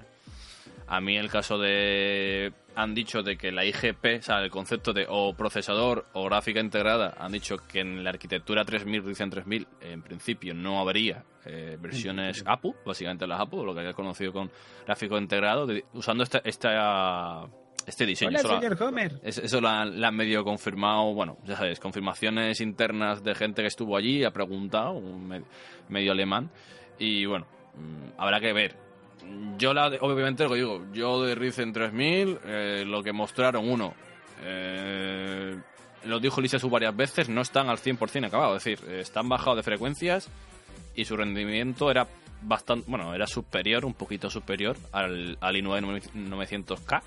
a 0.86 1.00
mí 1.00 1.16
el 1.16 1.28
caso 1.28 1.58
de... 1.58 2.52
Han 2.76 2.94
dicho 2.94 3.22
de 3.22 3.38
que 3.38 3.50
la 3.52 3.64
IGP, 3.64 4.18
o 4.18 4.22
sea, 4.22 4.40
el 4.40 4.50
concepto 4.50 4.92
de 4.92 5.06
o 5.08 5.34
procesador 5.34 6.04
o 6.12 6.24
gráfica 6.26 6.60
integrada, 6.60 7.14
han 7.18 7.32
dicho 7.32 7.56
que 7.56 7.80
en 7.80 8.04
la 8.04 8.10
arquitectura 8.10 8.66
3000, 8.66 9.02
Ryzen 9.02 9.30
3000, 9.30 9.66
en 9.80 10.02
principio 10.02 10.52
no 10.52 10.78
habría 10.78 11.24
eh, 11.46 11.78
versiones 11.80 12.44
APU, 12.44 12.76
básicamente 12.84 13.26
las 13.26 13.40
APU, 13.40 13.64
lo 13.64 13.72
que 13.72 13.80
haya 13.80 13.94
conocido 13.94 14.30
con 14.34 14.50
gráfico 14.84 15.16
integrado, 15.16 15.66
usando 15.94 16.22
esta, 16.22 16.42
esta 16.44 17.48
este 17.86 18.04
diseño. 18.04 18.30
Hola, 18.30 18.40
señor 18.40 18.82
Homer. 18.82 19.20
eso 19.22 19.60
lo 19.60 19.68
han, 19.68 20.16
medio 20.16 20.44
confirmado, 20.44 21.14
bueno, 21.14 21.38
ya 21.44 21.56
sabes, 21.56 21.78
confirmaciones 21.78 22.60
internas 22.60 23.22
de 23.22 23.34
gente 23.34 23.62
que 23.62 23.68
estuvo 23.68 23.96
allí, 23.96 24.24
ha 24.24 24.32
preguntado, 24.32 24.92
un 24.92 25.44
medio, 25.88 26.12
alemán, 26.12 26.50
y 26.98 27.24
bueno, 27.26 27.46
mm, 27.74 28.20
habrá 28.20 28.40
que 28.40 28.52
ver. 28.52 28.76
Yo, 29.56 29.72
la 29.72 29.86
obviamente, 30.00 30.44
lo 30.44 30.50
que 30.50 30.56
digo, 30.56 30.86
yo 30.92 31.22
de 31.22 31.34
Ryzen 31.34 31.72
3000, 31.72 32.38
eh, 32.44 32.84
lo 32.86 33.02
que 33.02 33.12
mostraron, 33.12 33.68
uno, 33.68 33.94
eh, 34.42 35.56
lo 36.04 36.20
dijo 36.20 36.40
Lisesu 36.40 36.68
varias 36.68 36.94
veces, 36.94 37.28
no 37.28 37.40
están 37.40 37.68
al 37.68 37.78
100% 37.78 38.26
acabados, 38.26 38.66
es 38.66 38.78
decir, 38.78 38.94
están 38.94 39.28
bajados 39.28 39.56
de 39.56 39.62
frecuencias 39.62 40.28
y 40.94 41.04
su 41.04 41.16
rendimiento 41.16 41.90
era 41.90 42.06
bastante, 42.42 42.88
bueno, 42.88 43.14
era 43.14 43.26
superior, 43.26 43.84
un 43.84 43.94
poquito 43.94 44.28
superior 44.30 44.76
al, 44.92 45.38
al 45.40 45.54
i9 45.56 46.02
900K 46.14 47.02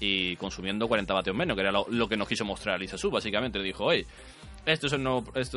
y 0.00 0.36
consumiendo 0.36 0.88
40 0.88 1.14
vatios 1.14 1.36
menos, 1.36 1.56
que 1.56 1.60
era 1.62 1.72
lo, 1.72 2.08
que 2.08 2.16
nos 2.16 2.28
quiso 2.28 2.44
mostrar 2.44 2.80
Lisa 2.80 2.98
Su, 2.98 3.10
básicamente. 3.10 3.58
Le 3.58 3.64
dijo, 3.64 3.84
oye, 3.84 4.06
esto 4.64 4.86
es 4.86 4.92
el 4.92 5.02
nuevo, 5.02 5.32
es 5.34 5.50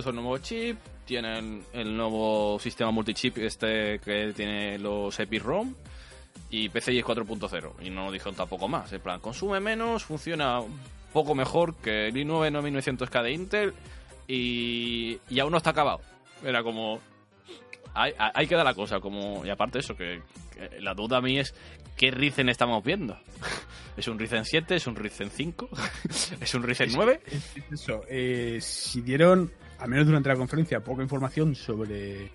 chip, 0.44 0.78
tienen 1.06 1.64
el 1.74 1.96
nuevo 1.96 2.58
sistema 2.60 2.92
multichip 2.92 3.38
este 3.38 4.00
que 4.00 4.34
tiene 4.36 4.80
los 4.80 5.20
EPI-ROM 5.20 5.74
y 6.50 6.70
PCI 6.70 7.04
4.0. 7.04 7.72
Y 7.82 7.90
no 7.90 8.12
dijo 8.12 8.32
tampoco 8.34 8.68
más. 8.68 8.92
En 8.94 9.02
plan, 9.02 9.20
consume 9.20 9.60
menos, 9.60 10.04
funciona 10.04 10.60
un 10.60 10.80
poco 11.14 11.36
mejor 11.36 11.76
que 11.76 12.08
el 12.08 12.16
i9 12.16 12.52
9900K 12.52 13.24
de 13.24 13.32
Intel 13.32 13.74
y, 14.28 15.20
y 15.30 15.40
aún 15.40 15.52
no 15.52 15.58
está 15.58 15.72
acabado. 15.72 16.02
Era 16.44 16.64
como... 16.64 17.00
Ahí, 17.94 18.12
ahí 18.18 18.46
queda 18.46 18.64
la 18.64 18.74
cosa, 18.74 19.00
como... 19.00 19.46
Y 19.46 19.50
aparte 19.50 19.80
eso, 19.80 19.96
que, 19.96 20.22
que 20.45 20.45
la 20.80 20.94
duda 20.94 21.18
a 21.18 21.22
mí 21.22 21.40
es 21.40 21.54
¿qué 21.96 22.12
Ryzen 22.12 22.50
estamos 22.50 22.84
viendo? 22.84 23.18
¿Es 23.98 24.08
un 24.08 24.20
Ryzen 24.20 24.46
7? 24.46 24.76
¿Es 24.76 24.88
un 24.88 24.96
Ryzen 24.96 25.30
5? 25.30 25.70
¿Es 26.42 26.56
un 26.56 26.64
Ryzen 26.64 26.90
9? 26.94 27.22
eso, 27.72 28.04
eh, 28.10 28.60
si 28.62 29.02
dieron, 29.02 29.52
al 29.80 29.90
menos 29.90 30.06
durante 30.06 30.30
la 30.30 30.36
conferencia, 30.36 30.82
poca 30.82 31.04
información 31.04 31.56
sobre 31.56 32.32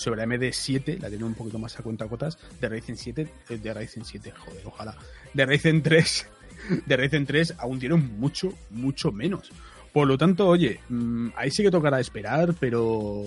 sobre 0.00 0.22
AMD7, 0.22 0.98
la 0.98 1.08
tienen 1.08 1.24
un 1.24 1.34
poquito 1.34 1.58
más 1.58 1.78
a 1.78 1.82
cuenta 1.82 2.08
cotas, 2.08 2.38
de 2.58 2.70
Ryzen 2.70 2.96
7, 2.96 3.28
eh, 3.50 3.58
de 3.58 3.74
Ryzen 3.74 4.02
7, 4.02 4.30
joder, 4.30 4.62
ojalá, 4.64 4.96
de 5.34 5.44
Ryzen 5.44 5.82
3, 5.82 6.28
de 6.86 6.96
Ryzen 6.96 7.26
3 7.26 7.56
aún 7.58 7.78
tienen 7.78 8.18
mucho, 8.18 8.54
mucho 8.70 9.12
menos. 9.12 9.52
Por 9.92 10.08
lo 10.08 10.16
tanto, 10.16 10.48
oye, 10.48 10.80
mm, 10.88 11.30
ahí 11.36 11.50
sí 11.50 11.62
que 11.62 11.70
tocará 11.70 12.00
esperar, 12.00 12.54
pero 12.58 13.24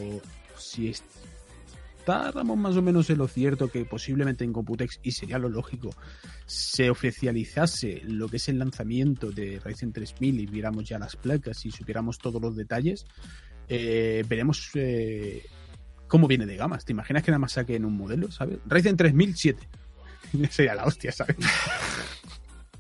si, 0.57 0.91
estábamos 2.04 2.58
más 2.58 2.76
o 2.76 2.82
menos 2.82 3.10
en 3.10 3.18
lo 3.18 3.30
cierto 3.30 3.72
que 3.72 3.86
posiblemente 3.86 4.44
en 4.44 4.52
Computex, 4.52 5.00
y 5.04 5.12
sería 5.12 5.40
lo 5.40 5.48
lógico, 5.48 5.90
se 6.46 6.90
oficializase 6.90 8.02
lo 8.04 8.28
que 8.28 8.36
es 8.38 8.50
el 8.50 8.60
lanzamiento 8.60 9.32
de 9.32 9.62
Ryzen 9.64 9.94
3000 9.94 10.42
y 10.42 10.46
viéramos 10.46 10.84
ya 10.84 11.00
las 11.00 11.16
placas 11.16 11.66
y 11.66 11.72
supiéramos 11.72 12.18
todos 12.18 12.42
los 12.42 12.58
detalles, 12.58 13.06
eh, 13.70 14.26
veremos 14.28 14.70
eh, 14.74 15.46
cómo 16.10 16.28
viene 16.28 16.46
de 16.46 16.58
gamas. 16.58 16.84
¿Te 16.84 16.92
imaginas 16.92 17.24
que 17.24 17.32
nada 17.32 17.40
más 17.40 17.54
saquen 17.54 17.86
un 17.86 17.96
modelo, 17.96 18.30
¿sabes? 18.30 18.60
Ryzen 18.66 18.98
3007. 18.98 19.70
Sería 20.50 20.76
la 20.76 20.84
hostia, 20.84 21.14
¿sabes? 21.14 21.38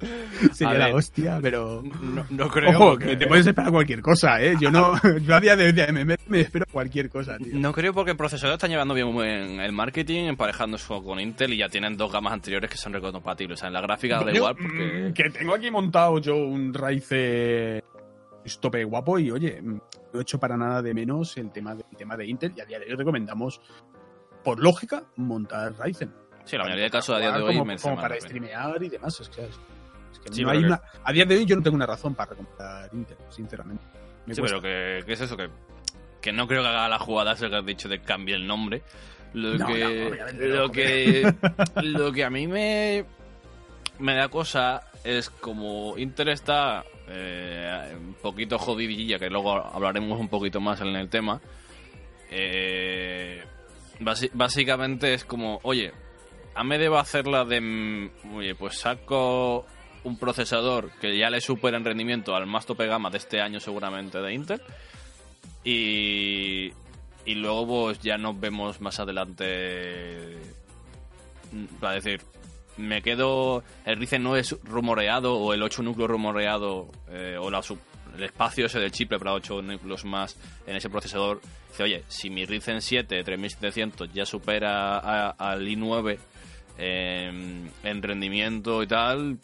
Sería 0.53 0.73
la 0.89 0.95
hostia, 0.95 1.39
pero. 1.41 1.83
No, 2.29 2.47
creo. 2.49 2.69
Ojo, 2.71 2.97
que 2.97 3.15
te 3.15 3.27
puedes 3.27 3.45
esperar 3.45 3.71
cualquier 3.71 4.01
cosa, 4.01 4.41
¿eh? 4.41 4.55
Yo 4.59 4.71
no. 4.71 4.93
yo 5.21 5.35
a 5.35 5.39
día 5.39 5.55
de 5.55 5.65
hoy 5.67 5.93
me, 5.93 6.17
me, 6.27 6.39
espero 6.39 6.65
cualquier 6.71 7.09
cosa, 7.09 7.37
tío. 7.37 7.53
No 7.55 7.73
creo 7.73 7.93
porque 7.93 8.11
el 8.11 8.17
procesador 8.17 8.55
está 8.55 8.67
llevando 8.67 8.93
bien 8.93 9.09
el 9.59 9.71
marketing, 9.71 10.25
emparejando 10.25 10.77
eso 10.77 11.01
con 11.03 11.19
Intel 11.19 11.53
y 11.53 11.57
ya 11.57 11.69
tienen 11.69 11.97
dos 11.97 12.11
gamas 12.11 12.33
anteriores 12.33 12.69
que 12.69 12.77
son 12.77 12.93
recompatibles. 12.93 13.57
O 13.57 13.59
sea, 13.59 13.67
en 13.67 13.73
la 13.73 13.81
gráfica 13.81 14.23
da 14.23 14.31
igual 14.31 14.55
porque. 14.55 15.09
Mm, 15.09 15.13
que 15.13 15.29
tengo 15.29 15.53
aquí 15.53 15.71
montado 15.71 16.19
yo 16.19 16.35
un 16.35 16.73
Ryzen 16.73 17.81
tope 18.59 18.83
guapo 18.83 19.19
y 19.19 19.31
oye, 19.31 19.61
no 19.61 19.81
he 20.13 20.21
hecho 20.21 20.39
para 20.39 20.57
nada 20.57 20.81
de 20.81 20.93
menos 20.93 21.37
el 21.37 21.51
tema 21.51 21.75
de, 21.75 21.83
tema 21.97 22.17
de 22.17 22.27
Intel 22.27 22.53
y 22.55 22.61
a 22.61 22.65
día 22.65 22.79
de 22.79 22.85
hoy 22.85 22.95
recomendamos, 22.95 23.61
por 24.43 24.59
lógica, 24.59 25.03
montar 25.15 25.73
Ryzen. 25.79 26.13
Sí, 26.45 26.57
la 26.57 26.63
mayoría 26.63 26.85
de 26.85 26.91
casos 26.91 27.15
a 27.15 27.19
día 27.19 27.31
de 27.31 27.41
hoy 27.41 27.57
como, 27.57 27.75
como 27.77 27.95
para 27.95 28.19
streamear 28.19 28.83
y 28.83 28.89
demás. 28.89 29.19
Es 29.21 29.29
que, 29.29 29.47
a 31.03 31.11
día 31.11 31.25
de 31.25 31.35
hoy 31.35 31.45
yo 31.45 31.55
no 31.55 31.61
tengo 31.61 31.75
una 31.75 31.85
razón 31.85 32.15
para 32.15 32.35
comprar 32.35 32.89
Inter, 32.93 33.17
sinceramente. 33.29 33.83
sí, 34.31 34.41
pero 34.41 34.61
que, 34.61 34.99
es 35.07 35.21
eso, 35.21 35.37
que, 35.37 35.49
que 36.21 36.31
no 36.31 36.47
creo 36.47 36.61
que 36.61 36.69
haga 36.69 36.87
la 36.87 36.99
jugada 36.99 37.33
esa 37.33 37.49
que 37.49 37.55
has 37.57 37.65
dicho 37.65 37.89
de 37.89 38.01
cambiar 38.01 38.39
el 38.39 38.47
nombre. 38.47 38.81
Lo 39.33 39.65
que, 39.65 40.15
lo, 40.39 40.71
que 40.71 41.33
lo 41.81 42.11
que 42.11 42.23
a 42.23 42.29
mí 42.29 42.45
me, 42.45 43.03
me 43.97 44.15
da 44.15 44.27
cosa 44.27 44.83
es 45.03 45.29
como 45.29 45.97
Inter 45.97 46.29
está 46.29 46.83
eh, 47.07 47.95
un 47.97 48.13
poquito 48.15 48.57
jodidilla, 48.57 49.19
que 49.19 49.29
luego 49.29 49.53
hablaremos 49.53 50.19
un 50.19 50.29
poquito 50.29 50.61
más 50.61 50.81
en 50.81 50.95
el 50.95 51.09
tema. 51.09 51.41
Eh, 52.29 53.43
básicamente 54.33 55.13
es 55.13 55.25
como, 55.25 55.59
oye, 55.63 55.91
a 56.55 56.63
me 56.63 56.77
debo 56.77 56.97
hacerla 56.97 57.45
de, 57.45 57.61
mm, 57.61 58.35
oye, 58.35 58.55
pues 58.55 58.77
saco 58.79 59.65
un 60.03 60.17
procesador 60.17 60.91
que 60.99 61.17
ya 61.17 61.29
le 61.29 61.41
supera 61.41 61.77
en 61.77 61.85
rendimiento 61.85 62.35
al 62.35 62.45
más 62.45 62.65
tope 62.65 62.87
gama 62.87 63.09
de 63.09 63.17
este 63.17 63.41
año 63.41 63.59
seguramente 63.59 64.19
de 64.19 64.33
Intel. 64.33 64.61
Y, 65.63 66.71
y 67.25 67.35
luego 67.35 67.85
pues 67.85 67.99
ya 67.99 68.17
nos 68.17 68.39
vemos 68.39 68.81
más 68.81 68.99
adelante. 68.99 70.37
Para 71.79 71.95
decir, 71.95 72.21
me 72.77 73.01
quedo 73.01 73.63
el 73.85 73.97
Ryzen 73.97 74.23
9 74.23 74.43
rumoreado 74.63 75.35
o 75.35 75.53
el 75.53 75.61
8 75.61 75.83
núcleo 75.83 76.07
rumoreado 76.07 76.89
eh, 77.09 77.37
o 77.39 77.49
la, 77.49 77.61
el 78.17 78.23
espacio 78.23 78.65
ese 78.65 78.79
del 78.79 78.91
chip 78.91 79.15
para 79.17 79.33
8 79.33 79.61
núcleos 79.61 80.05
más 80.05 80.37
en 80.67 80.75
ese 80.75 80.89
procesador. 80.89 81.41
Dice, 81.69 81.83
oye, 81.83 82.03
si 82.07 82.29
mi 82.29 82.45
Ryzen 82.45 82.81
7 82.81 83.23
3700 83.23 84.11
ya 84.13 84.25
supera 84.25 85.29
al 85.29 85.65
i9 85.65 86.17
en 86.77 88.01
rendimiento 88.01 88.81
y 88.81 88.87
tal, 88.87 89.37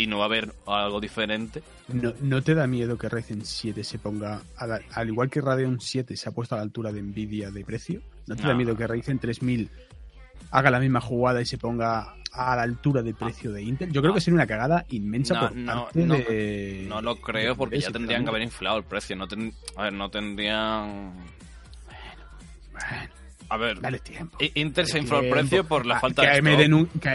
y 0.00 0.06
no 0.06 0.16
va 0.16 0.24
a 0.24 0.26
haber 0.26 0.54
algo 0.66 0.98
diferente. 0.98 1.62
¿No, 1.88 2.14
¿no 2.22 2.42
te 2.42 2.54
da 2.54 2.66
miedo 2.66 2.96
que 2.96 3.10
Ryzen 3.10 3.44
7 3.44 3.84
se 3.84 3.98
ponga, 3.98 4.40
al 4.56 5.08
igual 5.08 5.28
que 5.28 5.42
Radeon 5.42 5.78
7 5.78 6.16
se 6.16 6.28
ha 6.28 6.32
puesto 6.32 6.54
a 6.54 6.58
la 6.58 6.62
altura 6.62 6.90
de 6.90 7.02
Nvidia 7.02 7.50
de 7.50 7.62
precio? 7.64 8.00
¿No 8.26 8.34
te 8.34 8.44
da 8.44 8.54
miedo 8.54 8.74
que 8.74 8.86
Ryzen 8.86 9.18
3000 9.18 9.68
haga 10.52 10.70
la 10.70 10.80
misma 10.80 11.02
jugada 11.02 11.42
y 11.42 11.44
se 11.44 11.58
ponga 11.58 12.14
a 12.32 12.56
la 12.56 12.62
altura 12.62 13.02
de 13.02 13.12
precio 13.12 13.52
de 13.52 13.62
Intel? 13.62 13.92
Yo 13.92 14.00
creo 14.00 14.14
que 14.14 14.22
sería 14.22 14.36
una 14.36 14.46
cagada 14.46 14.86
inmensa 14.88 15.38
por 15.38 15.64
parte 15.66 16.06
de... 16.06 16.86
No 16.88 17.02
lo 17.02 17.16
creo 17.16 17.54
porque 17.54 17.78
ya 17.78 17.90
tendrían 17.90 18.24
que 18.24 18.30
haber 18.30 18.42
inflado 18.42 18.78
el 18.78 18.84
precio. 18.84 19.16
No 19.16 19.28
a 19.76 19.82
ver, 19.82 19.92
no 19.92 20.10
tendrían... 20.10 21.12
Bueno, 22.72 23.19
A 23.50 23.56
ver, 23.56 23.80
Dale 23.80 23.98
tiempo. 23.98 24.38
I- 24.40 24.52
Intel 24.60 24.86
se 24.86 24.98
infló 24.98 25.20
el 25.20 25.28
precio 25.30 25.64
por 25.66 25.84
la 25.84 25.96
Ah, 25.96 26.00
falta 26.00 26.22
de 26.22 26.28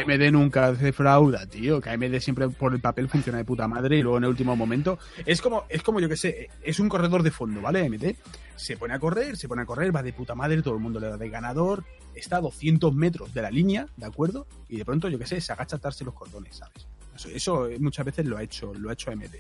AMD 0.03 0.31
nunca 0.31 0.67
hace 0.67 0.91
frauda, 0.91 1.45
tío. 1.47 1.81
AMD 1.83 2.19
siempre 2.19 2.49
por 2.49 2.73
el 2.73 2.81
papel 2.81 3.07
funciona 3.09 3.37
de 3.39 3.45
puta 3.45 3.67
madre 3.67 3.97
y 3.97 4.01
luego 4.03 4.17
en 4.17 4.25
el 4.25 4.29
último 4.31 4.55
momento. 4.55 4.99
Es 5.25 5.41
como, 5.41 5.63
es 5.69 5.81
como 5.81 5.99
yo 6.01 6.09
que 6.09 6.17
sé, 6.17 6.49
es 6.61 6.79
un 6.79 6.89
corredor 6.89 7.23
de 7.23 7.31
fondo, 7.31 7.61
¿vale? 7.61 7.85
AMD 7.85 8.15
se 8.57 8.77
pone 8.77 8.93
a 8.93 8.99
correr, 8.99 9.37
se 9.37 9.47
pone 9.47 9.61
a 9.61 9.65
correr, 9.65 9.95
va 9.95 10.03
de 10.03 10.13
puta 10.13 10.35
madre, 10.35 10.61
todo 10.61 10.73
el 10.75 10.79
mundo 10.81 10.99
le 10.99 11.07
da 11.07 11.17
de 11.17 11.29
ganador, 11.29 11.83
está 12.13 12.37
a 12.37 12.41
200 12.41 12.93
metros 12.93 13.33
de 13.33 13.41
la 13.41 13.49
línea, 13.49 13.87
¿de 13.97 14.05
acuerdo? 14.05 14.45
Y 14.69 14.77
de 14.77 14.85
pronto, 14.85 15.07
yo 15.09 15.17
que 15.17 15.25
sé, 15.25 15.39
se 15.41 15.53
agacha 15.53 15.77
a 15.77 15.79
atarse 15.79 16.03
los 16.03 16.13
cordones, 16.13 16.57
¿sabes? 16.57 16.85
Eso, 17.15 17.29
eso 17.29 17.69
muchas 17.79 18.05
veces 18.05 18.25
lo 18.25 18.37
ha 18.37 18.43
hecho, 18.43 18.73
lo 18.73 18.89
ha 18.89 18.93
hecho 18.93 19.09
AMD. 19.11 19.35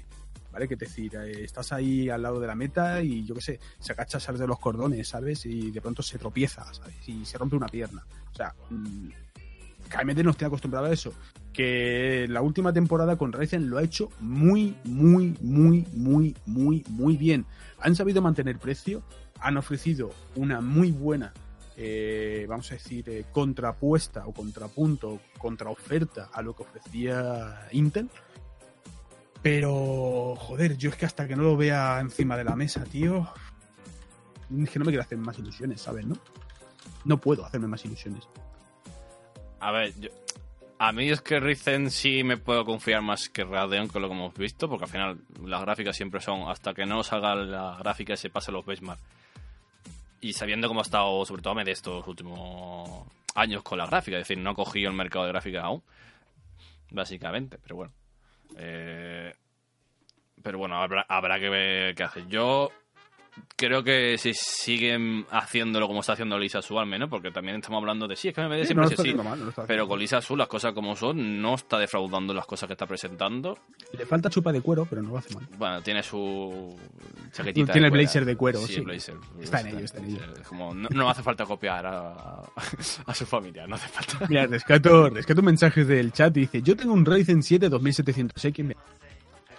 ¿Vale? 0.55 0.69
Que 0.69 0.77
te 0.77 0.85
decir, 0.85 1.13
eh, 1.17 1.43
estás 1.43 1.73
ahí 1.73 2.09
al 2.09 2.21
lado 2.21 2.39
de 2.39 2.47
la 2.47 2.55
meta 2.55 3.01
y 3.01 3.25
yo 3.25 3.35
qué 3.35 3.41
sé, 3.41 3.59
se 3.77 3.91
agacha 3.91 4.19
a 4.19 4.21
salir 4.21 4.39
de 4.39 4.47
los 4.47 4.57
cordones, 4.57 5.05
¿sabes? 5.05 5.45
Y 5.45 5.69
de 5.69 5.81
pronto 5.81 6.01
se 6.01 6.17
tropieza, 6.17 6.73
¿sabes? 6.73 6.95
Y 7.09 7.25
se 7.25 7.37
rompe 7.37 7.57
una 7.57 7.67
pierna. 7.67 8.05
O 8.31 8.33
sea, 8.33 8.55
mm, 8.69 9.09
KMD 9.89 10.23
no 10.23 10.31
estoy 10.31 10.47
acostumbrado 10.47 10.85
a 10.85 10.93
eso. 10.93 11.13
Que 11.51 12.25
la 12.29 12.41
última 12.41 12.71
temporada 12.71 13.17
con 13.17 13.33
Ryzen 13.33 13.69
lo 13.69 13.79
ha 13.79 13.83
hecho 13.83 14.07
muy, 14.21 14.77
muy, 14.85 15.35
muy, 15.41 15.85
muy, 15.91 16.37
muy, 16.45 16.85
muy 16.87 17.17
bien. 17.17 17.45
Han 17.79 17.93
sabido 17.97 18.21
mantener 18.21 18.57
precio, 18.57 19.03
han 19.41 19.57
ofrecido 19.57 20.13
una 20.35 20.61
muy 20.61 20.91
buena, 20.91 21.33
eh, 21.75 22.45
vamos 22.47 22.71
a 22.71 22.75
decir, 22.75 23.09
eh, 23.09 23.25
contrapuesta 23.29 24.25
o 24.25 24.31
contrapunto, 24.31 25.19
contraoferta 25.37 26.29
a 26.31 26.41
lo 26.41 26.55
que 26.55 26.63
ofrecía 26.63 27.67
Intel. 27.73 28.09
Pero, 29.45 30.35
joder, 30.39 30.75
yo 30.75 30.89
es 30.89 30.95
que 30.95 31.05
hasta 31.05 31.27
que 31.27 31.35
no 31.35 31.43
lo 31.43 31.55
vea 31.55 31.99
encima 31.99 32.35
de 32.35 32.43
la 32.43 32.55
mesa, 32.55 32.83
tío, 32.83 33.29
es 34.59 34.69
que 34.71 34.79
no 34.79 34.85
me 34.85 34.89
quiero 34.91 35.03
hacer 35.03 35.19
más 35.19 35.37
ilusiones, 35.37 35.81
¿sabes? 35.81 36.03
¿No? 36.03 36.17
No 37.03 37.19
puedo 37.19 37.45
hacerme 37.45 37.67
más 37.67 37.85
ilusiones. 37.85 38.27
A 39.59 39.69
ver, 39.71 39.93
yo- 39.99 40.09
a 40.79 40.91
mí 40.91 41.11
es 41.11 41.21
que 41.21 41.39
Ryzen 41.39 41.91
sí 41.91 42.23
me 42.23 42.37
puedo 42.37 42.65
confiar 42.65 43.03
más 43.03 43.29
que 43.29 43.43
Radeon 43.43 43.87
con 43.87 44.01
lo 44.01 44.07
que 44.09 44.15
hemos 44.15 44.33
visto, 44.33 44.67
porque 44.67 44.85
al 44.85 44.89
final 44.89 45.21
las 45.45 45.61
gráficas 45.61 45.95
siempre 45.95 46.21
son 46.21 46.49
hasta 46.49 46.73
que 46.73 46.87
no 46.87 47.03
salga 47.03 47.35
la 47.35 47.77
gráfica 47.77 48.13
y 48.13 48.17
se 48.17 48.31
pasen 48.31 48.55
los 48.55 48.65
benchmark. 48.65 48.99
Y 50.21 50.33
sabiendo 50.33 50.67
cómo 50.67 50.79
ha 50.79 50.83
estado, 50.83 51.23
sobre 51.23 51.43
todo 51.43 51.53
AMD 51.53 51.67
estos 51.69 52.07
últimos 52.07 53.05
años 53.35 53.61
con 53.61 53.77
la 53.77 53.85
gráfica, 53.85 54.17
es 54.17 54.27
decir, 54.27 54.39
no 54.43 54.49
ha 54.49 54.55
cogido 54.55 54.89
el 54.89 54.95
mercado 54.97 55.25
de 55.25 55.31
gráfica 55.33 55.61
aún, 55.65 55.83
básicamente, 56.89 57.59
pero 57.61 57.75
bueno. 57.75 57.93
Eh, 58.57 59.33
pero 60.41 60.57
bueno, 60.57 60.75
habrá, 60.81 61.39
que 61.39 61.49
ver 61.49 61.95
qué 61.95 62.03
hace. 62.03 62.25
Yo 62.27 62.71
creo 63.55 63.83
que 63.83 64.17
si 64.17 64.33
siguen 64.33 65.25
haciéndolo 65.31 65.87
como 65.87 66.01
está 66.01 66.13
haciendo 66.13 66.37
Lisa 66.37 66.61
Su 66.61 66.79
al 66.79 66.87
menos, 66.87 67.09
porque 67.09 67.31
también 67.31 67.57
estamos 67.57 67.79
hablando 67.79 68.07
de 68.07 68.15
sí, 68.15 68.29
es 68.29 68.33
que 68.35 68.41
AMD 68.41 68.59
Sí, 68.61 68.65
siempre 68.67 69.13
no 69.13 69.23
mal, 69.23 69.49
está 69.49 69.65
Pero 69.65 69.87
con 69.87 69.99
Lisa 69.99 70.17
Azul 70.17 70.37
las 70.37 70.47
cosas 70.47 70.73
como 70.73 70.95
son, 70.95 71.41
no 71.41 71.55
está 71.55 71.77
defraudando 71.79 72.33
las 72.33 72.45
cosas 72.45 72.67
que 72.67 72.73
está 72.73 72.85
presentando. 72.85 73.57
Le 73.97 74.05
falta 74.05 74.29
chupa 74.29 74.51
de 74.51 74.61
cuero, 74.61 74.85
pero 74.89 75.01
no 75.01 75.09
lo 75.09 75.17
hace 75.17 75.33
mal. 75.33 75.47
Bueno, 75.57 75.81
tiene 75.81 76.03
su 76.03 76.75
chaquetita. 77.31 77.71
Tiene 77.73 77.87
el 77.87 77.93
blazer 77.93 78.25
de 78.25 78.35
cuero, 78.35 78.59
Sí, 78.59 78.73
sí. 78.73 78.79
el 78.79 78.85
blazer. 78.85 79.15
Está 79.41 79.61
en 79.61 79.67
ello, 79.67 79.79
está 79.85 79.99
en 79.99 80.05
ello. 80.05 80.21
Como, 80.47 80.73
no, 80.73 81.09
hace 81.09 81.23
falta 81.23 81.45
copiar 81.45 81.85
a, 81.85 82.43
a 83.05 83.13
su 83.13 83.25
familia, 83.25 83.67
no 83.67 83.75
hace 83.75 83.87
falta. 83.87 84.25
Mira, 84.27 84.45
rescato, 84.47 85.09
rescato 85.09 85.41
mensajes 85.41 85.87
del 85.87 86.11
chat 86.11 86.35
y 86.37 86.41
dice, 86.41 86.61
yo 86.61 86.75
tengo 86.75 86.93
un 86.93 87.05
Ryzen 87.05 87.41
7 87.43 87.69
2700X, 87.69 88.63
me- 88.63 88.75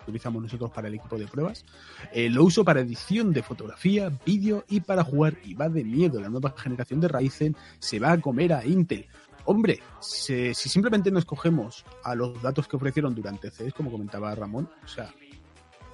utilizamos 0.06 0.42
nosotros 0.42 0.70
para 0.70 0.88
el 0.88 0.94
equipo 0.94 1.18
de 1.18 1.26
pruebas, 1.26 1.64
Eh, 2.12 2.30
lo 2.30 2.44
uso 2.44 2.64
para 2.64 2.80
edición 2.80 3.32
de 3.32 3.42
fotografía, 3.42 4.10
vídeo 4.24 4.64
y 4.68 4.80
para 4.80 5.02
jugar 5.04 5.34
y 5.44 5.54
va 5.54 5.68
de 5.68 5.84
miedo, 5.84 6.20
la 6.20 6.28
nueva 6.28 6.54
generación 6.56 7.00
de 7.00 7.08
Ryzen 7.08 7.56
se 7.78 7.98
va 7.98 8.12
a 8.12 8.20
comer 8.20 8.52
a 8.52 8.64
Intel. 8.64 9.06
Hombre, 9.44 9.80
se- 10.00 10.54
si 10.54 10.68
simplemente 10.68 11.10
nos 11.10 11.24
cogemos 11.24 11.84
a 12.02 12.14
los 12.14 12.40
datos 12.42 12.66
que 12.68 12.76
ofrecieron 12.76 13.14
durante 13.14 13.50
CES, 13.50 13.74
como 13.74 13.90
comentaba 13.92 14.34
Ramón, 14.34 14.68
o 14.84 14.88
sea, 14.88 15.12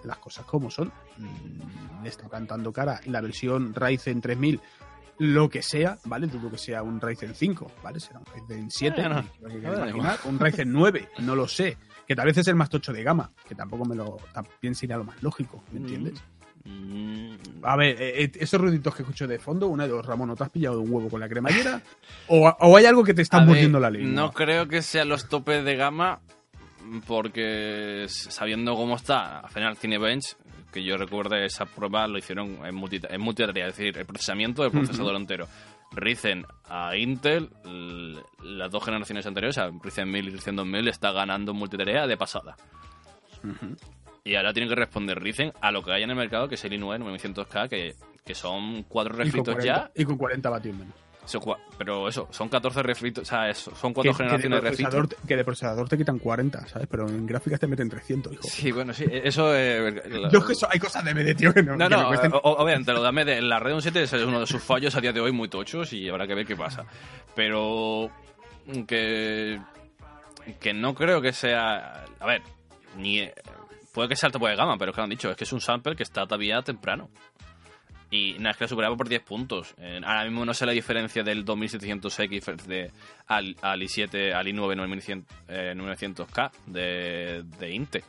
las 0.05 0.19
cosas 0.19 0.45
como 0.47 0.71
son, 0.71 0.89
mm, 1.19 2.03
le 2.03 2.09
está 2.09 2.29
cantando 2.29 2.73
cara 2.73 3.01
la 3.07 3.21
versión 3.21 3.75
Ryzen 3.75 4.21
3000 4.21 4.61
lo 5.19 5.49
que 5.49 5.63
sea, 5.63 5.99
¿vale? 6.07 6.27
Dudo 6.27 6.51
que 6.51 6.59
sea 6.59 6.83
un 6.83 7.01
Ryzen 7.01 7.35
5, 7.35 7.71
¿vale? 7.83 8.01
Será 8.01 8.19
un 8.21 8.25
Ryzen 8.27 8.71
7, 8.71 8.97
Bueno, 9.03 9.17
no 9.41 9.49
sé 9.51 9.61
qué 9.61 9.67
bueno, 9.69 9.89
imaginar, 9.91 10.19
un 10.25 10.39
Ryzen 10.41 10.73
9, 10.73 11.09
no 11.19 11.37
lo 11.37 11.47
sé. 11.47 11.77
Que 12.13 12.17
tal 12.17 12.27
vez 12.27 12.37
es 12.37 12.47
el 12.49 12.57
más 12.57 12.69
tocho 12.69 12.93
de 12.93 13.03
gama, 13.03 13.31
que 13.49 13.55
tampoco 13.55 13.87
me 13.87 13.95
lo. 13.95 14.19
También 14.35 14.75
sería 14.75 14.99
lo 14.99 15.05
más 15.05 15.23
lógico, 15.23 15.65
¿me 15.73 15.79
entiendes? 15.79 16.23
Mm, 16.63 17.37
A 17.63 17.75
ver, 17.75 17.97
eh, 17.99 18.25
eh, 18.25 18.33
esos 18.39 18.61
ruiditos 18.61 18.95
que 18.95 19.01
escucho 19.01 19.27
de 19.27 19.39
fondo, 19.39 19.67
una 19.69 19.85
de 19.85 19.89
dos, 19.89 20.05
Ramón, 20.05 20.29
¿no 20.29 20.37
te 20.37 20.45
has 20.45 20.51
pillado 20.51 20.77
de 20.77 20.83
un 20.83 20.93
huevo 20.93 21.09
con 21.09 21.21
la 21.21 21.29
cremallera? 21.31 21.81
¿O, 22.29 22.47
o 22.47 22.77
hay 22.77 22.85
algo 22.85 23.03
que 23.03 23.15
te 23.15 23.23
está 23.23 23.41
mordiendo 23.41 23.81
la 23.81 23.89
lengua? 23.89 24.11
No 24.13 24.33
creo 24.33 24.69
que 24.69 24.83
sean 24.83 25.09
los 25.09 25.27
topes 25.27 25.65
de 25.65 25.75
gama, 25.75 26.21
porque 27.07 28.05
sabiendo 28.09 28.75
cómo 28.75 28.97
está, 28.97 29.41
al 29.41 29.51
final 29.51 29.77
Cinebench, 29.79 30.37
que 30.71 30.85
yo 30.85 30.99
recuerdo 30.99 31.37
esa 31.37 31.65
prueba 31.65 32.07
lo 32.09 32.19
hicieron 32.19 32.59
en 32.65 32.75
multitarea, 32.75 33.69
es 33.69 33.77
decir, 33.77 33.97
el 33.97 34.05
procesamiento 34.05 34.63
del 34.63 34.71
procesador 34.73 35.17
entero. 35.17 35.49
Ryzen 35.95 36.47
a 36.69 36.97
Intel, 36.97 37.51
las 38.43 38.71
dos 38.71 38.85
generaciones 38.85 39.27
anteriores, 39.27 39.59
o 39.59 39.61
sea, 39.61 39.71
Ryzen 39.83 40.11
1000 40.11 40.29
y 40.29 40.31
Ryzen 40.31 40.57
2000, 40.57 40.89
está 40.89 41.13
ganando 41.13 41.55
multitarea 41.55 42.07
de 42.07 42.17
pasada. 42.17 42.57
Ujú. 43.45 43.77
Y 44.25 44.37
ahora 44.37 44.53
tienen 44.53 44.69
que 44.69 44.77
responder 44.77 45.21
Ryzen 45.21 45.53
a 45.61 45.73
lo 45.73 45.83
que 45.83 45.93
hay 45.93 46.03
en 46.03 46.11
el 46.11 46.17
mercado, 46.17 46.49
que 46.49 46.55
es 46.55 46.65
el 46.65 46.73
i9 46.73 47.19
900K, 47.19 47.69
que, 47.69 47.95
que 48.25 48.35
son 48.35 48.85
cuatro 48.85 49.15
refritos 49.15 49.55
40, 49.55 49.65
ya. 49.65 49.91
y 49.95 50.05
con 50.05 50.17
40 50.17 50.49
vatios 50.49 50.77
menos. 50.77 50.95
Pero 51.79 52.09
eso, 52.09 52.27
son 52.31 52.49
14 52.49 52.83
refritos, 52.83 53.23
o 53.23 53.25
sea, 53.25 53.49
eso, 53.49 53.75
son 53.75 53.93
cuatro 53.93 54.13
que 54.13 54.23
de 54.23 54.25
generaciones 54.25 54.63
de 54.63 54.69
refritos. 54.71 54.95
procesador, 54.95 55.27
que 55.29 55.37
de 55.37 55.45
procesador 55.45 55.89
te 55.89 55.97
quitan 55.99 56.19
40, 56.19 56.67
¿sabes? 56.69 56.89
Pero 56.91 57.09
en 57.09 57.27
gráficas 57.27 57.61
te 57.61 57.67
meten 57.67 57.89
300, 57.89 58.33
hijo. 58.33 58.43
Sí, 58.49 58.73
bueno, 58.73 58.93
sí, 58.93 59.05
eso 59.11 59.55
eh, 59.57 60.03
la- 60.11 60.29
Yo 60.31 60.41
es 60.41 60.45
que 60.45 60.55
so- 60.55 60.69
hay 60.71 60.79
cosas 60.81 61.05
de 61.05 61.13
MD, 61.15 61.35
tío, 61.35 61.53
que 61.55 61.63
no, 61.63 61.77
No, 61.77 61.89
que 61.89 61.97
no, 61.97 62.09
cuesten- 62.09 62.33
obviamente, 62.43 62.93
lo 62.93 63.03
de 63.03 63.09
AMD, 63.09 63.41
la 63.43 63.59
Radeon 63.61 63.81
7 63.83 64.03
es 64.03 64.13
uno 64.15 64.41
de 64.41 64.47
sus 64.47 64.63
fallos 64.63 64.95
a 64.97 65.01
día 65.01 65.13
de 65.13 65.21
hoy 65.21 65.33
muy 65.33 65.49
tochos 65.49 65.93
y 65.93 66.09
habrá 66.09 66.27
que 66.27 66.35
ver 66.35 66.47
qué 66.47 66.57
pasa. 66.57 66.85
Pero 67.35 68.11
que 68.87 69.61
que 70.61 70.73
no 70.75 70.95
creo 70.95 71.21
que 71.23 71.33
sea, 71.33 72.05
a 72.19 72.27
ver, 72.27 72.43
ni 72.97 73.29
puede 73.95 74.09
que 74.09 74.17
sea 74.17 74.27
el 74.27 74.33
topo 74.33 74.49
de 74.49 74.57
gama, 74.57 74.77
pero 74.77 74.91
es 74.91 74.95
que 74.95 75.01
lo 75.01 75.05
han 75.05 75.11
dicho, 75.11 75.31
es 75.31 75.37
que 75.37 75.45
es 75.45 75.53
un 75.53 75.61
sample 75.61 75.95
que 75.95 76.03
está 76.03 76.25
todavía 76.25 76.63
temprano. 76.63 77.11
Y 78.13 78.35
nada, 78.35 78.51
es 78.51 78.57
que 78.59 78.65
lo 78.65 78.69
superaba 78.69 78.95
por 78.95 79.09
10 79.09 79.23
puntos. 79.23 79.75
Eh, 79.79 79.99
ahora 80.05 80.25
mismo 80.25 80.45
no 80.45 80.53
sé 80.53 80.67
la 80.67 80.73
diferencia 80.73 81.23
del 81.23 81.47
2700X 81.47 82.57
de, 82.67 82.93
al, 83.27 83.57
al 83.63 83.81
i7, 83.81 84.35
al 84.35 84.47
i9 84.47 84.77
9100, 84.77 85.27
eh, 85.49 85.73
900K 85.75 86.51
de, 86.67 87.43
de 87.59 87.71
Intel. 87.75 88.05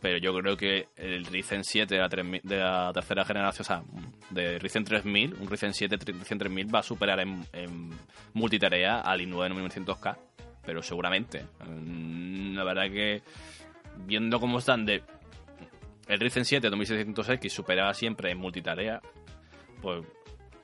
Pero 0.00 0.18
yo 0.18 0.34
creo 0.34 0.56
que 0.56 0.88
el 0.96 1.24
Ryzen 1.24 1.62
7 1.62 1.94
de 1.94 2.00
la, 2.00 2.08
3000 2.08 2.40
de 2.42 2.56
la 2.56 2.90
tercera 2.92 3.24
generación, 3.24 3.62
o 3.62 3.64
sea, 3.64 3.82
de 4.30 4.58
Ryzen 4.58 4.84
3000, 4.84 5.34
un 5.40 5.48
Ryzen 5.48 5.72
7 5.72 5.96
Ryzen 5.96 6.38
3000 6.38 6.74
va 6.74 6.80
a 6.80 6.82
superar 6.82 7.20
en, 7.20 7.44
en 7.52 7.90
multitarea 8.34 9.00
al 9.00 9.20
i9 9.20 9.52
9900K. 9.70 10.16
Pero 10.66 10.82
seguramente. 10.82 11.44
Mm, 11.64 12.56
La 12.56 12.64
verdad 12.64 12.90
que 12.90 13.22
viendo 14.04 14.40
cómo 14.40 14.58
están 14.58 14.84
de 14.84 15.02
el 16.08 16.20
Ryzen 16.20 16.44
7 16.44 16.70
2600X 16.70 17.48
superaba 17.50 17.92
siempre 17.92 18.30
en 18.30 18.38
multitarea, 18.38 19.00
pues 19.80 20.04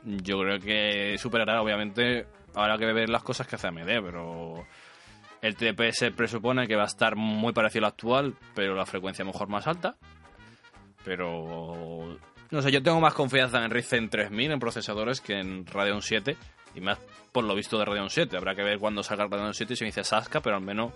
yo 0.05 0.39
creo 0.41 0.61
que 0.61 1.17
superará 1.19 1.63
obviamente 1.63 2.27
habrá 2.55 2.79
que 2.79 2.93
ver 2.93 3.09
las 3.09 3.23
cosas 3.23 3.47
que 3.47 3.57
hace 3.57 3.69
AMD, 3.69 3.87
pero 3.87 4.67
el 5.43 5.57
TPS 5.57 6.11
presupone 6.17 6.67
que 6.67 6.77
va 6.77 6.85
a 6.85 6.87
estar 6.87 7.17
muy 7.17 7.53
parecido 7.53 7.85
al 7.85 7.93
actual, 7.93 8.35
pero 8.55 8.75
la 8.75 8.87
frecuencia 8.87 9.25
mejor 9.25 9.49
más 9.49 9.67
alta. 9.67 9.97
Pero 11.05 12.17
no 12.51 12.63
sé, 12.63 12.71
yo 12.71 12.83
tengo 12.83 13.01
más 13.01 13.15
confianza 13.15 13.63
en 13.63 13.71
Ryzen 13.71 14.09
3000 14.09 14.53
en 14.53 14.59
procesadores 14.59 15.21
que 15.21 15.39
en 15.39 15.67
Radeon 15.67 16.01
7 16.01 16.37
y 16.75 16.81
más 16.81 16.99
por 17.33 17.45
lo 17.45 17.55
visto 17.55 17.79
de 17.79 17.85
Radeon 17.85 18.11
7. 18.11 18.37
Habrá 18.37 18.55
que 18.55 18.63
ver 18.63 18.79
cuando 18.79 19.03
salga 19.03 19.25
el 19.25 19.31
Radeon 19.31 19.55
7 19.55 19.73
y 19.73 19.77
se 19.77 19.85
inicia 19.85 20.05
Sasca, 20.05 20.41
pero 20.41 20.57
al 20.57 20.63
menos 20.63 20.93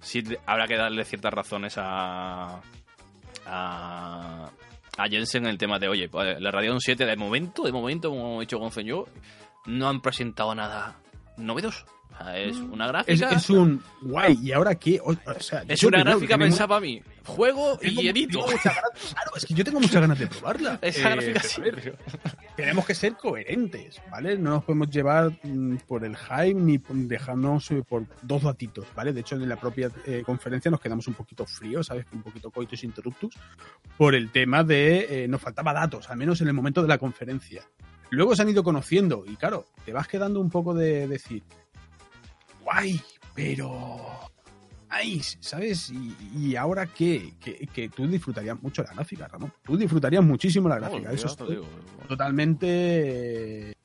sí 0.00 0.22
habrá 0.46 0.66
que 0.66 0.76
darle 0.76 1.04
ciertas 1.04 1.32
razones 1.32 1.74
a 1.76 2.60
a, 3.46 4.50
a 4.96 5.08
Jensen 5.08 5.44
en 5.44 5.50
el 5.50 5.58
tema 5.58 5.78
de, 5.78 5.88
oye, 5.88 6.08
pues, 6.08 6.40
la 6.40 6.50
Radeon 6.50 6.80
7 6.80 7.04
de 7.04 7.16
momento, 7.16 7.62
de 7.64 7.72
momento, 7.72 8.10
como 8.10 8.38
he 8.38 8.40
dicho 8.40 8.58
Gonzo 8.58 8.80
y 8.80 8.84
yo, 8.84 9.06
no 9.66 9.88
han 9.88 10.00
presentado 10.00 10.54
nada 10.54 10.96
novedoso. 11.36 11.84
Es 12.34 12.56
una 12.56 12.86
gráfica. 12.88 13.30
es 13.30 13.50
un 13.50 13.82
guay. 14.00 14.38
¿Y 14.42 14.52
ahora 14.52 14.74
qué? 14.74 14.98
O, 15.00 15.12
o 15.12 15.40
sea, 15.40 15.62
es 15.68 15.82
una 15.84 16.00
gráfica 16.00 16.36
pensada 16.38 16.68
para 16.68 16.80
mí. 16.80 17.02
Juego 17.24 17.76
tengo- 17.78 18.02
y 18.02 18.08
edito. 18.08 18.44
claro, 18.62 19.30
es 19.36 19.44
que 19.44 19.54
yo 19.54 19.64
tengo 19.64 19.80
muchas 19.80 20.00
ganas 20.00 20.18
de 20.18 20.26
probarla. 20.26 20.78
Esa 20.82 21.00
Eh, 21.00 21.14
gráfica 21.14 21.40
sí. 21.40 21.60
ver, 21.60 21.98
tenemos 22.56 22.86
que 22.86 22.94
ser 22.94 23.14
coherentes, 23.16 24.00
¿vale? 24.10 24.38
No 24.38 24.50
nos 24.50 24.64
podemos 24.64 24.88
llevar 24.90 25.32
mm, 25.42 25.76
por 25.88 26.04
el 26.04 26.16
hype 26.16 26.54
ni 26.54 26.78
dejarnos 26.88 27.70
eh, 27.72 27.82
por 27.86 28.04
dos 28.22 28.42
datitos, 28.42 28.86
¿vale? 28.94 29.12
De 29.12 29.20
hecho, 29.20 29.34
en 29.36 29.48
la 29.48 29.56
propia 29.56 29.90
eh, 30.06 30.22
conferencia 30.24 30.70
nos 30.70 30.80
quedamos 30.80 31.06
un 31.08 31.14
poquito 31.14 31.44
fríos, 31.46 31.86
¿sabes? 31.86 32.06
Un 32.12 32.22
poquito 32.22 32.50
coitus 32.50 32.82
interruptus, 32.84 33.34
por 33.96 34.14
el 34.14 34.30
tema 34.30 34.62
de 34.64 35.24
eh, 35.24 35.28
nos 35.28 35.40
faltaba 35.40 35.72
datos, 35.72 36.08
al 36.10 36.16
menos 36.16 36.40
en 36.40 36.48
el 36.48 36.54
momento 36.54 36.80
de 36.82 36.88
la 36.88 36.98
conferencia. 36.98 37.62
luego 38.10 38.36
se 38.36 38.42
han 38.42 38.48
ido 38.50 38.62
conociendo 38.62 39.24
y 39.26 39.34
claro, 39.36 39.66
te 39.84 39.92
vas 39.92 40.06
quedando 40.06 40.40
un 40.40 40.48
poco 40.50 40.74
de 40.74 41.08
decir, 41.08 41.42
guay, 42.66 43.00
pero... 43.34 44.00
Ay, 44.88 45.20
¿sabes? 45.40 45.90
¿Y, 45.90 46.16
y 46.36 46.56
ahora 46.56 46.86
qué? 46.86 47.34
Que, 47.40 47.66
que, 47.66 47.88
tú 47.88 48.06
disfrutarías 48.06 48.60
mucho 48.62 48.82
la 48.82 48.92
gráfica, 48.92 49.28
Ramón. 49.28 49.52
Tú 49.64 49.76
disfrutarías 49.76 50.22
muchísimo 50.22 50.68
la 50.68 50.76
gráfica. 50.78 51.12
Eso 51.12 51.26
ya 51.26 51.32
es 51.32 51.36
te 51.36 51.44
digo. 51.44 51.66
totalmente... 52.08 53.76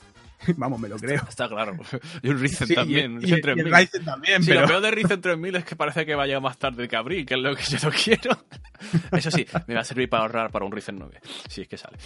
Vamos, 0.58 0.80
me 0.80 0.90
lo 0.90 0.98
creo. 0.98 1.22
Está 1.28 1.48
claro. 1.48 1.74
Y 2.24 2.30
un 2.30 2.40
Ryzen 2.40 2.68
Sí, 2.68 2.74
y- 2.74 2.76
también. 2.76 3.20
y, 3.22 3.26
y 3.30 3.34
Ryzen 3.34 3.36
el 3.36 3.42
3000. 3.42 3.74
Ryzen 3.74 4.06
también, 4.06 4.44
Sí, 4.44 4.50
pero... 4.50 4.62
lo 4.62 4.68
peor 4.68 4.82
de 4.82 4.92
Ryzen 4.92 5.22
3000 5.22 5.56
es 5.58 5.66
que 5.66 5.76
parece 5.76 6.06
que 6.06 6.16
va 6.16 6.24
a 6.24 6.26
llegar 6.28 6.42
más 6.42 6.58
tarde 6.58 6.88
que 6.88 6.96
abril, 6.96 7.26
que 7.26 7.34
es 7.36 7.40
lo 7.40 7.56
que 7.56 7.64
yo 7.64 7.78
no 7.84 7.90
quiero. 8.04 8.38
Eso 9.12 9.30
sí, 9.32 9.46
me 9.68 9.76
va 9.76 9.82
a 9.82 9.84
servir 9.86 10.10
para 10.10 10.24
ahorrar 10.24 10.52
para 10.52 10.66
un 10.66 10.72
Ryzen 10.72 10.98
9. 10.98 11.20
Si 11.48 11.62
es 11.62 11.68
que 11.68 11.78
sale. 11.78 11.98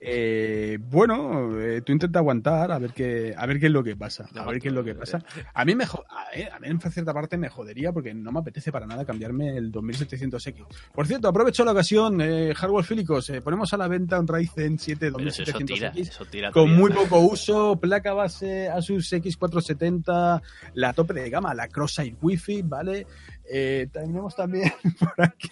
Eh, 0.00 0.78
bueno, 0.80 1.58
eh, 1.60 1.80
tú 1.82 1.92
intenta 1.92 2.18
aguantar 2.18 2.70
a 2.72 2.78
ver 2.78 2.92
qué 2.92 3.34
a 3.36 3.46
ver 3.46 3.58
qué 3.58 3.66
es 3.66 3.72
lo 3.72 3.82
que 3.82 3.96
pasa. 3.96 4.28
A 4.36 4.44
ver 4.44 4.60
qué 4.60 4.68
es 4.68 4.74
lo 4.74 4.84
que 4.84 4.94
pasa. 4.94 5.22
A 5.54 5.64
mí 5.64 5.74
me 5.74 5.84
a, 5.84 5.88
eh, 6.34 6.48
a 6.52 6.58
mí 6.58 6.68
en 6.68 6.80
cierta 6.80 7.12
parte 7.14 7.36
me 7.36 7.48
jodería 7.48 7.92
porque 7.92 8.14
no 8.14 8.30
me 8.32 8.40
apetece 8.40 8.70
para 8.72 8.86
nada 8.86 9.04
cambiarme 9.04 9.56
el 9.56 9.72
2700X. 9.72 10.64
Por 10.94 11.06
cierto, 11.06 11.28
aprovecho 11.28 11.64
la 11.64 11.72
ocasión, 11.72 12.20
eh, 12.20 12.54
hardware 12.54 12.84
fílicos, 12.84 13.28
eh, 13.30 13.40
ponemos 13.40 13.72
a 13.72 13.76
la 13.76 13.88
venta 13.88 14.18
un 14.20 14.28
Ryzen 14.28 14.78
7 14.78 15.10
Pero 15.12 15.28
eso, 15.28 15.42
eso 15.42 15.58
tira, 15.58 15.92
2700X 15.92 16.00
eso 16.00 16.24
tira. 16.26 16.50
con 16.52 16.70
muy 16.72 16.90
poco 16.92 17.20
uso, 17.20 17.45
placa 17.80 18.12
base 18.12 18.68
Asus 18.68 19.12
X470, 19.12 20.42
la 20.74 20.92
tope 20.92 21.14
de 21.14 21.30
gama, 21.30 21.54
la 21.54 21.68
Crosshair 21.68 22.14
Wi-Fi, 22.20 22.62
¿vale? 22.62 23.06
Eh, 23.50 23.88
tenemos 23.92 24.34
también 24.34 24.72
por 24.98 25.14
aquí. 25.24 25.50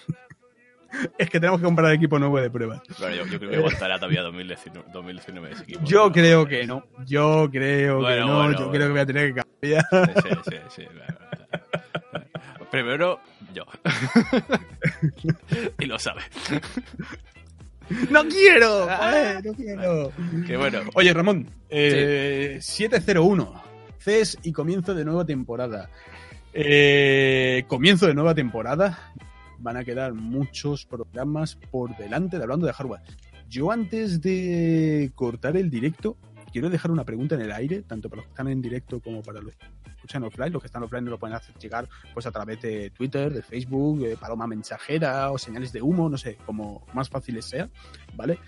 Es 1.18 1.28
que 1.28 1.40
tenemos 1.40 1.60
que 1.60 1.64
comprar 1.64 1.92
equipo 1.92 2.18
nuevo 2.18 2.40
de 2.40 2.50
pruebas. 2.50 2.80
Yo, 3.00 3.10
yo 3.10 3.38
creo 3.38 3.50
que 3.50 3.56
aguantará 3.56 3.96
todavía 3.96 4.22
2019, 4.22 4.90
2019 4.92 5.50
ese 5.52 5.62
equipo. 5.64 5.80
Yo 5.84 6.12
creo 6.12 6.46
que 6.46 6.66
no. 6.66 6.84
Yo 7.04 7.48
creo 7.50 7.98
que 7.98 8.02
Bueno, 8.04 8.26
no. 8.26 8.36
bueno, 8.36 8.58
yo 8.58 8.70
creo 8.70 8.86
que 8.86 8.92
voy 8.92 9.00
a 9.00 9.06
tener 9.06 9.34
que 9.34 9.42
cambiar. 9.42 9.84
Sí, 9.90 10.50
sí, 10.50 10.56
sí. 10.70 10.82
sí. 10.82 10.88
Primero, 12.70 13.20
yo. 13.52 13.64
y 15.78 15.86
lo 15.86 15.98
sabe. 15.98 16.22
¡No 18.10 18.24
quiero! 18.28 18.86
joder, 18.86 19.44
no 19.44 19.52
quiero! 19.54 20.12
Que 20.46 20.56
bueno. 20.56 20.80
Oye, 20.94 21.12
Ramón, 21.12 21.48
eh, 21.68 22.58
701. 22.60 23.62
CES 23.98 24.38
y 24.42 24.52
comienzo 24.52 24.94
de 24.94 25.04
nueva 25.04 25.24
temporada. 25.24 25.88
Eh, 26.52 27.64
comienzo 27.68 28.06
de 28.06 28.14
nueva 28.14 28.34
temporada. 28.34 29.12
Van 29.58 29.76
a 29.76 29.84
quedar 29.84 30.12
muchos 30.12 30.84
programas 30.84 31.56
por 31.56 31.96
delante 31.96 32.36
de 32.36 32.42
hablando 32.42 32.66
de 32.66 32.72
hardware. 32.72 33.02
Yo 33.48 33.70
antes 33.70 34.20
de 34.20 35.10
cortar 35.14 35.56
el 35.56 35.70
directo, 35.70 36.16
quiero 36.52 36.70
dejar 36.70 36.90
una 36.90 37.04
pregunta 37.04 37.34
en 37.34 37.42
el 37.42 37.52
aire, 37.52 37.82
tanto 37.82 38.08
para 38.08 38.18
los 38.18 38.26
que 38.26 38.32
están 38.32 38.48
en 38.48 38.60
directo 38.60 39.00
como 39.00 39.22
para 39.22 39.40
los 39.40 39.54
que 39.56 39.66
escuchan 40.04 40.22
offline. 40.24 40.52
Los 40.52 40.62
que 40.62 40.66
están 40.66 40.82
offline 40.82 41.04
nos 41.04 41.12
lo 41.12 41.18
pueden 41.18 41.36
hacer 41.36 41.56
llegar 41.56 41.88
pues 42.12 42.26
a 42.26 42.30
través 42.30 42.60
de 42.60 42.90
Twitter, 42.90 43.32
de 43.32 43.42
Facebook, 43.42 44.00
de 44.00 44.16
paloma 44.16 44.46
mensajera 44.46 45.30
o 45.30 45.38
señales 45.38 45.72
de 45.72 45.82
humo, 45.82 46.08
no 46.08 46.18
sé, 46.18 46.36
como 46.44 46.86
más 46.92 47.08
fáciles 47.08 47.46
sea, 47.46 47.68
¿vale? 48.14 48.38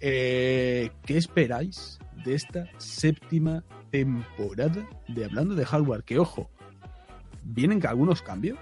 Eh, 0.00 0.90
¿Qué 1.04 1.16
esperáis 1.16 1.98
de 2.24 2.34
esta 2.34 2.66
séptima 2.78 3.64
temporada 3.90 4.86
de 5.08 5.24
Hablando 5.24 5.54
de 5.54 5.64
Hardware? 5.64 6.02
Que 6.02 6.18
ojo, 6.18 6.50
vienen 7.44 7.84
algunos 7.86 8.20
cambios, 8.20 8.58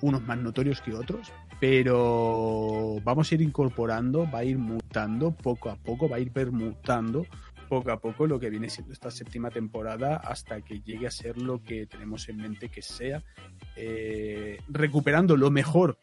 unos 0.00 0.22
más 0.22 0.38
notorios 0.38 0.82
que 0.82 0.92
otros, 0.92 1.32
pero 1.60 3.00
vamos 3.04 3.30
a 3.30 3.34
ir 3.34 3.42
incorporando, 3.42 4.30
va 4.30 4.40
a 4.40 4.44
ir 4.44 4.58
mutando 4.58 5.32
poco 5.32 5.70
a 5.70 5.76
poco, 5.76 6.08
va 6.08 6.16
a 6.16 6.20
ir 6.20 6.30
permutando 6.30 7.26
poco 7.68 7.92
a 7.92 8.00
poco 8.00 8.26
lo 8.26 8.40
que 8.40 8.50
viene 8.50 8.70
siendo 8.70 8.92
esta 8.92 9.10
séptima 9.10 9.50
temporada 9.50 10.16
hasta 10.16 10.60
que 10.62 10.80
llegue 10.80 11.06
a 11.06 11.10
ser 11.10 11.36
lo 11.38 11.62
que 11.62 11.86
tenemos 11.86 12.28
en 12.28 12.38
mente 12.38 12.68
que 12.68 12.82
sea, 12.82 13.22
eh, 13.76 14.58
recuperando 14.68 15.36
lo 15.36 15.50
mejor 15.50 15.98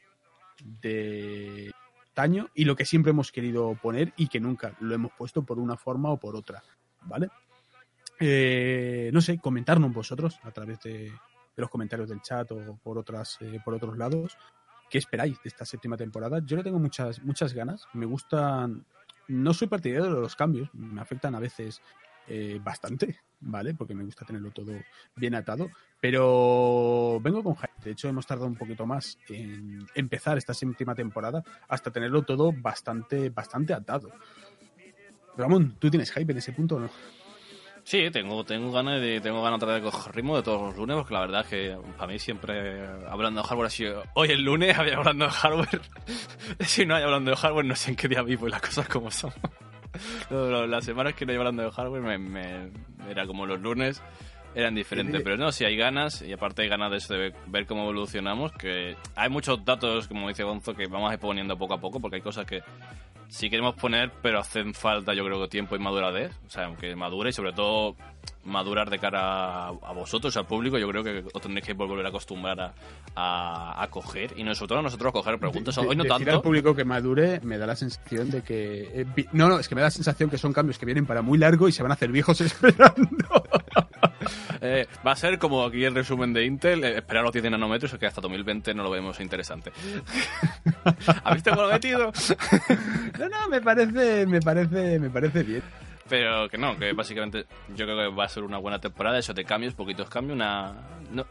de 0.82 1.72
año 2.16 2.50
y 2.54 2.64
lo 2.64 2.76
que 2.76 2.86
siempre 2.86 3.10
hemos 3.10 3.32
querido 3.32 3.78
poner 3.82 4.14
y 4.16 4.28
que 4.28 4.40
nunca 4.40 4.76
lo 4.80 4.96
hemos 4.96 5.12
puesto 5.18 5.44
por 5.44 5.60
una 5.60 5.76
forma 5.76 6.12
o 6.12 6.18
por 6.18 6.36
otra, 6.36 6.64
¿vale? 7.02 7.30
Eh, 8.20 9.10
no 9.12 9.20
sé, 9.20 9.38
comentarnos 9.40 9.92
vosotros 9.92 10.40
a 10.44 10.52
través 10.52 10.80
de, 10.82 10.94
de 11.02 11.12
los 11.58 11.70
comentarios 11.70 12.08
del 12.08 12.22
chat 12.22 12.50
o 12.52 12.80
por 12.82 12.98
otras 12.98 13.38
eh, 13.42 13.60
por 13.64 13.74
otros 13.74 13.98
lados 13.98 14.38
qué 14.90 14.98
esperáis 14.98 15.42
de 15.44 15.50
esta 15.50 15.66
séptima 15.66 15.98
temporada. 15.98 16.40
Yo 16.46 16.56
le 16.58 16.64
tengo 16.64 16.80
muchas 16.80 17.22
muchas 17.24 17.54
ganas, 17.54 17.86
me 17.94 18.06
gustan 18.06 18.86
no 19.28 19.54
soy 19.54 19.68
partidario 19.68 20.14
de 20.14 20.22
los 20.22 20.36
cambios, 20.36 20.70
me 20.74 21.02
afectan 21.02 21.36
a 21.36 21.40
veces 21.40 21.82
eh, 22.28 22.60
bastante, 22.64 23.20
¿vale? 23.40 23.76
Porque 23.76 23.94
me 23.94 24.04
gusta 24.04 24.26
tenerlo 24.26 24.50
todo 24.52 24.74
bien 25.16 25.36
atado, 25.36 25.70
pero 26.02 27.20
vengo 27.22 27.44
con 27.44 27.56
hype. 27.56 27.84
De 27.84 27.92
hecho, 27.92 28.08
hemos 28.08 28.26
tardado 28.26 28.48
un 28.48 28.56
poquito 28.56 28.88
más 28.88 29.20
en 29.30 29.86
empezar 29.94 30.38
esta 30.38 30.54
séptima 30.54 30.96
temporada 30.96 31.44
hasta 31.68 31.92
tenerlo 31.92 32.24
todo 32.24 32.52
bastante, 32.52 33.30
bastante 33.30 33.74
atado. 33.74 34.12
Ramón, 35.38 35.76
¿tú 35.78 35.90
tienes 35.92 36.12
hype 36.12 36.32
en 36.32 36.38
ese 36.40 36.54
punto 36.54 36.78
o 36.78 36.80
no? 36.80 36.90
Sí, 37.88 38.10
tengo, 38.10 38.44
tengo 38.44 38.72
ganas 38.72 39.00
de 39.00 39.22
tengo 39.22 39.44
ganas 39.44 39.60
de 39.60 39.80
coger 39.80 40.16
ritmo 40.16 40.36
de 40.36 40.42
todos 40.42 40.60
los 40.60 40.76
lunes, 40.76 40.98
porque 40.98 41.14
la 41.14 41.20
verdad 41.20 41.42
es 41.42 41.48
que 41.48 41.78
para 41.96 42.12
mí 42.12 42.18
siempre 42.18 42.84
hablando 43.08 43.42
de 43.44 43.48
hardware 43.48 43.68
ha 43.68 43.70
sido 43.70 44.04
hoy 44.16 44.30
el 44.32 44.42
lunes 44.42 44.76
había 44.80 44.98
hablando 44.98 45.26
de 45.26 45.32
hardware. 45.32 45.82
si 46.62 46.84
no 46.88 46.96
hay 46.96 47.04
hablando 47.04 47.30
de 47.30 47.38
hardware, 47.38 47.64
no 47.66 47.76
sé 47.76 47.92
en 47.92 47.96
qué 47.96 48.08
día 48.08 48.24
vivo 48.24 48.48
y 48.48 48.52
las 48.52 48.62
cosas 48.62 48.88
como 48.90 49.12
son. 49.12 49.32
Las 50.30 50.84
semanas 50.84 51.14
que 51.14 51.26
no 51.26 51.32
hay 51.32 51.38
hablando 51.38 51.62
de 51.64 51.72
hardware 51.72 52.02
me, 52.02 52.18
me- 52.18 52.72
era 53.10 53.26
como 53.28 53.46
los 53.46 53.62
lunes 53.62 54.02
eran 54.56 54.74
diferentes, 54.76 55.22
pero 55.22 55.38
no, 55.38 55.52
si 55.52 55.64
hay 55.64 55.78
ganas, 55.78 56.22
y 56.22 56.34
aparte 56.34 56.64
hay 56.64 56.70
ganas 56.70 56.90
de, 56.92 56.98
eso, 56.98 57.14
de 57.14 57.20
ver- 57.20 57.36
ver 57.46 57.66
cómo 57.66 57.84
evolucionamos, 57.84 58.52
que 58.54 58.98
hay 59.16 59.30
muchos 59.30 59.64
datos, 59.64 60.08
como 60.08 60.28
dice 60.28 60.44
Gonzo, 60.44 60.74
que 60.74 60.88
vamos 60.88 61.12
a 61.12 61.14
ir 61.14 61.20
poniendo 61.20 61.58
poco 61.58 61.76
a 61.76 61.80
poco, 61.80 62.00
porque 62.02 62.16
hay 62.18 62.22
cosas 62.22 62.46
que 62.46 62.62
sí 63.30 63.50
queremos 63.50 63.76
poner, 63.76 64.12
pero 64.22 64.40
hacen 64.40 64.74
falta, 64.74 65.14
yo 65.14 65.26
creo 65.26 65.42
que 65.42 65.48
tiempo 65.48 65.76
y 65.76 65.80
maduradez. 65.80 66.32
O 66.46 66.50
sea, 66.50 66.74
que 66.80 66.96
madure 66.96 67.30
y 67.30 67.34
sobre 67.34 67.54
todo 67.54 67.96
madurar 68.46 68.90
de 68.90 69.00
cara 69.00 69.66
a, 69.66 69.68
a 69.70 69.92
vosotros, 69.94 70.36
al 70.38 70.46
público. 70.46 70.78
Yo 70.78 70.88
creo 70.88 71.04
que 71.04 71.24
os 71.34 71.42
tendréis 71.42 71.66
que 71.66 71.74
volver 71.74 72.06
a 72.06 72.10
acostumbrar 72.10 72.60
a, 72.62 72.74
a, 73.16 73.84
a 73.84 73.88
coger 73.90 74.34
y 74.38 74.44
nosotros 74.44 74.80
a 74.80 74.82
nosotros 74.82 75.10
a 75.10 75.14
coger 75.14 75.38
preguntas. 75.40 75.76
De- 75.76 75.82
Hoy 75.82 75.96
no 75.96 76.04
decir 76.04 76.30
al 76.30 76.36
tanto. 76.36 76.42
público 76.44 76.76
que 76.76 76.86
madure 76.86 77.40
me 77.44 77.58
da 77.58 77.66
la 77.68 77.76
sensación 77.76 78.30
de 78.32 78.42
que... 78.44 79.02
eh, 79.02 79.26
no, 79.34 79.50
no, 79.50 79.60
es 79.60 79.68
que 79.68 79.76
me 79.76 79.82
da 79.82 79.88
la 79.88 79.92
sensación 79.92 80.30
que 80.30 80.38
son 80.38 80.54
cambios 80.54 80.78
que 80.78 80.86
vienen 80.86 81.06
para 81.06 81.22
muy 81.22 81.38
largo 81.38 81.68
y 81.68 81.72
se 81.72 81.82
van 81.84 81.92
a 81.92 81.96
hacer 81.96 82.12
viejos 82.12 82.40
esperando. 82.42 83.26
Eh, 84.62 84.88
va 85.06 85.12
a 85.12 85.16
ser 85.16 85.38
como 85.38 85.64
aquí 85.64 85.84
el 85.84 85.94
resumen 85.94 86.34
de 86.34 86.46
Intel, 86.46 86.84
eh, 86.84 86.98
esperar 86.98 87.24
los 87.24 87.32
10 87.34 87.52
nanómetros, 87.52 87.94
que 88.00 88.08
hasta 88.08 88.22
2020 88.22 88.74
no 88.74 88.82
lo 88.84 88.90
vemos 88.90 89.20
interesante. 89.20 89.72
¿Has 91.24 91.34
visto 91.36 91.52
cómo 91.52 91.64
lo 91.64 91.70
he 91.70 91.74
metido? 91.74 92.12
no, 93.20 93.30
no, 93.30 93.48
me 93.50 93.62
parece, 93.62 94.26
me 94.26 94.40
parece, 94.42 94.98
me 95.00 95.10
parece 95.12 95.44
bien. 95.44 95.62
Pero 96.08 96.48
que 96.50 96.58
no, 96.58 96.78
que 96.78 96.94
básicamente 96.94 97.46
yo 97.70 97.86
creo 97.86 97.98
que 97.98 98.16
va 98.16 98.26
a 98.26 98.30
ser 98.30 98.44
una 98.44 98.58
buena 98.58 98.80
temporada, 98.80 99.18
eso 99.18 99.34
de 99.34 99.44
cambios, 99.44 99.74
poquitos 99.74 100.10
cambios, 100.10 100.36
una 100.36 100.74
no, 101.12 101.26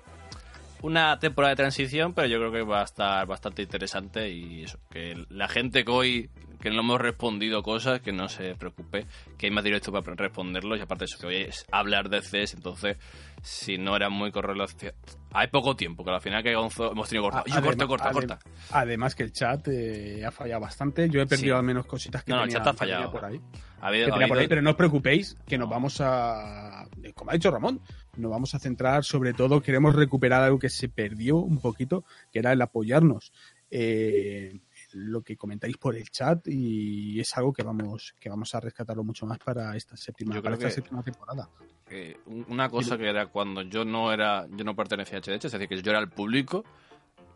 una 0.82 1.18
temporada 1.18 1.50
de 1.50 1.56
transición, 1.56 2.12
pero 2.12 2.28
yo 2.28 2.38
creo 2.38 2.52
que 2.52 2.62
va 2.62 2.80
a 2.80 2.84
estar 2.84 3.26
bastante 3.26 3.62
interesante 3.62 4.28
y 4.28 4.64
eso, 4.64 4.78
que 4.90 5.24
la 5.30 5.48
gente 5.48 5.84
que 5.84 5.90
hoy 5.90 6.30
que 6.60 6.70
no 6.70 6.80
hemos 6.80 6.98
respondido 6.98 7.62
cosas, 7.62 8.00
que 8.00 8.10
no 8.10 8.26
se 8.28 8.54
preocupe, 8.54 9.06
que 9.36 9.46
hay 9.46 9.52
más 9.52 9.64
directo 9.64 9.92
para 9.92 10.14
responderlos 10.14 10.78
y 10.78 10.82
aparte 10.82 11.04
eso, 11.04 11.18
que 11.18 11.26
hoy 11.26 11.36
es 11.36 11.66
hablar 11.70 12.08
de 12.08 12.22
CES, 12.22 12.54
entonces 12.54 12.96
si 13.44 13.76
no 13.78 13.94
era 13.94 14.08
muy 14.08 14.32
correlación... 14.32 14.94
Hay 15.36 15.48
poco 15.48 15.74
tiempo, 15.76 16.04
que 16.04 16.10
al 16.12 16.20
final 16.20 16.42
que 16.44 16.54
Gonzo 16.54 16.92
hemos 16.92 17.08
tenido 17.08 17.24
corta. 17.24 17.40
A- 17.40 17.44
Yo 17.56 17.60
corta, 17.62 17.86
corta, 17.88 18.10
adem- 18.10 18.12
corta. 18.12 18.38
Además 18.70 19.14
que 19.16 19.24
el 19.24 19.32
chat 19.32 19.66
eh, 19.68 20.24
ha 20.24 20.30
fallado 20.30 20.60
bastante. 20.60 21.10
Yo 21.10 21.20
he 21.20 21.26
perdido 21.26 21.56
Sí. 21.56 21.58
al 21.58 21.64
menos 21.64 21.86
cositas 21.86 22.22
que 22.22 22.30
No, 22.30 22.36
no, 22.38 22.42
el 22.44 22.48
tenía, 22.50 22.64
chat 22.64 22.74
ha 22.74 22.78
tenía 22.78 22.94
fallado. 22.96 23.12
por 23.12 23.24
ahí. 23.24 23.40
Ha 23.80 23.88
habido- 23.88 24.06
que 24.06 24.10
ha 24.12 24.14
tenía 24.14 24.28
por 24.28 24.38
ahí, 24.38 24.46
pero 24.48 24.62
no 24.62 24.70
os 24.70 24.76
preocupéis 24.76 25.36
que 25.46 25.58
nos 25.58 25.68
vamos 25.68 26.00
a, 26.00 26.86
como 27.14 27.30
ha 27.32 27.34
dicho 27.34 27.50
Ramón, 27.50 27.80
nos 28.16 28.30
vamos 28.30 28.54
a 28.54 28.60
centrar 28.60 29.02
sobre 29.04 29.34
todo, 29.34 29.60
queremos 29.60 29.94
recuperar 29.96 30.40
algo 30.42 30.58
que 30.60 30.68
se 30.70 30.88
perdió 30.88 31.36
un 31.38 31.58
poquito, 31.60 32.04
que 32.32 32.38
era 32.38 32.52
el 32.52 32.62
apoyarnos 32.62 33.32
eh, 33.70 34.60
lo 34.94 35.22
que 35.22 35.36
comentáis 35.36 35.76
por 35.76 35.96
el 35.96 36.08
chat 36.10 36.46
y 36.48 37.18
es 37.20 37.36
algo 37.36 37.52
que 37.52 37.62
vamos 37.62 38.14
que 38.18 38.28
vamos 38.28 38.54
a 38.54 38.60
rescatarlo 38.60 39.04
mucho 39.04 39.26
más 39.26 39.38
para 39.38 39.76
esta 39.76 39.96
séptima, 39.96 40.34
Yo 40.34 40.42
para 40.42 40.56
creo 40.56 40.68
esta 40.68 40.80
que- 40.80 40.82
séptima 40.82 41.02
temporada. 41.02 41.48
que 41.88 42.16
un- 42.26 42.46
una 42.48 42.68
cosa 42.68 42.96
que 42.96 43.08
era 43.08 43.26
cuando 43.26 43.62
yo 43.62 43.84
no 43.84 44.12
era 44.12 44.46
yo 44.50 44.64
no 44.64 44.74
pertenecía 44.74 45.18
a 45.18 45.20
HDH, 45.20 45.46
es 45.46 45.52
decir, 45.52 45.68
que 45.68 45.82
yo 45.82 45.90
era 45.90 46.00
el 46.00 46.08
público, 46.08 46.64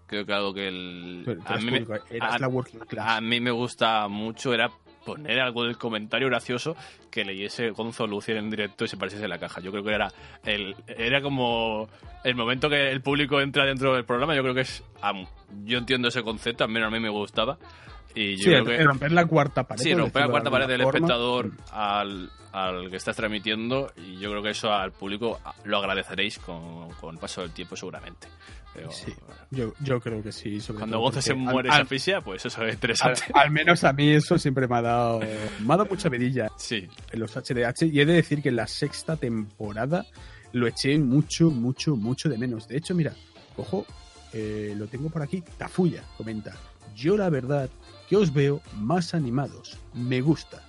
creo 0.07 0.25
que 0.25 0.33
algo 0.33 0.55
que 0.55 0.69
el, 0.69 1.41
a, 1.45 1.57
mí 1.59 1.71
público, 1.71 1.95
a- 2.21 2.39
la 2.39 2.49
working 2.49 2.81
class. 2.81 3.19
a 3.19 3.21
mí 3.21 3.41
me 3.41 3.51
gusta 3.51 4.09
mucho 4.09 4.55
era 4.55 4.71
poner 5.09 5.41
algo 5.41 5.65
del 5.65 5.79
comentario 5.79 6.29
gracioso 6.29 6.77
que 7.11 7.25
leyese 7.25 7.71
Gonzo 7.71 8.07
Lucia 8.07 8.37
en 8.37 8.51
directo 8.51 8.85
y 8.85 8.89
se 8.89 8.99
pareciese 8.99 9.27
la 9.27 9.39
caja. 9.39 9.63
Yo 9.63 9.71
creo 9.71 9.83
que 9.83 9.95
era 9.95 10.13
el 10.45 10.77
era 10.87 11.23
como 11.23 11.89
el 12.25 12.35
momento 12.35 12.69
que 12.69 12.91
el 12.91 13.01
público 13.01 13.41
entra 13.41 13.65
dentro 13.65 13.95
del 13.95 14.05
programa, 14.05 14.37
yo 14.37 14.43
creo 14.43 14.55
que 14.55 14.61
es 14.61 14.85
yo 15.65 15.79
entiendo 15.79 16.09
ese 16.09 16.23
concepto, 16.23 16.65
al 16.65 16.71
menos 16.71 16.89
a 16.89 16.91
mí 16.91 17.01
me 17.01 17.09
gustaba. 17.09 17.57
Y 18.21 18.37
yo 18.37 18.43
Sí, 18.45 18.51
creo 18.51 18.65
que, 18.65 18.83
romper 18.83 19.13
la 19.13 19.27
cuarta 19.27 19.63
pared. 19.65 19.83
sí, 19.83 19.95
romper 19.95 20.23
la 20.23 20.29
cuarta 20.29 20.49
de 20.49 20.53
pared 20.53 20.67
del 20.67 20.83
forma. 20.83 20.99
espectador 20.99 21.51
al, 21.73 22.31
al 22.53 22.91
que 22.91 22.97
estás 22.97 23.15
transmitiendo 23.17 23.93
y 23.97 24.19
yo 24.19 24.31
creo 24.31 24.43
que 24.43 24.51
eso 24.51 24.73
al 24.73 24.93
público 24.93 25.39
lo 25.65 25.79
agradeceréis 25.79 26.39
con, 26.39 26.91
con 27.01 27.15
el 27.15 27.21
paso 27.21 27.43
del 27.43 27.53
tiempo 27.53 27.77
seguramente. 27.77 28.27
Pero, 28.75 28.91
Sí, 28.93 29.13
yo, 29.51 29.73
yo 29.81 30.01
creo 30.01 30.23
que 30.23 30.31
sí. 30.33 30.59
Cuando 30.77 31.01
Gonzo 31.01 31.21
se 31.23 31.35
muere 31.35 31.71
al- 31.71 31.83
asfixia, 31.83 32.21
pues 32.21 32.45
eso 32.45 32.65
es 32.65 32.75
interesante. 32.75 33.23
al 33.35 33.51
menos 33.51 33.83
a 33.85 33.93
mí 33.93 34.09
eso 34.11 34.39
siempre 34.39 34.67
me 34.69 34.77
ha 34.77 34.83
dado, 34.83 35.21
me 35.21 35.75
ha 35.75 35.77
dado 35.77 35.87
mucha 35.87 36.09
vidilla 36.09 36.49
Sí, 36.57 36.87
en 37.13 37.21
los 37.21 37.35
HDH 37.37 37.87
y 37.87 38.01
he 38.01 38.07
de 38.07 38.15
decir 38.15 38.43
que 38.43 38.49
en 38.51 38.57
la 38.57 38.67
sexta 38.67 39.17
temporada 39.17 40.05
lo 40.53 40.67
eché 40.67 40.99
mucho, 40.99 41.51
mucho, 41.51 41.97
mucho 41.97 42.29
de 42.29 42.37
menos. 42.39 42.69
De 42.69 42.77
hecho, 42.77 42.95
mira, 42.95 43.13
ojo, 43.57 43.87
eh, 44.33 44.75
lo 44.77 44.87
tengo 44.87 45.09
por 45.11 45.23
aquí. 45.23 45.43
Tafuya 45.57 46.03
comenta, 46.17 46.53
yo 46.95 47.17
la 47.17 47.31
verdad 47.31 47.69
que 48.09 48.17
os 48.17 48.33
veo 48.33 48.61
más 48.77 49.15
animados. 49.15 49.79
Me 49.95 50.21
gusta. 50.21 50.63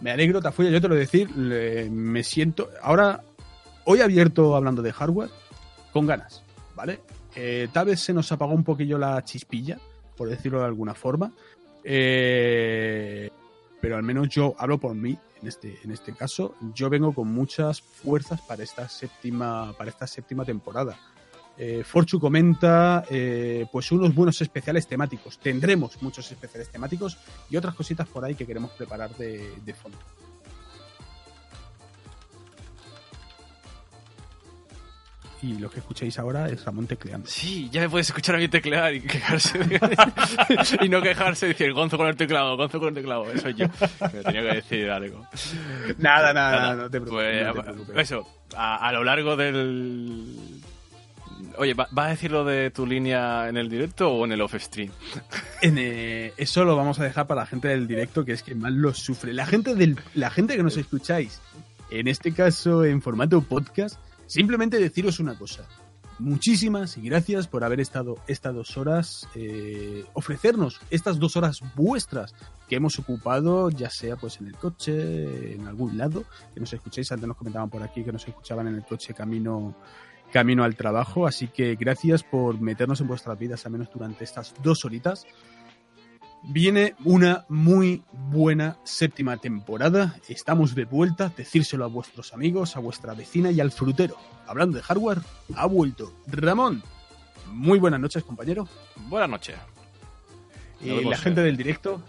Me 0.00 0.10
alegro, 0.10 0.40
Tafuya, 0.40 0.70
yo 0.70 0.80
te 0.80 0.88
lo 0.88 0.94
decir, 0.94 1.30
me 1.36 2.22
siento... 2.22 2.70
Ahora, 2.82 3.22
hoy 3.84 4.00
abierto 4.00 4.56
hablando 4.56 4.82
de 4.82 4.92
hardware, 4.92 5.30
con 5.92 6.06
ganas, 6.06 6.42
¿vale? 6.74 7.00
Eh, 7.34 7.68
tal 7.72 7.86
vez 7.86 8.00
se 8.00 8.12
nos 8.12 8.30
apagó 8.32 8.54
un 8.54 8.64
poquillo 8.64 8.98
la 8.98 9.22
chispilla, 9.24 9.78
por 10.16 10.28
decirlo 10.28 10.60
de 10.60 10.66
alguna 10.66 10.94
forma. 10.94 11.32
Eh, 11.84 13.30
pero 13.80 13.96
al 13.96 14.02
menos 14.02 14.28
yo 14.28 14.54
hablo 14.58 14.78
por 14.78 14.94
mí 14.94 15.16
en 15.40 15.48
este, 15.48 15.78
en 15.84 15.92
este 15.92 16.12
caso. 16.12 16.54
Yo 16.74 16.90
vengo 16.90 17.14
con 17.14 17.28
muchas 17.28 17.80
fuerzas 17.80 18.40
para 18.40 18.62
esta 18.62 18.88
séptima, 18.88 19.72
para 19.78 19.90
esta 19.90 20.06
séptima 20.06 20.44
temporada. 20.44 20.98
Eh, 21.58 21.82
Forchu 21.84 22.20
comenta 22.20 23.04
eh, 23.08 23.66
pues 23.72 23.90
unos 23.92 24.14
buenos 24.14 24.40
especiales 24.42 24.86
temáticos. 24.86 25.38
Tendremos 25.38 26.00
muchos 26.02 26.30
especiales 26.30 26.68
temáticos 26.70 27.16
y 27.50 27.56
otras 27.56 27.74
cositas 27.74 28.06
por 28.08 28.24
ahí 28.24 28.34
que 28.34 28.46
queremos 28.46 28.70
preparar 28.72 29.14
de, 29.16 29.54
de 29.64 29.74
fondo. 29.74 29.98
Y 35.42 35.58
lo 35.58 35.70
que 35.70 35.80
escucháis 35.80 36.18
ahora 36.18 36.48
es 36.48 36.64
Ramón 36.64 36.86
tecleando. 36.86 37.28
sí, 37.28 37.68
ya 37.70 37.82
me 37.82 37.90
puedes 37.90 38.08
escuchar 38.08 38.34
a 38.34 38.38
mí 38.38 38.48
teclear 38.48 38.94
y 38.94 39.00
quejarse. 39.02 39.60
y 40.80 40.88
no 40.88 41.02
quejarse 41.02 41.46
y 41.46 41.48
decir 41.50 41.72
Gonzo 41.72 41.98
con 41.98 42.08
el 42.08 42.16
teclado, 42.16 42.56
Gonzo 42.56 42.78
con 42.80 42.88
el 42.88 42.94
teclado. 42.94 43.30
Eso 43.30 43.50
yo. 43.50 43.66
Me 44.00 44.22
tenía 44.24 44.42
que 44.42 44.54
decir 44.56 44.90
algo. 44.90 45.26
Nada, 45.98 46.32
nada, 46.32 46.32
Nada, 46.32 46.60
nada, 46.60 46.74
no 46.76 46.90
te 46.90 47.00
preocupes. 47.00 47.34
Pues, 47.34 47.54
no 47.54 47.62
te 47.62 47.62
preocupes. 47.70 47.96
eso, 47.98 48.26
a, 48.56 48.88
a 48.88 48.92
lo 48.92 49.04
largo 49.04 49.36
del... 49.36 50.55
Oye, 51.58 51.74
¿va- 51.74 51.88
¿vas 51.90 52.06
a 52.06 52.10
decir 52.10 52.30
lo 52.30 52.44
de 52.44 52.70
tu 52.70 52.86
línea 52.86 53.48
en 53.48 53.56
el 53.56 53.68
directo 53.70 54.10
o 54.10 54.24
en 54.24 54.32
el 54.32 54.40
off-stream? 54.40 54.90
Eh, 55.62 56.32
eso 56.36 56.64
lo 56.64 56.76
vamos 56.76 57.00
a 57.00 57.04
dejar 57.04 57.26
para 57.26 57.40
la 57.40 57.46
gente 57.46 57.68
del 57.68 57.86
directo, 57.88 58.24
que 58.24 58.32
es 58.32 58.42
que 58.42 58.54
más 58.54 58.72
lo 58.72 58.92
sufre. 58.94 59.32
La 59.32 59.46
gente, 59.46 59.74
del, 59.74 59.98
la 60.14 60.30
gente 60.30 60.56
que 60.56 60.62
nos 60.62 60.76
escucháis, 60.76 61.40
en 61.90 62.06
este 62.08 62.32
caso 62.32 62.84
en 62.84 63.00
formato 63.02 63.40
podcast, 63.42 63.98
simplemente 64.26 64.78
deciros 64.78 65.18
una 65.18 65.34
cosa. 65.36 65.64
Muchísimas 66.18 66.96
gracias 66.98 67.46
por 67.46 67.62
haber 67.64 67.80
estado 67.80 68.16
estas 68.26 68.54
dos 68.54 68.76
horas, 68.78 69.28
eh, 69.34 70.04
ofrecernos 70.14 70.80
estas 70.90 71.18
dos 71.18 71.36
horas 71.36 71.60
vuestras 71.74 72.34
que 72.68 72.76
hemos 72.76 72.98
ocupado, 72.98 73.68
ya 73.70 73.90
sea 73.90 74.16
pues 74.16 74.40
en 74.40 74.46
el 74.46 74.56
coche, 74.56 75.54
en 75.54 75.66
algún 75.66 75.98
lado, 75.98 76.24
que 76.54 76.60
nos 76.60 76.72
escuchéis, 76.72 77.10
antes 77.12 77.26
nos 77.28 77.36
comentaban 77.36 77.68
por 77.70 77.82
aquí 77.82 78.02
que 78.04 78.12
nos 78.12 78.26
escuchaban 78.26 78.66
en 78.68 78.76
el 78.76 78.84
coche 78.84 79.12
camino 79.14 79.74
camino 80.32 80.64
al 80.64 80.76
trabajo, 80.76 81.26
así 81.26 81.48
que 81.48 81.76
gracias 81.76 82.22
por 82.22 82.60
meternos 82.60 83.00
en 83.00 83.08
vuestras 83.08 83.38
vidas, 83.38 83.64
al 83.66 83.72
menos 83.72 83.88
durante 83.92 84.24
estas 84.24 84.54
dos 84.62 84.84
horitas. 84.84 85.26
Viene 86.48 86.94
una 87.04 87.44
muy 87.48 88.04
buena 88.12 88.76
séptima 88.84 89.36
temporada. 89.36 90.16
Estamos 90.28 90.76
de 90.76 90.84
vuelta. 90.84 91.32
Decírselo 91.36 91.84
a 91.84 91.88
vuestros 91.88 92.32
amigos, 92.34 92.76
a 92.76 92.80
vuestra 92.80 93.14
vecina 93.14 93.50
y 93.50 93.60
al 93.60 93.72
frutero. 93.72 94.16
Hablando 94.46 94.76
de 94.76 94.82
hardware, 94.82 95.22
ha 95.56 95.66
vuelto 95.66 96.12
Ramón. 96.28 96.84
Muy 97.50 97.80
buenas 97.80 97.98
noches, 97.98 98.22
compañero. 98.22 98.68
Buenas 99.08 99.28
noches. 99.28 99.56
Eh, 100.82 101.02
la 101.04 101.16
gente 101.16 101.40
eh. 101.40 101.44
del 101.44 101.56
directo, 101.56 102.00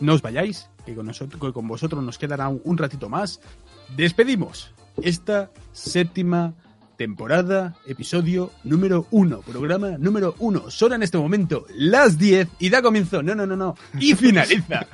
no 0.00 0.14
os 0.14 0.22
vayáis, 0.22 0.68
que 0.84 0.94
con, 0.94 1.06
nosotros, 1.06 1.40
que 1.40 1.52
con 1.52 1.68
vosotros 1.68 2.02
nos 2.02 2.18
quedará 2.18 2.48
un, 2.48 2.60
un 2.64 2.78
ratito 2.78 3.08
más. 3.08 3.40
Despedimos 3.96 4.72
esta 5.02 5.50
séptima 5.72 6.52
temporada, 6.52 6.67
episodio 7.86 8.50
número 8.64 9.06
uno, 9.12 9.40
programa 9.40 9.96
número 9.98 10.34
uno. 10.38 10.70
Son 10.70 10.92
en 10.92 11.02
este 11.02 11.16
momento 11.16 11.64
las 11.74 12.18
10 12.18 12.48
y 12.58 12.70
da 12.70 12.82
comienzo, 12.82 13.22
no, 13.22 13.34
no, 13.34 13.46
no, 13.46 13.56
no, 13.56 13.76
y 14.00 14.14
finaliza. 14.16 14.86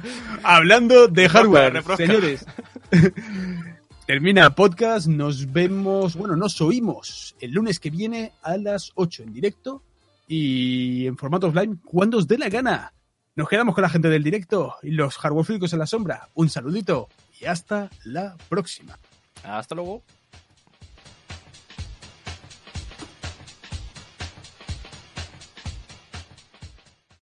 Hablando 0.42 1.08
de 1.08 1.28
hardware, 1.28 1.72
reprosca. 1.72 2.06
señores. 2.06 2.46
Termina 4.06 4.44
el 4.44 4.52
podcast, 4.52 5.06
nos 5.06 5.50
vemos, 5.50 6.14
bueno, 6.14 6.36
nos 6.36 6.60
oímos 6.60 7.34
el 7.40 7.52
lunes 7.52 7.80
que 7.80 7.88
viene 7.88 8.32
a 8.42 8.58
las 8.58 8.92
8 8.96 9.22
en 9.22 9.32
directo 9.32 9.82
y 10.28 11.06
en 11.06 11.16
formato 11.16 11.46
offline 11.46 11.80
cuando 11.82 12.18
os 12.18 12.28
dé 12.28 12.36
la 12.36 12.50
gana. 12.50 12.92
Nos 13.34 13.48
quedamos 13.48 13.74
con 13.74 13.80
la 13.80 13.88
gente 13.88 14.10
del 14.10 14.22
directo 14.22 14.74
y 14.82 14.90
los 14.90 15.16
hardware 15.16 15.46
en 15.50 15.78
la 15.78 15.86
sombra. 15.86 16.28
Un 16.34 16.50
saludito 16.50 17.08
y 17.40 17.46
hasta 17.46 17.88
la 18.04 18.36
próxima. 18.48 18.98
Hasta 19.42 19.74
luego. 19.74 20.02